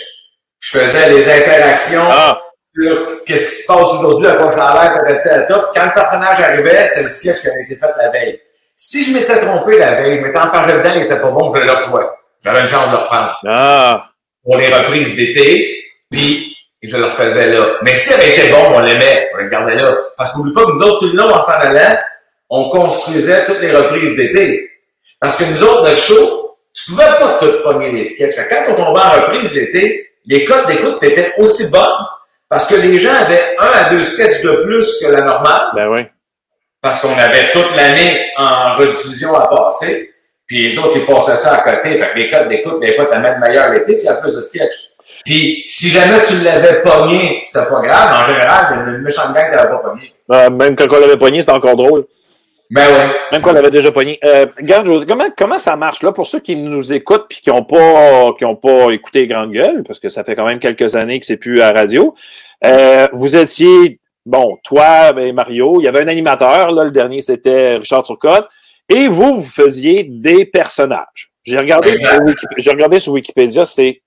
Je 0.60 0.80
faisais 0.80 1.10
les 1.10 1.30
interactions 1.30 2.04
Ah, 2.10 2.39
sur 2.80 3.24
qu'est-ce 3.26 3.49
qui 3.49 3.56
se 3.64 3.68
passe 3.68 3.93
aujourd'hui, 3.93 4.28
à 4.28 4.36
quoi 4.36 4.49
ça 4.49 4.68
a 4.70 4.84
l'air, 4.84 5.34
à 5.34 5.41
top. 5.41 5.72
Quand 5.74 5.86
le 5.86 5.93
personnage 5.93 6.39
arrivait, 6.39 6.86
c'était 6.86 7.04
le 7.04 7.10
sketch 7.10 7.41
qui 7.41 7.49
avait 7.49 7.64
été 7.64 7.76
fait 7.76 7.89
la 7.97 8.10
veille. 8.10 8.39
Si 8.76 9.04
je 9.04 9.18
m'étais 9.18 9.39
trompé 9.39 9.78
la 9.78 9.95
veille, 9.95 10.20
je 10.20 10.26
m'étais 10.26 10.38
enfargé 10.39 10.74
dedans, 10.74 10.93
il 10.95 11.04
était 11.04 11.20
pas 11.20 11.30
bon, 11.30 11.54
je 11.54 11.62
le 11.62 11.72
rejouais. 11.72 12.06
J'avais 12.43 12.62
une 12.62 12.68
chance 12.68 12.88
de 12.88 12.91
le 12.93 12.97
reprendre 13.04 13.38
ah, 13.47 14.10
pour 14.43 14.58
les 14.58 14.74
reprises 14.74 15.16
d'été, 15.16 15.84
puis 16.10 16.56
je 16.82 16.97
le 16.97 17.06
refaisais 17.06 17.52
là. 17.52 17.66
Mais 17.84 17.93
si 17.93 18.14
elle 18.14 18.30
était 18.30 18.49
bon, 18.49 18.74
on 18.74 18.80
l'aimait, 18.80 19.30
on 19.34 19.38
le 19.38 19.49
gardait 19.49 19.76
là. 19.76 19.95
Parce 20.18 20.32
qu'oublie 20.32 20.54
pas 20.54 20.66
que 20.66 20.72
nous 20.72 20.82
autres, 20.82 20.99
tout 20.99 21.12
le 21.12 21.18
long, 21.18 21.30
en 21.32 21.41
s'en 21.41 21.52
allant, 21.54 21.97
on 22.52 22.68
construisait 22.70 23.45
toutes 23.45 23.62
les 23.62 23.72
reprises 23.72 24.16
d'été. 24.18 24.70
Parce 25.20 25.38
que 25.38 25.45
nous 25.45 25.64
autres, 25.64 25.89
le 25.89 25.95
show, 25.95 26.58
tu 26.74 26.91
pouvais 26.91 27.18
pas 27.18 27.38
tout 27.39 27.64
pogner 27.64 27.91
les 27.91 28.04
sketchs. 28.04 28.36
Fait 28.36 28.47
que 28.47 28.49
quand 28.49 28.74
on 28.74 28.76
tombait 28.76 28.99
en 28.99 29.22
reprise 29.22 29.54
l'été, 29.54 30.10
les 30.26 30.43
codes 30.43 30.68
d'écoute 30.68 31.02
étaient 31.02 31.34
aussi 31.38 31.72
bonnes 31.72 32.06
parce 32.49 32.68
que 32.68 32.76
les 32.76 32.99
gens 32.99 33.14
avaient 33.14 33.56
un 33.58 33.86
à 33.86 33.89
deux 33.89 34.02
sketchs 34.02 34.41
de 34.41 34.52
plus 34.64 34.99
que 35.02 35.08
la 35.08 35.22
normale 35.22 35.70
ben 35.74 35.88
oui. 35.88 36.02
parce 36.82 36.99
qu'on 36.99 37.18
avait 37.18 37.49
toute 37.52 37.74
l'année 37.78 38.22
en 38.36 38.74
rediffusion 38.74 39.34
à 39.34 39.47
passer. 39.47 40.14
Puis 40.45 40.68
les 40.68 40.78
autres, 40.78 40.97
ils 40.97 41.06
passaient 41.06 41.38
ça 41.38 41.56
à 41.56 41.62
côté. 41.62 41.97
Fait 41.97 42.10
que 42.10 42.20
les 42.20 42.30
codes 42.30 42.49
d'écoute, 42.49 42.82
des 42.82 42.93
fois, 42.93 43.06
t'as 43.10 43.20
même 43.20 43.39
meilleur 43.39 43.72
l'été 43.72 43.95
s'il 43.95 44.08
y 44.08 44.10
a 44.10 44.16
plus 44.16 44.36
de 44.36 44.41
sketchs. 44.41 44.89
Puis 45.24 45.64
si 45.68 45.88
jamais 45.89 46.22
tu 46.24 46.43
l'avais 46.43 46.82
pogné, 46.82 47.41
c'était 47.45 47.66
pas 47.66 47.80
grave. 47.80 48.22
En 48.22 48.26
général, 48.26 48.89
une 48.89 48.97
méchante 49.04 49.34
gang 49.34 49.49
t'avais 49.49 49.70
pas 49.70 49.78
pogné. 49.78 50.14
Ah, 50.30 50.49
même 50.49 50.76
quand 50.76 50.88
on 50.89 50.99
l'avait 50.99 51.18
pogné, 51.18 51.39
c'était 51.39 51.54
encore 51.54 51.78
drôle. 51.78 52.06
Ben 52.72 52.88
ouais. 52.88 53.16
Même 53.34 53.42
quand 53.42 53.50
on 53.50 53.54
l'avait 53.54 53.70
déjà 53.70 53.92
pogné. 53.92 54.18
Euh, 54.24 54.46
regarde, 54.58 54.86
José, 54.86 55.06
comment, 55.06 55.26
comment 55.38 55.58
ça 55.58 55.76
marche 55.76 56.02
là 56.04 56.14
pour 56.14 56.26
ceux 56.26 56.40
qui 56.40 56.56
nous 56.56 56.94
écoutent 56.94 57.26
puis 57.30 57.40
qui 57.42 57.50
n'ont 57.50 57.66
pas, 57.66 58.32
qui 58.38 58.46
ont 58.46 58.56
pas 58.56 58.90
écouté 58.92 59.28
Grande 59.28 59.52
Gueule, 59.52 59.84
parce 59.84 60.00
que 60.00 60.08
ça 60.08 60.24
fait 60.24 60.36
quand 60.36 60.46
même 60.46 60.60
quelques 60.60 60.96
années 60.96 61.20
que 61.20 61.26
c'est 61.26 61.36
plus 61.36 61.62
à 61.62 61.72
radio. 61.74 62.16
Euh, 62.64 63.08
vous 63.12 63.36
étiez, 63.36 64.00
bon, 64.26 64.58
toi 64.64 65.12
et 65.20 65.34
Mario, 65.34 65.82
il 65.82 65.84
y 65.84 65.88
avait 65.90 66.02
un 66.02 66.08
animateur, 66.08 66.72
là, 66.72 66.86
le 66.86 66.92
dernier 66.92 67.22
c'était 67.22 67.76
Richard 67.76 68.04
Turcotte, 68.04 68.48
et 68.88 69.10
vous, 69.10 69.36
vous 69.36 69.50
faisiez 69.50 70.06
des 70.06 70.46
personnages. 70.46 71.34
J'ai 71.44 71.58
regardé, 71.58 71.98
sur 72.58 72.72
regardé 72.72 73.00
sur 73.00 73.12
Wikipédia, 73.12 73.66
c'est 73.66 74.02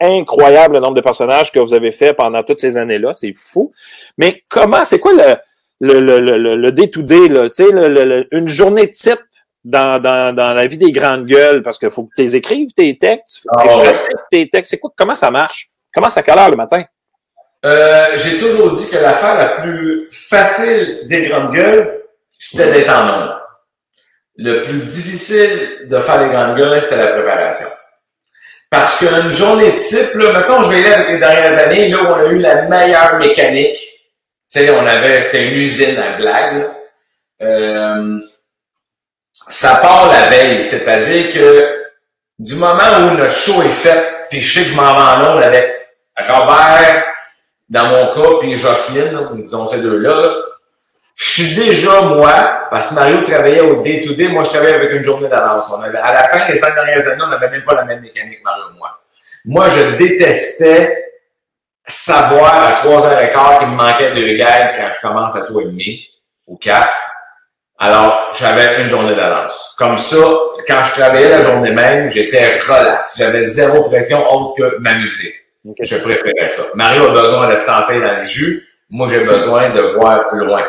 incroyable 0.00 0.74
le 0.74 0.80
nombre 0.80 0.94
de 0.94 1.00
personnages 1.00 1.52
que 1.52 1.60
vous 1.60 1.74
avez 1.74 1.92
fait 1.92 2.12
pendant 2.12 2.42
toutes 2.42 2.58
ces 2.58 2.76
années-là, 2.76 3.12
c'est 3.12 3.32
fou. 3.34 3.72
Mais 4.16 4.42
comment, 4.48 4.84
c'est 4.84 4.98
quoi 4.98 5.12
le, 5.12 5.36
le, 5.80 6.00
le, 6.00 6.20
le, 6.20 6.56
le 6.56 6.72
day-to-day, 6.72 7.28
là, 7.28 7.48
tu 7.48 7.64
sais, 7.64 7.70
le, 7.70 7.88
le- 7.88 8.04
le- 8.04 8.28
une 8.32 8.48
journée 8.48 8.90
type 8.90 9.20
dans, 9.64 10.00
dans, 10.00 10.34
dans 10.34 10.52
la 10.52 10.66
vie 10.66 10.78
des 10.78 10.92
grandes 10.92 11.26
gueules, 11.26 11.62
parce 11.62 11.78
qu'il 11.78 11.90
faut 11.90 12.04
que 12.04 12.14
tu 12.16 12.22
les 12.22 12.36
écrives, 12.36 12.68
tes 12.74 12.96
textes, 12.98 13.44
pratiques 13.52 13.96
tes 14.30 14.48
textes. 14.48 14.70
C'est 14.70 14.78
quoi, 14.78 14.90
comment 14.96 15.14
ça 15.14 15.30
marche? 15.30 15.70
Comment 15.94 16.08
ça 16.08 16.22
heure 16.28 16.50
le 16.50 16.56
matin? 16.56 16.84
Euh, 17.64 18.04
j'ai 18.16 18.38
toujours 18.38 18.70
dit 18.70 18.88
que 18.88 18.98
l'affaire 18.98 19.36
la 19.36 19.48
plus 19.60 20.08
facile 20.10 21.06
des 21.06 21.28
grandes 21.28 21.52
gueules, 21.52 22.02
c'était 22.38 22.72
d'être 22.72 22.90
en 22.90 23.04
nombre. 23.04 23.40
Le 24.36 24.62
plus 24.62 24.78
difficile 24.84 25.86
de 25.88 25.98
faire 25.98 26.22
les 26.24 26.32
grandes 26.32 26.56
gueules, 26.56 26.80
c'était 26.80 26.98
la 26.98 27.08
préparation. 27.08 27.66
Parce 28.70 28.98
qu'une 28.98 29.32
journée 29.32 29.76
type, 29.76 30.14
là, 30.14 30.32
mettons, 30.38 30.62
je 30.62 30.68
vais 30.70 30.78
aller 30.84 30.92
avec 30.92 31.08
les 31.08 31.18
dernières 31.18 31.58
années, 31.58 31.88
là 31.88 32.02
où 32.02 32.06
on 32.06 32.14
a 32.14 32.26
eu 32.26 32.38
la 32.38 32.62
meilleure 32.62 33.18
mécanique. 33.18 33.78
Tu 34.50 34.60
sais, 34.60 34.70
on 34.70 34.86
avait, 34.86 35.20
c'était 35.22 35.48
une 35.48 35.54
usine 35.54 35.98
à 35.98 36.16
blague. 36.16 36.58
là. 36.58 36.74
Euh, 37.42 38.18
ça 39.48 39.76
part 39.76 40.10
la 40.10 40.28
veille, 40.28 40.62
c'est-à-dire 40.62 41.32
que 41.32 41.88
du 42.38 42.54
moment 42.56 42.98
où 43.00 43.16
notre 43.16 43.32
show 43.32 43.62
est 43.62 43.68
fait, 43.68 44.26
puis 44.30 44.40
je 44.40 44.58
sais 44.58 44.64
que 44.64 44.70
je 44.70 44.76
m'en 44.76 44.94
vais 44.94 45.26
en 45.26 45.36
avec 45.38 45.74
Robert, 46.26 47.04
dans 47.68 47.86
mon 47.88 48.14
cas, 48.14 48.38
puis 48.40 48.56
Jocelyne, 48.56 49.28
disons 49.34 49.66
ces 49.66 49.80
deux-là, 49.80 50.14
là, 50.14 50.34
je 51.14 51.30
suis 51.32 51.54
déjà 51.54 52.02
moi, 52.02 52.66
parce 52.70 52.90
que 52.90 52.94
Mario 52.94 53.22
travaillait 53.22 53.62
au 53.62 53.82
day-to-day, 53.82 54.28
moi 54.28 54.44
je 54.44 54.50
travaillais 54.50 54.74
avec 54.74 54.92
une 54.92 55.02
journée 55.02 55.28
d'avance. 55.28 55.72
À 55.72 56.12
la 56.12 56.28
fin 56.28 56.46
des 56.46 56.54
cinq 56.54 56.74
dernières 56.74 57.06
années, 57.08 57.22
on 57.24 57.28
n'avait 57.28 57.50
même 57.50 57.64
pas 57.64 57.74
la 57.74 57.84
même 57.84 58.00
mécanique, 58.00 58.38
Mario 58.44 58.64
et 58.72 58.78
moi. 58.78 59.00
Moi, 59.44 59.68
je 59.68 59.96
détestais 59.96 61.07
savoir 61.88 62.54
à 62.54 62.72
3h15 62.72 63.58
qu'il 63.58 63.68
me 63.68 63.76
manquait 63.76 64.12
deux 64.12 64.36
gags 64.36 64.76
quand 64.76 64.90
je 64.90 65.00
commence 65.00 65.36
à 65.36 65.40
3h30 65.40 66.06
ou 66.46 66.56
4. 66.56 66.88
Alors, 67.80 68.30
j'avais 68.38 68.82
une 68.82 68.88
journée 68.88 69.14
d'avance. 69.14 69.74
Comme 69.78 69.96
ça, 69.96 70.16
quand 70.66 70.82
je 70.84 71.00
travaillais 71.00 71.28
la 71.28 71.42
journée 71.42 71.70
même, 71.70 72.08
j'étais 72.08 72.58
relax. 72.58 73.16
J'avais 73.18 73.44
zéro 73.44 73.88
pression 73.88 74.18
autre 74.30 74.54
que 74.56 74.78
m'amuser. 74.78 75.34
Okay. 75.64 75.84
Je 75.84 75.96
préférais 75.98 76.48
ça. 76.48 76.62
Mario 76.74 77.04
a 77.04 77.10
besoin 77.10 77.46
de 77.48 77.54
se 77.54 77.64
sentir 77.64 78.02
dans 78.02 78.14
le 78.14 78.24
jus. 78.24 78.62
Moi, 78.90 79.08
j'ai 79.10 79.20
besoin 79.20 79.70
de 79.70 79.80
voir 79.80 80.28
plus 80.28 80.44
loin. 80.44 80.64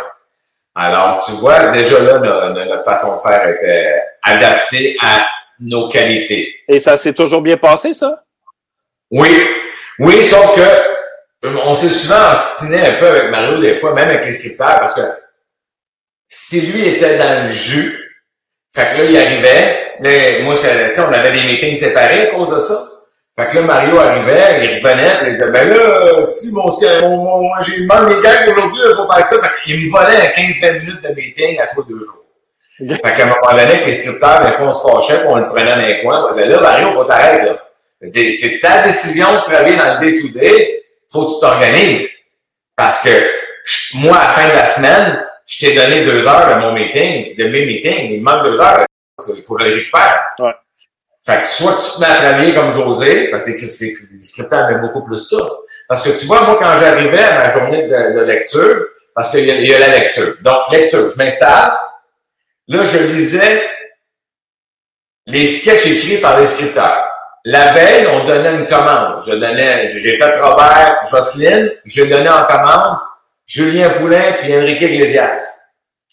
Alors, 0.76 1.24
tu 1.26 1.32
vois, 1.34 1.70
déjà 1.72 2.00
là, 2.00 2.20
notre, 2.20 2.66
notre 2.66 2.86
façon 2.86 3.16
de 3.16 3.22
faire 3.22 3.48
était 3.50 4.02
adaptée 4.22 4.96
à 5.02 5.26
nos 5.60 5.88
qualités. 5.88 6.56
Et 6.68 6.80
ça 6.80 6.96
s'est 6.96 7.14
toujours 7.14 7.42
bien 7.42 7.58
passé, 7.58 7.94
ça? 7.94 8.24
Oui. 9.10 9.30
Oui, 9.98 10.24
sauf 10.24 10.56
que 10.56 10.99
on 11.44 11.74
s'est 11.74 11.90
souvent 11.90 12.32
ostiné 12.32 12.82
un 12.82 12.94
peu 13.00 13.08
avec 13.08 13.32
Mario 13.32 13.60
des 13.60 13.74
fois, 13.74 13.94
même 13.94 14.10
avec 14.10 14.26
les 14.26 14.34
scripteurs, 14.34 14.80
parce 14.80 14.96
que 14.96 15.02
si 16.28 16.62
lui 16.62 16.88
était 16.88 17.18
dans 17.18 17.44
le 17.44 17.52
jus, 17.52 17.98
fait 18.76 18.90
que 18.92 19.02
là, 19.02 19.04
il 19.06 19.18
arrivait, 19.18 19.94
là, 20.00 20.44
moi, 20.44 20.54
on 20.56 21.14
avait 21.14 21.32
des 21.32 21.44
meetings 21.44 21.76
séparés 21.76 22.28
à 22.28 22.36
cause 22.36 22.52
de 22.52 22.60
ça. 22.60 22.86
Fait 23.40 23.48
que 23.48 23.56
là, 23.56 23.62
Mario 23.62 23.98
arrivait, 23.98 24.62
il 24.64 24.76
revenait, 24.76 25.28
il 25.28 25.32
disait, 25.32 25.50
ben 25.50 25.68
là, 25.70 26.22
si 26.22 26.54
mon, 26.54 26.68
mon, 27.10 27.42
mon 27.42 27.60
j'ai 27.62 27.82
demandé 27.82 28.16
des 28.16 28.22
gars 28.22 28.52
aujourd'hui, 28.52 28.82
il 28.84 28.96
faut 28.96 29.12
faire 29.12 29.24
ça. 29.24 29.36
Fait 29.40 29.64
qu'il 29.64 29.82
me 29.82 29.90
volait 29.90 30.34
15-20 30.36 30.80
minutes 30.82 31.02
de 31.02 31.10
meeting 31.16 31.60
à 31.60 31.68
trois 31.68 31.86
deux 31.88 32.00
jours. 32.00 32.26
Fait 32.78 33.14
qu'à 33.14 33.24
un 33.24 33.26
moment 33.26 33.52
donné, 33.52 33.62
avec 33.64 33.86
les 33.86 33.94
scripteurs, 33.94 34.46
des 34.46 34.54
fois, 34.56 34.68
on 34.68 34.72
se 34.72 34.88
fâchait, 34.88 35.20
puis 35.20 35.28
on 35.30 35.38
le 35.38 35.48
prenait 35.48 35.74
dans 35.74 35.82
les 35.82 36.02
coins, 36.02 36.28
on 36.30 36.32
disait, 36.34 36.48
là, 36.48 36.62
Mario, 36.62 36.92
faut 36.92 37.06
t'arrêter, 37.06 37.46
là. 37.46 37.64
C'est 38.08 38.60
ta 38.62 38.82
décision 38.84 39.34
de 39.34 39.42
travailler 39.42 39.76
dans 39.76 39.96
le 39.96 40.00
day-to-day, 40.00 40.84
faut 41.12 41.26
que 41.26 41.34
tu 41.34 41.40
t'organises. 41.40 42.10
Parce 42.76 43.02
que 43.04 43.10
moi, 43.96 44.18
à 44.18 44.28
la 44.28 44.34
fin 44.34 44.48
de 44.50 44.54
la 44.54 44.66
semaine, 44.66 45.26
je 45.46 45.60
t'ai 45.60 45.76
donné 45.76 46.04
deux 46.04 46.28
heures 46.28 46.56
de 46.56 46.62
mon 46.62 46.74
meeting, 46.74 47.36
de 47.36 47.44
mes 47.46 47.66
meetings, 47.66 48.12
il 48.12 48.22
me 48.22 48.24
manque 48.24 48.44
deux 48.44 48.60
heures, 48.60 48.86
il 49.36 49.44
faut 49.44 49.56
que 49.56 49.66
je 49.66 49.70
le 49.70 49.76
récupère. 49.78 50.20
Ouais. 50.40 50.54
Fait 51.26 51.42
que 51.42 51.48
soit 51.48 51.74
tu 51.74 51.96
te 51.96 52.00
mets 52.00 52.08
à 52.08 52.16
travailler 52.16 52.56
comme 52.56 52.72
José, 52.72 53.30
parce 53.30 53.46
que 53.46 53.52
les 53.52 54.22
scripteurs 54.22 54.70
aimaient 54.70 54.82
beaucoup 54.82 55.04
plus 55.04 55.18
ça. 55.18 55.38
Parce 55.88 56.04
que 56.04 56.18
tu 56.18 56.26
vois, 56.28 56.44
moi, 56.44 56.58
quand 56.62 56.78
j'arrivais 56.78 57.24
à 57.24 57.36
ma 57.36 57.50
journée 57.50 57.84
de, 57.84 58.20
de 58.20 58.24
lecture, 58.24 58.86
parce 59.14 59.32
qu'il 59.32 59.42
y, 59.42 59.68
y, 59.68 59.74
a 59.74 59.80
la 59.80 60.00
lecture. 60.00 60.36
Donc, 60.42 60.72
lecture, 60.72 61.10
je 61.12 61.18
m'installe. 61.18 61.74
Là, 62.68 62.84
je 62.84 62.98
lisais 63.12 63.70
les 65.26 65.46
sketchs 65.46 65.88
écrits 65.88 66.20
par 66.20 66.40
les 66.40 66.46
scripteurs. 66.46 67.09
La 67.46 67.72
veille, 67.72 68.08
on 68.08 68.26
donnait 68.26 68.56
une 68.56 68.66
commande. 68.66 69.22
Je 69.26 69.34
donnais, 69.34 69.88
j'ai 69.88 70.18
fait 70.18 70.40
Robert, 70.40 71.00
Jocelyne, 71.10 71.72
j'ai 71.86 72.06
donné 72.06 72.30
en 72.30 72.44
commande 72.44 72.98
Julien 73.48 73.90
Poulain 73.92 74.34
puis 74.40 74.56
Enrique 74.56 74.82
Iglesias. 74.82 75.56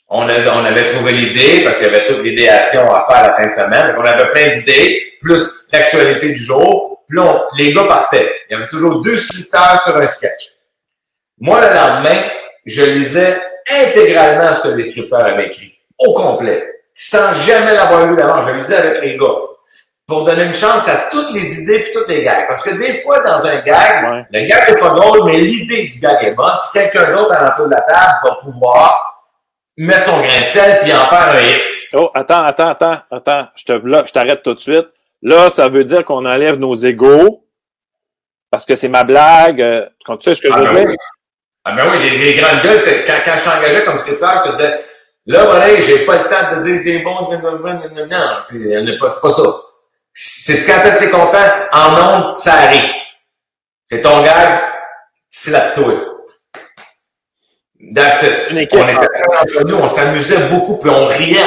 On 0.09 0.29
avait, 0.29 0.87
trouvé 0.87 1.13
l'idée, 1.13 1.65
parce 1.65 1.77
qu'il 1.77 1.87
y 1.87 1.89
avait 1.89 2.05
toute 2.05 2.23
l'idéation 2.23 2.95
à 2.95 3.01
faire 3.01 3.27
la 3.27 3.33
fin 3.33 3.47
de 3.47 3.53
semaine. 3.53 3.97
On 3.99 4.05
avait 4.05 4.31
plein 4.31 4.49
d'idées, 4.49 5.15
plus 5.21 5.69
l'actualité 5.73 6.29
du 6.29 6.37
jour. 6.37 7.05
Puis 7.09 7.19
les 7.59 7.73
gars 7.73 7.85
partaient. 7.85 8.33
Il 8.49 8.55
y 8.55 8.57
avait 8.57 8.69
toujours 8.69 9.01
deux 9.01 9.17
scripteurs 9.17 9.81
sur 9.83 9.97
un 9.97 10.07
sketch. 10.07 10.53
Moi, 11.39 11.61
le 11.61 11.75
lendemain, 11.75 12.23
je 12.65 12.83
lisais 12.83 13.37
intégralement 13.85 14.53
ce 14.53 14.69
que 14.69 14.77
les 14.77 14.85
scripteurs 14.85 15.27
avaient 15.27 15.49
écrit. 15.49 15.77
Au 15.99 16.15
complet. 16.15 16.63
Sans 16.95 17.35
jamais 17.43 17.75
l'avoir 17.75 18.07
lu 18.07 18.17
d'avant. 18.17 18.43
Je 18.43 18.55
lisais 18.55 18.77
avec 18.77 19.03
les 19.03 19.17
gars 19.17 19.27
pour 20.07 20.25
donner 20.25 20.45
une 20.45 20.55
chance 20.55 20.89
à 20.89 21.09
toutes 21.11 21.33
les 21.33 21.63
idées 21.63 21.83
puis 21.83 21.93
toutes 21.93 22.09
les 22.09 22.25
gags. 22.25 22.47
Parce 22.47 22.63
que 22.63 22.71
des 22.71 22.95
fois, 22.95 23.21
dans 23.21 23.45
un 23.45 23.57
gag, 23.57 24.11
ouais. 24.11 24.25
le 24.31 24.49
gag 24.49 24.71
n'est 24.71 24.79
pas 24.79 24.91
drôle, 24.91 25.25
mais 25.27 25.39
l'idée 25.39 25.89
du 25.89 25.99
gag 25.99 26.19
est 26.23 26.35
bonne, 26.35 26.55
puis 26.63 26.81
quelqu'un 26.81 27.11
d'autre 27.13 27.33
à 27.33 27.45
l'entour 27.45 27.67
de 27.67 27.73
la 27.73 27.81
table 27.81 28.19
va 28.23 28.35
pouvoir 28.37 29.27
mettre 29.77 30.05
son 30.05 30.19
grain 30.19 30.43
de 30.43 30.47
sel 30.47 30.81
puis 30.83 30.93
en 30.93 31.05
faire 31.07 31.29
un 31.29 31.41
hit. 31.41 31.69
Oh, 31.93 32.11
attends, 32.15 32.45
attends, 32.45 32.71
attends, 32.71 32.99
attends. 33.11 33.49
Je 33.57 33.65
te 33.65 33.79
bloque, 33.79 34.07
je 34.07 34.13
t'arrête 34.13 34.43
tout 34.43 34.55
de 34.55 34.61
suite. 34.61 34.87
Là, 35.23 35.51
ça 35.51 35.69
veut 35.69 35.85
dire 35.85 36.05
qu'on 36.05 36.25
enlève 36.25 36.59
nos 36.59 36.75
égaux 36.75 37.45
parce 38.51 38.65
que 38.65 38.77
c'est 38.77 38.89
ma 38.89 39.03
blague. 39.03 39.91
Tu 40.07 40.15
sais 40.21 40.35
ce 40.35 40.43
que 40.43 40.49
ah, 40.53 40.59
je 40.59 40.61
veux 40.61 40.67
ben 40.67 40.81
dire? 40.81 40.89
Oui. 40.89 40.97
Ah 41.65 41.73
ben 41.73 41.83
oui, 41.91 41.99
les, 41.99 42.19
les 42.19 42.35
grandes 42.35 42.63
gueules, 42.63 42.79
c'est 42.79 43.05
quand, 43.05 43.19
quand 43.25 43.37
je 43.37 43.43
t'engageais 43.43 43.85
comme 43.85 43.99
scripteur, 43.99 44.41
je 44.45 44.51
te 44.51 44.57
disais 44.57 44.85
Là, 45.27 45.45
voilà, 45.45 45.81
j'ai 45.81 46.07
pas 46.07 46.23
le 46.23 46.29
temps 46.29 46.55
de 46.57 46.63
dire 46.63 46.79
c'est 46.79 47.01
bon, 47.01 47.23
non, 47.23 47.39
non, 47.41 47.59
non, 47.61 48.07
non, 48.07 48.37
c'est 48.41 48.99
pas, 48.99 49.07
pas 49.07 49.31
ça. 49.31 49.43
C'est 50.19 50.57
quand 50.67 50.83
est-ce 50.83 50.99
que 50.99 51.05
t'es 51.05 51.11
content? 51.11 51.37
En 51.73 51.95
ondes, 51.95 52.35
ça 52.37 52.55
arrive. 52.55 52.91
C'est 53.87 54.01
ton 54.01 54.23
gag, 54.23 54.63
flatte-toi. 55.31 55.93
That's 57.95 58.23
it. 58.23 58.49
On 58.51 58.57
était 58.57 58.79
entre 58.79 59.65
nous, 59.65 59.77
on 59.77 59.87
s'amusait 59.87 60.49
beaucoup, 60.49 60.79
puis 60.79 60.89
on 60.89 61.05
riait. 61.05 61.45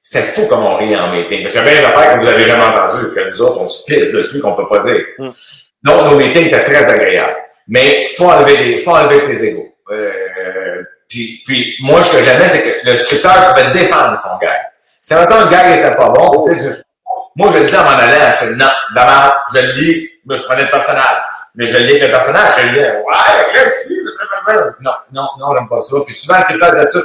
C'est 0.00 0.22
fou 0.22 0.46
comme 0.46 0.62
on 0.62 0.76
riait 0.76 0.96
en 0.96 1.10
meeting. 1.10 1.42
Parce 1.42 1.54
qu'il 1.54 1.64
y 1.64 1.66
a 1.66 1.70
bien 1.72 1.80
des 1.80 1.86
affaires 1.86 2.14
que 2.14 2.20
vous 2.20 2.28
avez 2.28 2.46
jamais 2.46 2.64
entendues, 2.64 3.12
que 3.12 3.28
nous 3.28 3.42
autres, 3.42 3.60
on 3.60 3.66
se 3.66 3.84
pisse 3.86 4.12
dessus, 4.12 4.40
qu'on 4.40 4.54
peut 4.54 4.68
pas 4.68 4.78
dire. 4.84 5.04
Mm. 5.18 5.28
Donc, 5.82 6.04
nos 6.04 6.16
meetings 6.16 6.46
étaient 6.46 6.62
très 6.62 6.88
agréables. 6.88 7.36
Mais 7.66 8.06
faut 8.16 8.30
enlever, 8.30 8.56
les, 8.58 8.76
faut 8.76 8.92
enlever 8.92 9.20
tes 9.22 9.44
égaux. 9.46 9.74
Euh, 9.90 10.84
puis, 11.08 11.42
puis, 11.44 11.74
moi, 11.80 12.02
ce 12.02 12.16
que 12.16 12.22
j'aimais, 12.22 12.46
c'est 12.46 12.62
que 12.62 12.88
le 12.88 12.94
scripteur 12.94 13.52
pouvait 13.52 13.72
défendre 13.72 14.16
son 14.16 14.38
gag. 14.38 14.60
Si 15.00 15.12
maintenant 15.12 15.44
le 15.44 15.50
gag 15.50 15.80
était 15.80 15.96
pas 15.96 16.08
bon, 16.08 16.30
tu 16.46 16.54
sais, 16.54 16.83
moi, 17.36 17.50
je 17.52 17.58
le 17.58 17.64
dis 17.64 17.74
à 17.74 17.82
mon 17.82 17.90
allant, 17.90 18.30
dis 18.42 18.56
non, 18.56 18.70
d'abord, 18.94 19.34
je 19.54 19.60
le 19.60 19.72
lis, 19.72 20.10
moi, 20.24 20.36
je 20.36 20.42
prenais 20.42 20.62
le 20.62 20.70
personnage. 20.70 21.22
Mais 21.56 21.66
je 21.66 21.76
le 21.76 21.84
lis 21.84 21.90
avec 21.90 22.02
le 22.02 22.10
personnage, 22.10 22.54
je 22.56 22.66
le 22.66 22.72
lis, 22.72 22.78
ouais, 22.78 22.84
là, 24.46 24.74
non, 24.80 24.92
non, 25.12 25.28
non, 25.38 25.56
j'aime 25.56 25.68
pas 25.68 25.80
ça. 25.80 25.96
Puis 26.04 26.14
souvent, 26.14 26.40
ce 26.40 26.52
que 26.52 26.58
là-dessus, 26.58 26.98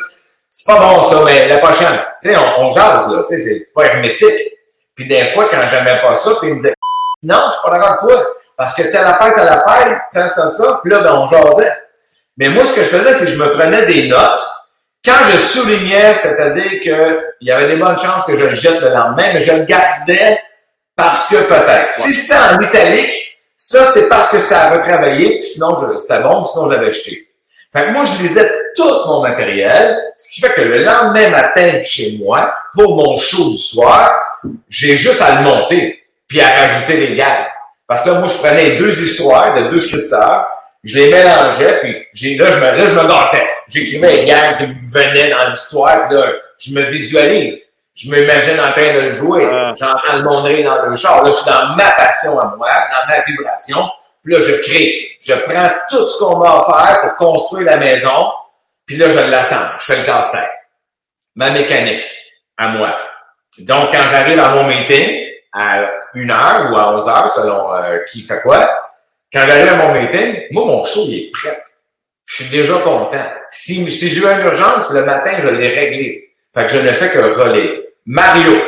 c'est 0.49 0.71
pas 0.71 0.79
bon 0.79 1.01
ça, 1.01 1.21
mais 1.25 1.47
la 1.47 1.59
prochaine, 1.59 1.99
tu 2.21 2.29
sais, 2.29 2.37
on, 2.37 2.69
jase, 2.69 3.07
là, 3.09 3.23
tu 3.27 3.35
sais, 3.35 3.39
c'est 3.39 3.73
pas 3.73 3.85
hermétique. 3.85 4.57
Puis 4.95 5.07
des 5.07 5.25
fois, 5.27 5.47
quand 5.49 5.65
j'aimais 5.65 6.01
pas 6.01 6.15
ça, 6.15 6.31
puis 6.39 6.49
il 6.49 6.55
me 6.55 6.59
disait, 6.59 6.73
non, 7.23 7.43
je 7.47 7.53
suis 7.53 7.61
pas 7.63 7.71
d'accord 7.71 7.89
avec 7.89 7.99
toi, 7.99 8.27
parce 8.57 8.73
que 8.73 8.83
telle 8.83 9.05
affaire, 9.05 9.33
telle 9.33 9.47
affaire, 9.47 10.01
telle 10.11 10.29
ça, 10.29 10.47
ça, 10.49 10.79
puis 10.81 10.91
là, 10.91 10.99
ben, 10.99 11.13
on 11.13 11.27
jasait. 11.27 11.73
Mais 12.37 12.49
moi, 12.49 12.65
ce 12.65 12.73
que 12.73 12.81
je 12.81 12.87
faisais, 12.87 13.13
c'est 13.13 13.25
que 13.25 13.31
je 13.31 13.37
me 13.37 13.53
prenais 13.53 13.85
des 13.85 14.07
notes, 14.07 14.41
quand 15.03 15.17
je 15.31 15.37
soulignais, 15.37 16.13
c'est-à-dire 16.13 16.81
que 16.83 17.25
il 17.41 17.47
y 17.47 17.51
avait 17.51 17.67
des 17.67 17.77
bonnes 17.77 17.97
chances 17.97 18.25
que 18.25 18.37
je 18.37 18.45
le 18.45 18.53
jette 18.53 18.81
le 18.81 18.89
lendemain, 18.89 19.33
mais 19.33 19.39
je 19.39 19.53
le 19.53 19.63
gardais 19.63 20.41
parce 20.95 21.27
que 21.27 21.35
peut-être. 21.35 21.67
Ouais. 21.67 21.87
Si 21.91 22.13
c'était 22.13 22.39
en 22.39 22.59
italique, 22.59 23.37
ça 23.55 23.85
c'est 23.85 24.09
parce 24.09 24.29
que 24.29 24.39
c'était 24.39 24.55
à 24.55 24.71
retravailler, 24.71 25.37
puis 25.37 25.41
sinon 25.41 25.95
c'était 25.95 26.21
bon, 26.21 26.43
sinon 26.43 26.69
je 26.69 26.75
l'avais 26.75 26.91
jeté. 26.91 27.29
Fait 27.71 27.85
que 27.85 27.91
moi, 27.91 28.03
je 28.03 28.23
lisais 28.23 28.49
tout 28.75 29.05
mon 29.05 29.21
matériel, 29.21 29.95
ce 30.17 30.31
qui 30.31 30.41
fait 30.41 30.53
que 30.53 30.61
le 30.61 30.79
lendemain 30.79 31.29
matin 31.29 31.81
chez 31.83 32.17
moi, 32.19 32.55
pour 32.73 32.95
mon 32.95 33.15
show 33.15 33.47
du 33.49 33.55
soir, 33.55 34.11
j'ai 34.67 34.95
juste 34.95 35.21
à 35.21 35.35
le 35.35 35.41
monter, 35.43 35.99
puis 36.27 36.41
à 36.41 36.47
rajouter 36.49 36.97
des 36.97 37.15
gags. 37.15 37.45
Parce 37.87 38.03
que 38.03 38.09
là, 38.09 38.19
moi, 38.19 38.27
je 38.27 38.37
prenais 38.37 38.75
deux 38.75 39.01
histoires 39.01 39.53
de 39.53 39.69
deux 39.69 39.77
scripteurs, 39.77 40.47
je 40.83 40.97
les 40.97 41.11
mélangeais, 41.11 41.79
puis 41.81 42.07
j'ai, 42.13 42.35
là, 42.37 42.51
je 42.51 42.57
me, 42.57 42.77
là, 42.77 42.85
je 42.85 42.93
me 42.93 43.07
gâtais. 43.07 43.47
J'écrivais 43.67 44.13
les 44.13 44.25
gags 44.25 44.57
qui 44.57 44.67
me 44.67 44.79
venaient 44.81 45.29
dans 45.29 45.49
l'histoire, 45.49 46.07
puis 46.07 46.17
là, 46.17 46.31
je 46.57 46.73
me 46.73 46.81
visualise. 46.83 47.69
Je 47.95 48.09
m'imagine 48.09 48.59
en 48.61 48.71
train 48.71 48.93
de 48.93 48.99
le 49.01 49.09
jouer. 49.09 49.45
Ah. 49.51 49.73
J'entends 49.77 50.17
le 50.17 50.23
monde 50.23 50.45
rire 50.45 50.73
dans 50.73 50.85
le 50.85 50.95
char. 50.95 51.21
Là, 51.21 51.31
je 51.31 51.35
suis 51.35 51.45
dans 51.45 51.75
ma 51.75 51.91
passion 51.91 52.39
à 52.39 52.55
moi, 52.55 52.69
dans 52.69 53.13
ma 53.13 53.19
vibration. 53.21 53.89
Puis 54.23 54.33
là, 54.33 54.39
je 54.39 54.53
crée. 54.61 55.09
Je 55.21 55.33
prends 55.33 55.69
tout 55.89 56.07
ce 56.07 56.19
qu'on 56.19 56.37
m'a 56.37 56.59
offert 56.59 57.01
pour 57.01 57.15
construire 57.15 57.65
la 57.65 57.77
maison, 57.77 58.31
puis 58.85 58.95
là, 58.95 59.09
je 59.09 59.29
l'assemble. 59.29 59.71
Je 59.79 59.85
fais 59.85 59.97
le 59.97 60.05
casse-tête. 60.05 60.49
Ma 61.35 61.49
mécanique, 61.49 62.05
à 62.57 62.69
moi. 62.69 62.97
Donc, 63.59 63.91
quand 63.91 64.03
j'arrive 64.09 64.39
à 64.39 64.49
mon 64.49 64.63
meeting, 64.63 65.27
à 65.51 65.89
une 66.13 66.31
heure 66.31 66.71
ou 66.71 66.77
à 66.77 66.93
11 66.95 67.09
heures, 67.09 67.29
selon 67.29 67.75
euh, 67.75 67.99
qui 68.09 68.21
fait 68.21 68.41
quoi, 68.41 68.69
quand 69.31 69.45
j'arrive 69.45 69.67
à 69.67 69.75
mon 69.75 69.93
meeting, 69.93 70.47
moi, 70.51 70.65
mon 70.65 70.83
show, 70.83 71.01
il 71.07 71.27
est 71.27 71.31
prêt. 71.31 71.63
Je 72.25 72.43
suis 72.43 72.51
déjà 72.51 72.79
content. 72.79 73.25
Si, 73.51 73.89
si 73.91 74.09
j'ai 74.09 74.21
eu 74.21 74.25
une 74.25 74.45
urgence, 74.45 74.91
le 74.91 75.05
matin, 75.05 75.31
je 75.41 75.49
l'ai 75.49 75.69
réglé. 75.69 76.31
Fait 76.53 76.65
que 76.65 76.71
je 76.71 76.77
ne 76.77 76.91
fais 76.91 77.09
que 77.09 77.19
relayer. 77.19 77.89
Mario. 78.05 78.59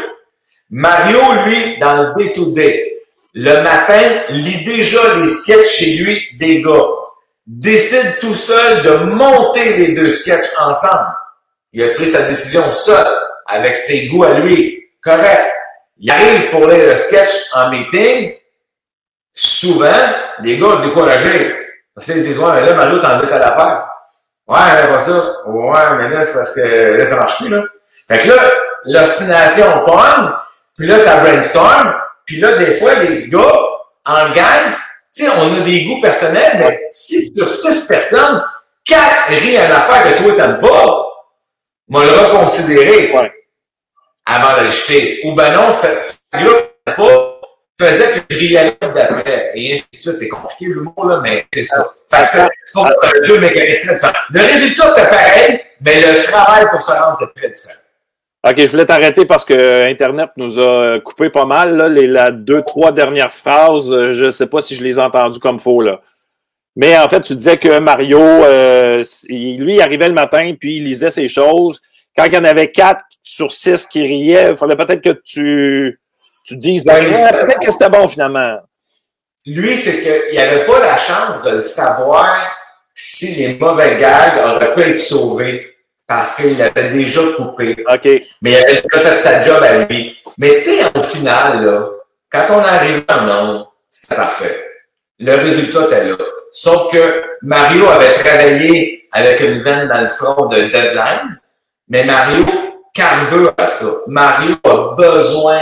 Mario, 0.69 1.19
lui, 1.45 1.77
dans 1.79 1.97
le 1.97 2.13
day-to-day, 2.15 2.91
le 3.33 3.61
matin, 3.61 4.23
lit 4.29 4.63
déjà 4.63 5.15
les 5.15 5.27
sketchs 5.27 5.67
chez 5.67 5.97
lui 5.97 6.21
des 6.37 6.61
gars. 6.61 6.87
Décide 7.45 8.19
tout 8.19 8.35
seul 8.35 8.83
de 8.83 8.91
monter 8.97 9.77
les 9.77 9.93
deux 9.93 10.09
sketchs 10.09 10.51
ensemble. 10.59 11.13
Il 11.73 11.83
a 11.83 11.93
pris 11.93 12.07
sa 12.07 12.27
décision 12.27 12.69
seul, 12.71 13.07
avec 13.47 13.75
ses 13.75 14.07
goûts 14.07 14.23
à 14.23 14.33
lui. 14.35 14.89
Correct. 15.01 15.51
Il 15.97 16.11
arrive 16.11 16.49
pour 16.49 16.67
lire 16.67 16.87
le 16.87 16.95
sketch 16.95 17.29
en 17.53 17.69
meeting. 17.69 18.35
Souvent, 19.33 20.13
les 20.43 20.57
gars 20.57 20.77
découragés. 20.83 21.55
Parce 21.93 22.07
qu'ils 22.07 22.23
disent, 22.23 22.37
ouais, 22.37 22.53
mais 22.53 22.65
là, 22.65 22.73
Mario, 22.73 22.99
t'en 22.99 23.09
à 23.09 23.39
l'affaire. 23.39 23.85
Ouais, 24.47 24.57
mais 24.83 24.91
pas 24.91 24.99
ça. 24.99 25.33
Ouais, 25.47 25.95
mais 25.97 26.09
là, 26.09 26.21
c'est 26.21 26.33
parce 26.33 26.53
que 26.55 26.97
là, 26.97 27.05
ça 27.05 27.15
marche 27.17 27.37
plus, 27.37 27.49
là. 27.49 27.63
Fait 28.07 28.19
que 28.19 28.27
là, 28.29 28.51
l'obstination 28.85 29.65
pogne, 29.85 30.31
puis 30.77 30.87
là, 30.87 30.99
ça 30.99 31.17
brainstorm, 31.21 31.93
puis 32.25 32.39
là, 32.39 32.57
des 32.57 32.79
fois, 32.79 32.95
les 32.95 33.27
gars, 33.27 33.59
en 34.05 34.31
gang, 34.31 34.75
tu 35.13 35.23
sais, 35.25 35.29
on 35.29 35.55
a 35.55 35.59
des 35.61 35.85
goûts 35.85 36.01
personnels, 36.01 36.57
mais 36.57 36.87
si 36.91 37.33
sur 37.35 37.47
six 37.47 37.87
personnes, 37.87 38.43
quatre 38.85 39.29
rient 39.29 39.57
à 39.57 39.67
l'affaire 39.67 40.03
que 40.03 40.23
toi, 40.23 40.33
t'aimes 40.35 40.59
pas, 40.59 41.05
m'a 41.89 42.05
le 42.05 42.11
reconsidéré 42.11 43.11
Ouais. 43.13 43.31
avant 44.25 44.57
de 44.57 44.63
le 44.63 44.69
jeter. 44.69 45.21
Ou 45.25 45.33
ben 45.35 45.53
non, 45.53 45.71
ça, 45.71 45.99
ça 45.99 46.15
là, 46.33 46.51
pas, 46.95 47.30
faisait 47.85 48.11
que 48.11 48.19
je 48.29 48.39
riais 48.39 48.77
d'après. 48.81 49.51
Et 49.55 49.73
ainsi 49.73 49.83
de 49.93 49.97
suite. 49.97 50.15
C'est 50.17 50.27
compliqué 50.29 50.65
le 50.65 50.81
mot, 50.81 51.07
là, 51.07 51.19
mais 51.21 51.45
c'est 51.53 51.63
ça. 51.63 51.83
Fait 52.11 52.21
que 52.21 52.27
c'est 52.27 52.47
c'est 52.65 52.79
ça 52.79 52.87
a 52.87 53.27
deux 53.27 53.39
mécaniques. 53.39 53.83
Le 54.31 54.39
résultat 54.39 54.91
était 54.91 55.09
pareil, 55.09 55.61
mais 55.81 56.01
le 56.01 56.23
travail 56.23 56.65
pour 56.69 56.81
se 56.81 56.91
rendre 56.91 57.17
était 57.21 57.41
très 57.41 57.49
différent. 57.49 57.81
OK, 58.47 58.55
je 58.57 58.67
voulais 58.71 58.85
t'arrêter 58.85 59.25
parce 59.25 59.45
que 59.45 59.85
Internet 59.85 60.31
nous 60.35 60.59
a 60.59 60.99
coupé 60.99 61.29
pas 61.29 61.45
mal. 61.45 61.75
Là, 61.75 61.89
les 61.89 62.07
la 62.07 62.31
deux, 62.31 62.63
trois 62.63 62.91
dernières 62.91 63.31
phrases, 63.31 63.91
euh, 63.91 64.11
je 64.13 64.31
sais 64.31 64.47
pas 64.47 64.61
si 64.61 64.75
je 64.75 64.83
les 64.83 64.97
ai 64.97 65.01
entendues 65.01 65.39
comme 65.39 65.59
faux. 65.59 65.81
Là. 65.81 66.01
Mais 66.75 66.97
en 66.97 67.07
fait, 67.07 67.21
tu 67.21 67.35
disais 67.35 67.57
que 67.57 67.79
Mario, 67.79 68.19
euh, 68.19 69.03
lui, 69.29 69.75
il 69.75 69.81
arrivait 69.81 70.07
le 70.07 70.15
matin, 70.15 70.55
puis 70.59 70.77
il 70.77 70.85
lisait 70.85 71.11
ses 71.11 71.27
choses. 71.27 71.81
Quand 72.17 72.25
il 72.25 72.33
y 72.33 72.37
en 72.37 72.43
avait 72.43 72.71
quatre 72.71 73.03
sur 73.23 73.51
six 73.51 73.85
qui 73.85 74.01
riaient, 74.01 74.51
il 74.51 74.57
fallait 74.57 74.75
peut-être 74.75 75.01
que 75.01 75.21
tu, 75.23 75.99
tu 76.45 76.57
dises, 76.57 76.83
ben, 76.83 77.03
Ben, 77.03 77.45
peut-être 77.45 77.59
que 77.59 77.71
c'était 77.71 77.89
bon 77.89 78.07
finalement. 78.07 78.57
Lui, 79.45 79.75
c'est 79.75 80.01
qu'il 80.01 80.35
n'avait 80.35 80.65
pas 80.65 80.79
la 80.79 80.97
chance 80.97 81.41
de 81.43 81.51
le 81.51 81.59
savoir 81.59 82.27
si 82.93 83.35
les 83.35 83.55
mauvais 83.55 83.97
gags 83.97 84.37
auraient 84.45 84.73
pu 84.73 84.81
être 84.81 84.97
sauvés 84.97 85.75
parce 86.07 86.35
qu'il 86.35 86.57
l'avait 86.57 86.89
déjà 86.89 87.21
coupé. 87.35 87.75
OK. 87.89 88.05
Mais 88.41 88.51
il 88.51 88.55
avait 88.55 88.83
déjà 88.83 89.09
fait 89.09 89.19
sa 89.19 89.41
job 89.41 89.63
à 89.63 89.77
lui. 89.77 90.17
Mais 90.37 90.55
tu 90.55 90.61
sais, 90.61 90.81
au 90.93 91.03
final, 91.03 91.65
là, 91.65 91.87
quand 92.29 92.45
on 92.49 92.59
arrive 92.59 93.03
en 93.09 93.21
nombre, 93.21 93.73
c'était 93.89 94.15
parfait. 94.15 94.67
Le 95.19 95.35
résultat 95.35 95.85
était 95.85 96.05
là. 96.05 96.17
Sauf 96.51 96.91
que 96.91 97.23
Mario 97.41 97.87
avait 97.87 98.13
travaillé 98.13 99.07
avec 99.11 99.39
une 99.39 99.59
veine 99.59 99.87
dans 99.87 100.01
le 100.01 100.07
front 100.07 100.47
de 100.47 100.57
deadline, 100.57 101.39
mais 101.87 102.03
Mario 102.03 102.45
carbure 102.93 103.53
à 103.57 103.67
ça. 103.67 103.87
Mario 104.07 104.57
a 104.63 104.95
besoin 104.95 105.61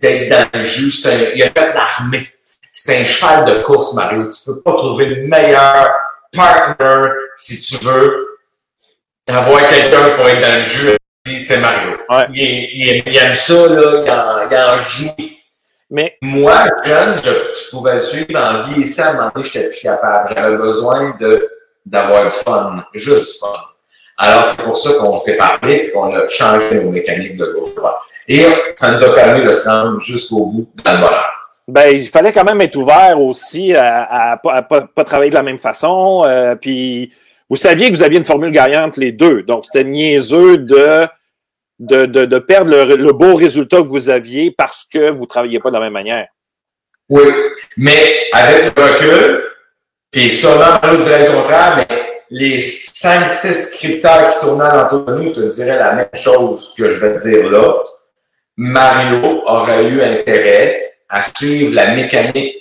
d'être 0.00 0.28
dans 0.30 0.58
le 0.58 0.64
jus. 0.64 1.06
Un- 1.06 1.32
il 1.34 1.42
a 1.42 1.50
fait 1.50 1.74
l'armée. 1.74 2.28
C'est 2.72 2.98
un 3.00 3.04
cheval 3.04 3.44
de 3.44 3.62
course, 3.62 3.94
Mario. 3.94 4.28
Tu 4.28 4.38
peux 4.46 4.62
pas 4.62 4.72
trouver 4.72 5.06
le 5.06 5.26
meilleur 5.26 5.88
partner, 6.32 7.10
si 7.34 7.60
tu 7.60 7.84
veux, 7.84 8.38
avoir 9.26 9.68
quelqu'un 9.68 10.10
pour 10.16 10.28
être 10.28 10.40
dans 10.40 10.54
le 10.54 10.60
jus. 10.60 10.96
C'est 11.26 11.60
Mario. 11.60 11.96
Ouais. 12.08 12.24
Il, 12.30 13.16
aime 13.16 13.34
ça, 13.34 13.66
là. 13.68 14.02
Il 14.04 14.10
en, 14.10 14.50
il 14.50 14.56
en 14.56 14.78
joue. 14.78 15.10
Mais 15.90 16.16
Moi, 16.22 16.66
jeune, 16.84 17.16
je, 17.16 17.30
tu 17.52 17.70
pouvais 17.70 17.94
le 17.94 18.00
suivre 18.00 18.36
en 18.36 18.62
vieillissant, 18.62 19.02
à 19.02 19.08
un 19.08 19.12
moment 19.14 19.32
donné, 19.34 19.48
j'étais 19.52 19.68
plus 19.70 19.80
capable. 19.80 20.32
J'avais 20.34 20.56
besoin 20.56 21.16
de, 21.18 21.50
d'avoir 21.84 22.24
du 22.24 22.30
fun, 22.30 22.84
juste 22.94 23.26
du 23.26 23.38
fun. 23.40 23.69
Alors, 24.22 24.44
c'est 24.44 24.62
pour 24.62 24.76
ça 24.76 24.90
qu'on 25.00 25.16
s'est 25.16 25.36
parlé 25.38 25.76
et 25.76 25.90
qu'on 25.90 26.10
a 26.12 26.26
changé 26.26 26.74
nos 26.84 26.90
mécaniques 26.90 27.36
de 27.38 27.46
gauche 27.54 27.74
droite. 27.74 27.96
Et 28.28 28.44
ça 28.74 28.92
nous 28.92 29.02
a 29.02 29.14
permis 29.14 29.44
de 29.44 29.50
se 29.50 29.66
rendre 29.68 29.98
jusqu'au 30.00 30.44
bout 30.46 30.68
dans 30.84 30.92
le 30.92 30.98
bonheur. 30.98 31.24
Ben, 31.66 31.88
il 31.94 32.06
fallait 32.06 32.30
quand 32.32 32.44
même 32.44 32.60
être 32.60 32.76
ouvert 32.76 33.18
aussi 33.18 33.74
à, 33.74 34.32
à, 34.32 34.36
pas- 34.36 35.04
travailler 35.04 35.30
de 35.30 35.36
la 35.36 35.42
même 35.42 35.58
façon. 35.58 36.22
euh, 36.26 36.54
puis, 36.54 37.12
vous 37.48 37.56
saviez 37.56 37.90
que 37.90 37.96
vous 37.96 38.02
aviez 38.02 38.18
une 38.18 38.24
formule 38.24 38.50
gagnante 38.52 38.98
les 38.98 39.12
deux. 39.12 39.42
Donc, 39.42 39.64
c'était 39.64 39.84
niaiseux 39.84 40.58
de, 40.58 41.06
de, 41.78 42.04
de, 42.04 42.24
de 42.26 42.38
perdre 42.38 42.70
le, 42.70 42.96
le 42.96 43.12
beau 43.12 43.34
résultat 43.34 43.78
que 43.78 43.88
vous 43.88 44.10
aviez 44.10 44.50
parce 44.50 44.84
que 44.84 45.10
vous 45.10 45.22
ne 45.22 45.26
travailliez 45.28 45.60
pas 45.60 45.70
de 45.70 45.74
la 45.74 45.80
même 45.80 45.92
manière. 45.94 46.28
Oui, 47.08 47.22
mais 47.78 47.96
avec 48.32 48.76
le 48.76 48.82
recul, 48.82 49.44
puis 50.10 50.30
sûrement, 50.30 50.78
Mario 50.82 51.00
dirait 51.00 51.26
le 51.28 51.34
contraire, 51.38 51.74
mais 51.88 52.19
les 52.30 52.60
5-6 52.60 53.52
scripteurs 53.52 54.34
qui 54.34 54.46
tournaient 54.46 54.78
autour 54.78 55.04
de 55.04 55.14
nous 55.14 55.32
te 55.32 55.40
diraient 55.40 55.78
la 55.78 55.92
même 55.92 56.08
chose 56.14 56.74
que 56.78 56.88
je 56.88 57.00
vais 57.00 57.16
te 57.16 57.28
dire 57.28 57.50
là. 57.50 57.82
Mario 58.56 59.42
aurait 59.46 59.84
eu 59.84 60.02
intérêt 60.02 60.94
à 61.08 61.22
suivre 61.22 61.74
la 61.74 61.94
mécanique 61.94 62.56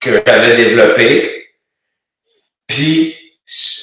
que 0.00 0.22
j'avais 0.26 0.56
développée, 0.56 1.46
puis 2.66 3.14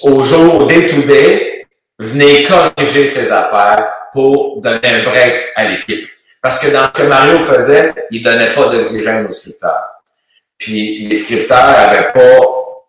au 0.04 0.24
jour, 0.24 0.68
day 0.68 0.88
to 0.88 1.02
day, 1.04 1.66
venez 1.98 2.44
corriger 2.44 3.08
ses 3.08 3.32
affaires 3.32 3.88
pour 4.12 4.60
donner 4.60 4.80
un 4.84 5.04
break 5.04 5.46
à 5.56 5.70
l'équipe. 5.70 6.10
Parce 6.42 6.60
que 6.60 6.72
dans 6.72 6.88
ce 6.88 7.02
que 7.02 7.08
Mario 7.08 7.40
faisait, 7.40 7.94
il 8.10 8.24
donnait 8.24 8.54
pas 8.54 8.68
d'oxygène 8.68 9.28
aux 9.28 9.32
scripteurs. 9.32 9.88
Puis 10.58 11.08
les 11.08 11.16
scripteurs 11.16 11.72
n'avaient 11.72 12.12
pas 12.12 12.40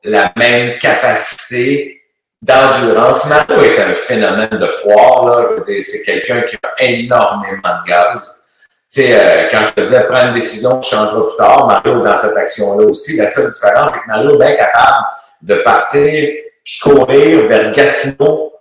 la 0.04 0.32
même 0.36 0.78
capacité 0.78 2.01
d'endurance. 2.42 3.26
Mario 3.26 3.62
est 3.62 3.80
un 3.80 3.94
phénomène 3.94 4.50
de 4.50 4.66
foire. 4.66 5.44
Je 5.66 5.80
c'est 5.80 6.02
quelqu'un 6.02 6.42
qui 6.42 6.56
a 6.56 6.84
énormément 6.84 7.82
de 7.84 7.88
gaz. 7.88 8.44
Tu 8.92 9.02
sais, 9.02 9.14
euh, 9.14 9.48
quand 9.50 9.64
je 9.64 9.70
te 9.70 9.80
disais 9.80 10.04
prendre 10.06 10.28
une 10.28 10.34
décision 10.34 10.80
qui 10.80 10.90
changera 10.90 11.26
plus 11.26 11.36
tard, 11.36 11.66
Mario 11.66 12.04
dans 12.04 12.16
cette 12.16 12.36
action-là 12.36 12.86
aussi. 12.86 13.16
La 13.16 13.26
seule 13.26 13.50
différence, 13.50 13.94
c'est 13.94 14.00
que 14.02 14.08
Mario 14.08 14.34
est 14.34 14.38
bien 14.38 14.56
capable 14.56 15.06
de 15.40 15.54
partir 15.56 16.30
puis 16.64 16.78
courir 16.80 17.46
vers 17.46 17.72
Gatineau 17.72 18.52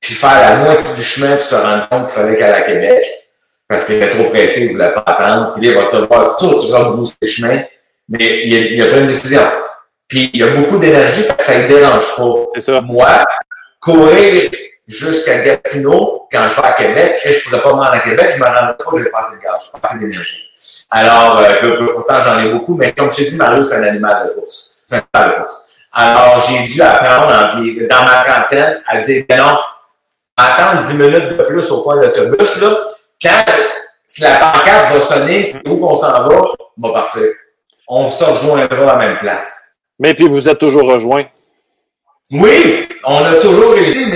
puis 0.00 0.14
faire 0.14 0.40
la 0.40 0.56
moitié 0.56 0.94
du 0.94 1.02
chemin 1.02 1.36
puis 1.36 1.44
se 1.44 1.54
rendre 1.54 1.88
compte 1.88 2.06
qu'il 2.06 2.14
fallait 2.20 2.36
qu'elle 2.36 2.54
à 2.54 2.60
Québec 2.62 3.04
parce 3.68 3.86
qu'il 3.86 3.94
était 3.96 4.10
trop 4.10 4.24
pressé, 4.24 4.62
il 4.62 4.68
ne 4.68 4.72
voulait 4.72 4.92
pas 4.92 5.04
attendre. 5.06 5.52
Puis 5.54 5.68
il 5.68 5.74
va 5.74 5.84
te 5.84 5.96
voir 5.96 6.36
tout 6.36 6.58
rebrousser 6.58 7.14
le 7.22 7.28
chemin, 7.28 7.62
mais 8.08 8.46
il 8.46 8.54
a, 8.54 8.58
il 8.58 8.82
a 8.82 8.86
pris 8.86 9.00
une 9.00 9.06
décision. 9.06 9.40
Puis 10.14 10.30
il 10.32 10.44
a 10.44 10.50
beaucoup 10.52 10.78
d'énergie, 10.78 11.24
ça 11.40 11.58
ne 11.58 11.62
le 11.62 11.68
dérange 11.68 12.16
pas. 12.16 12.34
C'est 12.54 12.60
ça. 12.60 12.80
Moi, 12.80 13.24
courir 13.80 14.48
jusqu'à 14.86 15.40
Gatineau, 15.40 16.28
quand 16.30 16.46
je 16.46 16.54
vais 16.54 16.68
à 16.68 16.72
Québec, 16.74 17.20
je 17.24 17.30
ne 17.30 17.42
pourrais 17.42 17.62
pas 17.62 17.70
me 17.70 17.82
rendre 17.82 17.94
à 17.94 17.98
Québec, 17.98 18.30
je 18.32 18.40
me 18.40 18.46
rendrai 18.46 18.76
pas, 18.78 18.84
j'ai 18.96 19.10
pas 19.10 19.18
assez 19.18 19.38
de 19.38 19.42
gaz, 19.42 19.64
j'ai 19.64 19.80
pas 19.80 19.88
assez 19.88 19.98
d'énergie. 19.98 20.48
Alors, 20.88 21.40
euh, 21.40 21.86
pourtant 21.92 22.20
j'en 22.20 22.38
ai 22.38 22.52
beaucoup, 22.52 22.76
mais 22.76 22.92
comme 22.92 23.10
je 23.10 23.16
t'ai 23.16 23.24
dit, 23.24 23.34
Mario, 23.34 23.64
c'est 23.64 23.74
un 23.74 23.82
animal 23.82 24.28
de 24.28 24.34
course. 24.34 24.84
C'est 24.86 24.94
un 24.94 25.02
animal 25.12 25.34
de 25.34 25.42
course. 25.42 25.78
Alors, 25.92 26.44
j'ai 26.48 26.62
dû 26.62 26.80
apprendre 26.80 27.34
en 27.34 27.58
dans 27.58 28.04
ma 28.04 28.24
trentaine 28.24 28.82
à 28.86 28.98
dire, 28.98 29.24
ben 29.28 29.38
non, 29.38 29.58
attendre 30.36 30.80
10 30.80 30.94
minutes 30.94 31.36
de 31.36 31.42
plus 31.42 31.72
au 31.72 31.82
point 31.82 31.96
d'autobus, 31.96 32.60
là, 32.60 32.68
quand 33.20 33.44
la 34.20 34.36
pancarte 34.36 34.92
va 34.92 35.00
sonner, 35.00 35.42
c'est 35.42 35.68
où 35.68 35.78
qu'on 35.78 35.96
s'en 35.96 36.28
va, 36.28 36.44
on 36.80 36.86
va 36.86 36.92
partir. 37.00 37.24
On 37.88 38.06
se 38.06 38.22
rejoindra 38.22 38.92
à 38.92 38.96
la 38.96 39.06
même 39.08 39.18
place. 39.18 39.63
Mais 39.98 40.14
puis, 40.14 40.26
vous 40.26 40.48
êtes 40.48 40.58
toujours 40.58 40.84
rejoints. 40.84 41.26
Oui, 42.30 42.88
on 43.04 43.24
a 43.24 43.34
toujours 43.36 43.74
réussi, 43.74 44.10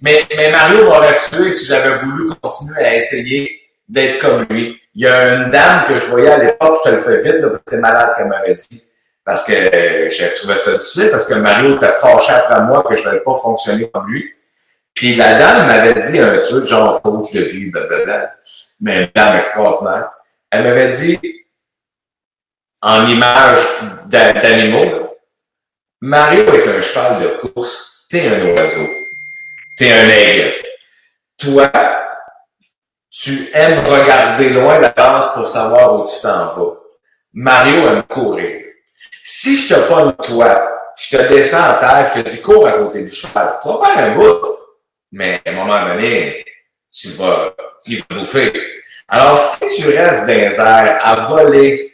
mais, 0.00 0.26
mais, 0.36 0.50
Mario 0.50 0.84
m'aurait 0.84 1.14
tué 1.14 1.50
si 1.50 1.66
j'avais 1.66 1.96
voulu 1.98 2.30
continuer 2.40 2.84
à 2.84 2.96
essayer 2.96 3.60
d'être 3.88 4.18
comme 4.18 4.44
lui. 4.50 4.78
Il 4.94 5.02
y 5.02 5.06
a 5.06 5.36
une 5.36 5.50
dame 5.50 5.86
que 5.86 5.96
je 5.96 6.04
voyais 6.06 6.30
à 6.30 6.38
l'époque, 6.38 6.76
je 6.84 6.90
te 6.90 6.94
le 6.94 7.00
fais 7.00 7.22
vite, 7.22 7.40
parce 7.40 7.54
que 7.54 7.62
c'est 7.66 7.80
malade 7.80 8.10
ce 8.10 8.16
qu'elle 8.16 8.28
m'avait 8.28 8.54
dit. 8.54 8.82
Parce 9.24 9.44
que 9.46 10.08
j'ai 10.10 10.34
trouvé 10.34 10.56
ça 10.56 10.72
difficile, 10.72 11.08
parce 11.10 11.26
que 11.26 11.34
Mario 11.34 11.76
était 11.76 11.92
fâché 11.92 12.32
après 12.32 12.62
moi 12.62 12.84
que 12.86 12.94
je 12.96 13.06
ne 13.06 13.12
vais 13.14 13.20
pas 13.20 13.34
fonctionner 13.34 13.88
comme 13.88 14.08
lui. 14.10 14.28
Puis 14.92 15.14
la 15.14 15.36
dame 15.36 15.66
m'avait 15.68 15.94
dit 15.94 16.18
un 16.18 16.38
truc 16.40 16.64
genre 16.64 17.00
coach 17.00 17.32
de 17.32 17.42
vie, 17.42 17.70
blablabla, 17.70 18.34
mais 18.80 19.02
une 19.02 19.08
dame 19.14 19.36
extraordinaire. 19.36 20.10
Elle 20.50 20.64
m'avait 20.64 20.90
dit, 20.90 21.18
en 22.82 23.06
image 23.06 23.58
d'a- 24.06 24.32
d'animaux, 24.34 25.11
Mario 26.04 26.52
est 26.52 26.66
un 26.66 26.80
cheval 26.80 27.22
de 27.22 27.28
course, 27.36 28.06
t'es 28.10 28.26
un 28.26 28.42
oiseau, 28.42 28.88
t'es 29.78 29.92
un 29.92 30.08
aigle. 30.08 30.52
Toi, 31.38 31.70
tu 33.08 33.48
aimes 33.54 33.86
regarder 33.86 34.48
loin 34.48 34.80
d'avance 34.80 35.32
pour 35.32 35.46
savoir 35.46 35.94
où 35.94 36.04
tu 36.04 36.20
t'en 36.20 36.56
vas. 36.56 36.80
Mario 37.32 37.86
aime 37.86 38.02
courir. 38.02 38.64
Si 39.22 39.56
je 39.56 39.74
te 39.74 39.80
pogne 39.88 40.12
toi, 40.14 40.72
je 40.98 41.16
te 41.16 41.22
descends 41.28 41.70
en 41.70 41.78
terre, 41.78 42.10
je 42.12 42.20
te 42.20 42.28
dis 42.30 42.42
cours 42.42 42.66
à 42.66 42.72
côté 42.72 43.04
du 43.04 43.10
cheval, 43.12 43.60
tu 43.62 43.68
vas 43.68 43.84
faire 43.84 44.04
un 44.04 44.10
bout. 44.12 44.44
Mais 45.12 45.40
à 45.46 45.50
un 45.50 45.52
moment 45.52 45.86
donné, 45.86 46.44
tu 46.90 47.10
vas, 47.10 47.54
tu 47.84 47.98
vas 47.98 48.16
bouffer. 48.16 48.52
Alors, 49.06 49.38
si 49.38 49.82
tu 49.82 49.96
restes 49.96 50.26
dans 50.26 50.34
les 50.34 50.58
airs 50.58 50.98
à 51.00 51.14
voler, 51.28 51.92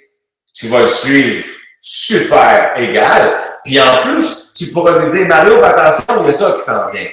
tu 0.54 0.66
vas 0.68 0.80
le 0.80 0.86
suivre 0.86 1.44
super 1.78 2.72
égal. 2.78 3.57
Puis 3.68 3.78
en 3.80 4.02
plus, 4.02 4.52
tu 4.56 4.66
pourras 4.72 4.98
lui 4.98 5.10
dire, 5.12 5.26
Mario, 5.28 5.62
attention, 5.62 6.04
il 6.22 6.26
y 6.26 6.28
a 6.30 6.32
ça 6.32 6.52
qui 6.58 6.62
s'en 6.62 6.86
vient. 6.90 7.06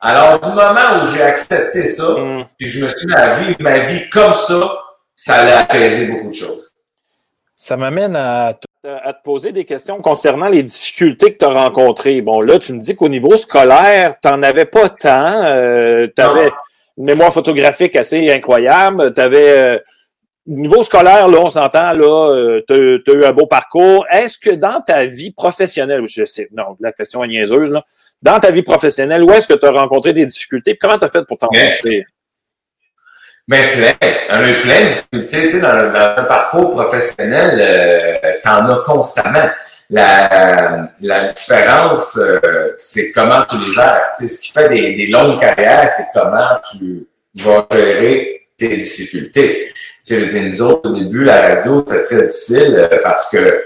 Alors, 0.00 0.40
du 0.40 0.48
moment 0.48 1.00
où 1.02 1.06
j'ai 1.14 1.22
accepté 1.22 1.84
ça, 1.84 2.08
Hum. 2.16 2.44
puis 2.58 2.68
je 2.68 2.82
me 2.84 2.88
suis 2.88 3.06
mis 3.06 3.14
à 3.14 3.34
vivre 3.34 3.56
ma 3.60 3.78
vie 3.78 4.08
comme 4.10 4.32
ça, 4.32 4.78
ça 5.14 5.34
allait 5.36 5.52
apaiser 5.52 6.06
beaucoup 6.06 6.28
de 6.28 6.34
choses. 6.34 6.72
Ça 7.56 7.76
m'amène 7.76 8.16
à, 8.16 8.54
te- 8.54 8.88
à 8.88 9.12
te 9.12 9.22
poser 9.22 9.52
des 9.52 9.64
questions 9.64 10.00
concernant 10.02 10.48
les 10.48 10.64
difficultés 10.64 11.32
que 11.32 11.38
tu 11.38 11.44
as 11.44 11.52
rencontrées. 11.52 12.20
Bon, 12.20 12.40
là, 12.40 12.58
tu 12.58 12.72
me 12.72 12.80
dis 12.80 12.96
qu'au 12.96 13.08
niveau 13.08 13.36
scolaire, 13.36 14.16
tu 14.20 14.28
n'en 14.28 14.42
avais 14.42 14.64
pas 14.66 14.88
tant. 14.90 15.44
tu 15.44 16.20
avais 16.22 16.50
une 16.98 17.04
mémoire 17.06 17.32
photographique 17.32 17.94
assez 17.96 18.28
incroyable. 18.30 19.14
Tu 19.14 19.20
avais. 19.20 19.80
Niveau 20.46 20.82
scolaire, 20.82 21.28
là, 21.28 21.38
on 21.38 21.50
s'entend, 21.50 21.92
là, 21.92 22.60
tu 22.68 23.02
as, 23.06 23.12
eu 23.12 23.24
un 23.24 23.32
beau 23.32 23.46
parcours. 23.46 24.06
Est-ce 24.10 24.38
que 24.38 24.50
dans 24.50 24.80
ta 24.80 25.04
vie 25.06 25.32
professionnelle, 25.32 26.02
je 26.06 26.24
sais, 26.24 26.48
non, 26.52 26.76
la 26.80 26.92
question 26.92 27.24
est 27.24 27.28
niaiseuse, 27.28 27.72
là. 27.72 27.82
dans 28.20 28.38
ta 28.38 28.50
vie 28.50 28.62
professionnelle, 28.62 29.22
où 29.22 29.32
est-ce 29.32 29.48
que 29.48 29.54
tu 29.54 29.66
as 29.66 29.70
rencontré 29.70 30.12
des 30.12 30.26
difficultés? 30.26 30.76
Comment 30.76 30.98
tu 30.98 31.04
as 31.04 31.10
fait 31.10 31.24
pour 31.26 31.38
t'en 31.38 31.48
sortir? 31.52 32.04
Ben, 33.46 33.70
plein. 33.72 34.08
On 34.30 34.34
a 34.36 34.48
eu 34.48 34.54
plein 34.54 34.80
de 34.80 34.86
difficultés. 34.86 35.42
Tu 35.42 35.50
sais, 35.50 35.60
dans, 35.60 35.92
dans 35.92 36.14
un 36.16 36.24
parcours 36.24 36.70
professionnel, 36.70 37.58
euh, 37.60 38.32
t'en 38.42 38.68
as 38.68 38.82
constamment. 38.84 39.50
La, 39.90 40.88
la 41.02 41.24
différence, 41.30 42.16
euh, 42.16 42.72
c'est 42.78 43.12
comment 43.12 43.44
tu 43.44 43.56
les 43.58 43.74
gères. 43.74 44.08
Tu 44.16 44.26
sais, 44.26 44.34
ce 44.34 44.40
qui 44.40 44.50
fait 44.50 44.68
des, 44.70 44.94
des 44.94 45.06
longues 45.08 45.38
carrières, 45.38 45.86
c'est 45.88 46.06
comment 46.14 46.48
tu 46.72 47.06
vas 47.34 47.66
gérer 47.70 48.48
tes 48.56 48.76
difficultés. 48.78 49.74
Tu 50.06 50.28
sais, 50.28 50.40
nous 50.40 50.62
autres, 50.62 50.90
au 50.90 50.94
début, 50.94 51.24
la 51.24 51.40
radio, 51.40 51.82
c'était 51.86 52.02
très 52.02 52.22
difficile 52.22 52.76
euh, 52.76 52.98
parce 53.02 53.30
que 53.30 53.38
euh, 53.38 53.62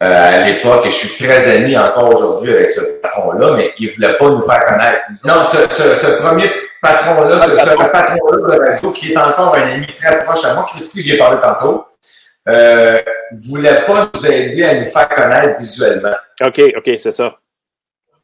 à 0.00 0.46
l'époque, 0.46 0.86
et 0.86 0.90
je 0.90 0.94
suis 0.94 1.24
très 1.24 1.56
ami 1.56 1.76
encore 1.76 2.14
aujourd'hui 2.14 2.52
avec 2.52 2.70
ce 2.70 3.00
patron-là, 3.02 3.54
mais 3.56 3.72
il 3.78 3.90
voulait 3.90 4.16
pas 4.16 4.30
nous 4.30 4.40
faire 4.40 4.64
connaître. 4.64 5.00
Non, 5.24 5.42
ce, 5.42 6.22
premier 6.22 6.50
patron-là, 6.80 7.38
ce, 7.38 7.50
ce 7.50 7.76
patron-là 7.76 8.56
de 8.56 8.60
radio, 8.60 8.92
qui 8.92 9.12
est 9.12 9.16
encore 9.16 9.54
un 9.56 9.66
ami 9.66 9.86
très 9.92 10.24
proche 10.24 10.44
à 10.44 10.54
moi, 10.54 10.66
Christy, 10.70 11.02
j'ai 11.02 11.18
parlé 11.18 11.38
tantôt, 11.40 11.84
euh, 12.48 12.96
voulait 13.50 13.84
pas 13.84 14.10
nous 14.14 14.26
aider 14.26 14.64
à 14.64 14.74
nous 14.74 14.86
faire 14.86 15.08
connaître 15.08 15.58
visuellement. 15.58 16.14
OK, 16.42 16.62
OK, 16.76 16.90
c'est 16.96 17.12
ça. 17.12 17.34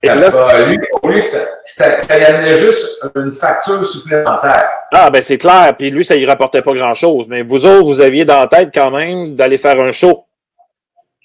Et 0.03 0.09
là, 0.09 0.28
bah, 0.30 0.64
lui, 0.66 0.78
pour 0.90 1.09
lui, 1.09 1.22
ça, 1.22 1.38
ça, 1.64 1.99
ça 1.99 2.18
y 2.18 2.24
amenait 2.24 2.57
juste 2.59 3.05
une 3.16 3.32
facture 3.32 3.84
supplémentaire. 3.84 4.68
Ah, 4.92 5.11
ben 5.11 5.22
c'est 5.22 5.38
clair. 5.38 5.74
Puis 5.76 5.90
lui, 5.90 6.05
ça 6.05 6.14
y 6.14 6.26
rapportait 6.26 6.62
pas 6.62 6.72
grand-chose. 6.72 7.28
Mais 7.28 7.42
vous 7.42 7.64
autres, 7.64 7.84
vous 7.84 8.01
aviez 8.01 8.24
dans 8.24 8.40
la 8.40 8.47
tête 8.47 8.70
quand 8.74 8.90
même 8.90 9.34
d'aller 9.34 9.59
faire 9.59 9.80
un 9.80 9.90
show. 9.90 10.26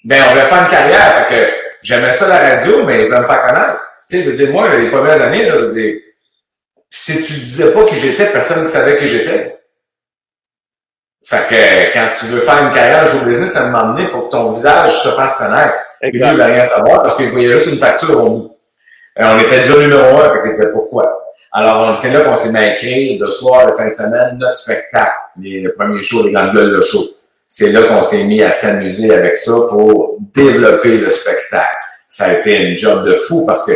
Ben, 0.04 0.22
on 0.26 0.30
voulait 0.30 0.46
faire 0.46 0.62
une 0.62 0.68
carrière. 0.68 1.28
Fait 1.28 1.34
que 1.34 1.50
j'aimais 1.82 2.12
ça 2.12 2.28
la 2.28 2.50
radio, 2.50 2.84
mais 2.84 3.02
il 3.02 3.06
voulait 3.06 3.20
me 3.20 3.26
faire 3.26 3.46
connaître. 3.46 3.80
Tu 4.08 4.16
sais, 4.16 4.24
je 4.24 4.30
veux 4.30 4.36
dire, 4.36 4.50
moi, 4.50 4.74
les 4.76 4.90
premières 4.90 5.20
années, 5.20 5.44
là, 5.44 5.54
je 5.56 5.62
veux 5.64 5.70
dire, 5.70 5.94
si 6.88 7.22
tu 7.22 7.32
disais 7.34 7.72
pas 7.72 7.84
qui 7.84 7.94
j'étais, 7.96 8.26
personne 8.26 8.62
ne 8.62 8.66
savait 8.66 8.98
qui 8.98 9.06
j'étais. 9.06 9.58
Fait 11.24 11.46
que 11.48 11.92
quand 11.92 12.08
tu 12.18 12.26
veux 12.26 12.40
faire 12.40 12.64
une 12.64 12.74
carrière 12.74 13.06
show 13.06 13.24
business, 13.24 13.56
à 13.56 13.66
un 13.66 13.70
moment 13.70 13.92
donné, 13.92 14.02
il 14.02 14.08
faut 14.08 14.22
que 14.22 14.30
ton 14.30 14.52
visage 14.52 15.02
se 15.02 15.08
fasse 15.10 15.38
connaître. 15.38 15.74
Et 16.02 16.10
lui, 16.10 16.20
il 16.20 16.36
ne 16.36 16.42
rien 16.42 16.62
savoir 16.62 17.02
parce 17.02 17.16
qu'il 17.16 17.30
voyait 17.30 17.52
juste 17.52 17.72
une 17.72 17.78
facture 17.78 18.24
au 18.24 18.28
bout. 18.28 18.51
On 19.16 19.38
était 19.38 19.58
déjà 19.58 19.78
numéro 19.78 20.18
un, 20.18 20.30
fait 20.32 20.48
disait 20.48 20.72
pourquoi? 20.72 21.22
Alors, 21.52 21.98
c'est 21.98 22.10
là 22.10 22.20
qu'on 22.22 22.34
s'est 22.34 22.50
mis 22.50 22.58
à 22.58 22.74
écrire 22.74 23.20
de 23.20 23.26
soir, 23.26 23.66
de 23.66 23.72
fin 23.72 23.88
de 23.88 23.92
semaine, 23.92 24.38
notre 24.38 24.56
spectacle, 24.56 25.12
le 25.38 25.70
premier 25.72 26.00
show, 26.00 26.24
les 26.24 26.32
grandes 26.32 26.54
gueules 26.54 26.74
de 26.74 26.80
show. 26.80 27.02
C'est 27.46 27.72
là 27.72 27.82
qu'on 27.82 28.00
s'est 28.00 28.24
mis 28.24 28.42
à 28.42 28.52
s'amuser 28.52 29.12
avec 29.12 29.36
ça 29.36 29.52
pour 29.68 30.16
développer 30.34 30.96
le 30.96 31.10
spectacle. 31.10 31.76
Ça 32.08 32.24
a 32.24 32.32
été 32.38 32.54
une 32.56 32.76
job 32.76 33.06
de 33.06 33.14
fou 33.14 33.44
parce 33.44 33.66
que 33.66 33.72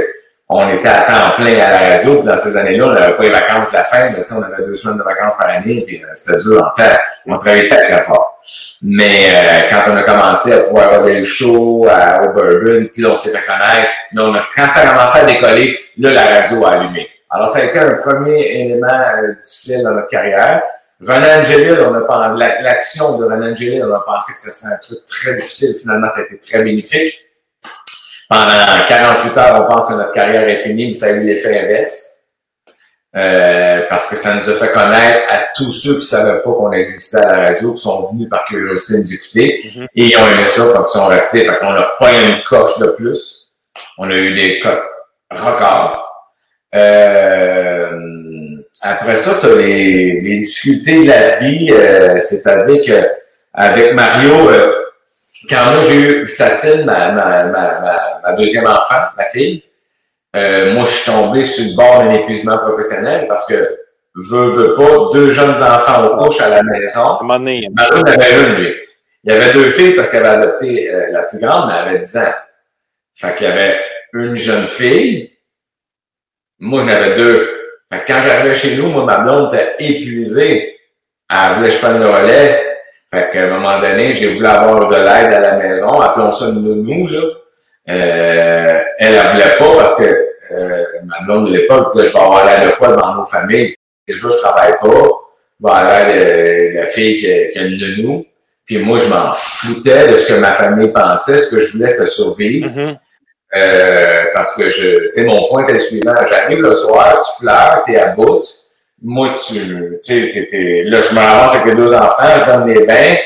on 0.49 0.69
était 0.69 0.89
à 0.89 1.03
temps 1.03 1.35
plein 1.37 1.59
à 1.59 1.81
la 1.81 1.91
radio, 1.91 2.19
puis 2.19 2.29
dans 2.29 2.37
ces 2.37 2.57
années-là, 2.57 2.85
on 2.87 2.93
n'avait 2.93 3.15
pas 3.15 3.23
les 3.23 3.31
vacances 3.31 3.69
de 3.69 3.77
la 3.77 3.85
fin, 3.85 4.11
mais 4.11 4.23
on 4.33 4.43
avait 4.43 4.65
deux 4.65 4.77
semaines 4.77 4.99
de 4.99 5.03
vacances 5.03 5.35
par 5.37 5.49
année, 5.49 5.83
puis 5.85 6.03
euh, 6.03 6.09
c'était 6.15 6.39
dur 6.39 6.59
en 6.59 6.71
temps. 6.71 6.97
On 7.27 7.37
travaillait 7.39 7.69
très, 7.69 7.89
très 7.89 8.03
fort. 8.03 8.39
Mais 8.81 9.31
euh, 9.35 9.69
quand 9.69 9.91
on 9.91 9.97
a 9.97 10.03
commencé 10.03 10.53
à 10.53 10.59
pouvoir 10.59 10.85
avoir 10.85 11.03
des 11.03 11.25
shows 11.25 11.89
à, 11.91 12.23
au 12.23 12.33
puis 12.33 13.03
là, 13.03 13.11
on 13.11 13.17
s'est 13.17 13.31
fait 13.31 13.45
connaître, 13.45 13.89
a, 14.37 14.47
quand 14.55 14.69
ça 14.69 14.81
a 14.83 14.95
commencé 14.95 15.19
à 15.19 15.25
décoller, 15.25 15.79
là, 15.99 16.13
la 16.13 16.27
radio 16.27 16.65
a 16.65 16.73
allumé. 16.75 17.09
Alors, 17.29 17.49
ça 17.49 17.59
a 17.59 17.65
été 17.65 17.79
un 17.81 17.95
premier 17.95 18.41
élément 18.61 18.87
euh, 18.87 19.35
difficile 19.35 19.83
dans 19.83 19.95
notre 19.95 20.09
carrière. 20.09 20.63
Renan 21.01 21.41
Angelil, 21.41 21.79
on 21.87 21.95
a 21.95 22.01
pensé, 22.03 22.63
l'action 22.63 23.19
de 23.19 23.25
Renan 23.25 23.51
Angelil, 23.51 23.85
on 23.85 23.95
a 23.95 24.01
pensé 24.01 24.33
que 24.33 24.39
ce 24.39 24.51
serait 24.51 24.75
un 24.75 24.79
truc 24.79 24.99
très 25.07 25.35
difficile. 25.35 25.75
Finalement, 25.81 26.07
ça 26.07 26.21
a 26.21 26.23
été 26.23 26.39
très 26.39 26.63
bénéfique. 26.63 27.15
Pendant 28.29 28.85
48 28.87 29.39
heures, 29.39 29.67
on 29.69 29.75
pense 29.75 29.89
que 29.89 29.95
notre 29.95 30.13
carrière 30.13 30.49
est 30.49 30.57
finie, 30.57 30.89
mais 30.89 30.95
ça 30.95 31.07
a 31.07 31.11
eu 31.11 31.25
l'effet 31.25 31.61
inverse. 31.61 32.13
Euh, 33.15 33.83
parce 33.89 34.11
que 34.11 34.17
ça 34.17 34.35
nous 34.35 34.51
a 34.51 34.55
fait 34.55 34.73
connaître 34.73 35.21
à 35.31 35.47
tous 35.55 35.73
ceux 35.73 35.93
qui 35.93 36.01
ne 36.01 36.03
savaient 36.03 36.43
pas 36.43 36.51
qu'on 36.51 36.73
existait 36.73 37.17
à 37.17 37.37
la 37.37 37.45
radio, 37.47 37.73
qui 37.73 37.81
sont 37.81 38.13
venus 38.13 38.29
par 38.29 38.45
curiosité 38.45 38.99
nous 38.99 39.15
écouter, 39.15 39.63
mm-hmm. 39.65 39.87
et 39.95 40.05
ils 40.05 40.17
ont 40.19 40.27
aimé 40.27 40.45
ça, 40.45 40.65
donc 40.75 40.87
ils 40.89 40.99
sont 40.99 41.07
restés. 41.07 41.47
Fait 41.47 41.59
qu'on 41.59 41.73
n'a 41.73 41.95
pas 41.99 42.13
une 42.13 42.43
coche 42.43 42.79
de 42.79 42.89
plus. 42.89 43.55
On 43.97 44.11
a 44.11 44.15
eu 44.15 44.35
des 44.35 44.61
cotes 44.61 44.83
records. 45.31 46.07
Euh, 46.75 47.91
après 48.83 49.17
ça, 49.17 49.39
tu 49.41 49.47
as 49.47 49.55
les, 49.55 50.21
les, 50.21 50.39
difficultés 50.39 51.05
de 51.05 51.09
la 51.09 51.37
vie, 51.37 51.73
euh, 51.73 52.19
c'est-à-dire 52.21 52.85
que 52.85 53.09
avec 53.55 53.95
Mario, 53.95 54.51
euh, 54.51 54.67
quand 55.49 55.73
moi 55.73 55.83
j'ai 55.83 55.95
eu 55.97 56.29
Satine, 56.29 56.85
ma, 56.85 57.13
ma, 57.13 57.45
ma, 57.45 58.21
ma, 58.23 58.33
deuxième 58.33 58.67
enfant, 58.67 59.07
ma 59.17 59.25
fille, 59.25 59.63
euh, 60.35 60.73
moi 60.75 60.85
je 60.85 60.91
suis 60.91 61.11
tombé 61.11 61.43
sur 61.43 61.65
le 61.65 61.77
bord 61.77 61.99
d'un 61.99 62.15
épuisement 62.15 62.59
professionnel 62.59 63.27
parce 63.29 63.47
que 63.47 63.55
veux, 64.15 64.49
veux 64.49 64.75
pas, 64.75 65.11
deux 65.13 65.31
jeunes 65.31 65.63
enfants 65.63 66.05
au 66.07 66.17
couche 66.17 66.41
à 66.41 66.49
la 66.49 66.63
maison. 66.63 67.19
Mario 67.75 67.99
en 67.99 68.03
avait 68.03 68.43
une, 68.43 68.55
lui. 68.57 68.75
Il 69.25 69.33
y 69.33 69.35
avait 69.35 69.53
deux 69.53 69.71
filles 69.71 69.95
parce 69.95 70.11
qu'elle 70.11 70.25
avait 70.25 70.45
adopté 70.45 70.89
euh, 70.89 71.11
la 71.11 71.23
plus 71.23 71.39
grande, 71.39 71.69
mais 71.69 71.75
elle 71.75 71.89
avait 71.89 71.99
10 71.99 72.17
ans. 72.19 72.35
Fait 73.15 73.35
qu'il 73.35 73.49
y 73.49 73.51
avait 73.51 73.81
une 74.13 74.35
jeune 74.35 74.67
fille. 74.67 75.33
Moi, 76.61 76.83
j'en 76.83 76.89
avais 76.89 77.15
deux. 77.15 77.51
Fait 77.93 78.01
que 78.01 78.07
quand 78.07 78.23
j'arrivais 78.23 78.55
chez 78.55 78.77
nous, 78.77 78.89
moi, 78.89 79.05
ma 79.05 79.19
blonde 79.19 79.53
était 79.53 79.75
épuisée. 79.81 80.79
Elle 81.29 81.55
voulait 81.55 81.69
que 81.69 81.75
je 81.75 81.79
prenne 81.79 81.99
le 81.99 82.09
relais. 82.09 82.76
Fait 83.13 83.31
qu'à 83.33 83.45
un 83.45 83.59
moment 83.59 83.79
donné, 83.81 84.13
j'ai 84.13 84.29
voulu 84.35 84.47
avoir 84.47 84.89
de 84.89 84.97
l'aide 84.97 85.33
à 85.33 85.41
la 85.41 85.53
maison. 85.53 86.01
Appelons 86.01 86.31
ça 86.31 86.47
une 86.47 86.63
nounou, 86.63 87.07
là. 87.09 87.21
Euh, 87.89 88.81
elle, 88.99 89.15
elle 89.15 89.27
voulait 89.29 89.57
pas 89.59 89.77
parce 89.77 89.97
que 89.97 90.05
euh, 90.53 90.85
ma 91.05 91.21
blonde 91.25 91.49
de 91.49 91.57
l'époque 91.57 91.93
disait, 91.93 92.09
je 92.09 92.13
vais 92.13 92.19
avoir 92.19 92.45
l'aide 92.45 92.69
de 92.69 92.75
quoi 92.77 92.89
dans 92.89 93.15
nos 93.15 93.25
familles? 93.25 93.77
Déjà, 94.09 94.29
je 94.29 94.37
travaille 94.39 94.73
pas. 94.81 94.89
Je 94.89 95.67
vais 95.67 95.71
avoir 95.71 95.85
l'aide 95.85 96.73
de 96.75 96.81
la 96.81 96.87
fille 96.87 97.21
qui, 97.21 97.51
qui 97.53 97.59
a 97.59 97.63
une 97.63 97.77
nounou. 97.77 98.27
Puis 98.65 98.79
moi, 98.79 98.99
je 98.99 99.07
m'en 99.07 99.33
foutais 99.33 100.09
de 100.09 100.17
ce 100.17 100.33
que 100.33 100.41
ma 100.41 100.53
famille 100.53 100.89
pensait. 100.89 101.39
Ce 101.39 101.55
que 101.55 101.61
je 101.61 101.77
voulais, 101.77 101.89
c'était 101.89 102.07
survivre. 102.07 102.69
Mm-hmm. 102.69 102.97
Euh, 103.55 104.25
parce 104.35 104.57
que 104.57 104.69
je, 104.69 105.07
tu 105.07 105.13
sais, 105.13 105.25
mon 105.25 105.47
point 105.49 105.65
est 105.67 105.73
le 105.73 105.79
suivant. 105.79 106.15
J'arrive 106.29 106.61
le 106.61 106.75
soir, 106.75 107.17
tu 107.19 107.45
pleures, 107.45 107.83
t'es 107.87 107.97
à 107.97 108.09
bout. 108.09 108.43
Moi, 109.03 109.35
tu, 109.35 109.55
tu 110.03 110.31
sais, 110.31 110.83
là, 110.85 111.01
je 111.03 111.15
me 111.15 111.21
ramasse 111.21 111.55
avec 111.55 111.67
les 111.67 111.75
deux 111.75 111.93
enfants, 111.93 112.25
je 112.41 112.53
donne 112.53 112.69
les 112.69 112.87
bains 112.87 113.17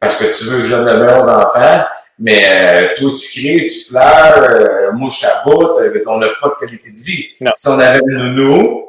parce 0.00 0.16
que 0.16 0.24
tu 0.24 0.44
veux 0.44 0.58
que 0.58 0.64
je 0.64 0.74
donne 0.74 0.86
le 0.86 1.06
bain 1.06 1.20
aux 1.20 1.28
enfants. 1.28 1.84
Mais 2.20 2.42
euh, 2.50 2.88
toi, 2.96 3.10
tu 3.10 3.28
cries, 3.30 3.64
tu 3.64 3.92
pleures, 3.92 4.42
euh, 4.42 4.92
moi, 4.92 5.08
je 5.08 5.26
bout, 5.44 5.78
euh, 5.78 6.00
on 6.08 6.18
n'a 6.18 6.28
pas 6.40 6.48
de 6.48 6.66
qualité 6.66 6.90
de 6.90 6.98
vie. 6.98 7.26
Si 7.54 7.68
on 7.68 7.78
avait 7.78 8.00
une 8.00 8.16
nounou, 8.16 8.88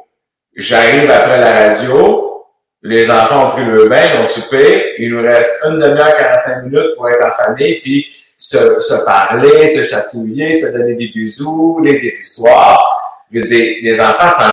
j'arrive 0.56 1.08
après 1.08 1.38
la 1.38 1.66
radio, 1.66 2.46
les 2.82 3.08
enfants 3.08 3.48
ont 3.48 3.50
pris 3.50 3.64
le 3.64 3.88
bain, 3.88 4.14
ils 4.14 4.20
ont 4.20 4.24
soupé, 4.24 4.94
il 4.98 5.10
nous 5.10 5.22
reste 5.22 5.64
une 5.66 5.78
demi-heure, 5.78 6.16
45 6.16 6.64
minutes 6.64 6.96
pour 6.96 7.08
être 7.08 7.24
en 7.24 7.30
famille, 7.30 7.78
puis 7.80 8.06
se, 8.36 8.80
se 8.80 9.04
parler, 9.04 9.66
se 9.68 9.82
chatouiller, 9.84 10.60
se 10.60 10.66
donner 10.68 10.94
des 10.94 11.08
bisous, 11.08 11.80
lire 11.84 12.00
des 12.00 12.08
histoires. 12.08 12.82
Je 13.32 13.38
veux 13.38 13.44
dire, 13.44 13.76
les 13.82 14.00
enfants 14.00 14.30
s'en 14.30 14.50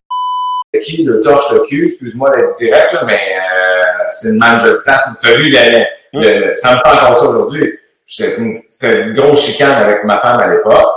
qui 0.87 1.03
le 1.03 1.19
torche 1.19 1.51
le 1.51 1.59
cul, 1.61 1.85
excuse-moi 1.85 2.31
d'être 2.31 2.51
direct, 2.57 2.93
là, 2.93 3.03
mais 3.05 3.13
euh, 3.13 3.83
c'est 4.09 4.29
une 4.29 4.39
même 4.39 4.59
jeu 4.59 4.73
de 4.73 4.77
classe. 4.77 5.17
Tu 5.21 5.27
as 5.27 5.35
vu, 5.35 5.53
le, 6.13 6.53
ça 6.53 6.73
me 6.73 6.77
fait 6.77 6.97
encore 6.97 7.15
ça 7.15 7.25
aujourd'hui. 7.25 7.77
C'était 8.05 8.37
une, 8.37 8.61
une, 8.83 9.13
grosse 9.13 9.45
chicane 9.45 9.83
avec 9.83 10.03
ma 10.05 10.17
femme 10.17 10.39
à 10.39 10.47
l'époque. 10.47 10.87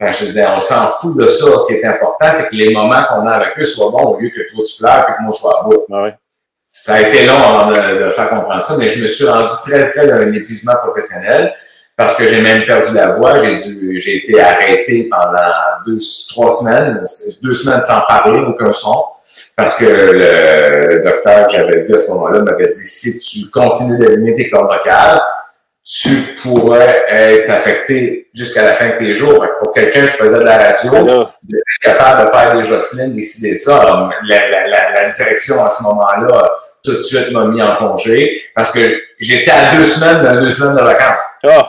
Quand 0.00 0.10
je 0.10 0.24
disais, 0.24 0.46
on 0.46 0.58
s'en 0.58 0.88
fout 0.88 1.16
de 1.16 1.26
ça. 1.26 1.58
Ce 1.58 1.66
qui 1.66 1.74
est 1.74 1.84
important, 1.84 2.30
c'est 2.30 2.48
que 2.48 2.56
les 2.56 2.72
moments 2.72 3.02
qu'on 3.04 3.26
a 3.26 3.32
avec 3.32 3.58
eux 3.58 3.64
soient 3.64 3.90
bons 3.90 4.14
au 4.14 4.20
lieu 4.20 4.30
que 4.30 4.50
toi 4.50 4.64
tu 4.64 4.82
pleures 4.82 5.06
et 5.08 5.12
que 5.12 5.22
moi 5.22 5.32
je 5.32 5.38
sois 5.38 5.60
à 5.60 5.64
bout. 5.64 5.84
Ah. 5.92 6.08
Ça 6.56 6.94
a 6.94 7.00
été 7.02 7.26
long 7.26 7.36
avant 7.36 7.70
de, 7.70 8.04
de, 8.04 8.10
faire 8.10 8.30
comprendre 8.30 8.66
ça, 8.66 8.74
mais 8.78 8.88
je 8.88 9.00
me 9.00 9.06
suis 9.06 9.26
rendu 9.26 9.52
très 9.62 9.92
près 9.92 10.06
d'un 10.08 10.32
épuisement 10.32 10.74
professionnel 10.74 11.54
parce 11.96 12.16
que 12.16 12.26
j'ai 12.26 12.42
même 12.42 12.64
perdu 12.64 12.94
la 12.94 13.12
voix. 13.12 13.38
J'ai 13.38 13.54
dû, 13.54 14.00
j'ai 14.00 14.16
été 14.16 14.40
arrêté 14.40 15.08
pendant 15.08 15.38
deux, 15.86 15.98
trois 16.30 16.50
semaines, 16.50 17.02
deux 17.42 17.54
semaines 17.54 17.82
sans 17.84 18.00
parler, 18.08 18.40
aucun 18.40 18.72
son. 18.72 19.04
Parce 19.56 19.76
que 19.76 19.84
le 19.84 21.00
docteur 21.02 21.46
que 21.46 21.52
j'avais 21.52 21.80
vu 21.80 21.94
à 21.94 21.98
ce 21.98 22.10
moment-là 22.12 22.40
m'avait 22.40 22.66
dit, 22.66 22.86
si 22.86 23.18
tu 23.18 23.50
continues 23.50 23.98
d'éliminer 23.98 24.32
tes 24.34 24.50
cordes 24.50 24.72
vocales, 24.72 25.20
tu 25.84 26.10
pourrais 26.42 27.04
être 27.08 27.50
affecté 27.50 28.28
jusqu'à 28.34 28.62
la 28.62 28.72
fin 28.72 28.88
de 28.88 28.96
tes 28.96 29.12
jours. 29.12 29.44
Fait 29.44 29.50
pour 29.62 29.72
quelqu'un 29.72 30.06
qui 30.08 30.16
faisait 30.16 30.38
de 30.38 30.44
la 30.44 30.56
radio, 30.56 31.28
d'être 31.42 31.62
capable 31.82 32.26
de 32.26 32.30
faire 32.30 32.56
des 32.56 32.62
Jocelyne, 32.62 33.14
décider 33.14 33.54
ça, 33.54 34.08
la, 34.28 34.48
la, 34.48 34.66
la, 34.66 34.92
la 34.92 35.08
direction 35.08 35.64
à 35.64 35.68
ce 35.68 35.82
moment-là 35.82 36.50
tout 36.84 36.92
de 36.92 37.00
suite 37.00 37.32
m'a 37.32 37.46
mis 37.46 37.62
en 37.62 37.76
congé 37.76 38.42
parce 38.54 38.70
que 38.70 38.80
j'étais 39.18 39.50
à 39.50 39.74
deux 39.74 39.86
semaines 39.86 40.22
dans 40.22 40.40
deux 40.40 40.50
semaines 40.50 40.76
de 40.76 40.82
vacances. 40.82 41.20
Oh. 41.44 41.62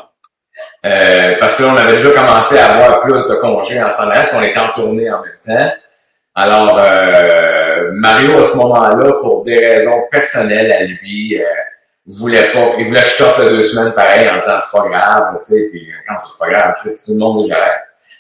Euh, 0.85 1.33
parce 1.39 1.55
que 1.55 1.63
là, 1.63 1.69
on 1.73 1.77
avait 1.77 1.93
déjà 1.93 2.11
commencé 2.11 2.59
à 2.59 2.73
avoir 2.73 2.99
plus 2.99 3.27
de 3.27 3.35
congés 3.35 3.81
en 3.81 3.89
s'en 3.89 4.09
parce 4.09 4.29
qu'on 4.29 4.43
était 4.43 4.59
en 4.59 4.69
tournée 4.69 5.09
en 5.09 5.21
même 5.21 5.39
temps. 5.43 5.75
Alors, 6.35 6.77
euh, 6.77 7.91
Mario, 7.93 8.39
à 8.39 8.43
ce 8.43 8.57
moment-là, 8.57 9.13
pour 9.21 9.43
des 9.43 9.55
raisons 9.55 10.01
personnelles 10.11 10.71
à 10.71 10.83
lui, 10.83 11.41
euh, 11.41 11.45
voulait 12.05 12.51
pas, 12.51 12.73
il 12.77 12.87
voulait 12.87 13.01
que 13.01 13.07
je 13.07 13.17
t'offre 13.17 13.49
deux 13.49 13.63
semaines 13.63 13.93
pareil 13.93 14.29
en 14.29 14.39
disant 14.39 14.57
c'est 14.59 14.77
pas 14.77 14.87
grave, 14.89 15.37
tu 15.39 15.45
sais, 15.45 15.69
puis 15.71 15.87
quand 16.07 16.15
c'est 16.17 16.37
pas 16.37 16.51
grave, 16.51 16.73
tout 16.83 17.11
le 17.11 17.17
monde 17.17 17.47
j'arrête. 17.47 17.71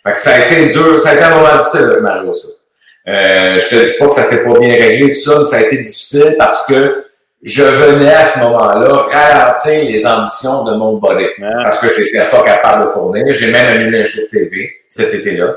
Fait 0.03 0.13
que 0.13 0.19
ça 0.19 0.31
a 0.31 0.39
été 0.39 0.67
dur, 0.67 0.99
ça 1.01 1.09
a 1.09 1.13
été 1.15 1.23
un 1.23 1.35
moment 1.35 1.57
difficile 1.57 1.83
avec 1.83 2.01
Mario, 2.01 2.33
ça. 2.33 2.47
Euh, 3.07 3.59
je 3.59 3.69
te 3.69 3.85
dis 3.85 3.97
pas 3.99 4.07
que 4.07 4.13
ça 4.13 4.23
s'est 4.23 4.43
pas 4.43 4.59
bien 4.59 4.73
réglé, 4.73 5.11
tout 5.11 5.19
ça, 5.19 5.39
mais 5.39 5.45
ça 5.45 5.57
a 5.57 5.61
été 5.61 5.77
difficile 5.77 6.35
parce 6.39 6.65
que 6.65 7.05
je 7.43 7.63
venais 7.63 8.13
à 8.13 8.25
ce 8.25 8.39
moment-là 8.39 9.05
ralentir 9.11 9.83
les 9.83 10.07
ambitions 10.07 10.63
de 10.63 10.75
mon 10.75 10.97
body. 10.97 11.25
Parce 11.63 11.79
que 11.79 11.93
j'étais 11.93 12.27
pas 12.31 12.41
capable 12.41 12.85
de 12.85 12.87
fournir. 12.89 13.35
J'ai 13.35 13.51
même 13.51 13.67
annulé 13.67 14.01
un 14.01 14.03
show 14.03 14.21
de 14.21 14.39
TV 14.39 14.71
cet 14.89 15.13
été-là. 15.13 15.55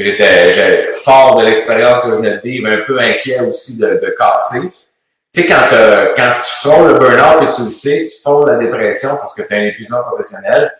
J'étais 0.00 0.90
fort 0.92 1.36
de 1.36 1.44
l'expérience 1.44 2.00
que 2.02 2.10
je 2.10 2.14
venais 2.14 2.36
de 2.36 2.40
vivre, 2.40 2.68
un 2.68 2.84
peu 2.86 2.98
inquiet 2.98 3.40
aussi 3.40 3.78
de, 3.78 3.86
de 3.86 4.14
casser. 4.16 4.72
Tu 5.32 5.42
sais, 5.42 5.46
quand, 5.46 5.68
quand 6.16 6.32
tu 6.38 6.68
frôles 6.68 6.92
le 6.92 6.98
burn-out 6.98 7.42
et 7.44 7.54
tu 7.54 7.62
le 7.62 7.70
sais, 7.70 8.04
tu 8.04 8.20
frôles 8.22 8.48
la 8.48 8.56
dépression 8.56 9.10
parce 9.10 9.34
que 9.34 9.46
tu 9.46 9.54
as 9.54 9.58
un 9.58 9.66
épuisement 9.66 10.02
professionnel, 10.02 10.72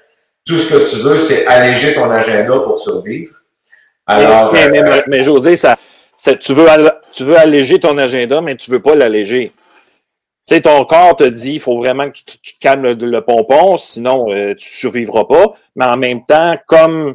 tout 0.47 0.57
ce 0.57 0.75
que 0.75 0.91
tu 0.91 1.03
veux, 1.03 1.17
c'est 1.17 1.47
alléger 1.47 1.95
ton 1.95 2.11
agenda 2.11 2.59
pour 2.61 2.79
survivre. 2.79 3.35
Alors, 4.07 4.53
mais, 4.53 4.83
euh, 4.83 5.03
mais, 5.07 5.23
José, 5.23 5.55
ça, 5.55 5.77
tu, 6.41 6.53
veux, 6.53 6.67
tu 7.15 7.25
veux 7.25 7.37
alléger 7.39 7.79
ton 7.79 7.97
agenda, 7.99 8.41
mais 8.41 8.57
tu 8.57 8.71
veux 8.71 8.83
pas 8.83 8.95
l'alléger. 8.95 9.53
Tu 10.49 10.57
sais, 10.57 10.61
ton 10.63 10.85
corps 10.85 11.15
te 11.15 11.25
dit, 11.25 11.55
il 11.55 11.61
faut 11.61 11.79
vraiment 11.79 12.11
que 12.11 12.17
tu, 12.17 12.55
te 12.55 12.59
calmes 12.61 12.93
le, 12.93 13.21
pompon, 13.21 13.77
sinon 13.77 14.33
euh, 14.33 14.55
tu 14.55 14.69
survivras 14.69 15.25
pas. 15.25 15.53
Mais 15.77 15.85
en 15.85 15.97
même 15.97 16.25
temps, 16.25 16.55
comme 16.67 17.15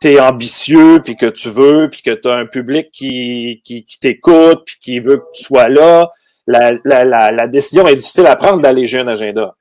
tu 0.00 0.12
es 0.12 0.20
ambitieux, 0.20 1.00
puis 1.04 1.16
que 1.16 1.26
tu 1.26 1.50
veux, 1.50 1.88
puis 1.90 2.02
que 2.02 2.10
tu 2.10 2.28
as 2.28 2.34
un 2.34 2.46
public 2.46 2.90
qui, 2.92 3.60
qui, 3.64 3.84
qui 3.84 3.98
t'écoute, 3.98 4.62
puis 4.64 4.76
qui 4.80 5.00
veut 5.00 5.18
que 5.18 5.26
tu 5.34 5.44
sois 5.44 5.68
là, 5.68 6.10
la, 6.46 6.72
la, 6.84 7.04
la, 7.04 7.30
la 7.30 7.46
décision 7.46 7.86
est 7.86 7.96
difficile 7.96 8.26
à 8.26 8.36
prendre 8.36 8.60
d'alléger 8.60 8.98
un 8.98 9.08
agenda. 9.08 9.54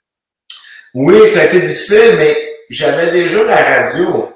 Oui, 0.94 1.28
ça 1.28 1.42
a 1.42 1.46
été 1.46 1.62
difficile, 1.62 2.16
mais 2.18 2.36
j'avais 2.70 3.12
déjà 3.12 3.44
la 3.44 3.58
radio. 3.58 4.34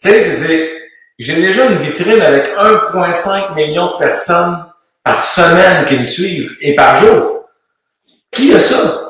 Tu 0.00 0.10
sais, 0.10 0.70
j'ai 1.18 1.34
déjà 1.36 1.66
une 1.66 1.78
vitrine 1.78 2.20
avec 2.20 2.46
1,5 2.56 3.54
million 3.54 3.92
de 3.92 3.98
personnes 3.98 4.66
par 5.02 5.22
semaine 5.22 5.84
qui 5.84 5.98
me 5.98 6.04
suivent 6.04 6.56
et 6.60 6.74
par 6.74 6.96
jour. 6.96 7.48
Qui 8.30 8.52
a 8.54 8.60
ça? 8.60 9.06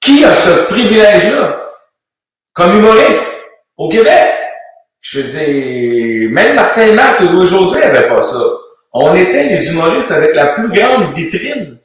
Qui 0.00 0.24
a 0.24 0.32
ce 0.32 0.68
privilège-là? 0.68 1.60
Comme 2.54 2.78
humoriste 2.78 3.50
au 3.76 3.88
Québec? 3.88 4.41
Je 5.02 5.20
veux 5.20 5.28
dire, 5.28 6.30
même 6.30 6.54
Martin 6.54 6.92
Matt 6.92 7.20
ou 7.20 7.28
Louis 7.28 7.46
José 7.46 7.80
n'avaient 7.80 8.08
pas 8.08 8.22
ça. 8.22 8.38
On 8.92 9.14
était 9.14 9.48
les 9.48 9.72
humoristes 9.72 10.12
avec 10.12 10.34
la 10.34 10.54
plus 10.54 10.70
grande 10.70 11.10
vitrine. 11.12 11.78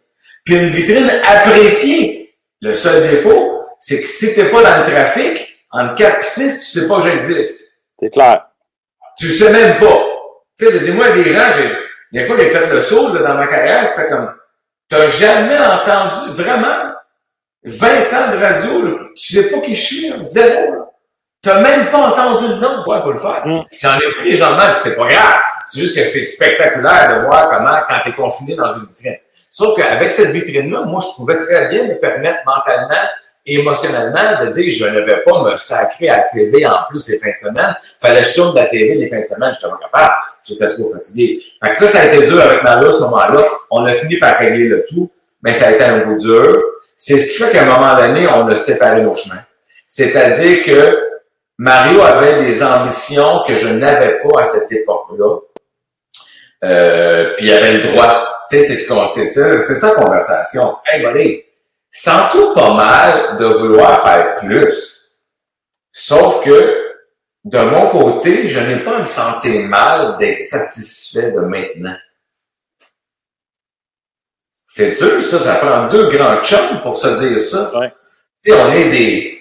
Puis 0.46 0.56
une 0.56 0.70
vitrine 0.70 1.10
appréciée. 1.28 2.36
Le 2.62 2.74
seul 2.74 3.10
défaut, 3.10 3.66
c'est 3.80 4.02
que 4.02 4.08
si 4.08 4.34
t'es 4.34 4.50
pas 4.50 4.64
dans 4.64 4.78
le 4.78 4.84
trafic, 4.84 5.48
entre 5.72 5.96
4 5.96 6.20
et 6.20 6.24
6, 6.24 6.60
tu 6.60 6.80
sais 6.80 6.88
pas 6.88 7.02
que 7.02 7.10
j'existe. 7.10 7.66
C'est 8.00 8.12
clair. 8.12 8.48
Tu 9.18 9.30
sais 9.30 9.52
même 9.52 9.78
pas. 9.78 10.00
Tu 10.58 10.66
sais, 10.66 10.80
dis-moi, 10.80 11.12
des 11.12 11.32
gens, 11.32 11.52
j'ai, 11.56 12.20
des 12.20 12.26
fois, 12.26 12.38
j'ai 12.40 12.50
fait 12.50 12.68
le 12.68 12.80
saut, 12.80 13.14
là, 13.14 13.22
dans 13.22 13.36
ma 13.36 13.48
carrière, 13.48 13.88
tu 13.90 14.00
fais 14.00 14.10
comme, 14.10 14.32
t'as 14.88 15.10
jamais 15.10 15.58
entendu, 15.58 16.32
vraiment, 16.32 16.88
20 17.64 17.88
ans 17.88 18.32
de 18.32 18.38
radio, 18.38 18.86
là, 18.86 18.98
tu 19.16 19.34
sais 19.34 19.50
pas 19.50 19.60
qui 19.60 19.76
je 19.76 19.86
suis, 19.86 20.10
là, 20.10 20.18
zéro, 20.24 20.72
là. 20.72 20.87
T'as 21.48 21.62
même 21.62 21.90
pas 21.90 22.10
entendu 22.10 22.46
le 22.50 22.56
nom. 22.56 22.84
Ouais, 22.86 23.02
faut 23.02 23.14
le 23.14 23.20
faire. 23.20 23.42
Mm. 23.46 23.62
J'en 23.80 23.98
ai 24.00 24.10
vu 24.10 24.32
les 24.32 24.36
gens 24.36 24.52
de 24.52 24.58
même, 24.58 24.74
puis 24.74 24.82
c'est 24.84 24.98
pas 24.98 25.08
grave. 25.08 25.40
C'est 25.66 25.80
juste 25.80 25.98
que 25.98 26.04
c'est 26.04 26.26
spectaculaire 26.26 27.08
de 27.08 27.26
voir 27.26 27.48
comment, 27.48 27.80
quand 27.88 27.96
t'es 28.04 28.12
confiné 28.12 28.56
dans 28.56 28.74
une 28.76 28.86
vitrine. 28.86 29.16
Sauf 29.50 29.78
qu'avec 29.78 30.12
cette 30.12 30.32
vitrine-là, 30.32 30.82
moi, 30.82 31.00
je 31.02 31.16
pouvais 31.16 31.38
très 31.38 31.70
bien 31.70 31.86
me 31.86 31.98
permettre 31.98 32.40
mentalement 32.46 33.08
émotionnellement 33.46 34.44
de 34.44 34.52
dire 34.52 34.74
je 34.78 34.86
ne 34.94 35.00
vais 35.06 35.24
pas 35.24 35.42
me 35.42 35.56
sacrer 35.56 36.10
à 36.10 36.18
la 36.18 36.24
TV 36.24 36.66
en 36.68 36.80
plus 36.90 37.08
les 37.08 37.18
fins 37.18 37.32
de 37.32 37.38
semaine. 37.38 37.76
Fallait 38.02 38.20
que 38.20 38.26
je 38.26 38.34
tourne 38.34 38.54
de 38.54 38.60
la 38.60 38.66
TV 38.66 38.96
les 38.96 39.08
fins 39.08 39.22
de 39.22 39.26
semaine, 39.26 39.54
je 39.54 39.66
n'étais 39.66 39.70
pas 39.70 39.80
capable. 39.90 40.14
J'étais 40.44 40.68
trop 40.68 40.92
fatigué. 40.92 41.42
Fait 41.64 41.72
que 41.72 41.78
ça, 41.78 41.88
ça 41.88 42.00
a 42.02 42.06
été 42.08 42.28
dur 42.28 42.42
avec 42.42 42.62
Mario 42.62 42.90
à 42.90 42.92
ce 42.92 43.02
moment-là. 43.04 43.42
On 43.72 43.86
a 43.86 43.94
fini 43.94 44.18
par 44.18 44.38
régler 44.38 44.68
le 44.68 44.84
tout, 44.84 45.10
mais 45.42 45.54
ça 45.54 45.68
a 45.68 45.72
été 45.72 45.84
un 45.86 46.02
coup 46.02 46.18
dur. 46.18 46.62
C'est 46.98 47.18
ce 47.18 47.32
qui 47.32 47.42
fait 47.42 47.52
qu'à 47.52 47.64
un 47.64 47.66
moment 47.66 47.96
donné, 47.96 48.28
on 48.28 48.50
a 48.50 48.56
séparé 48.56 49.02
nos 49.02 49.14
chemins. 49.14 49.44
C'est-à-dire 49.86 50.66
que 50.66 51.08
Mario 51.58 52.02
avait 52.02 52.44
des 52.44 52.62
ambitions 52.62 53.44
que 53.48 53.56
je 53.56 53.68
n'avais 53.68 54.20
pas 54.20 54.42
à 54.42 54.44
cette 54.44 54.72
époque-là. 54.72 55.40
Euh, 56.64 57.34
puis 57.36 57.48
il 57.48 57.54
avait 57.54 57.74
le 57.74 57.84
droit. 57.84 58.26
Tu 58.50 58.58
sais, 58.58 58.66
c'est 58.66 58.76
ce 58.78 58.88
qu'on 58.88 59.06
sait 59.06 59.26
ça, 59.26 59.60
c'est 59.60 59.76
ça 59.76 59.92
conversation. 59.96 60.78
Hey, 60.86 61.04
buddy, 61.04 61.44
sens 61.92 62.32
tout 62.32 62.54
pas 62.54 62.74
mal 62.74 63.38
de 63.38 63.46
vouloir 63.46 64.02
faire 64.02 64.36
plus. 64.36 65.26
Sauf 65.92 66.46
que, 66.46 66.94
de 67.44 67.60
mon 67.60 67.90
côté, 67.90 68.48
je 68.48 68.60
n'ai 68.60 68.84
pas 68.84 68.98
à 68.98 69.00
me 69.00 69.06
sentir 69.06 69.68
mal 69.68 70.18
d'être 70.18 70.40
satisfait 70.40 71.32
de 71.32 71.40
maintenant. 71.40 71.98
C'est 74.66 74.92
dur, 74.92 75.24
ça, 75.24 75.40
ça 75.40 75.56
prend 75.56 75.88
deux 75.88 76.10
grands 76.10 76.42
chums 76.44 76.82
pour 76.84 76.96
se 76.96 77.08
dire 77.20 77.42
ça. 77.42 77.78
Ouais. 77.80 77.92
Tu 78.46 78.52
sais, 78.52 78.58
on 78.60 78.72
est 78.72 78.90
des... 78.90 79.37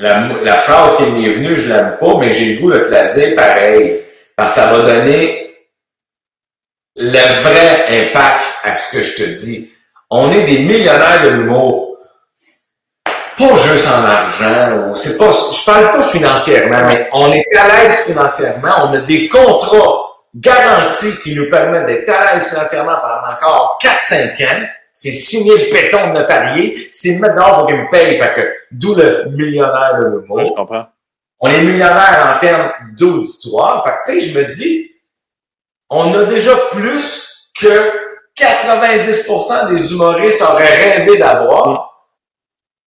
La, 0.00 0.56
phrase 0.56 0.96
qui 0.96 1.10
m'est 1.10 1.30
venue, 1.30 1.54
je 1.54 1.68
l'aime 1.68 1.98
pas, 2.00 2.16
mais 2.18 2.32
j'ai 2.32 2.54
le 2.54 2.60
goût 2.60 2.72
de 2.72 2.78
te 2.78 2.88
la 2.88 3.04
dire 3.04 3.36
pareil. 3.36 4.02
Parce 4.34 4.54
que 4.54 4.60
ça 4.60 4.72
va 4.72 4.82
donner 4.82 5.54
le 6.96 7.42
vrai 7.42 7.86
impact 8.08 8.44
à 8.62 8.74
ce 8.74 8.96
que 8.96 9.02
je 9.02 9.14
te 9.16 9.22
dis. 9.24 9.70
On 10.08 10.32
est 10.32 10.44
des 10.44 10.60
millionnaires 10.60 11.22
de 11.24 11.28
l'humour. 11.28 11.98
Pas 13.04 13.56
juste 13.56 13.88
en 13.88 14.04
argent, 14.04 14.94
c'est 14.94 15.16
pas, 15.18 15.30
je 15.30 15.64
parle 15.64 15.92
pas 15.92 16.02
financièrement, 16.02 16.80
mais 16.86 17.08
on 17.12 17.32
est 17.32 17.44
à 17.56 17.68
l'aise 17.68 18.06
financièrement, 18.06 18.84
on 18.84 18.92
a 18.92 19.00
des 19.00 19.28
contrats 19.28 20.10
garantis 20.34 21.20
qui 21.22 21.34
nous 21.34 21.48
permettent 21.48 21.86
d'être 21.86 22.10
à 22.10 22.34
l'aise 22.34 22.48
financièrement 22.48 22.96
pendant 23.00 23.34
encore 23.34 23.78
4-5 23.82 24.44
ans. 24.46 24.66
C'est 24.92 25.12
signer 25.12 25.66
le 25.66 25.70
péton 25.70 26.08
de 26.08 26.12
notarié. 26.18 26.88
C'est 26.92 27.18
maintenant 27.18 27.66
qu'il 27.66 27.76
me 27.76 27.90
paye. 27.90 28.18
Fait 28.18 28.34
que, 28.34 28.52
d'où 28.70 28.94
le 28.94 29.26
millionnaire 29.30 29.98
de 30.00 30.06
l'humour. 30.06 30.44
je 30.44 30.52
comprends. 30.52 30.86
On 31.40 31.48
est 31.48 31.62
millionnaire 31.62 32.34
en 32.34 32.38
termes 32.38 32.72
d'auditoire. 32.98 33.84
Fait 33.84 33.90
que, 33.90 34.12
tu 34.12 34.20
sais, 34.20 34.28
je 34.28 34.38
me 34.38 34.44
dis, 34.44 34.92
on 35.88 36.14
a 36.14 36.24
déjà 36.24 36.54
plus 36.70 37.50
que 37.58 37.92
90% 38.36 39.74
des 39.74 39.92
humoristes 39.92 40.42
auraient 40.42 40.96
rêvé 40.96 41.18
d'avoir. 41.18 42.08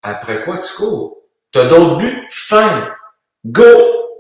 Après 0.01 0.41
quoi 0.41 0.57
tu 0.57 0.73
cours? 0.75 1.17
T'as 1.51 1.65
d'autres 1.65 1.97
buts? 1.97 2.27
Fin. 2.29 2.89
Go! 3.45 3.63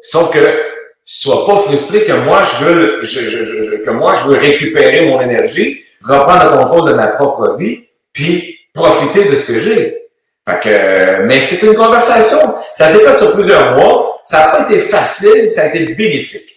Sauf 0.01 0.31
que, 0.31 0.61
sois 1.03 1.45
pas 1.45 1.57
frustré 1.57 2.05
que 2.05 2.13
moi, 2.13 2.43
je 2.43 2.65
veux, 2.65 3.03
je, 3.03 3.21
je, 3.21 3.45
je, 3.45 3.75
que 3.83 3.89
moi, 3.89 4.13
je 4.13 4.27
veux 4.27 4.37
récupérer 4.37 5.07
mon 5.07 5.21
énergie, 5.21 5.83
reprendre 6.03 6.43
le 6.43 6.49
contrôle 6.57 6.89
de 6.89 6.95
ma 6.95 7.07
propre 7.07 7.55
vie, 7.55 7.87
puis 8.11 8.59
profiter 8.73 9.25
de 9.25 9.35
ce 9.35 9.51
que 9.51 9.59
j'ai. 9.59 10.03
Fait 10.47 10.59
que, 10.59 11.23
mais 11.23 11.39
c'est 11.39 11.65
une 11.65 11.75
conversation. 11.75 12.37
Ça 12.75 12.89
s'est 12.89 12.99
fait 12.99 13.17
sur 13.17 13.33
plusieurs 13.33 13.77
mois. 13.77 14.21
Ça 14.25 14.39
n'a 14.39 14.47
pas 14.51 14.61
été 14.69 14.79
facile, 14.79 15.49
ça 15.49 15.63
a 15.63 15.65
été 15.67 15.93
bénéfique. 15.93 16.49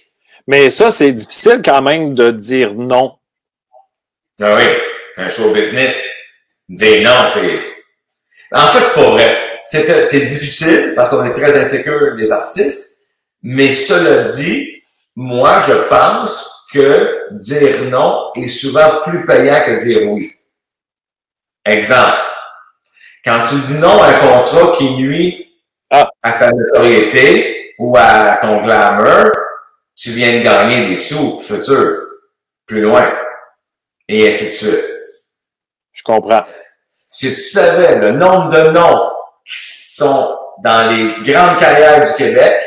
Mais 0.47 0.71
ça, 0.71 0.91
c'est 0.91 1.13
difficile 1.13 1.61
quand 1.65 1.83
même 1.83 2.15
de 2.15 2.31
dire 2.31 2.75
non. 2.75 3.17
Ah 4.41 4.55
oui, 4.57 4.65
c'est 5.15 5.23
un 5.23 5.29
show 5.29 5.53
business. 5.53 6.05
Dire 6.69 7.03
non, 7.03 7.25
c'est. 7.33 7.59
En 8.53 8.69
fait, 8.69 8.85
c'est 8.85 9.01
pas 9.01 9.11
vrai. 9.11 9.39
C'est 9.65 10.21
difficile 10.21 10.93
parce 10.95 11.11
qu'on 11.11 11.25
est 11.25 11.33
très 11.33 11.59
insécure, 11.59 12.15
les 12.17 12.31
artistes. 12.31 12.99
Mais 13.43 13.73
cela 13.73 14.23
dit, 14.23 14.83
moi, 15.15 15.61
je 15.67 15.75
pense 15.89 16.56
que 16.73 17.33
dire 17.33 17.85
non 17.91 18.31
est 18.35 18.49
souvent 18.49 19.01
plus 19.03 19.25
payant 19.25 19.63
que 19.65 19.85
dire 19.85 20.11
oui. 20.11 20.33
Exemple. 21.65 22.19
Quand 23.25 23.45
tu 23.49 23.57
dis 23.57 23.79
non 23.79 24.01
à 24.01 24.09
un 24.09 24.19
contrat 24.19 24.77
qui 24.77 24.91
nuit 24.97 25.53
ah. 25.91 26.09
à 26.23 26.33
ta 26.33 26.51
notoriété 26.51 27.75
ou 27.79 27.97
à 27.97 28.39
ton 28.41 28.61
glamour, 28.61 29.33
tu 29.97 30.11
viens 30.11 30.39
de 30.39 30.45
gagner 30.45 30.89
des 30.89 30.97
sous 30.97 31.39
futur, 31.39 32.03
plus 32.67 32.83
loin, 32.83 33.13
et 34.09 34.29
ainsi 34.29 34.45
de 34.45 34.51
suite. 34.51 34.85
Je 35.93 36.03
comprends. 36.03 36.45
Si 37.09 37.35
tu 37.35 37.41
savais 37.41 37.97
le 37.97 38.13
nombre 38.13 38.49
de 38.49 38.71
noms 38.71 39.11
qui 39.45 39.57
sont 39.95 40.39
dans 40.63 40.91
les 40.91 41.23
grandes 41.23 41.59
carrières 41.59 42.01
du 42.01 42.15
Québec, 42.17 42.61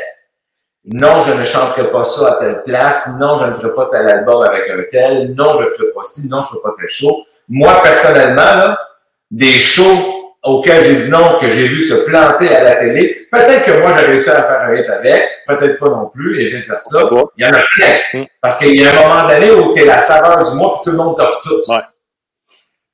non, 0.86 1.20
je 1.20 1.32
ne 1.32 1.44
chanterai 1.44 1.90
pas 1.90 2.02
ça 2.02 2.32
à 2.32 2.40
telle 2.40 2.62
place, 2.62 3.10
non, 3.18 3.38
je 3.38 3.44
ne 3.46 3.52
ferai 3.52 3.74
pas 3.74 3.88
tel 3.90 4.08
album 4.08 4.42
avec 4.42 4.68
un 4.70 4.82
tel, 4.90 5.34
non, 5.34 5.54
je 5.58 5.64
ne 5.64 5.70
ferai 5.70 5.88
pas 5.94 6.02
ci, 6.02 6.28
non, 6.28 6.40
je 6.40 6.46
ne 6.46 6.50
ferai 6.50 6.62
pas 6.62 6.72
tel 6.78 6.88
show. 6.88 7.24
Moi, 7.48 7.80
personnellement, 7.82 8.42
là, 8.42 8.78
des 9.30 9.58
shows 9.58 10.20
auquel 10.42 10.82
j'ai 10.82 10.94
dit 10.94 11.10
non, 11.10 11.38
que 11.38 11.48
j'ai 11.48 11.68
vu 11.68 11.78
se 11.78 12.06
planter 12.06 12.54
à 12.54 12.64
la 12.64 12.76
télé. 12.76 13.28
Peut-être 13.30 13.64
que 13.64 13.78
moi, 13.78 13.92
j'ai 13.98 14.06
réussi 14.06 14.30
à 14.30 14.42
faire 14.42 14.62
un 14.62 14.74
hit 14.74 14.88
avec, 14.88 15.28
peut-être 15.46 15.78
pas 15.78 15.90
non 15.90 16.08
plus, 16.08 16.40
et 16.40 16.46
vice 16.46 16.66
versa. 16.66 17.00
Il 17.36 17.44
y 17.44 17.46
en 17.46 17.52
a 17.52 17.60
plein. 17.72 17.98
Hmm. 18.14 18.24
Parce 18.40 18.56
qu'il 18.58 18.80
y 18.80 18.86
a 18.86 18.90
un 18.90 19.08
moment 19.08 19.28
donné 19.28 19.50
où 19.50 19.72
t'es 19.72 19.84
la 19.84 19.98
saveur 19.98 20.42
du 20.48 20.56
mois, 20.56 20.74
puis 20.74 20.84
tout 20.84 20.96
le 20.96 21.04
monde 21.04 21.16
t'offre 21.16 21.42
tout. 21.42 21.70
Ouais. 21.70 21.80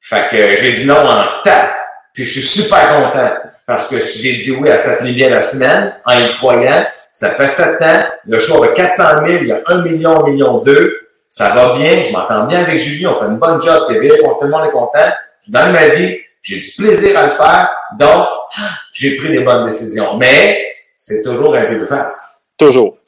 Fait 0.00 0.28
que 0.30 0.56
j'ai 0.56 0.72
dit 0.72 0.86
non 0.86 0.98
en 1.06 1.24
temps, 1.44 1.68
puis 2.12 2.24
je 2.24 2.40
suis 2.40 2.42
super 2.42 2.96
content. 2.96 3.30
parce 3.66 3.88
que 3.88 3.98
j'ai 3.98 4.34
dit 4.34 4.56
oui 4.60 4.70
à 4.70 4.76
finit 4.76 5.12
bien 5.12 5.30
la 5.30 5.40
semaine, 5.40 5.96
en 6.04 6.18
y 6.18 6.30
croyant, 6.34 6.86
ça 7.16 7.30
fait 7.30 7.46
sept 7.46 7.80
ans, 7.80 8.06
le 8.26 8.38
show 8.38 8.62
a 8.62 8.74
400 8.74 9.26
000, 9.26 9.28
il 9.40 9.48
y 9.48 9.52
a 9.52 9.62
1 9.64 9.82
million, 9.84 10.22
1 10.22 10.28
million 10.28 10.58
2, 10.58 11.08
ça 11.26 11.48
va 11.54 11.72
bien, 11.72 12.02
je 12.02 12.12
m'entends 12.12 12.44
bien 12.44 12.62
avec 12.62 12.76
Julie, 12.76 13.06
on 13.06 13.14
fait 13.14 13.24
une 13.24 13.38
bonne 13.38 13.58
job 13.58 13.86
TV, 13.88 14.08
tout 14.18 14.36
le 14.42 14.50
monde 14.50 14.66
est 14.66 14.70
content. 14.70 15.08
Dans 15.48 15.72
ma 15.72 15.88
vie, 15.88 16.18
j'ai 16.42 16.60
du 16.60 16.70
plaisir 16.76 17.18
à 17.18 17.22
le 17.22 17.30
faire, 17.30 17.70
donc 17.98 18.26
j'ai 18.92 19.16
pris 19.16 19.30
des 19.30 19.40
bonnes 19.40 19.64
décisions. 19.64 20.18
Mais 20.18 20.62
c'est 20.94 21.22
toujours 21.22 21.54
un 21.54 21.64
peu 21.64 21.78
de 21.78 21.86
face. 21.86 22.42
Toujours. 22.58 22.98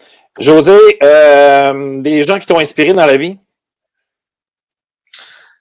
José, 0.40 0.78
euh, 1.02 2.00
des 2.00 2.22
gens 2.22 2.38
qui 2.38 2.46
t'ont 2.46 2.60
inspiré 2.60 2.94
dans 2.94 3.04
la 3.04 3.18
vie? 3.18 3.36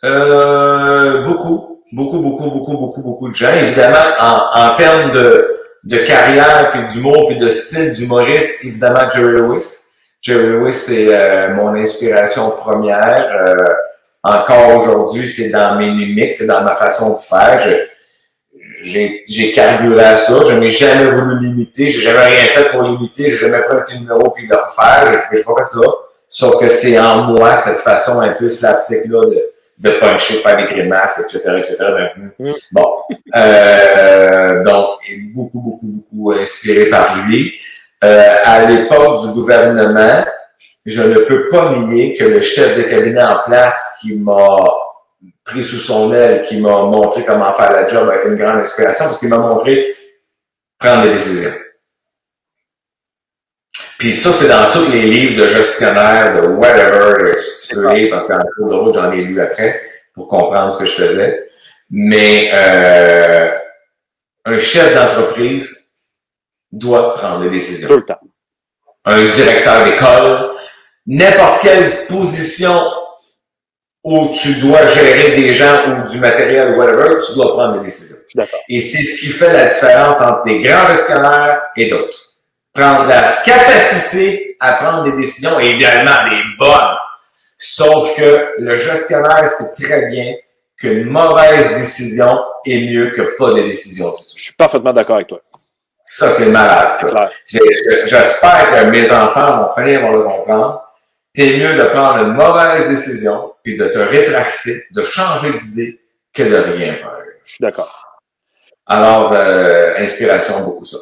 Euh, 0.05 1.21
beaucoup, 1.23 1.81
beaucoup, 1.91 2.19
beaucoup, 2.21 2.49
beaucoup, 2.49 2.77
beaucoup, 2.77 3.01
beaucoup 3.01 3.29
de 3.29 3.35
gens. 3.35 3.53
Évidemment, 3.53 4.15
en, 4.21 4.69
en 4.69 4.73
termes 4.73 5.11
de, 5.11 5.46
de 5.87 5.97
carrière, 5.99 6.69
puis 6.71 6.85
d'humour, 6.87 7.27
puis 7.27 7.37
de 7.37 7.47
style 7.47 7.93
d'humoriste, 7.93 8.63
évidemment, 8.63 9.07
Jerry 9.09 9.39
Lewis. 9.39 9.85
Jerry 10.21 10.47
Lewis, 10.47 10.73
c'est 10.73 11.07
euh, 11.09 11.53
mon 11.53 11.73
inspiration 11.75 12.51
première. 12.51 13.31
Euh, 13.33 13.55
encore 14.21 14.75
aujourd'hui, 14.75 15.29
c'est 15.29 15.49
dans 15.49 15.75
mes 15.77 15.89
mimiques, 15.89 16.33
c'est 16.33 16.45
dans 16.45 16.61
ma 16.61 16.75
façon 16.75 17.15
de 17.15 17.21
faire. 17.21 17.57
j'ai, 18.83 19.23
j'ai 19.29 19.51
carburé 19.53 20.03
à 20.03 20.15
ça. 20.17 20.33
Je 20.49 20.55
n'ai 20.55 20.71
jamais 20.71 21.09
voulu 21.09 21.45
limiter. 21.45 21.89
J'ai 21.89 22.01
jamais 22.01 22.25
rien 22.25 22.45
fait 22.47 22.69
pour 22.69 22.83
limiter. 22.83 23.29
J'ai 23.29 23.37
jamais 23.37 23.61
pris 23.61 23.77
un 23.77 23.79
petit 23.79 23.97
numéro 23.99 24.29
puis 24.31 24.45
le 24.45 24.57
refaire. 24.57 25.23
Je 25.31 25.37
n'ai 25.37 25.43
pas 25.43 25.65
ça. 25.65 25.79
Sauf 26.27 26.59
que 26.59 26.67
c'est 26.67 26.99
en 26.99 27.23
moi 27.23 27.55
cette 27.55 27.77
façon 27.77 28.19
un 28.19 28.33
peu 28.33 28.49
slapstick-là 28.49 29.21
de, 29.27 29.41
de 29.77 29.91
puncher, 29.91 30.35
faire 30.35 30.57
des 30.57 30.63
grimaces, 30.63 31.19
etc., 31.19 31.53
etc. 31.57 31.77
Mm. 32.39 32.51
Bon. 32.71 33.01
Euh, 33.35 34.63
donc, 34.63 34.99
beaucoup, 35.33 35.61
beaucoup, 35.61 35.87
beaucoup 35.87 36.31
inspiré 36.33 36.85
par 36.85 37.17
lui. 37.25 37.53
Euh, 38.03 38.35
à 38.43 38.65
l'époque 38.65 39.21
du 39.21 39.33
gouvernement, 39.33 40.25
je 40.85 41.01
ne 41.01 41.19
peux 41.19 41.47
pas 41.47 41.75
nier 41.75 42.15
que 42.15 42.23
le 42.23 42.39
chef 42.39 42.77
de 42.77 42.83
cabinet 42.83 43.21
en 43.21 43.41
place 43.45 43.97
qui 44.01 44.19
m'a 44.19 44.57
pris 45.43 45.63
sous 45.63 45.77
son 45.77 46.13
aile, 46.13 46.43
qui 46.47 46.59
m'a 46.59 46.83
montré 46.83 47.23
comment 47.23 47.51
faire 47.51 47.71
la 47.71 47.85
job 47.85 48.09
a 48.09 48.17
été 48.17 48.27
une 48.27 48.35
grande 48.35 48.59
inspiration 48.59 49.05
parce 49.05 49.19
qu'il 49.19 49.29
m'a 49.29 49.37
montré 49.37 49.93
prendre 50.77 51.03
des 51.03 51.09
décisions. 51.09 51.51
Puis 53.97 54.13
ça, 54.13 54.31
c'est 54.31 54.47
dans 54.47 54.69
tous 54.71 54.91
les 54.91 55.01
livres 55.01 55.41
de 55.41 55.47
gestionnaire, 55.47 56.41
de 56.41 56.47
whatever, 56.49 57.31
tu 57.67 57.75
peux 57.75 57.93
lire, 57.93 58.07
parce 58.11 58.27
qu'en 58.27 58.37
cours 58.55 58.69
de 58.69 58.75
route, 58.75 58.93
j'en 58.93 59.11
ai 59.11 59.21
lu 59.21 59.41
après 59.41 59.81
pour 60.13 60.27
comprendre 60.27 60.71
ce 60.71 60.79
que 60.79 60.85
je 60.85 60.91
faisais. 60.91 61.49
Mais 61.89 62.51
euh, 62.53 63.49
un 64.45 64.59
chef 64.59 64.93
d'entreprise 64.93 65.89
doit 66.71 67.13
prendre 67.13 67.43
des 67.43 67.49
décisions. 67.49 67.87
Tout 67.87 67.97
le 67.97 68.05
temps. 68.05 68.19
Un 69.05 69.23
directeur 69.23 69.85
d'école, 69.85 70.51
n'importe 71.05 71.61
quelle 71.61 72.05
position 72.07 72.73
où 74.03 74.29
tu 74.29 74.59
dois 74.59 74.85
gérer 74.87 75.35
des 75.35 75.53
gens 75.53 75.83
ou 75.87 76.09
du 76.09 76.19
matériel 76.19 76.73
ou 76.73 76.77
whatever, 76.77 77.17
tu 77.25 77.33
dois 77.35 77.53
prendre 77.53 77.79
des 77.79 77.85
décisions. 77.85 78.17
Et 78.69 78.79
c'est 78.79 79.03
ce 79.03 79.19
qui 79.19 79.27
fait 79.27 79.51
la 79.51 79.65
différence 79.65 80.21
entre 80.21 80.43
des 80.43 80.61
grands 80.61 80.87
gestionnaires 80.87 81.61
et 81.75 81.89
d'autres. 81.89 82.26
Prendre 82.77 83.05
la 83.05 83.37
capacité 83.43 84.55
à 84.59 84.73
prendre 84.73 85.03
des 85.05 85.13
décisions 85.13 85.59
et 85.59 85.71
idéalement 85.71 86.29
des 86.29 86.43
bonnes. 86.59 86.95
Sauf 87.57 88.15
que 88.15 88.53
le 88.59 88.75
gestionnaire 88.75 89.47
sait 89.47 89.83
très 89.83 90.05
bien 90.09 90.35
qu'une 90.77 91.05
mauvaise 91.05 91.75
décision 91.75 92.39
est 92.67 92.81
mieux 92.81 93.09
que 93.15 93.35
pas 93.35 93.49
de 93.53 93.63
décision 93.63 94.13
Je 94.35 94.43
suis 94.43 94.53
parfaitement 94.53 94.93
d'accord 94.93 95.15
avec 95.15 95.27
toi. 95.27 95.41
Ça, 96.05 96.29
c'est 96.29 96.51
malade, 96.51 96.91
ça. 96.91 97.31
J'espère 97.47 98.69
que 98.69 98.91
mes 98.91 99.11
enfants 99.11 99.63
vont 99.63 99.73
finir 99.73 100.01
par 100.01 100.11
le 100.11 100.21
comprendre. 100.21 100.83
C'est 101.33 101.57
mieux 101.57 101.75
de 101.77 101.83
prendre 101.85 102.25
une 102.25 102.33
mauvaise 102.33 102.89
décision, 102.89 103.53
puis 103.63 103.75
de 103.75 103.87
te 103.87 103.97
rétracter, 103.97 104.85
de 104.91 105.01
changer 105.01 105.51
d'idée, 105.51 105.99
que 106.31 106.43
de 106.43 106.55
rien 106.55 106.93
faire. 106.97 107.17
Je 107.43 107.53
suis 107.53 107.61
d'accord. 107.61 108.21
Alors, 108.85 109.33
euh, 109.33 109.95
inspiration, 109.97 110.63
beaucoup 110.63 110.85
ça. 110.85 110.97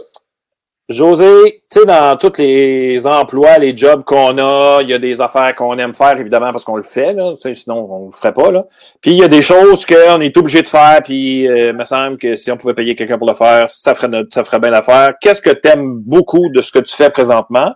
José, 0.88 1.64
tu 1.72 1.80
sais, 1.80 1.86
dans 1.86 2.16
tous 2.16 2.38
les 2.38 3.08
emplois, 3.08 3.58
les 3.58 3.76
jobs 3.76 4.04
qu'on 4.04 4.38
a, 4.38 4.80
il 4.84 4.90
y 4.90 4.94
a 4.94 5.00
des 5.00 5.20
affaires 5.20 5.56
qu'on 5.56 5.80
aime 5.80 5.96
faire, 5.96 6.16
évidemment, 6.20 6.52
parce 6.52 6.64
qu'on 6.64 6.76
le 6.76 6.84
fait, 6.84 7.14
là, 7.14 7.34
sinon 7.54 7.88
on 7.90 8.06
le 8.08 8.12
ferait 8.12 8.34
pas. 8.34 8.52
Là. 8.52 8.66
Puis 9.02 9.12
il 9.12 9.18
y 9.18 9.24
a 9.24 9.28
des 9.28 9.42
choses 9.42 9.84
qu'on 9.84 10.22
est 10.22 10.38
obligé 10.38 10.62
de 10.62 10.68
faire, 10.68 11.02
puis 11.04 11.48
euh, 11.48 11.70
il 11.70 11.76
me 11.76 11.86
semble 11.86 12.18
que 12.18 12.36
si 12.36 12.52
on 12.52 12.58
pouvait 12.58 12.76
payer 12.76 12.96
quelqu'un 12.96 13.18
pour 13.18 13.28
le 13.28 13.34
faire, 13.34 13.68
ça 13.68 13.96
ferait, 13.96 14.26
ça 14.32 14.44
ferait 14.44 14.60
bien 14.60 14.70
l'affaire. 14.70 15.14
Qu'est-ce 15.20 15.42
que 15.42 15.50
tu 15.50 15.68
aimes 15.68 16.02
beaucoup 16.06 16.50
de 16.50 16.62
ce 16.62 16.72
que 16.72 16.80
tu 16.80 16.96
fais 16.96 17.10
présentement? 17.10 17.74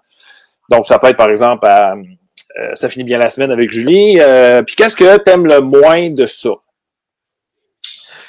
Donc, 0.70 0.86
ça 0.86 1.00
peut 1.00 1.08
être, 1.08 1.18
par 1.18 1.30
exemple, 1.30 1.66
à, 1.66 1.96
euh, 2.60 2.72
ça 2.76 2.90
finit 2.90 3.06
bien 3.06 3.18
la 3.18 3.30
semaine 3.30 3.52
avec 3.52 3.72
Julie. 3.72 4.20
Euh, 4.20 4.62
puis 4.64 4.76
qu'est-ce 4.76 4.96
que 4.96 5.18
tu 5.18 5.32
aimes 5.32 5.48
le 5.48 5.62
moins 5.62 6.10
de 6.10 6.26
ça? 6.26 6.52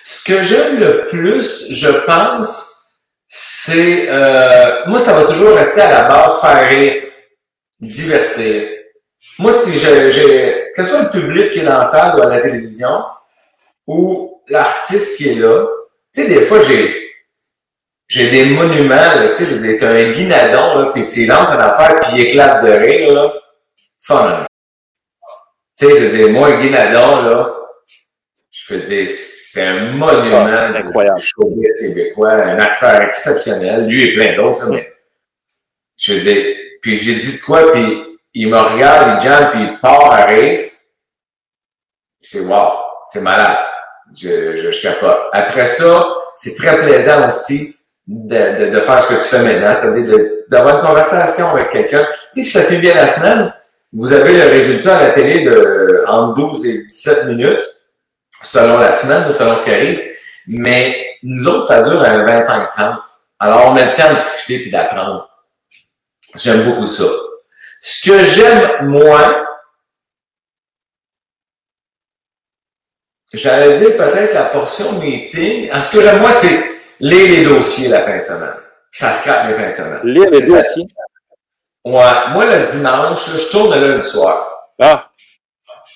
Ce 0.04 0.24
que 0.24 0.42
j'aime 0.42 0.78
le 0.78 1.06
plus, 1.06 1.72
je 1.72 1.90
pense, 2.06 2.69
c'est 3.32 4.08
euh, 4.08 4.86
moi 4.86 4.98
ça 4.98 5.12
va 5.12 5.24
toujours 5.24 5.54
rester 5.54 5.80
à 5.82 6.02
la 6.02 6.08
base 6.08 6.40
faire 6.40 6.68
rire, 6.68 7.04
divertir. 7.78 8.68
Moi 9.38 9.52
si 9.52 9.78
j'ai 9.78 10.72
que 10.74 10.82
ce 10.82 10.88
soit 10.88 11.02
le 11.04 11.10
public 11.10 11.52
qui 11.52 11.60
est 11.60 11.64
dans 11.64 11.78
la 11.78 11.84
salle 11.84 12.18
ou 12.18 12.22
à 12.22 12.28
la 12.28 12.40
télévision 12.40 13.04
ou 13.86 14.42
l'artiste 14.48 15.16
qui 15.16 15.28
est 15.28 15.34
là, 15.36 15.64
tu 16.12 16.22
sais 16.22 16.28
des 16.28 16.42
fois 16.42 16.60
j'ai 16.62 16.92
j'ai 18.08 18.30
des 18.30 18.46
monuments 18.46 19.28
tu 19.28 19.44
sais 19.44 19.76
t'as 19.78 19.90
un 19.90 20.10
guinadon 20.10 20.78
là 20.78 20.90
puis 20.92 21.04
tu 21.04 21.26
lances 21.26 21.50
une 21.50 21.60
affaire 21.60 22.00
puis 22.00 22.10
il 22.14 22.20
éclate 22.22 22.64
de 22.64 22.72
rire 22.72 23.14
là, 23.14 23.32
fun. 24.00 24.42
Tu 25.78 25.86
sais 25.86 26.00
je 26.00 26.06
veux 26.06 26.16
dire 26.16 26.32
moi 26.32 26.48
un 26.48 26.60
guinadon 26.60 27.22
là 27.22 27.59
je 28.70 28.76
veux 28.76 28.82
dire, 28.82 29.08
c'est 29.08 29.66
un 29.66 29.92
monument 29.92 30.46
ah, 30.46 30.66
incroyable. 30.66 31.18
du 31.18 31.26
showbiz 31.26 31.80
québécois, 31.80 32.34
un 32.34 32.58
acteur 32.58 33.02
exceptionnel, 33.02 33.86
lui 33.86 34.04
et 34.04 34.16
plein 34.16 34.36
d'autres, 34.36 34.66
mais 34.70 34.92
je 35.96 36.14
veux 36.14 36.20
dire, 36.20 36.56
puis 36.80 36.96
j'ai 36.96 37.16
dit 37.16 37.38
de 37.38 37.42
quoi, 37.42 37.72
puis 37.72 38.18
il 38.34 38.48
me 38.48 38.56
regarde, 38.56 39.20
il 39.20 39.28
jump, 39.28 39.50
puis 39.52 39.60
il 39.62 39.80
part 39.80 40.12
à 40.12 40.24
rire. 40.26 40.70
C'est 42.20 42.40
wow, 42.40 42.70
c'est 43.06 43.22
malade. 43.22 43.56
Je, 44.16 44.56
je, 44.56 44.70
je 44.70 44.82
capote. 44.82 45.18
Après 45.32 45.66
ça, 45.66 46.06
c'est 46.36 46.54
très 46.54 46.80
plaisant 46.80 47.26
aussi 47.26 47.76
de, 48.06 48.36
de, 48.36 48.70
de, 48.70 48.80
faire 48.80 49.02
ce 49.02 49.08
que 49.08 49.14
tu 49.14 49.28
fais 49.28 49.42
maintenant, 49.42 49.72
c'est-à-dire 49.74 50.16
d'avoir 50.48 50.76
une 50.76 50.86
conversation 50.86 51.48
avec 51.48 51.70
quelqu'un. 51.70 52.06
Tu 52.32 52.44
sais, 52.44 52.50
ça 52.50 52.62
fait 52.66 52.78
bien 52.78 52.94
la 52.94 53.08
semaine, 53.08 53.52
vous 53.92 54.12
avez 54.12 54.32
le 54.32 54.48
résultat 54.48 54.98
à 54.98 55.08
la 55.08 55.10
télé 55.10 55.44
de 55.44 56.04
entre 56.06 56.34
12 56.34 56.66
et 56.66 56.84
17 56.84 57.26
minutes 57.26 57.79
selon 58.42 58.78
la 58.78 58.92
semaine 58.92 59.28
ou 59.28 59.32
selon 59.32 59.56
ce 59.56 59.64
qui 59.64 59.72
arrive. 59.72 60.00
Mais 60.46 61.18
nous 61.22 61.46
autres, 61.46 61.66
ça 61.66 61.82
dure 61.82 62.02
un 62.02 62.24
25-30. 62.24 62.98
Alors, 63.38 63.70
on 63.70 63.76
a 63.76 63.84
le 63.84 63.94
temps 63.94 64.14
de 64.14 64.20
discuter 64.20 64.60
puis 64.60 64.70
d'apprendre. 64.70 65.28
J'aime 66.34 66.64
beaucoup 66.64 66.86
ça. 66.86 67.04
Ce 67.80 68.08
que 68.08 68.24
j'aime 68.24 68.88
moins, 68.88 69.46
j'allais 73.32 73.78
dire 73.78 73.96
peut-être 73.96 74.34
la 74.34 74.44
portion 74.46 74.92
meeting. 74.92 75.70
ce 75.80 75.96
que 75.96 76.02
j'aime 76.02 76.20
moi, 76.20 76.32
c'est 76.32 76.70
lire 77.00 77.28
les 77.28 77.44
dossiers 77.44 77.88
la 77.88 78.02
fin 78.02 78.18
de 78.18 78.22
semaine. 78.22 78.54
Ça 78.90 79.12
se 79.12 79.26
les 79.48 79.54
fins 79.54 79.68
de 79.68 79.72
semaine. 79.72 80.00
Lire 80.04 80.30
les 80.30 80.42
dossiers? 80.42 80.86
Ouais. 81.84 82.28
Moi, 82.30 82.44
le 82.44 82.66
dimanche, 82.66 83.30
je 83.30 83.50
tourne 83.50 83.78
le 83.78 83.88
lundi 83.88 84.04
soir. 84.04 84.68
Ah. 84.80 85.10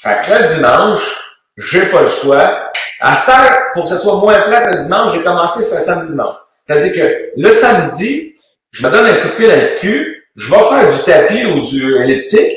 Fait 0.01 0.21
que 0.25 0.39
le 0.39 0.55
dimanche, 0.55 1.24
j'ai 1.57 1.87
pas 1.87 2.03
le 2.03 2.09
choix. 2.09 2.71
À 3.01 3.15
cette 3.15 3.35
heure, 3.35 3.59
pour 3.75 3.85
que 3.85 3.89
ce 3.89 3.97
soit 3.97 4.17
moins 4.17 4.41
plat 4.41 4.73
le 4.73 4.83
dimanche, 4.83 5.13
j'ai 5.13 5.23
commencé 5.23 5.65
à 5.65 5.69
faire 5.69 5.81
samedi 5.81 6.13
dimanche. 6.13 6.37
C'est-à-dire 6.67 6.95
que 6.95 7.31
le 7.37 7.53
samedi, 7.53 8.35
je 8.71 8.87
me 8.87 8.91
donne 8.91 9.07
un 9.07 9.15
coup 9.17 9.29
de 9.29 9.35
pied 9.35 9.49
dans 9.49 9.55
le 9.55 9.77
cul, 9.77 10.25
je 10.37 10.51
vais 10.51 10.57
faire 10.57 10.93
du 10.93 11.05
tapis 11.05 11.45
ou 11.45 11.61
du 11.61 11.97
elliptique, 11.97 12.53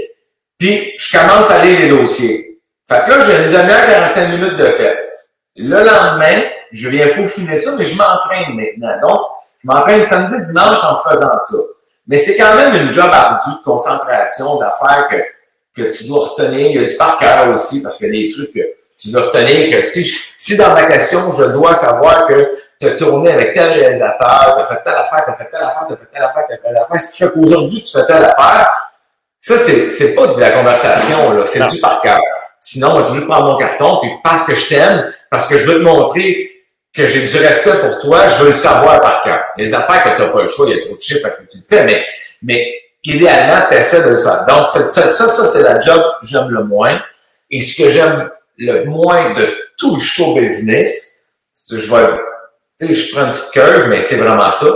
puis 0.58 0.94
je 0.98 1.18
commence 1.18 1.52
à 1.52 1.64
lire 1.64 1.80
les 1.80 1.90
dossiers. 1.90 2.60
Fait 2.88 3.04
que 3.04 3.12
là, 3.12 3.20
j'ai 3.22 3.46
une 3.46 3.52
demi-heure, 3.52 3.86
45 3.86 4.30
minutes 4.30 4.56
de 4.56 4.66
fête. 4.72 4.98
Le 5.58 5.84
lendemain, 5.84 6.44
je 6.72 6.90
viens 6.90 7.10
peaufiner 7.10 7.58
ça, 7.58 7.72
mais 7.78 7.86
je 7.86 7.98
m'entraîne 7.98 8.56
maintenant. 8.56 9.00
Donc, 9.02 9.22
je 9.62 9.68
m'entraîne 9.68 10.04
samedi, 10.06 10.46
dimanche 10.48 10.80
en 10.84 11.10
faisant 11.10 11.30
ça. 11.30 11.58
Mais 12.08 12.18
c'est 12.18 12.38
quand 12.38 12.56
même 12.56 12.74
une 12.74 12.92
job 12.92 13.10
ardue 13.12 13.58
de 13.60 13.64
concentration, 13.64 14.58
d'affaires 14.58 15.08
que, 15.12 15.18
que 15.76 15.92
tu 15.92 16.08
dois 16.08 16.30
retenir. 16.30 16.70
Il 16.70 16.82
y 16.82 16.84
a 16.84 16.88
du 16.88 16.96
par 16.96 17.18
cœur 17.18 17.50
aussi, 17.54 17.84
parce 17.84 17.98
qu'il 17.98 18.16
y 18.16 18.18
a 18.18 18.28
des 18.28 18.34
trucs 18.34 18.54
que 18.54 18.62
tu 19.00 19.12
dois 19.12 19.22
retenir 19.22 19.72
que 19.76 19.82
si, 19.82 20.04
si 20.36 20.58
dans 20.58 20.74
ma 20.74 20.86
question, 20.86 21.32
je 21.34 21.44
dois 21.46 21.76
savoir 21.76 22.26
que 22.26 22.50
tu 22.80 22.88
as 22.88 22.96
tourné 22.96 23.32
avec 23.32 23.54
tel 23.54 23.74
réalisateur, 23.74 24.54
tu 24.56 24.62
as 24.62 24.66
fait 24.66 24.84
telle 24.84 24.96
affaire, 24.96 25.24
tu 25.26 25.32
as 25.32 25.36
fait 25.36 25.50
telle 25.52 25.64
affaire, 25.64 25.86
tu 25.88 25.94
as 25.94 25.98
fait 25.98 26.06
telle 26.12 26.24
affaire, 26.24 26.46
tu 26.48 26.54
as 26.54 26.58
fait 26.58 26.62
telle 26.64 26.78
affaire, 26.78 27.02
ce 27.02 27.12
qui 27.12 27.24
fait 27.24 27.32
qu'aujourd'hui, 27.32 27.82
tu 27.82 27.92
fais 27.92 28.06
telle 28.06 28.26
affaire, 28.26 28.72
ça, 29.40 29.58
c'est, 29.58 29.90
c'est 29.92 30.16
pas 30.16 30.28
de 30.28 30.40
la 30.40 30.50
conversation, 30.50 31.32
là, 31.34 31.46
c'est 31.46 31.66
du 31.68 31.80
par 31.80 32.02
cœur. 32.02 32.20
Sinon, 32.60 32.90
on 32.92 33.00
va 33.00 33.04
toujours 33.08 33.28
prendre 33.28 33.52
mon 33.52 33.58
carton, 33.58 34.00
puis 34.02 34.10
parce 34.24 34.46
que 34.48 34.56
je 34.56 34.68
t'aime, 34.68 35.14
parce 35.30 35.48
que 35.48 35.58
je 35.58 35.66
veux 35.66 35.78
te 35.78 35.84
montrer 35.84 36.52
que 36.94 37.06
j'ai 37.06 37.22
du 37.22 37.38
respect 37.38 37.78
pour 37.80 38.00
toi, 38.00 38.28
je 38.28 38.40
veux 38.40 38.48
le 38.48 38.52
savoir 38.52 39.00
par 39.00 39.22
cœur. 39.22 39.40
Les 39.58 39.74
affaires 39.74 40.04
que 40.04 40.16
tu 40.16 40.22
n'as 40.24 40.30
pas 40.30 40.42
le 40.42 40.48
choix, 40.48 40.66
il 40.68 40.76
y 40.76 40.80
a 40.80 40.84
trop 40.84 40.96
de 40.96 41.02
chiffres 41.02 41.30
que 41.30 41.44
tu 41.50 41.60
le 41.60 41.64
fais, 41.70 41.84
mais, 41.84 42.04
mais 42.42 42.74
idéalement, 43.04 43.68
tu 43.70 43.76
essaies 43.76 44.10
de 44.10 44.16
ça. 44.16 44.46
Donc, 44.50 44.68
ça, 44.68 44.82
ça, 44.90 45.12
ça, 45.12 45.28
c'est 45.28 45.62
la 45.62 45.80
job 45.80 46.02
que 46.20 46.28
j'aime 46.28 46.50
le 46.50 46.64
moins. 46.64 47.00
Et 47.52 47.62
ce 47.62 47.82
que 47.82 47.90
j'aime 47.92 48.30
le 48.58 48.86
moins 48.86 49.34
de 49.34 49.58
tout 49.78 49.96
le 49.96 50.02
show 50.02 50.36
business, 50.36 51.28
je 51.70 51.76
vais, 51.76 52.14
tu 52.80 52.88
sais, 52.88 52.94
je 52.94 53.12
prends 53.14 53.26
une 53.26 53.32
petite 53.32 53.52
curve, 53.52 53.88
mais 53.88 54.02
c'est 54.02 54.18
vraiment 54.18 54.52
ça. 54.52 54.68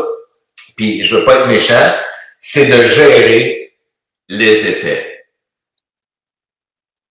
Puis, 0.75 1.03
je 1.03 1.15
veux 1.15 1.25
pas 1.25 1.35
être 1.39 1.47
méchant, 1.47 1.95
c'est 2.39 2.67
de 2.67 2.85
gérer 2.85 3.73
les 4.29 4.69
épais. 4.69 5.25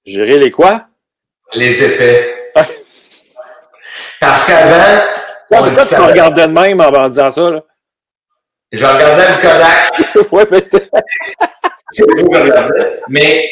Gérer 0.04 0.38
les 0.38 0.50
quoi? 0.50 0.86
Les 1.54 1.82
épais. 1.84 2.52
Parce 4.20 4.46
qu'avant. 4.46 5.10
Ouais, 5.50 5.62
mais 5.62 5.72
toi, 5.72 5.86
tu 5.86 5.94
me 5.96 6.06
regardais 6.06 6.46
de 6.46 6.52
même 6.52 6.80
en 6.80 7.08
disant 7.08 7.30
ça, 7.30 7.50
là. 7.50 7.64
Je 8.72 8.84
regardais 8.84 9.28
le 9.28 9.34
Kodak. 9.34 10.32
ouais, 10.32 10.46
mais 10.50 10.62
c'est. 10.64 10.88
C'est. 11.90 12.04
Mais 13.08 13.50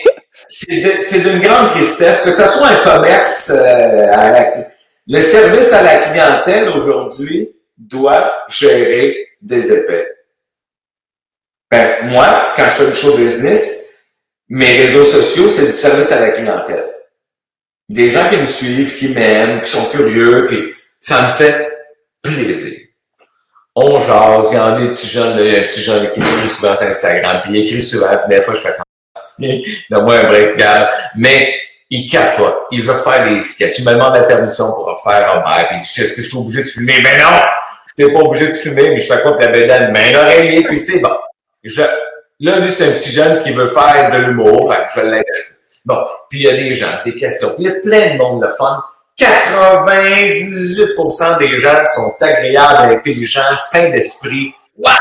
c'est 0.48 1.20
d'une 1.20 1.40
grande 1.40 1.68
tristesse 1.68 2.24
que 2.24 2.30
ce 2.30 2.46
soit 2.46 2.68
un 2.68 2.84
commerce 2.84 3.50
euh, 3.50 4.06
à 4.12 4.30
la, 4.30 4.68
le 5.06 5.20
service 5.20 5.72
à 5.72 5.82
la 5.82 5.98
clientèle 5.98 6.68
aujourd'hui 6.68 7.50
doit 7.76 8.44
gérer 8.48 9.28
des 9.42 9.72
épais. 9.72 10.06
Ben, 11.70 12.06
moi, 12.06 12.54
quand 12.56 12.64
je 12.64 12.70
fais 12.70 12.86
du 12.86 12.94
show 12.94 13.16
business, 13.16 13.90
mes 14.48 14.78
réseaux 14.78 15.04
sociaux, 15.04 15.50
c'est 15.50 15.66
du 15.66 15.72
service 15.72 16.10
à 16.12 16.20
la 16.20 16.30
clientèle 16.30 16.88
des 17.88 18.10
gens 18.10 18.28
qui 18.28 18.36
me 18.36 18.46
suivent, 18.46 18.98
qui 18.98 19.08
m'aiment, 19.08 19.62
qui 19.62 19.70
sont 19.70 19.90
curieux, 19.90 20.44
puis 20.46 20.74
ça 21.00 21.22
me 21.22 21.32
fait 21.32 21.68
plaisir. 22.22 22.77
On 23.80 24.00
jase, 24.00 24.48
il 24.50 24.56
y 24.56 24.58
en 24.58 24.74
a 24.74 24.80
un 24.80 24.88
petit 24.88 25.06
jeune 25.06 26.10
qui 26.10 26.18
écrit 26.18 26.48
souvent 26.48 26.74
sur 26.74 26.88
Instagram, 26.88 27.40
puis 27.42 27.52
il 27.54 27.64
écrit 27.64 27.80
souvent, 27.80 28.08
puis 28.08 28.36
des 28.36 28.42
fois 28.42 28.54
je 28.54 28.60
fais 28.60 28.74
comme 28.74 28.82
donne-moi 29.90 30.14
un 30.16 30.24
break, 30.24 30.56
gars. 30.56 30.90
Mais 31.16 31.54
il 31.88 32.10
capote, 32.10 32.64
il 32.72 32.82
veut 32.82 32.96
faire 32.96 33.28
des 33.28 33.38
sketchs, 33.38 33.78
il 33.78 33.84
me 33.84 33.92
demande 33.92 34.16
la 34.16 34.24
permission 34.24 34.72
pour 34.72 34.86
refaire 34.86 35.32
un 35.32 35.40
bail, 35.42 35.66
puis 35.68 35.76
il 35.76 35.80
dit, 35.80 36.00
est-ce 36.00 36.16
que 36.16 36.22
je 36.22 36.28
suis 36.28 36.38
obligé 36.38 36.62
de 36.62 36.66
filmer? 36.66 37.00
Ben 37.02 37.18
non! 37.18 37.40
T'es 37.96 38.12
pas 38.12 38.18
obligé 38.18 38.48
de 38.48 38.54
filmer, 38.54 38.90
mais 38.90 38.98
je 38.98 39.12
fais 39.12 39.22
quoi 39.22 39.32
pour 39.32 39.40
la 39.40 39.48
bédane? 39.48 39.92
Main 39.92 40.12
l'oreiller, 40.12 40.64
puis 40.64 40.78
tu 40.80 40.94
sais, 40.94 41.00
bon. 41.00 41.14
Je, 41.62 41.82
là, 42.40 42.58
lui, 42.58 42.72
c'est 42.72 42.88
un 42.88 42.92
petit 42.92 43.12
jeune 43.12 43.44
qui 43.44 43.52
veut 43.52 43.66
faire 43.68 44.10
de 44.12 44.18
l'humour, 44.18 44.74
je 44.92 45.00
Bon, 45.84 46.04
puis 46.28 46.40
il 46.40 46.44
y 46.46 46.48
a 46.48 46.52
des 46.52 46.74
gens, 46.74 46.98
des 47.04 47.14
questions. 47.14 47.50
il 47.58 47.66
y 47.66 47.68
a 47.68 47.74
plein 47.80 48.14
de 48.14 48.18
monde 48.18 48.42
de 48.42 48.48
fun. 48.48 48.82
98% 49.18 51.38
des 51.38 51.58
gens 51.58 51.84
sont 51.84 52.14
agréables, 52.20 52.94
intelligents, 52.94 53.56
sains 53.56 53.90
d'esprit. 53.90 54.54
Wow! 54.76 54.92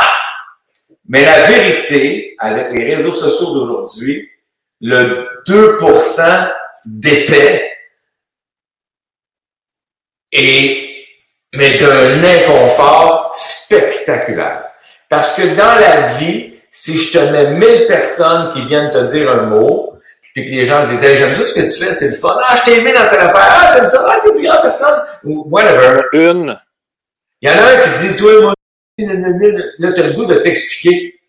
Mais 1.07 1.23
la 1.23 1.45
vérité, 1.47 2.35
avec 2.39 2.73
les 2.73 2.95
réseaux 2.95 3.13
sociaux 3.13 3.53
d'aujourd'hui, 3.53 4.27
le 4.81 5.27
2% 5.47 6.51
d'épais 6.85 7.71
est, 10.31 11.05
mais 11.53 11.77
d'un 11.77 12.23
inconfort 12.23 13.29
spectaculaire. 13.33 14.63
Parce 15.09 15.35
que 15.35 15.55
dans 15.55 15.75
la 15.75 16.13
vie, 16.13 16.55
si 16.69 16.97
je 16.97 17.17
te 17.17 17.31
mets 17.31 17.51
1000 17.51 17.85
personnes 17.87 18.51
qui 18.51 18.61
viennent 18.63 18.89
te 18.89 19.05
dire 19.05 19.31
un 19.31 19.43
mot, 19.43 19.96
puis 20.37 20.51
que 20.51 20.51
les 20.51 20.67
gens 20.67 20.85
hey, 20.85 21.17
j'aime 21.17 21.33
ça 21.33 21.43
ce 21.43 21.53
que 21.55 21.61
tu 21.61 21.83
fais, 21.83 21.93
c'est 21.93 22.09
le 22.09 22.13
fun. 22.13 22.37
Ah, 22.47 22.55
je 22.57 22.63
t'ai 22.63 22.77
aimé 22.77 22.93
dans 22.93 23.09
ta 23.09 23.27
affaire. 23.27 23.31
Ah, 23.35 23.73
j'aime 23.75 23.87
ça. 23.87 24.05
Ah, 24.07 24.19
t'es 24.23 24.37
une 24.37 24.45
grande 24.45 24.61
personne. 24.61 25.03
Ou 25.23 25.47
whatever. 25.49 26.01
Une. 26.13 26.59
Il 27.41 27.49
y 27.49 27.51
en 27.51 27.57
a 27.57 27.63
un 27.63 27.81
qui 27.81 28.07
dit, 28.07 28.15
toi, 28.15 28.41
moi, 28.41 28.53
là, 29.79 29.93
t'as 29.93 30.03
le 30.03 30.13
goût 30.13 30.25
de 30.25 30.35
t'expliquer. 30.35 31.19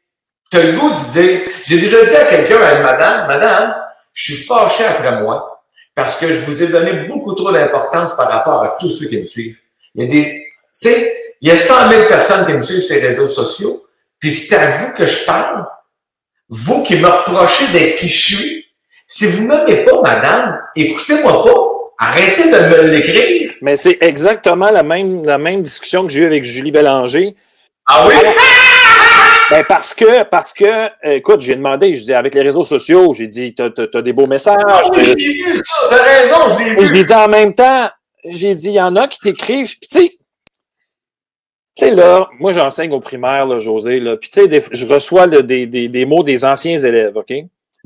T'as 0.50 0.62
le 0.62 0.72
goût 0.72 0.90
de 0.90 1.12
dire, 1.12 1.40
j'ai 1.64 1.78
déjà 1.78 2.04
dit 2.04 2.16
à 2.16 2.26
quelqu'un, 2.26 2.60
à 2.60 2.74
une 2.74 2.82
madame, 2.82 3.28
madame, 3.28 3.76
je 4.12 4.34
suis 4.34 4.44
fâché 4.44 4.84
après 4.84 5.22
moi 5.22 5.64
parce 5.94 6.20
que 6.20 6.30
je 6.30 6.40
vous 6.40 6.62
ai 6.62 6.66
donné 6.66 7.06
beaucoup 7.06 7.34
trop 7.34 7.50
d'importance 7.50 8.14
par 8.14 8.30
rapport 8.30 8.62
à 8.62 8.76
tous 8.78 8.90
ceux 8.90 9.08
qui 9.08 9.18
me 9.18 9.24
suivent. 9.24 9.58
Il 9.94 10.04
y 10.04 10.06
a 10.06 10.10
des, 10.10 10.24
tu 10.24 10.50
sais, 10.70 11.34
il 11.40 11.48
y 11.48 11.52
a 11.52 11.56
100 11.56 11.88
000 11.90 12.08
personnes 12.08 12.44
qui 12.44 12.52
me 12.52 12.62
suivent 12.62 12.82
sur 12.82 12.96
les 12.96 13.06
réseaux 13.06 13.28
sociaux, 13.28 13.86
puis 14.18 14.32
c'est 14.32 14.54
à 14.54 14.70
vous 14.70 14.94
que 14.94 15.06
je 15.06 15.24
parle. 15.24 15.66
Vous 16.50 16.82
qui 16.82 16.96
me 16.96 17.08
reprochez 17.08 17.68
d'être 17.72 17.96
qui 17.96 18.08
je 18.08 18.26
suis, 18.26 18.67
si 19.10 19.26
vous 19.26 19.48
m'aimez 19.48 19.84
pas, 19.84 20.00
madame, 20.02 20.60
écoutez-moi 20.76 21.42
pas. 21.42 21.64
Arrêtez 22.00 22.44
de 22.44 22.58
me 22.58 22.88
l'écrire. 22.90 23.54
Mais 23.62 23.74
c'est 23.74 23.98
exactement 24.02 24.70
la 24.70 24.82
même, 24.82 25.24
la 25.24 25.38
même 25.38 25.62
discussion 25.62 26.06
que 26.06 26.12
j'ai 26.12 26.20
eue 26.20 26.26
avec 26.26 26.44
Julie 26.44 26.70
Bélanger. 26.70 27.34
Ah 27.86 28.06
oui? 28.06 28.14
Ben 29.50 29.64
parce 29.66 29.94
que, 29.94 30.24
parce 30.24 30.52
que, 30.52 30.90
écoute, 31.16 31.40
j'ai 31.40 31.56
demandé, 31.56 31.94
je 31.94 32.02
dis, 32.02 32.12
avec 32.12 32.34
les 32.34 32.42
réseaux 32.42 32.64
sociaux, 32.64 33.14
j'ai 33.14 33.26
dit, 33.26 33.54
t'as, 33.54 33.70
as, 33.94 34.02
des 34.02 34.12
beaux 34.12 34.26
messages. 34.26 34.56
Ah 34.68 34.82
oui, 34.92 35.14
j'ai 35.16 35.32
vu 35.32 35.56
ça, 35.56 35.88
t'as 35.88 36.02
raison, 36.02 36.36
je 36.50 36.64
l'ai 36.64 36.74
vu. 36.74 36.86
je 36.86 36.92
lui 36.92 37.06
dis 37.06 37.14
en 37.14 37.28
même 37.28 37.54
temps, 37.54 37.88
j'ai 38.26 38.54
dit, 38.54 38.68
il 38.68 38.74
y 38.74 38.80
en 38.80 38.94
a 38.94 39.08
qui 39.08 39.18
t'écrivent, 39.20 39.74
puis 39.78 39.88
tu 39.90 40.00
sais, 40.00 40.08
tu 40.10 41.86
sais, 41.86 41.90
là, 41.92 42.28
moi, 42.38 42.52
j'enseigne 42.52 42.92
au 42.92 43.00
primaire, 43.00 43.46
là, 43.46 43.58
José, 43.58 44.00
là, 44.00 44.18
puis 44.18 44.28
tu 44.28 44.40
sais, 44.40 44.62
je 44.70 44.86
reçois 44.86 45.26
des, 45.26 45.66
des, 45.66 45.88
des 45.88 46.04
mots 46.04 46.22
des 46.22 46.44
anciens 46.44 46.76
élèves, 46.76 47.16
OK? 47.16 47.32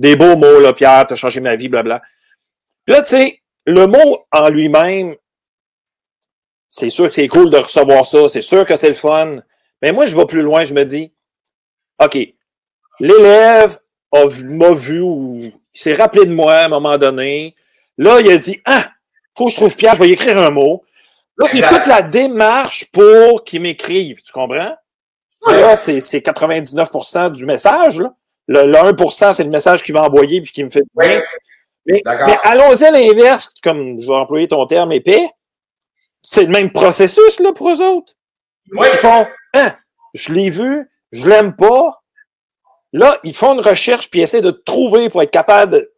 Des 0.02 0.16
beaux 0.16 0.36
mots, 0.36 0.58
là, 0.58 0.72
Pierre, 0.72 1.06
t'as 1.06 1.14
changé 1.14 1.40
ma 1.40 1.54
vie, 1.54 1.68
blabla. 1.68 2.02
Là, 2.88 3.02
tu 3.02 3.10
sais, 3.10 3.40
le 3.64 3.86
mot 3.86 4.26
en 4.32 4.48
lui-même, 4.48 5.14
c'est 6.68 6.90
sûr 6.90 7.06
que 7.06 7.14
c'est 7.14 7.28
cool 7.28 7.50
de 7.50 7.56
recevoir 7.56 8.04
ça, 8.04 8.28
c'est 8.28 8.40
sûr 8.40 8.66
que 8.66 8.74
c'est 8.74 8.88
le 8.88 8.94
fun. 8.94 9.36
Mais 9.80 9.92
moi, 9.92 10.06
je 10.06 10.16
vais 10.16 10.26
plus 10.26 10.42
loin, 10.42 10.64
je 10.64 10.74
me 10.74 10.84
dis, 10.84 11.14
OK, 12.02 12.18
l'élève 12.98 13.78
m'a 14.12 14.72
vu 14.72 15.00
ou 15.00 15.38
il 15.40 15.80
s'est 15.80 15.94
rappelé 15.94 16.26
de 16.26 16.34
moi 16.34 16.52
à 16.54 16.64
un 16.64 16.68
moment 16.68 16.98
donné. 16.98 17.54
Là, 17.96 18.20
il 18.20 18.32
a 18.32 18.38
dit, 18.38 18.60
ah, 18.64 18.90
faut 19.36 19.46
que 19.46 19.52
je 19.52 19.56
trouve 19.56 19.76
Pierre, 19.76 19.94
je 19.94 20.00
vais 20.00 20.08
y 20.08 20.12
écrire 20.12 20.38
un 20.38 20.50
mot. 20.50 20.82
Là, 21.38 21.46
il 21.54 21.62
toute 21.62 21.86
la 21.86 22.02
démarche 22.02 22.86
pour 22.90 23.44
qu'il 23.44 23.62
m'écrive, 23.62 24.20
tu 24.20 24.32
comprends? 24.32 24.76
Là, 25.46 25.76
c'est 25.76 25.98
99% 25.98 27.30
du 27.30 27.46
message, 27.46 28.00
là. 28.00 28.12
Le, 28.48 28.72
1% 28.72 29.32
c'est 29.32 29.44
le 29.44 29.50
message 29.50 29.82
qu'il 29.82 29.94
m'a 29.94 30.02
envoyé 30.02 30.40
puis 30.40 30.52
qui 30.52 30.64
me 30.64 30.70
fait 30.70 30.82
oui. 30.94 31.06
Mais, 31.86 32.00
mais 32.04 32.38
allons-y 32.44 32.84
à 32.84 32.90
l'inverse, 32.90 33.52
comme 33.62 33.98
je 33.98 34.06
vais 34.06 34.14
employer 34.14 34.46
ton 34.48 34.66
terme 34.66 34.92
épais. 34.92 35.28
C'est 36.20 36.42
le 36.42 36.48
même 36.48 36.70
processus 36.70 37.40
là, 37.40 37.52
pour 37.52 37.70
eux 37.70 37.82
autres. 37.82 38.12
Oui. 38.70 38.86
Ils 38.92 38.98
font 38.98 39.26
hein, 39.54 39.74
je 40.14 40.32
l'ai 40.32 40.50
vu, 40.50 40.88
je 41.10 41.28
l'aime 41.28 41.56
pas. 41.56 42.02
Là, 42.92 43.18
ils 43.24 43.34
font 43.34 43.54
une 43.54 43.60
recherche 43.60 44.10
puis 44.10 44.20
essaient 44.20 44.42
de 44.42 44.50
trouver 44.50 45.08
pour 45.08 45.22
être 45.22 45.30
capable 45.30 45.72
de. 45.72 45.88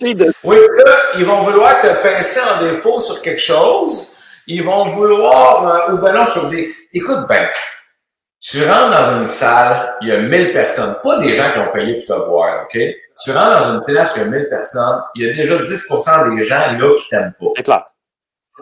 De... 0.00 0.32
Oui, 0.42 0.56
là, 0.56 0.92
ils 1.16 1.24
vont 1.24 1.42
vouloir 1.44 1.80
te 1.80 1.86
pincer 2.02 2.40
en 2.40 2.64
défaut 2.64 2.98
sur 2.98 3.22
quelque 3.22 3.40
chose. 3.40 4.16
Ils 4.46 4.62
vont 4.62 4.82
vouloir, 4.82 5.88
euh, 5.88 5.94
ou 5.94 5.98
ben 5.98 6.12
non, 6.12 6.26
sur 6.26 6.48
des. 6.50 6.74
Écoute, 6.92 7.26
ben, 7.28 7.48
tu 8.46 8.62
rentres 8.68 8.90
dans 8.90 9.18
une 9.18 9.26
salle, 9.26 9.94
il 10.02 10.08
y 10.08 10.12
a 10.12 10.18
1000 10.18 10.52
personnes, 10.52 10.96
pas 11.02 11.18
des 11.18 11.34
gens 11.34 11.50
qui 11.50 11.58
ont 11.60 11.72
payé 11.72 11.96
pour 11.96 12.04
te 12.04 12.28
voir, 12.28 12.64
OK? 12.64 12.78
Tu 13.24 13.30
rentres 13.30 13.60
dans 13.60 13.74
une 13.74 13.84
place, 13.84 14.12
il 14.16 14.22
y 14.22 14.26
a 14.26 14.28
1000 14.28 14.48
personnes, 14.50 15.02
il 15.14 15.26
y 15.26 15.30
a 15.30 15.34
déjà 15.34 15.56
10% 15.56 16.36
des 16.36 16.42
gens 16.42 16.72
là 16.72 16.98
qui 17.00 17.08
t'aiment 17.08 17.34
pas. 17.40 17.46
C'est 17.56 17.62
clair. 17.62 17.84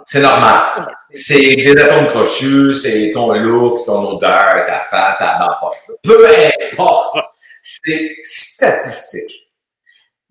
C'est 0.06 0.20
normal. 0.20 0.62
C'est 1.12 1.56
des 1.56 1.76
atomes 1.80 2.06
crochus, 2.06 2.74
c'est 2.74 3.10
ton 3.12 3.32
look, 3.32 3.84
ton 3.84 4.14
odeur, 4.14 4.64
ta 4.66 4.78
face, 4.78 5.18
ta 5.18 5.36
barbe. 5.38 5.72
Peu 6.04 6.28
importe. 6.70 7.18
C'est 7.60 8.16
statistique. 8.22 9.50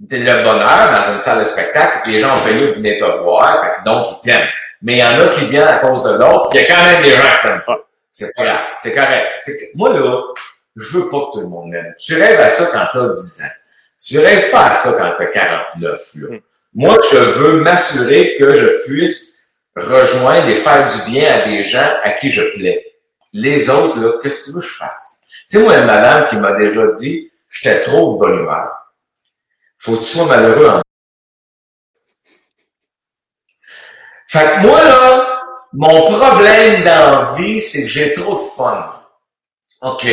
Le 0.10 0.44
bonheur 0.44 0.92
dans 0.92 1.14
une 1.14 1.20
salle 1.20 1.40
de 1.40 1.44
spectacle, 1.44 1.92
c'est 1.92 2.04
que 2.04 2.10
les 2.10 2.20
gens 2.20 2.34
ont 2.34 2.44
payé 2.44 2.68
pour 2.68 2.76
venir 2.78 2.98
te 2.98 3.20
voir, 3.20 3.62
fait 3.62 3.80
que 3.80 3.84
donc 3.84 4.18
ils 4.24 4.28
t'aiment. 4.28 4.50
Mais 4.82 4.94
il 4.94 5.00
y 5.00 5.04
en 5.04 5.20
a 5.20 5.28
qui 5.28 5.46
viennent 5.46 5.68
à 5.68 5.78
cause 5.78 6.04
de 6.04 6.12
l'autre, 6.12 6.50
il 6.54 6.62
y 6.62 6.64
a 6.64 6.68
quand 6.68 6.84
même 6.84 7.04
des 7.04 7.12
gens 7.12 7.20
qui 7.20 7.48
t'aiment 7.48 7.64
pas. 7.68 7.80
C'est 8.12 8.34
pas 8.36 8.44
grave. 8.44 8.68
C'est 8.82 8.94
correct. 8.94 9.42
Moi, 9.76 9.98
là, 9.98 10.22
je 10.76 10.86
veux 10.98 11.10
pas 11.10 11.28
que 11.28 11.32
tout 11.34 11.42
le 11.42 11.48
monde 11.48 11.70
m'aime. 11.70 11.94
Tu 12.00 12.16
rêves 12.16 12.40
à 12.40 12.50
ça 12.50 12.70
quand 12.72 12.88
t'as 12.92 13.14
10 13.14 13.42
ans. 13.42 13.46
Tu 14.00 14.20
rêves 14.20 14.52
pas 14.52 14.68
à 14.68 14.74
ça 14.74 14.94
quand 14.98 15.14
t'as 15.18 15.32
49, 15.32 16.12
là. 16.16 16.30
Hmm. 16.30 16.40
Moi, 16.74 16.98
je 17.12 17.18
veux 17.18 17.62
m'assurer 17.62 18.38
que 18.40 18.54
je 18.54 18.86
puisse 18.86 19.52
rejoindre 19.76 20.48
et 20.48 20.56
faire 20.56 20.88
du 20.88 21.12
bien 21.12 21.34
à 21.34 21.48
des 21.48 21.64
gens 21.64 21.98
à 22.04 22.12
qui 22.12 22.30
je 22.30 22.44
plais. 22.56 22.86
Les 23.34 23.70
autres, 23.70 24.00
là, 24.00 24.14
qu'est-ce 24.22 24.40
que 24.40 24.46
tu 24.46 24.56
veux 24.56 24.62
que 24.62 24.68
je 24.68 24.74
fasse? 24.76 25.20
Tu 25.50 25.58
sais, 25.58 25.64
moi, 25.64 25.78
une 25.78 25.86
madame 25.86 26.28
qui 26.28 26.38
m'a 26.38 26.54
déjà 26.54 26.88
dit, 26.88 27.32
j'étais 27.50 27.80
trop 27.82 28.14
de 28.14 28.20
bonne 28.20 28.40
humeur. 28.40 28.72
Faut 29.78 29.94
que 29.94 30.00
tu 30.00 30.06
sois 30.06 30.28
malheureux 30.28 30.68
en 30.68 30.82
Fait 34.28 34.56
que 34.56 34.62
moi, 34.62 34.82
là, 34.82 35.31
mon 35.74 36.02
problème 36.02 36.84
dans 36.84 37.12
la 37.12 37.34
vie, 37.38 37.62
c'est 37.62 37.84
que 37.84 37.88
j'ai 37.88 38.14
trop 38.14 38.36
de 38.36 38.56
fun. 38.56 39.04
OK? 39.82 40.06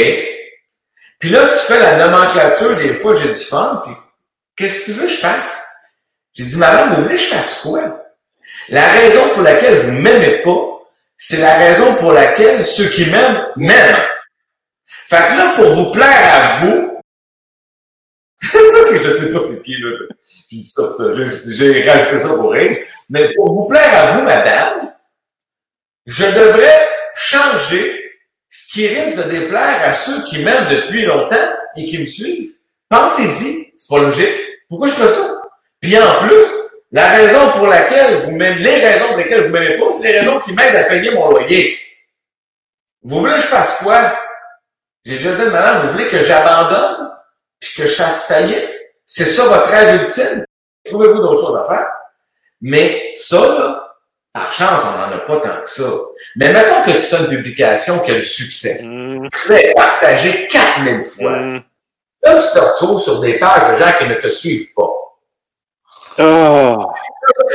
Puis 1.18 1.30
là, 1.30 1.48
tu 1.48 1.58
fais 1.58 1.80
la 1.80 2.06
nomenclature, 2.06 2.76
des 2.76 2.92
fois, 2.92 3.14
j'ai 3.16 3.28
du 3.28 3.34
fun, 3.34 3.82
puis 3.84 3.94
qu'est-ce 4.56 4.80
que 4.80 4.84
tu 4.86 4.92
veux 4.92 5.06
que 5.06 5.12
je 5.12 5.16
fasse? 5.16 5.66
J'ai 6.34 6.44
dit, 6.44 6.56
madame, 6.56 6.94
vous 6.94 7.02
voulez 7.02 7.16
que 7.16 7.20
je 7.20 7.26
fasse 7.26 7.62
quoi? 7.62 8.04
La 8.68 8.88
raison 8.88 9.28
pour 9.30 9.42
laquelle 9.42 9.78
vous 9.78 9.92
m'aimez 9.92 10.42
pas, 10.42 10.78
c'est 11.16 11.40
la 11.40 11.58
raison 11.58 11.96
pour 11.96 12.12
laquelle 12.12 12.64
ceux 12.64 12.88
qui 12.90 13.10
m'aiment, 13.10 13.44
m'aiment. 13.56 14.04
Fait 15.08 15.16
que 15.16 15.36
là, 15.36 15.54
pour 15.56 15.70
vous 15.70 15.90
plaire 15.90 16.34
à 16.34 16.58
vous, 16.58 17.00
je 18.42 19.10
sais 19.10 19.32
pas 19.32 19.40
c'est 19.48 19.62
qui, 19.64 19.76
là. 19.78 20.06
J'ai 20.50 20.58
dit 20.58 20.64
ça, 20.64 20.82
j'ai 21.48 21.90
rajouté 21.90 22.18
ça 22.20 22.28
pour 22.34 22.52
rire. 22.52 22.76
Mais 23.10 23.34
pour 23.34 23.54
vous 23.54 23.68
plaire 23.68 23.92
à 23.92 24.06
vous, 24.12 24.24
madame, 24.24 24.92
je 26.08 26.24
devrais 26.24 26.88
changer 27.14 28.12
ce 28.48 28.72
qui 28.72 28.88
risque 28.88 29.16
de 29.16 29.30
déplaire 29.30 29.82
à 29.82 29.92
ceux 29.92 30.24
qui 30.24 30.42
m'aiment 30.42 30.66
depuis 30.66 31.04
longtemps 31.04 31.36
et 31.76 31.84
qui 31.84 31.98
me 31.98 32.06
suivent. 32.06 32.54
Pensez-y, 32.88 33.74
c'est 33.76 33.88
pas 33.88 34.00
logique. 34.00 34.34
Pourquoi 34.70 34.88
je 34.88 34.94
fais 34.94 35.06
ça? 35.06 35.42
Puis 35.80 35.98
en 35.98 36.26
plus, 36.26 36.46
la 36.90 37.10
raison 37.10 37.52
pour 37.52 37.66
laquelle 37.66 38.20
vous 38.20 38.30
m'aimez, 38.30 38.62
les 38.62 38.84
raisons 38.86 39.08
pour 39.08 39.16
lesquelles 39.18 39.44
vous 39.44 39.50
m'aimez 39.50 39.78
pas, 39.78 39.92
c'est 39.92 40.10
les 40.10 40.18
raisons 40.20 40.40
qui 40.40 40.52
m'aident 40.52 40.76
à 40.76 40.84
payer 40.84 41.10
mon 41.10 41.28
loyer. 41.28 41.78
Vous 43.02 43.20
voulez 43.20 43.34
que 43.34 43.42
je 43.42 43.46
fasse 43.46 43.82
quoi? 43.82 44.18
J'ai 45.04 45.16
déjà 45.16 45.32
dit, 45.32 45.50
madame, 45.50 45.86
vous 45.86 45.92
voulez 45.92 46.08
que 46.08 46.20
j'abandonne? 46.20 47.10
Puis 47.60 47.74
que 47.76 47.86
je 47.86 47.94
fasse 47.94 48.26
faillite? 48.26 48.74
C'est 49.04 49.26
ça 49.26 49.44
votre 49.44 49.68
rêve 49.68 50.02
ultime? 50.02 50.44
Trouvez-vous 50.86 51.20
d'autres 51.20 51.42
choses 51.42 51.56
à 51.56 51.66
faire? 51.66 51.86
Mais 52.62 53.10
ça, 53.14 53.36
là, 53.36 53.87
par 54.32 54.52
chance, 54.52 54.82
on 54.84 54.98
n'en 54.98 55.16
a 55.16 55.18
pas 55.18 55.40
tant 55.40 55.60
que 55.62 55.68
ça. 55.68 55.84
Mais 56.36 56.52
mettons 56.52 56.82
que 56.82 56.90
tu 56.92 57.00
fais 57.00 57.16
une 57.18 57.28
publication 57.28 57.98
qui 58.00 58.10
a 58.10 58.14
du 58.14 58.22
succès. 58.22 58.80
Hum, 58.82 59.28
Très 59.30 59.72
partagée 59.74 60.46
4000 60.48 61.00
fois. 61.02 61.32
hum. 61.32 61.62
Là, 62.22 62.34
tu 62.36 62.52
te 62.52 62.58
retrouves 62.64 63.00
sur 63.00 63.20
des 63.20 63.38
pages 63.38 63.70
de 63.72 63.76
gens 63.84 63.92
qui 63.98 64.04
ne 64.06 64.14
te 64.14 64.28
suivent 64.28 64.74
pas. 64.74 64.90
Ah. 66.18 66.76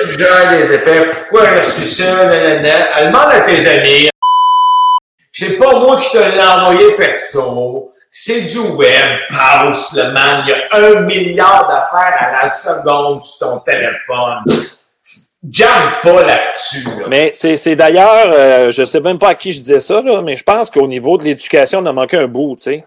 Tu 0.01 0.17
gères 0.17 0.57
des 0.57 0.73
épais, 0.73 1.09
pourquoi 1.09 1.49
j'ai 1.49 1.57
reçu 1.57 1.85
ça? 1.85 2.23
Elle 2.33 3.07
demande 3.07 3.31
à 3.31 3.41
tes 3.41 3.67
amis. 3.67 4.09
C'est 5.33 5.57
pas 5.57 5.79
moi 5.79 5.99
qui 5.99 6.11
te 6.11 6.17
l'ai 6.17 6.41
envoyé 6.41 6.95
perso. 6.95 7.91
C'est 8.09 8.41
du 8.41 8.59
web. 8.59 9.17
Pause, 9.29 9.97
le 10.01 10.11
man. 10.13 10.43
Il 10.45 10.51
y 10.51 10.53
a 10.53 10.87
un 10.97 11.01
milliard 11.01 11.67
d'affaires 11.67 12.15
à 12.19 12.43
la 12.43 12.49
seconde 12.49 13.19
sur 13.19 13.47
ton 13.47 13.59
téléphone. 13.59 14.43
Jamme 15.49 15.99
pas 16.01 16.23
là-dessus, 16.23 16.87
là. 17.01 17.07
Mais 17.09 17.31
c'est 17.33 17.75
d'ailleurs, 17.75 18.31
euh, 18.33 18.71
je 18.71 18.85
sais 18.85 19.01
même 19.01 19.19
pas 19.19 19.29
à 19.29 19.35
qui 19.35 19.51
je 19.51 19.59
disais 19.59 19.81
ça, 19.81 20.01
là, 20.01 20.21
mais 20.21 20.35
je 20.37 20.43
pense 20.43 20.71
qu'au 20.71 20.87
niveau 20.87 21.17
de 21.17 21.23
l'éducation, 21.25 21.79
on 21.79 21.85
a 21.85 21.91
manqué 21.93 22.17
un 22.17 22.27
bout, 22.27 22.55
tu 22.55 22.63
sais. 22.63 22.85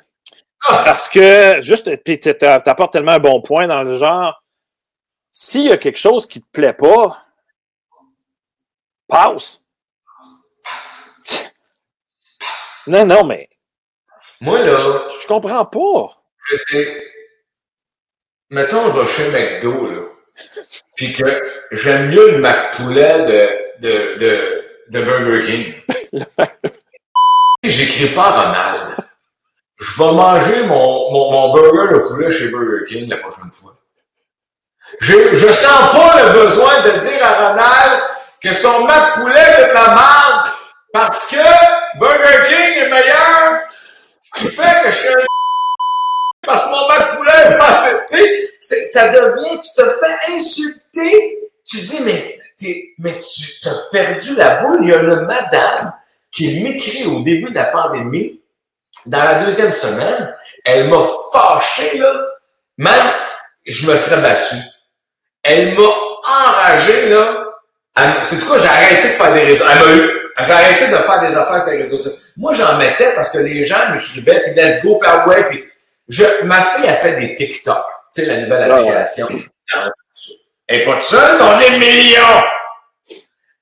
Ah! 0.66 0.82
Parce 0.86 1.08
que, 1.08 1.60
juste, 1.60 1.94
puis 2.02 2.18
t'a- 2.18 2.32
t'a- 2.34 2.60
t'apportes 2.60 2.92
tellement 2.94 3.12
un 3.12 3.18
bon 3.18 3.42
point 3.42 3.66
dans 3.68 3.82
le 3.82 3.96
genre, 3.96 4.42
s'il 5.30 5.64
y 5.64 5.70
a 5.72 5.76
quelque 5.76 5.98
chose 5.98 6.26
qui 6.26 6.40
te 6.40 6.46
plaît 6.50 6.72
pas, 6.72 7.22
passe. 9.06 9.60
Non, 12.86 13.04
non, 13.04 13.24
mais 13.24 13.48
Moi, 14.40 14.60
là, 14.62 14.76
je 15.20 15.26
comprends 15.26 15.64
pas. 15.66 16.22
que, 16.70 17.00
mettons, 18.50 18.92
je 18.92 19.00
vais 19.00 19.06
chez 19.06 19.30
McDo, 19.30 19.86
là, 19.90 20.02
puis 20.96 21.12
que 21.12 21.42
j'aime 21.72 22.08
mieux 22.08 22.32
le 22.32 22.38
McPoulet 22.38 23.24
de, 23.80 23.86
de, 23.86 24.18
de, 24.18 24.64
de 24.88 25.04
Burger 25.04 25.46
King. 25.46 25.74
J'écris 27.64 28.14
pas 28.14 28.30
Ronald. 28.30 28.96
Je 29.78 29.98
vais 29.98 30.12
manger 30.12 30.62
mon, 30.64 31.12
mon, 31.12 31.30
mon 31.32 31.52
burger 31.52 31.94
de 31.94 32.08
poulet 32.08 32.32
chez 32.32 32.48
Burger 32.48 32.86
King 32.88 33.10
la 33.10 33.18
prochaine 33.18 33.52
fois. 33.52 33.74
Je, 35.00 35.34
je 35.34 35.52
sens 35.52 35.92
pas 35.92 36.22
le 36.22 36.32
besoin 36.32 36.80
de 36.82 36.98
dire 36.98 37.22
à 37.22 37.48
Ronald 37.48 38.02
que 38.40 38.52
son 38.54 38.86
McPoulet 38.86 39.40
est 39.40 39.68
de 39.68 39.74
la 39.74 39.88
merde 39.88 40.48
parce 40.92 41.28
que 41.28 41.98
Burger 41.98 42.48
King 42.48 42.84
est 42.84 42.88
meilleur. 42.88 43.60
Ce 44.20 44.40
qui 44.40 44.48
fait 44.48 44.82
que 44.84 44.90
je 44.90 44.96
suis 44.96 45.08
un 45.08 45.25
parce 46.46 46.64
que 46.64 46.70
mon 46.70 46.88
bac 46.88 47.16
poulet 47.16 47.32
accepté. 47.60 48.50
C'est- 48.60 48.86
Ça 48.86 49.08
devient, 49.08 49.60
tu 49.60 49.82
te 49.82 49.88
fais 49.98 50.32
insulter. 50.34 51.38
Tu 51.68 51.76
dis, 51.78 52.00
mais, 52.04 52.34
mais 52.98 53.18
tu 53.18 53.60
t'as 53.62 53.70
perdu 53.92 54.34
la 54.36 54.56
boule. 54.62 54.78
Il 54.82 54.90
y 54.90 54.94
a 54.94 55.00
une 55.02 55.20
madame 55.26 55.92
qui 56.32 56.62
m'écrit 56.62 57.04
au 57.06 57.22
début 57.22 57.50
de 57.50 57.54
la 57.56 57.64
pandémie. 57.64 58.40
Dans 59.04 59.22
la 59.22 59.44
deuxième 59.44 59.72
semaine, 59.74 60.34
elle 60.64 60.88
m'a 60.88 60.98
fâché, 61.32 61.98
là. 61.98 62.12
Même, 62.78 63.12
je 63.66 63.90
me 63.90 63.96
serais 63.96 64.20
battu. 64.22 64.56
Elle 65.42 65.74
m'a 65.74 65.82
enragé, 65.82 67.08
là. 67.08 67.42
C'est 68.22 68.36
du 68.36 68.44
coup, 68.44 68.58
j'ai 68.58 68.68
arrêté 68.68 69.08
de 69.08 69.12
faire 69.14 69.32
des 69.32 69.42
réseaux. 69.42 69.64
Elle 69.70 69.78
m'a 69.78 69.92
eu. 70.04 70.10
J'ai 70.44 70.52
arrêté 70.52 70.88
de 70.88 70.96
faire 70.96 71.20
des 71.20 71.34
affaires 71.34 71.62
sur 71.62 71.72
les 71.72 71.82
réseaux 71.84 71.96
sociaux. 71.98 72.18
Moi, 72.36 72.52
j'en 72.54 72.76
mettais 72.76 73.14
parce 73.14 73.30
que 73.30 73.38
les 73.38 73.64
gens 73.64 73.90
m'écrivaient, 73.92 74.42
puis 74.42 74.54
let's 74.54 74.82
go, 74.84 75.00
ah 75.04 75.26
ouais, 75.28 75.48
je, 76.08 76.44
ma 76.44 76.62
fille 76.62 76.88
a 76.88 76.94
fait 76.94 77.16
des 77.16 77.34
TikTok. 77.34 77.84
Tu 78.14 78.22
sais, 78.22 78.26
la 78.26 78.42
nouvelle 78.42 78.70
ouais. 78.70 78.78
application. 78.78 79.28
Elle 80.68 80.80
est 80.80 80.84
pas 80.84 81.00
seule, 81.00 81.36
on 81.40 81.60
est 81.60 81.78
millions! 81.78 82.42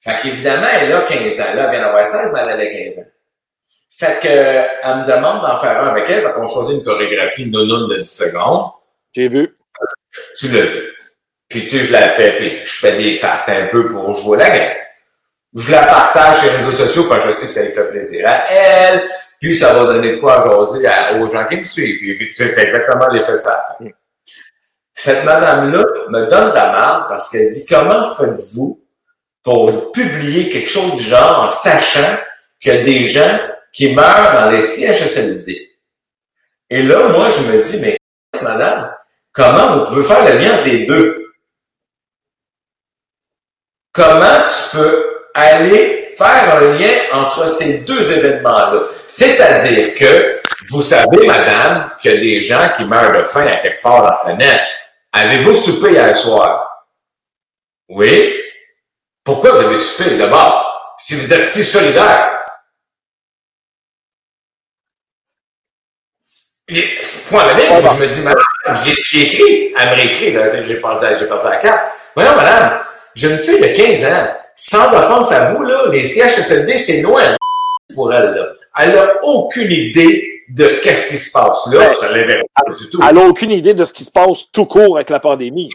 Fait 0.00 0.20
qu'évidemment, 0.22 0.66
elle 0.70 0.92
a 0.92 1.02
15 1.02 1.40
ans. 1.40 1.54
Là, 1.54 1.64
elle 1.64 1.70
vient 1.70 1.80
d'avoir 1.80 2.04
16, 2.04 2.32
mais 2.34 2.40
elle 2.40 2.50
avait 2.50 2.90
15 2.90 2.98
ans. 2.98 3.08
Fait 3.96 4.20
que, 4.20 4.28
elle 4.28 4.96
me 4.98 5.06
demande 5.06 5.42
d'en 5.42 5.56
faire 5.56 5.82
un 5.82 5.88
avec 5.88 6.08
elle, 6.10 6.22
fait 6.22 6.32
qu'on 6.32 6.46
choisit 6.46 6.78
une 6.78 6.84
chorégraphie 6.84 7.46
nounoune 7.46 7.88
de 7.88 7.96
10 7.98 8.10
secondes. 8.10 8.70
J'ai 9.14 9.28
vu. 9.28 9.56
Tu 10.38 10.48
l'as 10.48 10.62
vu. 10.62 10.94
Puis 11.48 11.64
tu 11.64 11.78
je 11.78 11.92
la 11.92 12.08
fais, 12.10 12.32
puis 12.36 12.64
je 12.64 12.78
fais 12.80 12.96
des 12.96 13.12
faces 13.12 13.48
un 13.48 13.66
peu 13.66 13.86
pour 13.86 14.12
jouer 14.12 14.38
la 14.38 14.50
game. 14.50 14.76
Je 15.56 15.70
la 15.70 15.86
partage 15.86 16.38
sur 16.38 16.50
les 16.50 16.56
réseaux 16.56 16.72
sociaux 16.72 17.04
parce 17.08 17.24
que 17.24 17.30
je 17.30 17.36
sais 17.36 17.46
que 17.46 17.52
ça 17.52 17.62
lui 17.64 17.72
fait 17.72 17.90
plaisir 17.90 18.24
à 18.28 18.50
elle, 18.50 19.08
puis 19.44 19.54
ça 19.54 19.74
va 19.74 19.92
donner 19.92 20.16
de 20.16 20.20
quoi 20.20 20.40
à 20.40 20.42
jaser 20.48 20.86
à- 20.86 21.14
aux 21.16 21.28
gens 21.28 21.46
qui 21.48 21.56
me 21.58 21.64
suivent. 21.64 22.32
C'est 22.32 22.56
exactement 22.58 23.08
l'effet 23.08 23.36
ça 23.38 23.52
a 23.52 23.76
fait. 23.84 23.92
Cette 24.94 25.24
madame-là 25.24 25.84
me 26.08 26.26
donne 26.30 26.54
la 26.54 26.66
marde 26.72 27.08
parce 27.08 27.30
qu'elle 27.30 27.48
dit 27.48 27.66
comment 27.68 28.14
faites-vous 28.14 28.80
pour 29.42 29.92
publier 29.92 30.48
quelque 30.48 30.70
chose 30.70 30.94
du 30.94 31.02
genre 31.04 31.42
en 31.42 31.48
sachant 31.48 32.16
qu'il 32.60 32.74
y 32.74 32.78
a 32.78 32.82
des 32.82 33.04
gens 33.04 33.38
qui 33.72 33.94
meurent 33.94 34.32
dans 34.32 34.50
les 34.50 34.60
CHSLD. 34.62 35.70
Et 36.70 36.82
là, 36.82 37.08
moi, 37.08 37.28
je 37.30 37.40
me 37.42 37.60
dis, 37.62 37.80
mais 37.80 37.98
madame, 38.42 38.90
comment 39.32 39.68
vous 39.76 39.84
pouvez 39.86 40.04
faire 40.04 40.24
le 40.32 40.38
lien 40.38 40.54
entre 40.54 40.66
les 40.68 40.86
deux? 40.86 41.26
Comment 43.92 44.42
tu 44.48 44.76
peux 44.76 45.13
aller 45.34 46.14
faire 46.16 46.56
un 46.56 46.78
lien 46.78 46.94
entre 47.12 47.48
ces 47.48 47.80
deux 47.80 48.12
événements-là? 48.12 48.82
C'est-à-dire 49.08 49.94
que 49.94 50.40
vous 50.70 50.82
savez, 50.82 51.26
madame, 51.26 51.90
qu'il 52.00 52.12
y 52.12 52.16
a 52.16 52.20
des 52.20 52.40
gens 52.40 52.70
qui 52.76 52.84
meurent 52.84 53.12
de 53.12 53.24
faim 53.24 53.46
à 53.46 53.56
quelque 53.56 53.82
part 53.82 54.02
dans 54.02 54.08
la 54.08 54.16
planète. 54.16 54.62
Avez-vous 55.12 55.54
soupé 55.54 55.92
hier 55.92 56.14
soir? 56.14 56.86
Oui. 57.88 58.34
Pourquoi 59.22 59.52
vous 59.52 59.66
avez 59.66 59.76
soupé 59.76 60.16
d'abord? 60.16 60.94
Si 60.98 61.14
vous 61.14 61.32
êtes 61.32 61.46
si 61.46 61.62
solidaire. 61.62 62.30
Point 67.28 67.44
moi, 67.44 67.80
bon. 67.82 67.90
je 67.96 68.02
me 68.02 68.06
dis, 68.06 68.20
madame, 68.20 68.44
j'ai 69.02 69.22
écrit, 69.22 69.74
elle 69.78 69.90
me 69.90 69.94
réécrit, 69.96 70.32
là, 70.32 70.48
j'ai 70.62 70.80
perdu, 70.80 71.26
perdu 71.26 71.48
la 71.48 71.56
carte. 71.56 71.92
Voyons, 72.14 72.36
madame, 72.36 72.84
j'ai 73.14 73.30
une 73.30 73.38
fille 73.38 73.60
de 73.60 73.66
15 73.66 74.04
ans. 74.06 74.36
Sans 74.56 74.92
offense 74.94 75.32
à 75.32 75.52
vous, 75.52 75.64
là, 75.64 75.88
les 75.90 76.04
CHSLD, 76.04 76.78
c'est 76.78 77.02
loin 77.02 77.36
pour 77.94 78.12
elle, 78.12 78.30
là. 78.30 78.46
Elle 78.78 78.98
a 78.98 79.18
aucune 79.22 79.70
idée 79.70 80.42
de 80.48 80.80
qu'est-ce 80.82 81.08
qui 81.08 81.16
se 81.16 81.30
passe 81.32 81.66
là. 81.70 81.88
Ouais. 81.88 81.94
Ça 81.94 82.10
l'intéresse 82.10 82.44
pas 82.54 82.72
du 82.72 82.88
tout. 82.88 83.00
Elle 83.08 83.14
n'a 83.14 83.22
aucune 83.22 83.50
idée 83.50 83.74
de 83.74 83.84
ce 83.84 83.92
qui 83.92 84.04
se 84.04 84.10
passe 84.10 84.50
tout 84.52 84.66
court 84.66 84.96
avec 84.96 85.10
la 85.10 85.20
pandémie. 85.20 85.70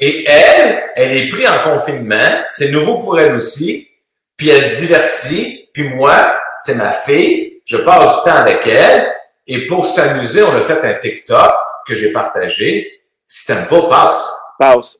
Et 0.00 0.24
elle, 0.28 0.82
elle 0.94 1.16
est 1.16 1.28
prise 1.28 1.48
en 1.48 1.72
confinement. 1.72 2.44
C'est 2.48 2.70
nouveau 2.70 2.98
pour 2.98 3.18
elle 3.18 3.34
aussi. 3.34 3.88
Puis 4.36 4.50
elle 4.50 4.62
se 4.62 4.76
divertit. 4.76 5.68
Puis 5.72 5.88
moi, 5.88 6.36
c'est 6.56 6.76
ma 6.76 6.92
fille. 6.92 7.60
Je 7.64 7.78
passe 7.78 8.16
du 8.16 8.30
temps 8.30 8.36
avec 8.36 8.66
elle. 8.66 9.12
Et 9.46 9.66
pour 9.66 9.86
s'amuser, 9.86 10.42
on 10.42 10.54
a 10.54 10.60
fait 10.60 10.84
un 10.84 10.94
TikTok 10.94 11.52
que 11.86 11.94
j'ai 11.94 12.12
partagé. 12.12 13.00
Si 13.26 13.46
t'aimes 13.46 13.66
pas, 13.66 13.88
passe. 13.88 14.30
Passe. 14.58 14.98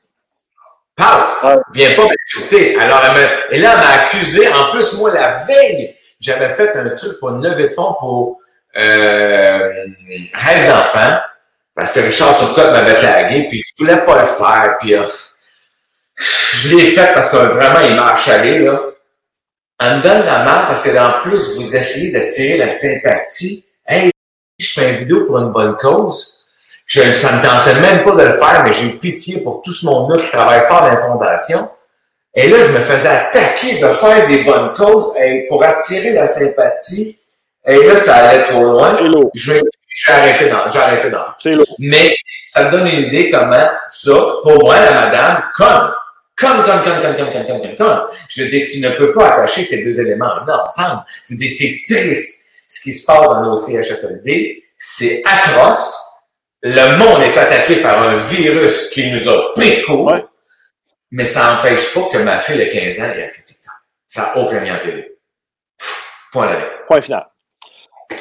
Passe. 0.98 1.42
Ouais. 1.44 1.54
Viens 1.72 1.94
pas 1.94 2.02
m'insulter. 2.08 2.76
Alors, 2.78 3.00
elle 3.04 3.12
me- 3.14 3.54
et 3.54 3.58
là, 3.60 3.72
elle 3.74 3.78
m'a 3.78 4.02
accusé. 4.02 4.48
En 4.52 4.70
plus, 4.72 4.98
moi, 4.98 5.14
la 5.14 5.44
veille, 5.44 5.96
j'avais 6.20 6.48
fait 6.48 6.74
un 6.76 6.90
truc 6.90 7.18
pour 7.20 7.30
une 7.30 7.42
levée 7.42 7.68
de 7.68 7.72
fonds 7.72 7.94
pour 8.00 8.38
euh, 8.76 9.86
Rêve 10.34 10.68
d'enfant. 10.68 11.18
Parce 11.74 11.92
que 11.92 12.00
Richard 12.00 12.36
Turcotte 12.36 12.72
m'avait 12.72 13.00
tagué, 13.00 13.46
puis 13.48 13.58
je 13.60 13.72
voulais 13.84 13.98
pas 14.04 14.18
le 14.18 14.26
faire, 14.26 14.76
puis 14.80 14.94
euh, 14.96 15.04
je 16.16 16.74
l'ai 16.76 16.90
fait 16.90 17.14
parce 17.14 17.30
que 17.30 17.36
vraiment, 17.36 17.80
il 17.80 17.94
m'a 17.94 18.10
achalé, 18.10 18.58
là. 18.58 18.80
Elle 19.80 19.98
me 19.98 20.02
donne 20.02 20.26
la 20.26 20.42
main 20.42 20.64
parce 20.66 20.82
que, 20.82 20.90
en 20.98 21.20
plus, 21.22 21.54
vous 21.56 21.76
essayez 21.76 22.10
d'attirer 22.10 22.56
la 22.58 22.68
sympathie. 22.70 23.64
Hey, 23.86 24.10
je 24.58 24.66
fais 24.72 24.90
une 24.90 24.96
vidéo 24.96 25.24
pour 25.26 25.38
une 25.38 25.52
bonne 25.52 25.76
cause. 25.76 26.37
Je, 26.88 27.12
ça 27.12 27.32
me 27.32 27.42
tentait 27.42 27.78
même 27.80 28.02
pas 28.02 28.12
de 28.12 28.22
le 28.22 28.32
faire, 28.32 28.62
mais 28.64 28.72
j'ai 28.72 28.86
eu 28.86 28.98
pitié 28.98 29.42
pour 29.44 29.60
tout 29.62 29.72
ce 29.72 29.84
monde-là 29.84 30.22
qui 30.22 30.30
travaille 30.30 30.62
fort 30.62 30.80
dans 30.80 30.88
la 30.88 30.96
fondation. 30.96 31.68
Et 32.34 32.48
là, 32.48 32.56
je 32.64 32.72
me 32.72 32.78
faisais 32.78 33.08
attaquer 33.08 33.78
de 33.78 33.88
faire 33.88 34.26
des 34.26 34.42
bonnes 34.42 34.72
causes 34.72 35.12
et 35.20 35.46
pour 35.48 35.62
attirer 35.62 36.12
la 36.12 36.26
sympathie. 36.26 37.18
Et 37.66 37.84
là, 37.84 37.94
ça 37.96 38.16
allait 38.16 38.42
trop 38.42 38.62
loin. 38.62 38.98
J'ai 39.34 39.60
arrêté 40.12 40.48
dans, 40.48 40.66
j'ai 40.70 40.78
arrêté 40.78 41.10
dans. 41.10 41.26
Mais 41.78 42.16
ça 42.46 42.64
te 42.64 42.70
donne 42.70 42.86
une 42.86 43.08
idée 43.08 43.30
comment 43.30 43.68
ça, 43.86 44.14
pour 44.42 44.58
moi, 44.64 44.80
la 44.80 44.92
madame, 44.92 45.42
comme, 45.54 45.92
comme, 46.36 46.62
comme, 46.62 46.82
comme, 46.82 47.02
comme, 47.02 47.16
comme, 47.16 47.32
comme, 47.32 47.44
comme, 47.44 47.60
comme, 47.60 47.76
comme. 47.76 48.02
Je 48.28 48.42
veux 48.42 48.48
dire, 48.48 48.66
tu 48.70 48.80
ne 48.80 48.88
peux 48.90 49.12
pas 49.12 49.28
attacher 49.28 49.62
ces 49.62 49.84
deux 49.84 50.00
éléments 50.00 50.36
là 50.46 50.64
ensemble. 50.64 51.02
Je 51.26 51.34
veux 51.34 51.38
dire, 51.38 51.50
c'est 51.50 51.94
triste. 51.94 52.44
Ce 52.66 52.80
qui 52.82 52.94
se 52.94 53.04
passe 53.04 53.26
dans 53.26 53.42
nos 53.42 53.56
CHSLD, 53.56 54.62
c'est 54.78 55.22
atroce. 55.26 56.07
Le 56.62 56.96
monde 56.96 57.22
est 57.22 57.36
attaqué 57.38 57.82
par 57.82 58.02
un 58.02 58.16
virus 58.16 58.90
qui 58.90 59.10
nous 59.10 59.28
a 59.28 59.52
pris 59.54 59.82
court. 59.82 60.06
Ouais. 60.12 60.20
Mais 61.10 61.24
ça 61.24 61.54
n'empêche 61.54 61.94
pas 61.94 62.08
que 62.12 62.18
ma 62.18 62.40
fille 62.40 62.58
de 62.58 62.64
15 62.64 62.98
ans, 62.98 63.10
elle 63.14 63.24
a 63.24 63.28
fait 63.28 63.42
TikTok. 63.42 63.72
Ça 64.06 64.22
n'a 64.22 64.38
aucun 64.38 64.60
lien. 64.60 64.76
Pff, 64.76 66.28
Point 66.32 66.46
la 66.46 66.66
Point 66.86 67.00
final. 67.00 67.28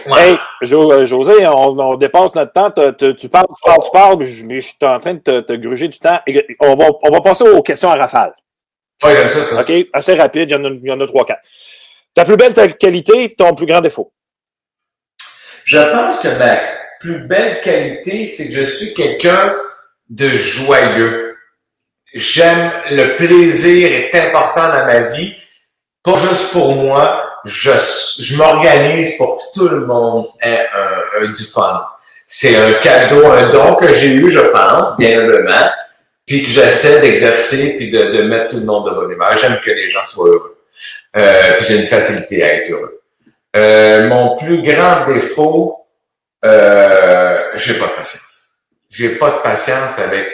Ouais. 0.05 0.31
Hey, 0.31 0.37
Jo- 0.61 0.91
euh, 0.91 1.05
José, 1.05 1.47
on, 1.47 1.79
on 1.79 1.95
dépasse 1.95 2.35
notre 2.35 2.51
temps. 2.53 2.71
Tu 2.71 3.29
parles, 3.29 3.47
tu 3.47 3.63
parles, 3.63 3.83
tu 3.83 3.91
parles, 3.91 4.17
mais 4.19 4.25
je, 4.25 4.67
suis 4.67 4.75
en 4.81 4.99
train 4.99 5.13
de 5.15 5.19
te, 5.19 5.39
te 5.39 5.53
gruger 5.53 5.87
du 5.87 5.97
temps. 5.97 6.19
Et 6.27 6.45
on, 6.59 6.75
va, 6.75 6.87
on 7.01 7.09
va 7.09 7.21
passer 7.21 7.43
aux 7.45 7.63
questions 7.63 7.89
à 7.89 7.95
rafale. 7.95 8.33
Ouais, 9.03 9.15
j'aime 9.15 9.27
ça, 9.27 9.43
ça. 9.43 9.61
OK? 9.61 9.87
Assez 9.93 10.15
rapide, 10.15 10.49
il 10.49 10.53
y 10.53 10.55
en 10.55 10.63
a, 10.65 10.69
il 10.69 10.85
y 10.85 10.91
en 10.91 10.99
a 10.99 11.07
trois, 11.07 11.25
quatre. 11.25 11.41
Ta 12.13 12.25
plus 12.25 12.35
belle 12.35 12.53
ta 12.53 12.67
qualité, 12.67 13.33
ton 13.35 13.53
plus 13.53 13.65
grand 13.65 13.81
défaut? 13.81 14.11
Je 15.65 15.77
pense 15.77 16.19
que 16.19 16.29
ma 16.37 16.76
plus 16.99 17.19
belle 17.19 17.61
qualité, 17.61 18.25
c'est 18.25 18.47
que 18.47 18.53
je 18.53 18.63
suis 18.63 18.93
quelqu'un 18.93 19.55
de 20.09 20.29
joyeux. 20.29 21.35
J'aime 22.13 22.71
le 22.91 23.15
plaisir 23.15 23.91
est 23.91 24.15
important 24.15 24.67
dans 24.67 24.85
ma 24.85 25.01
vie, 25.01 25.35
pas 26.03 26.17
juste 26.29 26.53
pour 26.53 26.73
moi. 26.73 27.23
Je, 27.45 27.71
je 28.19 28.35
m'organise 28.35 29.17
pour 29.17 29.37
que 29.37 29.59
tout 29.59 29.69
le 29.69 29.85
monde 29.85 30.27
ait 30.41 30.65
du 31.27 31.43
fun. 31.43 31.85
C'est 32.25 32.55
un 32.57 32.73
cadeau, 32.73 33.25
un 33.25 33.49
don 33.49 33.75
que 33.75 33.93
j'ai 33.93 34.09
eu, 34.09 34.29
je 34.29 34.39
pense, 34.39 34.97
bien 34.97 35.19
humblement, 35.19 35.71
puis 36.25 36.43
que 36.43 36.49
j'essaie 36.49 36.99
d'exercer 36.99 37.77
puis 37.77 37.89
de, 37.89 37.99
de 37.99 38.21
mettre 38.23 38.51
tout 38.51 38.59
le 38.59 38.65
monde 38.65 38.89
de 38.89 38.95
bonne 38.95 39.11
humeur. 39.11 39.35
J'aime 39.37 39.59
que 39.63 39.71
les 39.71 39.87
gens 39.87 40.03
soient 40.03 40.27
heureux. 40.27 40.57
Euh, 41.15 41.53
puis 41.57 41.65
j'ai 41.67 41.81
une 41.81 41.87
facilité 41.87 42.43
à 42.43 42.55
être 42.55 42.69
heureux. 42.69 43.01
Euh, 43.55 44.07
mon 44.09 44.35
plus 44.35 44.61
grand 44.61 45.05
défaut, 45.05 45.86
euh, 46.45 47.51
j'ai 47.55 47.79
pas 47.79 47.87
de 47.87 47.91
patience. 47.93 48.49
J'ai 48.89 49.15
pas 49.15 49.31
de 49.31 49.37
patience 49.41 49.99
avec 49.99 50.27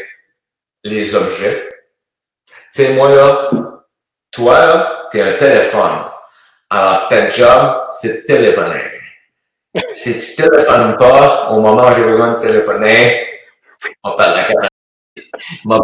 les 0.84 1.16
objets. 1.16 1.70
Tu 2.48 2.54
sais, 2.84 2.94
moi 2.94 3.10
là, 3.10 3.50
toi 4.32 4.60
là, 4.66 5.08
t'es 5.12 5.22
un 5.22 5.34
téléphone. 5.34 6.06
Alors, 6.70 7.08
ta 7.08 7.30
job, 7.30 7.88
c'est 7.92 8.22
de 8.22 8.26
téléphoner. 8.26 8.84
Si 9.94 10.20
tu 10.20 10.36
téléphones 10.36 10.98
pas 10.98 11.50
au 11.52 11.62
moment 11.62 11.90
où 11.90 11.96
j'ai 11.96 12.04
besoin 12.04 12.34
de 12.34 12.40
téléphoner, 12.40 13.28
on 14.04 14.16
parle 14.18 14.34
de 14.34 14.38
la 14.38 14.44
parle- 15.66 15.66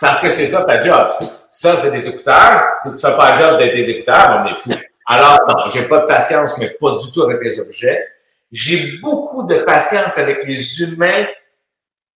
Parce 0.00 0.20
que 0.22 0.30
c'est 0.30 0.46
ça 0.46 0.64
ta 0.64 0.80
job. 0.80 1.12
Ça, 1.50 1.76
c'est 1.76 1.90
des 1.90 2.08
écouteurs. 2.08 2.72
Si 2.82 2.90
tu 2.94 3.00
fais 3.06 3.14
pas 3.16 3.32
le 3.32 3.38
job 3.38 3.58
d'être 3.60 3.74
des 3.74 3.90
écouteurs, 3.90 4.42
on 4.42 4.46
est 4.50 4.54
fou. 4.54 4.70
Alors, 5.12 5.40
non, 5.48 5.68
j'ai 5.70 5.82
pas 5.82 5.98
de 5.98 6.06
patience, 6.06 6.56
mais 6.58 6.68
pas 6.80 6.92
du 6.92 7.10
tout 7.12 7.22
avec 7.22 7.42
les 7.42 7.58
objets. 7.58 8.06
J'ai 8.52 8.98
beaucoup 8.98 9.44
de 9.44 9.58
patience 9.58 10.16
avec 10.18 10.44
les 10.44 10.82
humains 10.82 11.26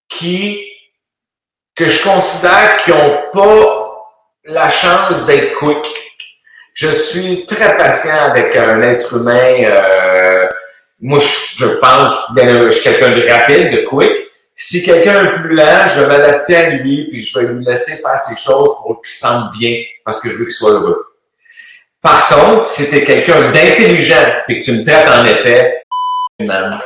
qui, 0.09 0.65
que 1.75 1.87
je 1.87 2.05
considère 2.05 2.77
qui 2.77 2.93
ont 2.93 3.19
pas 3.33 3.97
la 4.45 4.69
chance 4.69 5.27
d'être 5.27 5.57
quick. 5.59 5.85
Je 6.73 6.87
suis 6.87 7.45
très 7.47 7.77
patient 7.77 8.31
avec 8.31 8.55
un 8.55 8.81
être 8.83 9.17
humain. 9.17 9.65
euh, 9.65 10.47
moi, 11.01 11.19
je, 11.19 11.67
pense, 11.81 12.33
bien, 12.33 12.63
je 12.63 12.69
suis 12.69 12.85
quelqu'un 12.85 13.11
de 13.11 13.29
rapide, 13.29 13.73
de 13.73 13.87
quick. 13.89 14.13
Si 14.55 14.85
quelqu'un 14.85 15.25
est 15.25 15.33
plus 15.33 15.57
lent, 15.57 15.89
je 15.89 16.01
vais 16.01 16.07
m'adapter 16.07 16.55
à 16.55 16.71
lui, 16.71 17.09
puis 17.09 17.25
je 17.25 17.37
vais 17.37 17.47
lui 17.47 17.65
laisser 17.65 17.97
faire 17.97 18.17
ses 18.21 18.37
choses 18.41 18.77
pour 18.85 19.03
qu'il 19.03 19.13
se 19.13 19.19
sente 19.19 19.51
bien, 19.59 19.83
parce 20.05 20.21
que 20.21 20.31
je 20.31 20.37
veux 20.37 20.45
qu'il 20.45 20.55
soit 20.55 20.71
heureux. 20.71 21.14
Par 22.05 22.29
contre, 22.29 22.65
si 22.65 22.91
t'es 22.91 23.03
quelqu'un 23.03 23.49
d'intelligent, 23.49 24.43
puis 24.47 24.61
que 24.61 24.65
tu 24.67 24.73
me 24.73 24.85
traites 24.85 25.09
en 25.09 25.25
épais, 25.25 25.83
man, 26.43 26.79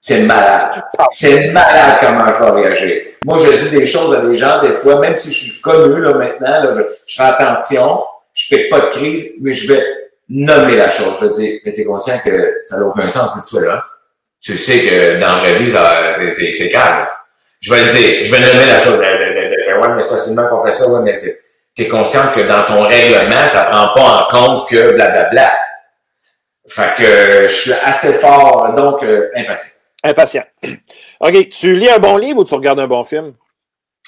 c'est 0.00 0.20
malade. 0.20 0.82
C'est 1.10 1.52
malade 1.52 1.98
comment 2.00 2.26
je 2.26 2.44
vais 2.44 2.62
réagir. 2.62 3.02
Moi, 3.24 3.40
je 3.44 3.62
dis 3.62 3.76
des 3.76 3.84
choses 3.84 4.14
à 4.14 4.22
des 4.22 4.38
gens, 4.38 4.62
des 4.62 4.72
fois, 4.72 5.00
même 5.00 5.14
si 5.14 5.30
je 5.30 5.34
suis 5.34 5.60
connu, 5.60 6.00
là, 6.00 6.14
maintenant, 6.14 6.62
là, 6.62 6.72
je, 7.06 7.14
fais 7.14 7.24
attention, 7.24 8.02
je 8.32 8.46
fais 8.46 8.68
pas 8.70 8.80
de 8.80 8.86
crise, 8.86 9.32
mais 9.42 9.52
je 9.52 9.70
vais 9.70 9.84
nommer 10.30 10.76
la 10.76 10.88
chose. 10.88 11.18
Je 11.20 11.26
vais 11.26 11.34
dire, 11.34 11.60
mais 11.66 11.72
t'es 11.72 11.84
conscient 11.84 12.18
que 12.24 12.60
ça 12.62 12.78
n'a 12.78 12.86
aucun 12.86 13.06
sens 13.08 13.34
que 13.34 13.46
tu 13.46 13.62
fais 13.62 13.68
là? 13.68 13.84
Tu 14.40 14.56
sais 14.56 14.80
que 14.80 15.20
dans 15.20 15.42
la 15.42 15.58
vie, 15.58 15.70
c'est 16.30 16.54
c'est 16.54 16.70
calme. 16.70 17.06
Je 17.60 17.74
vais 17.74 17.84
dire, 17.84 18.24
je 18.24 18.34
vais 18.34 18.40
nommer 18.40 18.64
la 18.64 18.78
chose. 18.78 18.98
Ben, 18.98 19.14
ben, 19.14 19.34
ben, 19.34 19.80
ben, 19.82 19.94
mais 19.94 20.00
c'est 20.00 20.08
facilement 20.08 20.48
qu'on 20.48 20.62
fait 20.62 20.72
ça, 20.72 20.86
mais 21.02 21.14
c'est, 21.14 21.43
t'es 21.76 21.88
conscient 21.88 22.28
que 22.34 22.40
dans 22.40 22.62
ton 22.64 22.82
règlement, 22.82 23.46
ça 23.46 23.64
prend 23.64 23.88
pas 23.94 24.02
en 24.02 24.28
compte 24.28 24.68
que 24.68 24.92
blablabla. 24.94 25.52
Fait 26.68 26.94
que 26.96 27.42
je 27.42 27.52
suis 27.52 27.72
assez 27.72 28.12
fort, 28.14 28.72
donc 28.76 29.02
euh, 29.02 29.28
impatient. 29.36 29.64
Impatient. 30.02 30.44
OK. 31.20 31.48
Tu 31.50 31.76
lis 31.76 31.90
un 31.90 31.98
bon 31.98 32.16
livre 32.16 32.40
ou 32.40 32.44
tu 32.44 32.54
regardes 32.54 32.80
un 32.80 32.86
bon 32.86 33.04
film? 33.04 33.34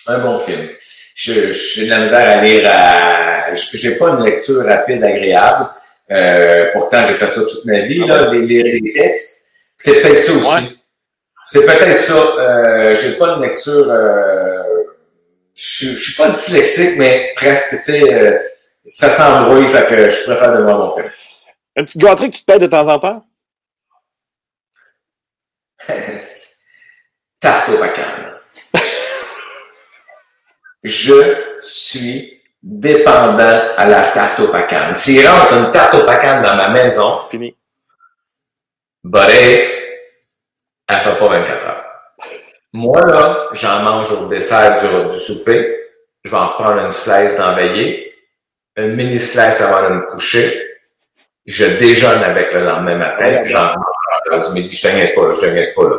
Un 0.06 0.18
bon 0.18 0.38
film. 0.38 0.68
Je- 1.14 1.50
J'ai 1.52 1.86
de 1.86 1.90
la 1.90 2.00
misère 2.00 2.28
à 2.28 2.36
lire 2.42 2.68
à. 2.72 3.52
J'ai 3.54 3.96
pas 3.96 4.08
une 4.10 4.24
lecture 4.24 4.64
rapide, 4.64 5.02
agréable. 5.04 5.68
Euh, 6.10 6.66
pourtant, 6.72 7.02
j'ai 7.06 7.14
fait 7.14 7.26
ça 7.26 7.40
toute 7.42 7.64
ma 7.64 7.80
vie, 7.80 8.04
là, 8.06 8.26
de 8.26 8.36
lire 8.38 8.64
des 8.64 8.92
textes. 8.92 9.44
C'est 9.76 10.00
peut-être 10.00 10.18
ça 10.18 10.32
aussi. 10.32 10.46
Ouais. 10.54 10.70
C'est 11.44 11.64
peut-être 11.66 11.98
ça. 11.98 12.14
Euh, 12.14 12.96
j'ai 13.00 13.12
pas 13.12 13.28
une 13.34 13.42
lecture. 13.42 13.86
Euh, 13.90 14.62
je, 15.56 15.86
je 15.86 15.96
suis 15.96 16.14
pas 16.14 16.28
dyslexique, 16.28 16.96
mais 16.98 17.32
presque, 17.34 17.76
tu 17.76 17.82
sais, 17.82 18.12
euh, 18.12 18.38
ça 18.84 19.08
s'embrouille, 19.08 19.68
fait 19.68 19.88
que 19.88 20.10
je 20.10 20.22
préfère 20.24 20.56
de 20.56 20.62
voir 20.62 20.78
mon 20.78 20.92
film. 20.92 21.10
Un 21.76 21.84
petit 21.84 21.98
gâterie 21.98 22.30
que 22.30 22.36
tu 22.36 22.42
te 22.42 22.46
payes 22.46 22.58
de 22.58 22.66
temps 22.66 22.88
en 22.88 22.98
temps? 22.98 23.26
Tarte 27.40 27.68
au. 27.70 27.78
Je 30.82 31.42
suis 31.60 32.42
dépendant 32.62 33.74
à 33.76 33.86
la 33.86 34.10
tarte 34.12 34.40
au 34.40 34.48
bacon. 34.52 34.94
S'il 34.94 35.26
rentre 35.26 35.52
une 35.52 35.70
tarte 35.70 35.94
au 35.94 36.06
dans 36.06 36.56
ma 36.56 36.68
maison, 36.68 37.20
C'est 37.24 37.30
fini. 37.30 37.56
Buddy, 39.02 39.64
elle 40.88 41.00
fait 41.00 41.18
pas 41.18 41.28
24 41.28 41.66
heures. 41.66 41.85
Moi, 42.76 43.06
là, 43.06 43.48
j'en 43.52 43.82
mange 43.84 44.12
au 44.12 44.26
dessert 44.26 44.78
du, 44.78 45.18
souper. 45.18 45.78
Je 46.22 46.30
vais 46.30 46.36
en 46.36 46.48
prendre 46.48 46.78
une 46.78 46.90
slice 46.90 47.38
veillée, 47.56 48.12
une 48.76 48.96
mini 48.96 49.18
slice 49.18 49.62
avant 49.62 49.88
de 49.88 49.94
me 49.94 50.02
coucher. 50.02 50.62
Je 51.46 51.64
déjeune 51.64 52.22
avec 52.22 52.52
le 52.52 52.64
lendemain 52.64 52.96
matin, 52.96 53.40
j'en 53.44 53.68
mange 53.68 54.52
du. 54.52 54.62
Je 54.62 54.82
te 54.82 54.88
pas, 54.88 55.26
là, 55.26 55.32
je 55.32 55.40
te 55.40 55.80
pas, 55.80 55.88
là. 55.88 55.96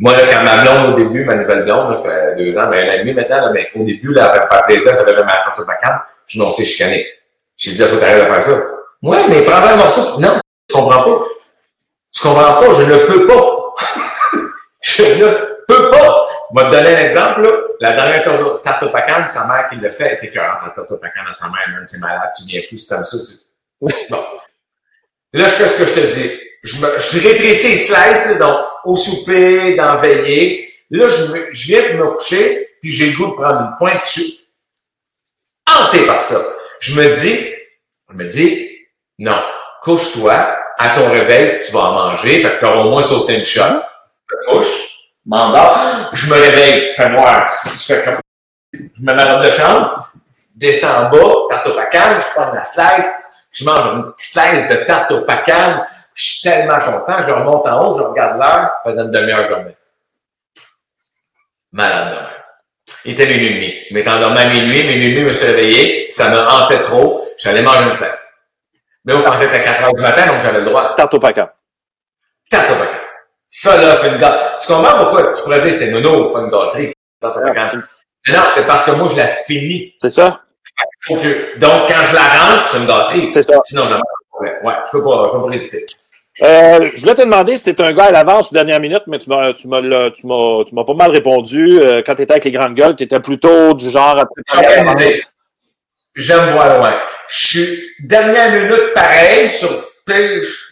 Moi, 0.00 0.16
là, 0.16 0.22
quand 0.28 0.42
ma 0.42 0.64
blonde, 0.64 0.94
au 0.94 0.96
début, 0.96 1.24
ma 1.24 1.36
nouvelle 1.36 1.62
blonde, 1.62 1.92
là, 1.92 1.96
fait 1.96 2.34
deux 2.36 2.58
ans, 2.58 2.68
ben, 2.72 2.88
un 2.88 2.92
an 2.92 3.06
et 3.06 3.14
maintenant, 3.14 3.46
là, 3.46 3.52
mais 3.54 3.70
au 3.76 3.84
début, 3.84 4.12
là, 4.12 4.28
elle 4.28 4.38
va 4.38 4.44
me 4.44 4.48
faire 4.48 4.62
plaisir, 4.64 4.94
ça 4.94 5.04
devait 5.04 5.22
ma 5.22 5.36
tarte 5.36 5.60
au 5.60 5.64
bacon. 5.64 5.96
Je 6.26 6.40
m'en 6.40 6.50
sais 6.50 6.64
chicané. 6.64 7.06
J'ai 7.56 7.70
dit, 7.70 7.78
là, 7.78 7.86
faut 7.86 7.98
t'arrêter 7.98 8.22
de 8.22 8.26
faire 8.26 8.42
ça. 8.42 8.62
Ouais, 9.00 9.28
mais 9.28 9.42
prends 9.42 9.62
un 9.62 9.76
morceau. 9.76 10.20
Non, 10.20 10.40
tu 10.68 10.74
comprends 10.74 11.02
pas. 11.04 11.24
Tu 12.12 12.20
comprends 12.20 12.54
pas, 12.54 12.74
je 12.74 12.82
ne 12.82 12.98
peux 13.06 13.26
pas. 13.28 13.74
je 14.82 15.02
ne. 15.22 15.55
Je 16.54 16.60
vais 16.60 16.66
te 16.68 16.74
donner 16.74 16.94
un 16.94 16.98
exemple, 17.04 17.42
là. 17.42 17.50
La 17.80 17.92
dernière 17.92 18.22
tar- 18.24 18.60
tarte 18.62 18.82
au 18.84 18.90
pacan, 18.90 19.26
sa 19.26 19.46
mère 19.46 19.68
qui 19.68 19.76
l'a 19.76 19.90
fait, 19.90 20.04
elle 20.04 20.14
était 20.14 20.26
écœurante, 20.28 20.60
sa 20.60 20.70
tarte 20.70 20.90
au 20.92 20.96
pacan 20.98 21.20
à 21.28 21.32
sa 21.32 21.46
mère, 21.46 21.80
c'est 21.84 21.98
malade, 22.00 22.30
tu 22.36 22.44
viens 22.46 22.60
fou, 22.68 22.76
c'est 22.76 22.94
comme 22.94 23.04
ça, 23.04 23.16
tu... 23.18 23.86
Bon. 24.10 24.24
Là, 25.32 25.44
je 25.44 25.48
fais 25.54 25.66
ce 25.68 25.78
que 25.78 25.84
je 25.86 25.92
te 25.94 26.14
dis. 26.14 26.40
Je, 26.62 26.76
me, 26.80 26.98
je 26.98 27.28
rétrécis 27.28 27.68
les 27.70 27.76
slices, 27.78 28.28
là, 28.30 28.34
donc, 28.38 28.64
au 28.84 28.96
souper, 28.96 29.74
dans 29.76 29.94
la 29.94 29.96
veillée. 29.96 30.72
Là, 30.90 31.08
je, 31.08 31.24
me- 31.32 31.52
je 31.52 31.66
viens 31.66 31.82
de 31.90 31.92
me 31.94 32.08
coucher, 32.12 32.68
puis 32.80 32.92
j'ai 32.92 33.10
le 33.10 33.16
goût 33.16 33.26
de 33.26 33.32
prendre 33.34 33.60
une 33.60 33.74
pointe, 33.76 34.00
je 34.04 34.20
suis 34.20 34.38
hanté 35.66 36.06
par 36.06 36.20
ça. 36.20 36.40
Je 36.80 36.94
me 36.94 37.08
dis, 37.12 37.52
je 38.10 38.14
me 38.14 38.24
dis, 38.24 38.78
non, 39.18 39.42
couche-toi, 39.82 40.56
à 40.78 40.88
ton 40.90 41.10
réveil, 41.10 41.58
tu 41.58 41.72
vas 41.72 41.80
en 41.80 41.92
manger, 41.92 42.40
fait 42.42 42.54
que 42.54 42.58
tu 42.58 42.64
auras 42.64 42.82
au 42.82 42.90
moins 42.90 43.02
sauté 43.02 43.36
une 43.38 43.44
shot. 43.44 43.62
Couche, 44.48 44.66
m'endors, 45.26 46.10
je 46.12 46.30
me 46.30 46.34
réveille, 46.34 46.94
fais 46.94 47.08
noir, 47.10 47.50
je 47.52 47.94
fais 47.94 48.04
comme, 48.04 48.18
je 48.72 49.02
me 49.02 49.14
mets 49.14 49.24
dans 49.24 49.38
de 49.38 49.50
chambre, 49.52 50.10
je 50.36 50.44
descends 50.54 51.06
en 51.06 51.10
bas, 51.10 51.34
tarte 51.50 51.66
au 51.66 51.74
pacan, 51.74 52.18
je 52.18 52.24
prends 52.34 52.52
ma 52.52 52.64
slice, 52.64 53.26
je 53.50 53.64
mange 53.64 53.86
une 53.86 54.12
petite 54.12 54.32
slice 54.32 54.68
de 54.68 54.84
tarte 54.84 55.12
au 55.12 55.24
je 56.16 56.22
suis 56.22 56.42
tellement 56.48 56.78
content, 56.78 57.20
je 57.20 57.30
remonte 57.30 57.66
en 57.66 57.84
haut, 57.84 57.98
je 57.98 58.02
regarde 58.02 58.38
l'heure, 58.38 58.70
faisant 58.82 59.04
une 59.04 59.10
demi-heure, 59.10 59.50
remets. 59.50 59.76
Malade 61.72 62.08
de 62.08 62.14
même. 62.14 62.24
Il 63.04 63.12
était 63.12 63.26
minuit 63.26 63.46
et 63.46 63.54
demi. 63.54 63.74
Je 63.90 63.94
m'étais 63.94 64.08
endormi 64.08 64.38
à 64.38 64.48
minuit, 64.48 64.82
minuit 64.82 65.06
et 65.06 65.10
demi, 65.10 65.20
je 65.20 65.26
me 65.26 65.32
suis 65.32 65.46
réveillé, 65.46 66.10
ça 66.10 66.30
me 66.30 66.38
hantait 66.38 66.80
trop, 66.80 67.28
j'allais 67.36 67.62
manger 67.62 67.82
une 67.82 67.92
slash. 67.92 68.18
Mais 69.04 69.12
au 69.12 69.20
pensait 69.20 69.54
à 69.54 69.58
4 69.58 69.82
heures 69.82 69.92
du 69.92 70.00
matin, 70.00 70.26
donc 70.26 70.40
j'avais 70.40 70.60
le 70.60 70.64
droit. 70.64 70.94
Tarte 70.94 71.12
au 71.12 71.20
pacan. 71.20 71.48
Tarte 72.50 72.70
au 72.70 72.74
pacan. 72.76 73.05
Ça, 73.58 73.74
là, 73.80 73.94
c'est 73.94 74.08
une 74.08 74.18
gâterie. 74.18 74.54
Tu 74.60 74.66
comprends 74.66 74.98
pourquoi 74.98 75.32
tu 75.32 75.42
pourrais 75.42 75.60
dire 75.60 75.72
c'est 75.72 75.90
nono, 75.90 76.30
pas 76.30 76.40
une 76.40 76.50
gâterie? 76.50 76.92
Mais 77.22 78.34
non, 78.34 78.42
c'est 78.54 78.66
parce 78.66 78.84
que 78.84 78.90
moi, 78.90 79.08
je 79.10 79.16
la 79.16 79.28
finis. 79.28 79.94
C'est 79.98 80.10
ça? 80.10 80.42
Que, 81.08 81.58
donc, 81.58 81.88
quand 81.88 82.04
je 82.04 82.14
la 82.14 82.20
rentre, 82.20 82.68
c'est 82.70 82.76
une 82.76 82.86
gâterie. 82.86 83.32
C'est 83.32 83.40
ça. 83.40 83.54
Sinon, 83.64 83.84
je 83.88 84.46
ouais, 84.46 84.52
je 84.62 84.90
peux 84.92 85.02
pas, 85.02 85.24
je 85.24 85.32
peux 85.32 85.42
pas 85.42 85.50
résister. 85.50 85.86
Euh, 86.42 86.90
je 86.96 87.00
voulais 87.00 87.14
te 87.14 87.22
demander 87.22 87.56
si 87.56 87.74
tu 87.74 87.82
un 87.82 87.94
gars 87.94 88.04
à 88.04 88.12
l'avance 88.12 88.50
ou 88.50 88.54
dernière 88.54 88.78
minute, 88.78 89.04
mais 89.06 89.18
tu 89.18 89.30
m'as, 89.30 89.54
tu 89.54 89.68
m'as, 89.68 89.80
tu 90.10 90.26
m'as, 90.26 90.64
tu 90.64 90.74
m'as 90.74 90.84
pas 90.84 90.94
mal 90.94 91.10
répondu. 91.10 91.80
Euh, 91.80 92.02
quand 92.04 92.14
tu 92.14 92.22
étais 92.22 92.32
avec 92.32 92.44
les 92.44 92.52
grandes 92.52 92.74
gueules, 92.74 92.94
tu 92.94 93.04
étais 93.04 93.20
plutôt 93.20 93.72
du 93.72 93.88
genre 93.88 94.18
à 94.18 94.26
J'aime 96.14 96.50
voir 96.52 96.76
loin. 96.76 97.00
Je 97.26 97.46
suis 97.46 97.90
dernière 98.00 98.52
minute 98.52 98.92
pareil, 98.92 99.48
sur, 99.48 99.70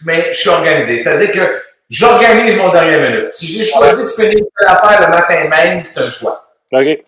mais 0.05 0.31
je 0.31 0.37
suis 0.37 0.49
organisé. 0.49 0.99
C'est-à-dire 0.99 1.31
que 1.31 1.65
j'organise 1.89 2.57
mon 2.57 2.69
dernière 2.69 3.09
minute. 3.09 3.31
Si 3.31 3.47
j'ai 3.47 3.65
choisi 3.65 4.03
de 4.03 4.07
finir 4.07 4.45
l'affaire 4.61 5.01
le 5.01 5.07
matin 5.07 5.47
même, 5.49 5.83
c'est 5.83 6.01
un 6.01 6.09
choix. 6.09 6.39
OK. 6.71 7.03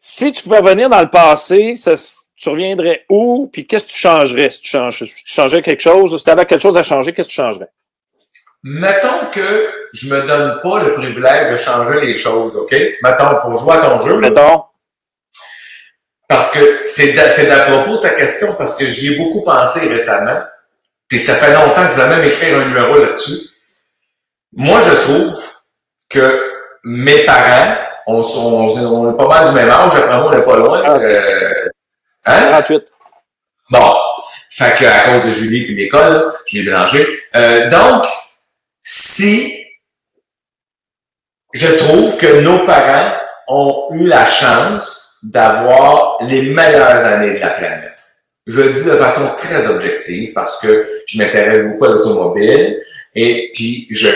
Si 0.00 0.32
tu 0.32 0.42
pouvais 0.42 0.62
venir 0.62 0.88
dans 0.88 1.00
le 1.00 1.10
passé, 1.10 1.76
ça, 1.76 1.94
tu 2.36 2.48
reviendrais 2.48 3.04
où? 3.08 3.48
Puis 3.52 3.66
qu'est-ce 3.66 3.84
que 3.84 3.90
tu 3.90 3.98
changerais 3.98 4.50
si 4.50 4.60
tu, 4.60 4.68
changes, 4.68 5.04
si 5.04 5.24
tu 5.24 5.32
changerais 5.32 5.62
quelque 5.62 5.80
chose? 5.80 6.16
Si 6.18 6.24
tu 6.24 6.30
avais 6.30 6.44
quelque 6.44 6.60
chose 6.60 6.76
à 6.76 6.82
changer, 6.82 7.12
qu'est-ce 7.12 7.28
que 7.28 7.34
tu 7.34 7.40
changerais? 7.40 7.68
Mettons 8.64 9.30
que 9.32 9.70
je 9.92 10.12
me 10.12 10.26
donne 10.26 10.60
pas 10.60 10.82
le 10.82 10.92
privilège 10.92 11.50
de 11.50 11.56
changer 11.56 12.00
les 12.00 12.16
choses, 12.16 12.56
OK? 12.56 12.74
Mettons, 13.02 13.40
pour 13.42 13.56
jouer 13.56 13.74
à 13.76 13.80
ton 13.80 13.98
jeu. 14.00 14.18
Mettons. 14.18 14.64
Parce 16.28 16.50
que 16.50 16.82
c'est 16.86 17.16
à 17.18 17.66
propos 17.66 17.98
de 17.98 18.02
ta 18.02 18.10
question, 18.10 18.54
parce 18.56 18.76
que 18.76 18.88
j'y 18.88 19.12
ai 19.12 19.16
beaucoup 19.16 19.42
pensé 19.42 19.88
récemment. 19.88 20.40
Puis 21.06 21.20
ça 21.20 21.34
fait 21.34 21.52
longtemps 21.52 21.86
que 21.88 21.94
je 21.94 22.00
vais 22.00 22.08
même 22.08 22.24
écrire 22.24 22.58
un 22.58 22.68
numéro 22.68 22.98
là-dessus. 22.98 23.51
Moi, 24.54 24.80
je 24.88 24.94
trouve 24.96 25.38
que 26.08 26.52
mes 26.84 27.24
parents, 27.24 27.76
on, 28.06 28.20
on, 28.20 29.12
est 29.12 29.16
pas 29.16 29.28
mal 29.28 29.48
du 29.48 29.54
même 29.54 29.70
âge, 29.70 29.94
après 29.94 30.18
moi, 30.18 30.26
on 30.26 30.30
n'est 30.30 30.44
pas 30.44 30.56
loin. 30.56 30.82
Ah, 30.86 30.96
euh, 30.98 31.68
hein? 32.26 32.50
38. 32.50 32.82
Bon. 33.70 33.94
Fait 34.50 34.76
que, 34.78 34.84
à 34.84 35.10
cause 35.10 35.26
de 35.26 35.30
Julie 35.30 35.64
puis 35.64 35.74
l'école, 35.74 36.32
je 36.46 36.58
l'ai 36.58 36.64
mélangé. 36.64 37.06
Euh, 37.34 37.70
donc, 37.70 38.04
si 38.82 39.64
je 41.54 41.68
trouve 41.68 42.16
que 42.18 42.40
nos 42.40 42.66
parents 42.66 43.16
ont 43.48 43.88
eu 43.92 44.06
la 44.06 44.26
chance 44.26 45.18
d'avoir 45.22 46.22
les 46.22 46.42
meilleures 46.42 47.04
années 47.04 47.34
de 47.34 47.38
la 47.38 47.50
planète. 47.50 48.00
Je 48.46 48.60
le 48.60 48.72
dis 48.72 48.84
de 48.84 48.96
façon 48.96 49.34
très 49.36 49.66
objective 49.68 50.32
parce 50.32 50.60
que 50.60 50.88
je 51.06 51.18
m'intéresse 51.18 51.64
beaucoup 51.64 51.84
à 51.84 51.88
l'automobile 51.88 52.82
et 53.14 53.50
puis 53.54 53.86
je, 53.90 54.08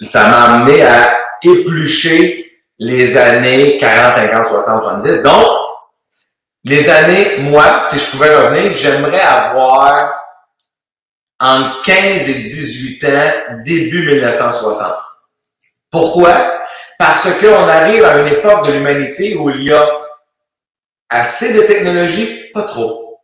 ça 0.00 0.28
m'a 0.28 0.42
amené 0.54 0.82
à 0.82 1.18
éplucher 1.42 2.60
les 2.78 3.16
années 3.16 3.76
40, 3.76 4.14
50, 4.14 4.46
60, 4.46 4.82
70. 4.82 5.22
Donc, 5.22 5.48
les 6.64 6.88
années, 6.88 7.38
moi, 7.38 7.80
si 7.82 7.98
je 7.98 8.10
pouvais 8.10 8.34
revenir, 8.34 8.76
j'aimerais 8.76 9.20
avoir 9.20 10.12
entre 11.40 11.80
15 11.82 12.28
et 12.28 12.42
18 12.42 13.04
ans, 13.04 13.32
début 13.64 14.06
1960. 14.06 14.92
Pourquoi? 15.90 16.60
Parce 16.98 17.28
qu'on 17.40 17.68
arrive 17.68 18.04
à 18.04 18.18
une 18.18 18.28
époque 18.28 18.66
de 18.66 18.72
l'humanité 18.72 19.36
où 19.36 19.50
il 19.50 19.64
y 19.64 19.72
a 19.72 19.88
assez 21.08 21.52
de 21.52 21.62
technologie, 21.62 22.50
pas 22.54 22.62
trop. 22.62 23.20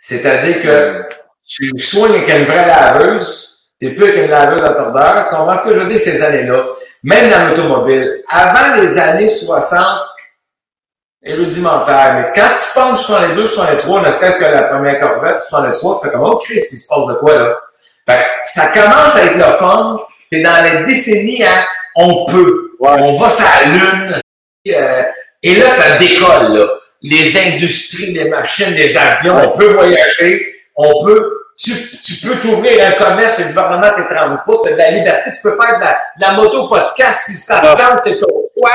C'est-à-dire 0.00 0.62
que 0.62 1.06
tu 1.46 1.70
soignes 1.78 2.14
avec 2.14 2.28
une 2.28 2.44
vraie 2.44 2.66
laveuse, 2.66 3.57
t'es 3.80 3.90
plus 3.90 4.04
avec 4.04 4.16
une 4.16 4.30
laveuse 4.30 4.62
à 4.62 4.70
tordeur. 4.70 5.24
Tu 5.24 5.34
comprends 5.34 5.56
ce 5.56 5.64
que 5.64 5.74
je 5.74 5.78
veux 5.80 5.88
dire 5.88 5.98
ces 5.98 6.22
années-là? 6.22 6.64
Même 7.02 7.30
dans 7.30 7.48
l'automobile. 7.48 8.22
Avant 8.28 8.76
les 8.80 8.98
années 8.98 9.28
60, 9.28 9.80
rudimentaire. 11.24 12.14
Mais 12.14 12.32
quand 12.34 12.50
tu 12.56 12.74
penses 12.74 13.06
62, 13.06 13.46
63, 13.46 14.02
ne 14.02 14.10
serait-ce 14.10 14.38
que 14.38 14.44
la 14.44 14.62
première 14.62 14.98
Corvette, 14.98 15.40
63, 15.40 16.00
tu 16.00 16.06
fais 16.06 16.12
comme, 16.12 16.24
oh 16.24 16.36
Chris, 16.38 16.56
il 16.56 16.78
se 16.78 16.88
passe 16.88 17.06
de 17.06 17.14
quoi 17.14 17.38
là? 17.38 17.56
Fait 18.08 18.24
ça 18.44 18.68
commence 18.68 19.16
à 19.16 19.24
être 19.26 19.36
le 19.36 19.52
fun. 19.58 19.98
T'es 20.30 20.42
dans 20.42 20.62
les 20.62 20.84
décennies 20.84 21.42
à 21.44 21.64
on 21.96 22.24
peut. 22.26 22.72
On 22.80 23.16
va 23.16 23.28
sur 23.28 23.44
la 23.44 23.70
lune. 23.70 24.20
Euh, 24.68 25.02
et 25.42 25.54
là, 25.56 25.68
ça 25.68 25.96
décolle, 25.98 26.52
là. 26.52 26.66
Les 27.02 27.36
industries, 27.38 28.12
les 28.12 28.28
machines, 28.28 28.74
les 28.74 28.96
avions, 28.96 29.36
on 29.36 29.56
peut 29.56 29.68
voyager, 29.68 30.54
on 30.76 31.04
peut. 31.04 31.37
Tu, 31.58 31.72
tu 31.98 32.26
peux 32.26 32.36
t'ouvrir 32.36 32.86
un 32.86 32.92
commerce, 32.92 33.40
le 33.40 33.46
gouvernement 33.46 33.90
t'étrangle 33.96 34.40
pas, 34.46 34.52
tu 34.62 34.68
as 34.68 34.72
de 34.72 34.78
la 34.78 34.90
liberté, 34.92 35.30
tu 35.32 35.42
peux 35.42 35.56
faire 35.60 35.76
de 35.76 35.84
la, 35.84 36.00
de 36.16 36.20
la 36.20 36.32
moto 36.32 36.68
podcast 36.68 37.24
si 37.26 37.32
ça 37.32 37.60
te 37.60 37.66
tente, 37.76 38.00
c'est 38.00 38.18
ton 38.18 38.28
choix. 38.56 38.70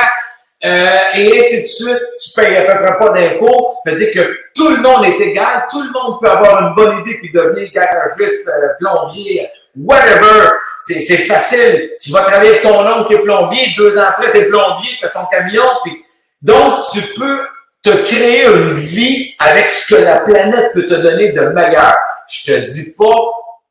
Euh, 0.66 0.98
et 1.16 1.40
ainsi 1.40 1.62
de 1.62 1.68
suite, 1.68 2.02
tu 2.22 2.30
payes 2.36 2.56
à 2.56 2.64
peu 2.64 2.84
près 2.84 2.98
pas 2.98 3.10
d'impôts. 3.10 3.74
Ça 3.86 3.92
veut 3.92 3.98
dire 3.98 4.14
que 4.14 4.38
tout 4.56 4.70
le 4.70 4.78
monde 4.78 5.06
est 5.06 5.20
égal, 5.20 5.66
tout 5.70 5.82
le 5.82 5.92
monde 5.92 6.20
peut 6.22 6.30
avoir 6.30 6.62
une 6.62 6.74
bonne 6.74 7.00
idée 7.00 7.18
puis 7.20 7.32
devenir 7.34 7.70
garagiste, 7.72 8.48
euh, 8.48 8.70
plombier, 8.80 9.50
whatever. 9.78 10.50
C'est 10.80 11.18
facile. 11.18 11.92
Tu 12.02 12.12
vas 12.12 12.22
travailler 12.22 12.52
avec 12.52 12.62
ton 12.62 12.86
oncle 12.86 13.08
qui 13.08 13.14
est 13.16 13.24
plombier, 13.24 13.74
deux 13.78 13.98
ans 13.98 14.06
après, 14.08 14.32
tu 14.32 14.38
es 14.38 14.46
plombier, 14.46 14.92
tu 15.00 15.06
as 15.06 15.10
ton 15.10 15.26
camion. 15.26 15.64
Puis... 15.84 16.04
Donc, 16.42 16.82
tu 16.92 17.02
peux 17.18 17.40
te 17.84 17.90
créer 17.90 18.46
une 18.46 18.72
vie 18.72 19.36
avec 19.40 19.72
ce 19.72 19.94
que 19.94 20.02
la 20.02 20.20
planète 20.20 20.72
peut 20.74 20.86
te 20.86 20.94
donner 20.94 21.32
de 21.32 21.42
meilleur. 21.48 21.98
Je 22.30 22.52
te 22.52 22.60
dis 22.60 22.96
pas 22.98 23.16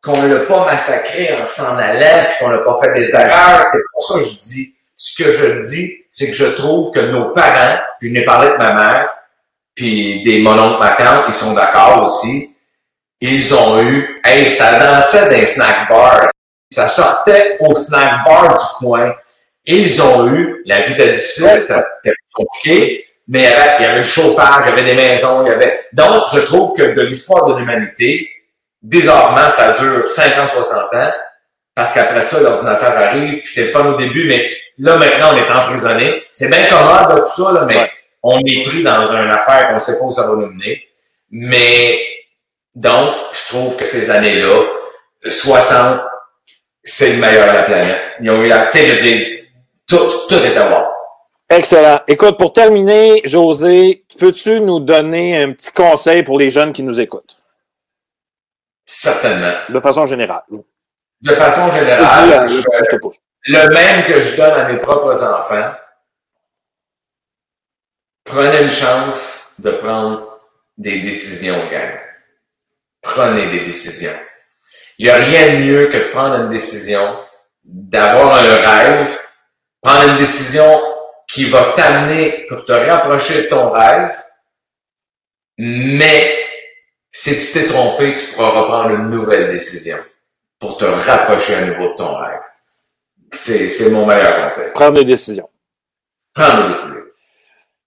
qu'on 0.03 0.27
l'a 0.27 0.41
pas 0.41 0.65
massacré 0.67 1.33
en 1.35 1.47
s'en 1.47 1.77
allant, 1.79 2.29
qu'on 2.39 2.51
n'a 2.51 2.59
pas 2.59 2.79
fait 2.81 2.93
des 2.93 3.15
erreurs. 3.15 3.65
C'est 3.65 3.81
pour 3.93 4.03
ça 4.05 4.19
que 4.19 4.27
je 4.27 4.41
dis 4.41 4.75
ce 5.03 5.21
que 5.21 5.33
je 5.33 5.69
dis, 5.69 6.05
c'est 6.11 6.29
que 6.29 6.33
je 6.33 6.47
trouve 6.47 6.93
que 6.93 7.01
nos 7.01 7.33
parents, 7.33 7.81
puis 7.99 8.11
je 8.11 8.15
n'ai 8.15 8.25
parlé 8.25 8.51
de 8.51 8.57
ma 8.57 8.73
mère, 8.73 9.09
puis 9.75 10.23
des 10.23 10.43
mon 10.43 10.57
oncle, 10.57 10.79
ma 10.79 10.95
tante, 10.95 11.25
ils 11.27 11.35
sont 11.35 11.55
d'accord 11.55 12.05
aussi. 12.05 12.57
Ils 13.21 13.53
ont 13.53 13.83
eu, 13.83 14.21
hey, 14.25 14.47
ça 14.49 14.79
dansait 14.79 15.29
dans 15.29 15.47
snack 15.47 15.89
bar. 15.89 16.31
Ça 16.71 16.87
sortait 16.87 17.57
au 17.61 17.75
snack 17.75 18.25
bar 18.25 18.55
du 18.55 18.65
coin. 18.79 19.13
Ils 19.65 20.01
ont 20.03 20.29
eu, 20.29 20.63
la 20.67 20.83
vie 20.83 20.95
difficile, 20.95 21.61
c'était 21.61 22.15
compliqué, 22.33 23.05
mais 23.29 23.41
il 23.41 23.45
y, 23.45 23.47
avait, 23.47 23.75
il 23.79 23.83
y 23.83 23.87
avait 23.87 23.99
le 23.99 24.03
chauffage, 24.03 24.65
il 24.65 24.71
y 24.71 24.73
avait 24.73 24.85
des 24.85 24.95
maisons, 24.95 25.45
il 25.45 25.51
y 25.51 25.53
avait. 25.53 25.81
Donc, 25.93 26.25
je 26.33 26.41
trouve 26.41 26.77
que 26.77 26.95
de 26.95 27.03
l'histoire 27.03 27.47
de 27.47 27.59
l'humanité, 27.59 28.29
bizarrement, 28.83 29.49
ça 29.49 29.73
dure 29.79 30.07
50, 30.07 30.49
60 30.49 30.95
ans, 30.95 31.13
parce 31.75 31.93
qu'après 31.93 32.23
ça, 32.23 32.41
l'ordinateur 32.41 32.93
arrive, 32.99 33.41
puis 33.41 33.51
c'est 33.53 33.63
le 33.63 33.69
fun 33.69 33.87
au 33.87 33.95
début, 33.95 34.27
mais 34.27 34.51
Là, 34.79 34.97
maintenant, 34.97 35.33
on 35.33 35.37
est 35.37 35.51
emprisonné. 35.51 36.25
C'est 36.31 36.49
bien 36.49 36.67
commode, 36.67 37.23
tout 37.23 37.43
ça, 37.43 37.53
là, 37.53 37.65
mais 37.65 37.91
on 38.23 38.39
est 38.41 38.65
pris 38.65 38.83
dans 38.83 39.05
une 39.13 39.31
affaire 39.31 39.69
qu'on 39.69 39.75
ne 39.75 39.79
sait 39.79 39.99
pas 39.99 40.05
où 40.05 40.11
ça 40.11 40.27
va 40.27 40.35
nous 40.35 40.49
mener. 40.49 40.83
Mais, 41.31 42.05
donc, 42.75 43.15
je 43.33 43.49
trouve 43.49 43.77
que 43.77 43.85
ces 43.85 44.11
années-là, 44.11 44.63
60, 45.27 46.01
c'est 46.83 47.15
le 47.15 47.21
meilleur 47.21 47.49
de 47.49 47.53
la 47.53 47.63
planète. 47.63 48.01
Ils 48.21 48.31
ont 48.31 48.43
eu 48.43 48.49
la, 48.49 48.67
tu 48.67 48.79
sais, 48.79 48.87
je 48.87 48.95
veux 48.95 49.03
dire, 49.03 49.41
tout, 49.89 50.27
tout 50.29 50.35
est 50.35 50.57
à 50.57 50.69
voir. 50.69 50.92
Excellent. 51.53 52.01
Écoute, 52.09 52.39
pour 52.39 52.53
terminer, 52.53 53.21
José, 53.25 54.07
peux-tu 54.19 54.61
nous 54.61 54.81
donner 54.81 55.43
un 55.43 55.53
petit 55.53 55.71
conseil 55.71 56.23
pour 56.23 56.39
les 56.39 56.49
jeunes 56.49 56.73
qui 56.73 56.83
nous 56.83 56.99
écoutent? 56.99 57.37
Certainement. 58.87 59.53
De 59.69 59.79
façon 59.79 60.07
générale. 60.07 60.43
De 61.21 61.35
façon 61.35 61.71
générale, 61.73 62.49
je, 62.49 62.55
je, 62.55 62.91
te 62.91 62.97
pose 62.97 63.19
le 63.45 63.69
même 63.69 64.05
que 64.05 64.21
je 64.21 64.37
donne 64.37 64.53
à 64.53 64.65
mes 64.65 64.79
propres 64.79 65.23
enfants, 65.23 65.73
prenez 68.25 68.63
une 68.63 68.71
chance 68.71 69.55
de 69.59 69.73
prendre 69.73 70.41
des 70.79 71.01
décisions, 71.01 71.69
gang. 71.71 71.99
Prenez 73.01 73.51
des 73.51 73.67
décisions. 73.67 74.17
Il 74.99 75.07
n'y 75.07 75.11
a 75.11 75.17
rien 75.17 75.55
de 75.55 75.65
mieux 75.65 75.87
que 75.87 75.97
de 75.97 76.11
prendre 76.13 76.37
une 76.37 76.49
décision, 76.49 77.19
d'avoir 77.65 78.37
un 78.37 78.57
rêve, 78.57 79.21
prendre 79.81 80.11
une 80.11 80.19
décision 80.19 80.92
qui 81.33 81.47
va 81.47 81.73
t'amener 81.75 82.47
pour 82.49 82.65
te 82.65 82.73
rapprocher 82.73 83.43
de 83.43 83.49
ton 83.49 83.71
rêve, 83.71 84.13
mais 85.57 86.35
si 87.11 87.31
tu 87.31 87.53
t'es 87.53 87.67
trompé, 87.67 88.15
tu 88.17 88.35
pourras 88.35 88.51
reprendre 88.51 88.91
une 88.91 89.09
nouvelle 89.09 89.51
décision 89.51 89.97
pour 90.59 90.77
te 90.77 90.85
rapprocher 90.85 91.55
à 91.55 91.65
nouveau 91.67 91.91
de 91.91 91.95
ton 91.95 92.17
rêve. 92.17 92.41
C'est 93.31 93.91
mon 93.91 94.05
meilleur 94.05 94.43
conseil. 94.43 94.73
Prendre 94.75 94.99
des 94.99 95.05
décisions. 95.05 95.49
Prendre 96.35 96.63
des 96.63 96.69
décisions. 96.69 97.03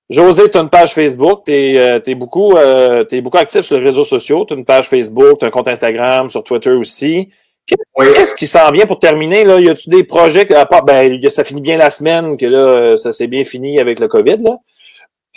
José, 0.09 0.49
tu 0.49 0.57
as 0.57 0.61
une 0.61 0.69
page 0.69 0.93
Facebook, 0.93 1.43
tu 1.45 1.53
es, 1.53 1.79
euh, 1.79 2.15
beaucoup, 2.15 2.51
euh, 2.57 3.03
beaucoup 3.21 3.37
actif 3.37 3.61
sur 3.61 3.77
les 3.77 3.83
réseaux 3.83 4.03
sociaux, 4.03 4.45
tu 4.45 4.53
as 4.53 4.57
une 4.57 4.65
page 4.65 4.87
Facebook, 4.87 5.39
tu 5.39 5.45
as 5.45 5.47
un 5.47 5.51
compte 5.51 5.67
Instagram, 5.67 6.29
sur 6.29 6.43
Twitter 6.43 6.71
aussi. 6.71 7.31
Qu'est-ce 7.65 8.35
qui 8.35 8.47
s'en 8.47 8.71
vient 8.71 8.85
pour 8.85 8.99
terminer? 8.99 9.43
Là? 9.43 9.59
Y 9.59 9.69
a-tu 9.69 9.89
des 9.89 10.03
projets, 10.03 10.53
à 10.53 10.65
part, 10.65 10.83
ben, 10.83 11.19
ça 11.29 11.43
finit 11.43 11.61
bien 11.61 11.77
la 11.77 11.89
semaine, 11.89 12.37
que 12.37 12.45
là, 12.45 12.95
ça 12.95 13.11
s'est 13.11 13.27
bien 13.27 13.43
fini 13.43 13.79
avec 13.79 13.99
le 13.99 14.07
COVID, 14.07 14.37
là? 14.43 14.57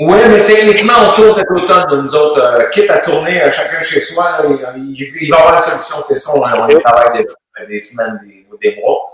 Oui, 0.00 0.16
mais 0.30 0.44
techniquement, 0.44 0.92
on 1.08 1.12
tourne 1.12 1.34
cet 1.34 1.50
automne 1.50 2.02
nous 2.02 2.14
autres. 2.14 2.40
Euh, 2.40 2.68
quitte 2.68 2.88
à 2.88 2.98
tourner 2.98 3.42
euh, 3.42 3.50
chacun 3.50 3.80
chez 3.80 3.98
soi, 3.98 4.38
là, 4.42 4.74
il, 4.76 4.94
va 4.94 5.36
y 5.36 5.40
avoir 5.40 5.54
une 5.56 5.60
solution, 5.60 5.96
c'est 6.06 6.16
ça. 6.16 6.32
On, 6.36 6.40
on 6.40 6.68
y 6.68 6.80
travaille 6.80 7.18
des, 7.18 7.66
des 7.66 7.78
semaines, 7.80 8.20
des, 8.22 8.46
des 8.62 8.80
mois. 8.80 9.10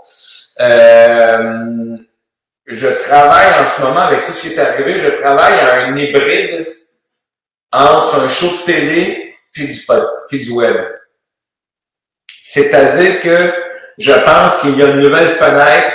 Euh, 0.59 1.97
je 2.67 2.87
travaille 2.87 3.59
en 3.59 3.65
ce 3.65 3.81
moment 3.81 4.01
avec 4.01 4.25
tout 4.25 4.31
ce 4.31 4.47
qui 4.47 4.53
est 4.53 4.59
arrivé, 4.59 4.97
je 4.97 5.09
travaille 5.09 5.59
à 5.59 5.75
un 5.85 5.95
hybride 5.95 6.67
entre 7.71 8.19
un 8.19 8.27
show 8.27 8.47
de 8.47 8.65
télé 8.65 9.35
puis 9.51 9.67
du, 9.67 9.79
puis 10.29 10.39
du 10.39 10.51
web. 10.51 10.75
C'est-à-dire 12.47 13.21
que 13.21 13.51
je 13.97 14.11
pense 14.11 14.61
qu'il 14.61 14.77
y 14.77 14.83
a 14.83 14.89
une 14.89 14.99
nouvelle 14.99 15.29
fenêtre 15.29 15.91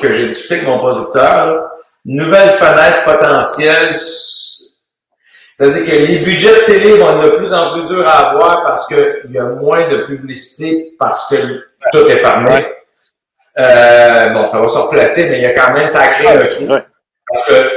que 0.00 0.12
j'ai 0.12 0.28
discuté 0.28 0.54
avec 0.54 0.68
mon 0.68 0.78
producteur, 0.78 1.72
une 2.06 2.22
nouvelle 2.22 2.50
fenêtre 2.50 3.02
potentielle. 3.02 3.92
C'est-à-dire 3.92 5.84
que 5.84 5.90
les 5.90 6.18
budgets 6.20 6.54
de 6.54 6.64
télé 6.66 6.98
vont 6.98 7.20
être 7.20 7.32
de 7.32 7.36
plus 7.36 7.52
en 7.52 7.72
plus 7.72 7.88
durs 7.88 8.06
à 8.06 8.30
avoir 8.30 8.62
parce 8.62 8.86
qu'il 8.86 9.32
y 9.32 9.38
a 9.38 9.46
moins 9.46 9.88
de 9.88 10.04
publicité, 10.04 10.94
parce 11.00 11.28
que 11.30 11.64
tout 11.90 12.06
est 12.06 12.18
fermé. 12.18 12.64
Euh, 13.58 14.28
bon, 14.30 14.46
ça 14.46 14.60
va 14.60 14.68
se 14.68 14.78
replacer, 14.78 15.30
mais 15.30 15.38
il 15.38 15.42
y 15.42 15.46
a 15.46 15.52
quand 15.52 15.74
même, 15.74 15.88
ça 15.88 16.02
a 16.02 16.08
créé 16.10 16.28
un 16.28 16.46
trou. 16.46 16.68
Parce 16.68 17.44
que 17.44 17.72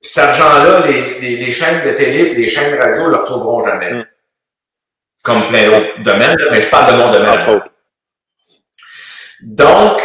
cet 0.00 0.24
argent-là, 0.24 0.86
les, 0.88 1.20
les, 1.20 1.36
les, 1.36 1.52
chaînes 1.52 1.86
de 1.86 1.92
télé 1.92 2.34
les 2.34 2.48
chaînes 2.48 2.76
de 2.76 2.82
radio 2.82 3.04
ne 3.04 3.10
le 3.10 3.18
retrouveront 3.18 3.62
jamais. 3.62 4.04
Mm. 5.24 5.32
Comme 5.32 5.46
plein 5.46 5.66
d'autres 5.66 6.02
domaines, 6.02 6.36
mais 6.50 6.62
je 6.62 6.70
parle 6.70 6.92
de 6.92 7.02
mon 7.02 7.10
domaine. 7.10 7.62
Donc, 9.42 10.02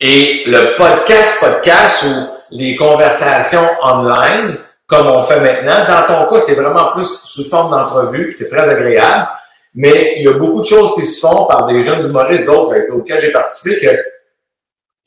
et 0.00 0.44
le 0.46 0.76
podcast, 0.76 1.40
podcast 1.40 2.04
ou 2.04 2.34
les 2.50 2.76
conversations 2.76 3.66
online, 3.82 4.58
comme 4.86 5.06
on 5.06 5.22
fait 5.22 5.40
maintenant, 5.40 5.84
dans 5.86 6.06
ton 6.06 6.32
cas, 6.32 6.40
c'est 6.40 6.54
vraiment 6.54 6.92
plus 6.92 7.08
sous 7.24 7.48
forme 7.48 7.70
d'entrevue, 7.70 8.32
c'est 8.32 8.48
très 8.48 8.68
agréable, 8.68 9.28
mais 9.74 10.14
il 10.18 10.24
y 10.24 10.28
a 10.28 10.34
beaucoup 10.34 10.60
de 10.60 10.66
choses 10.66 10.94
qui 10.94 11.06
se 11.06 11.26
font 11.26 11.46
par 11.46 11.66
des 11.66 11.80
jeunes 11.80 12.04
humoristes, 12.04 12.44
d'autres 12.44 12.72
avec 12.72 12.88
lesquels 12.92 13.20
j'ai 13.20 13.32
participé, 13.32 13.80
que 13.80 13.96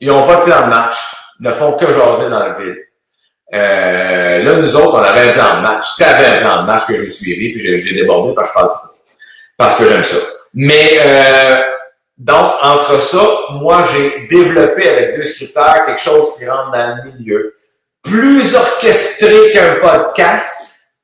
ils 0.00 0.08
n'ont 0.08 0.26
pas 0.26 0.36
de 0.36 0.42
plan 0.42 0.62
de 0.62 0.70
match, 0.70 0.96
ne 1.40 1.50
font 1.52 1.72
que 1.72 1.86
jaser 1.86 2.30
dans 2.30 2.46
le 2.46 2.64
vide. 2.64 2.76
Euh, 3.54 4.42
là, 4.42 4.56
nous 4.56 4.76
autres, 4.76 4.94
on 4.94 5.02
avait 5.02 5.30
un 5.30 5.32
plan 5.32 5.56
de 5.56 5.62
match. 5.62 5.96
Tu 5.96 6.04
avais 6.04 6.26
un 6.26 6.40
plan 6.40 6.62
de 6.62 6.66
match 6.66 6.86
que 6.86 6.96
j'ai 6.96 7.08
suivi, 7.08 7.52
puis 7.52 7.80
j'ai 7.80 7.94
débordé 7.94 8.34
parce 8.34 8.50
que 8.50 8.58
je 8.58 8.64
parle 8.64 8.70
trop. 8.76 8.87
Parce 9.58 9.76
que 9.76 9.86
j'aime 9.86 10.04
ça. 10.04 10.16
Mais 10.54 10.98
euh, 11.04 11.62
donc, 12.16 12.54
entre 12.62 13.00
ça, 13.00 13.20
moi, 13.50 13.84
j'ai 13.92 14.26
développé 14.28 14.88
avec 14.88 15.16
deux 15.16 15.24
scripteurs 15.24 15.84
quelque 15.84 16.00
chose 16.00 16.36
qui 16.38 16.48
rentre 16.48 16.72
dans 16.72 16.96
le 16.96 17.12
milieu. 17.12 17.54
Plus 18.02 18.54
orchestré 18.54 19.50
qu'un 19.50 19.74
podcast, 19.80 20.94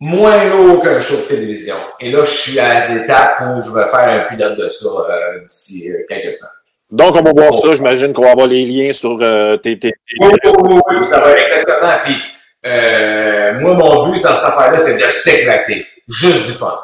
moins 0.00 0.44
lourd 0.44 0.82
qu'un 0.82 1.00
show 1.00 1.16
de 1.16 1.22
télévision. 1.22 1.76
Et 2.00 2.10
là, 2.10 2.24
je 2.24 2.30
suis 2.30 2.58
à 2.60 2.88
l'étape 2.88 3.40
où 3.40 3.62
je 3.62 3.70
vais 3.70 3.86
faire 3.86 4.08
un 4.10 4.20
pilote 4.28 4.58
de 4.58 4.68
ça 4.68 4.88
euh, 4.88 5.40
d'ici 5.46 5.90
euh, 5.90 6.04
quelques 6.08 6.32
semaines. 6.32 6.50
Donc, 6.90 7.16
on 7.16 7.22
va 7.22 7.32
voir 7.32 7.54
ça. 7.54 7.74
J'imagine 7.74 8.12
qu'on 8.12 8.22
va 8.22 8.32
avoir 8.32 8.46
les 8.46 8.64
liens 8.64 8.92
sur 8.92 9.18
euh, 9.22 9.56
tes, 9.58 9.78
tes, 9.78 9.92
Oui, 10.20 10.30
oui, 10.44 10.80
oui, 10.90 11.06
ça 11.06 11.20
va 11.20 11.38
exactement. 11.38 11.92
Puis, 12.02 12.16
euh, 12.66 13.60
moi, 13.60 13.74
mon 13.74 14.06
but 14.06 14.22
dans 14.22 14.34
cette 14.34 14.44
affaire-là, 14.44 14.76
c'est 14.76 14.96
de 14.96 15.10
s'éclater. 15.10 15.86
Juste 16.08 16.46
du 16.46 16.52
fun. 16.52 16.78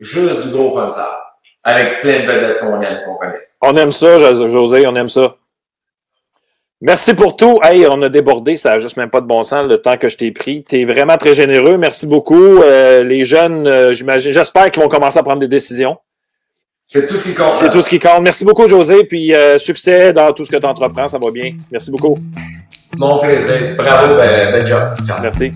Juste 0.00 0.46
du 0.46 0.52
gros 0.52 0.74
fun 0.74 0.90
ça. 0.90 1.20
Avec 1.62 2.00
plein 2.00 2.20
de 2.20 2.26
vedettes 2.26 2.60
qu'on 2.60 2.80
aime, 2.80 3.00
qu'on 3.04 3.14
connaît. 3.14 3.48
On 3.62 3.74
aime 3.76 3.90
ça, 3.90 4.34
José, 4.34 4.86
on 4.86 4.94
aime 4.94 5.08
ça. 5.08 5.36
Merci 6.80 7.14
pour 7.14 7.34
tout. 7.34 7.58
Hey, 7.62 7.86
on 7.88 8.02
a 8.02 8.10
débordé, 8.10 8.58
ça 8.58 8.72
n'a 8.72 8.78
juste 8.78 8.98
même 8.98 9.08
pas 9.08 9.22
de 9.22 9.26
bon 9.26 9.42
sens 9.42 9.66
le 9.66 9.78
temps 9.78 9.96
que 9.96 10.10
je 10.10 10.18
t'ai 10.18 10.32
pris. 10.32 10.64
Tu 10.68 10.80
es 10.80 10.84
vraiment 10.84 11.16
très 11.16 11.32
généreux. 11.32 11.78
Merci 11.78 12.06
beaucoup. 12.06 12.60
Euh, 12.62 13.02
les 13.02 13.24
jeunes, 13.24 13.66
euh, 13.66 13.94
j'imagine, 13.94 14.32
j'espère 14.32 14.70
qu'ils 14.70 14.82
vont 14.82 14.88
commencer 14.90 15.18
à 15.18 15.22
prendre 15.22 15.40
des 15.40 15.48
décisions. 15.48 15.96
C'est 16.84 17.06
tout 17.06 17.14
ce 17.14 17.30
qui 17.30 17.34
compte. 17.34 17.54
C'est 17.54 17.70
tout 17.70 17.80
ce 17.80 17.88
qui 17.88 17.98
compte. 17.98 18.20
Merci 18.20 18.44
beaucoup, 18.44 18.68
José. 18.68 19.04
Puis 19.04 19.34
euh, 19.34 19.58
succès 19.58 20.12
dans 20.12 20.32
tout 20.34 20.44
ce 20.44 20.50
que 20.50 20.58
tu 20.58 20.66
entreprends. 20.66 21.08
Ça 21.08 21.16
va 21.18 21.30
bien. 21.30 21.56
Merci 21.72 21.90
beaucoup. 21.90 22.18
Mon 22.98 23.18
plaisir. 23.18 23.76
Bravo. 23.78 24.16
Ben, 24.16 24.52
bel 24.52 24.66
job. 24.66 24.92
Merci. 25.22 25.52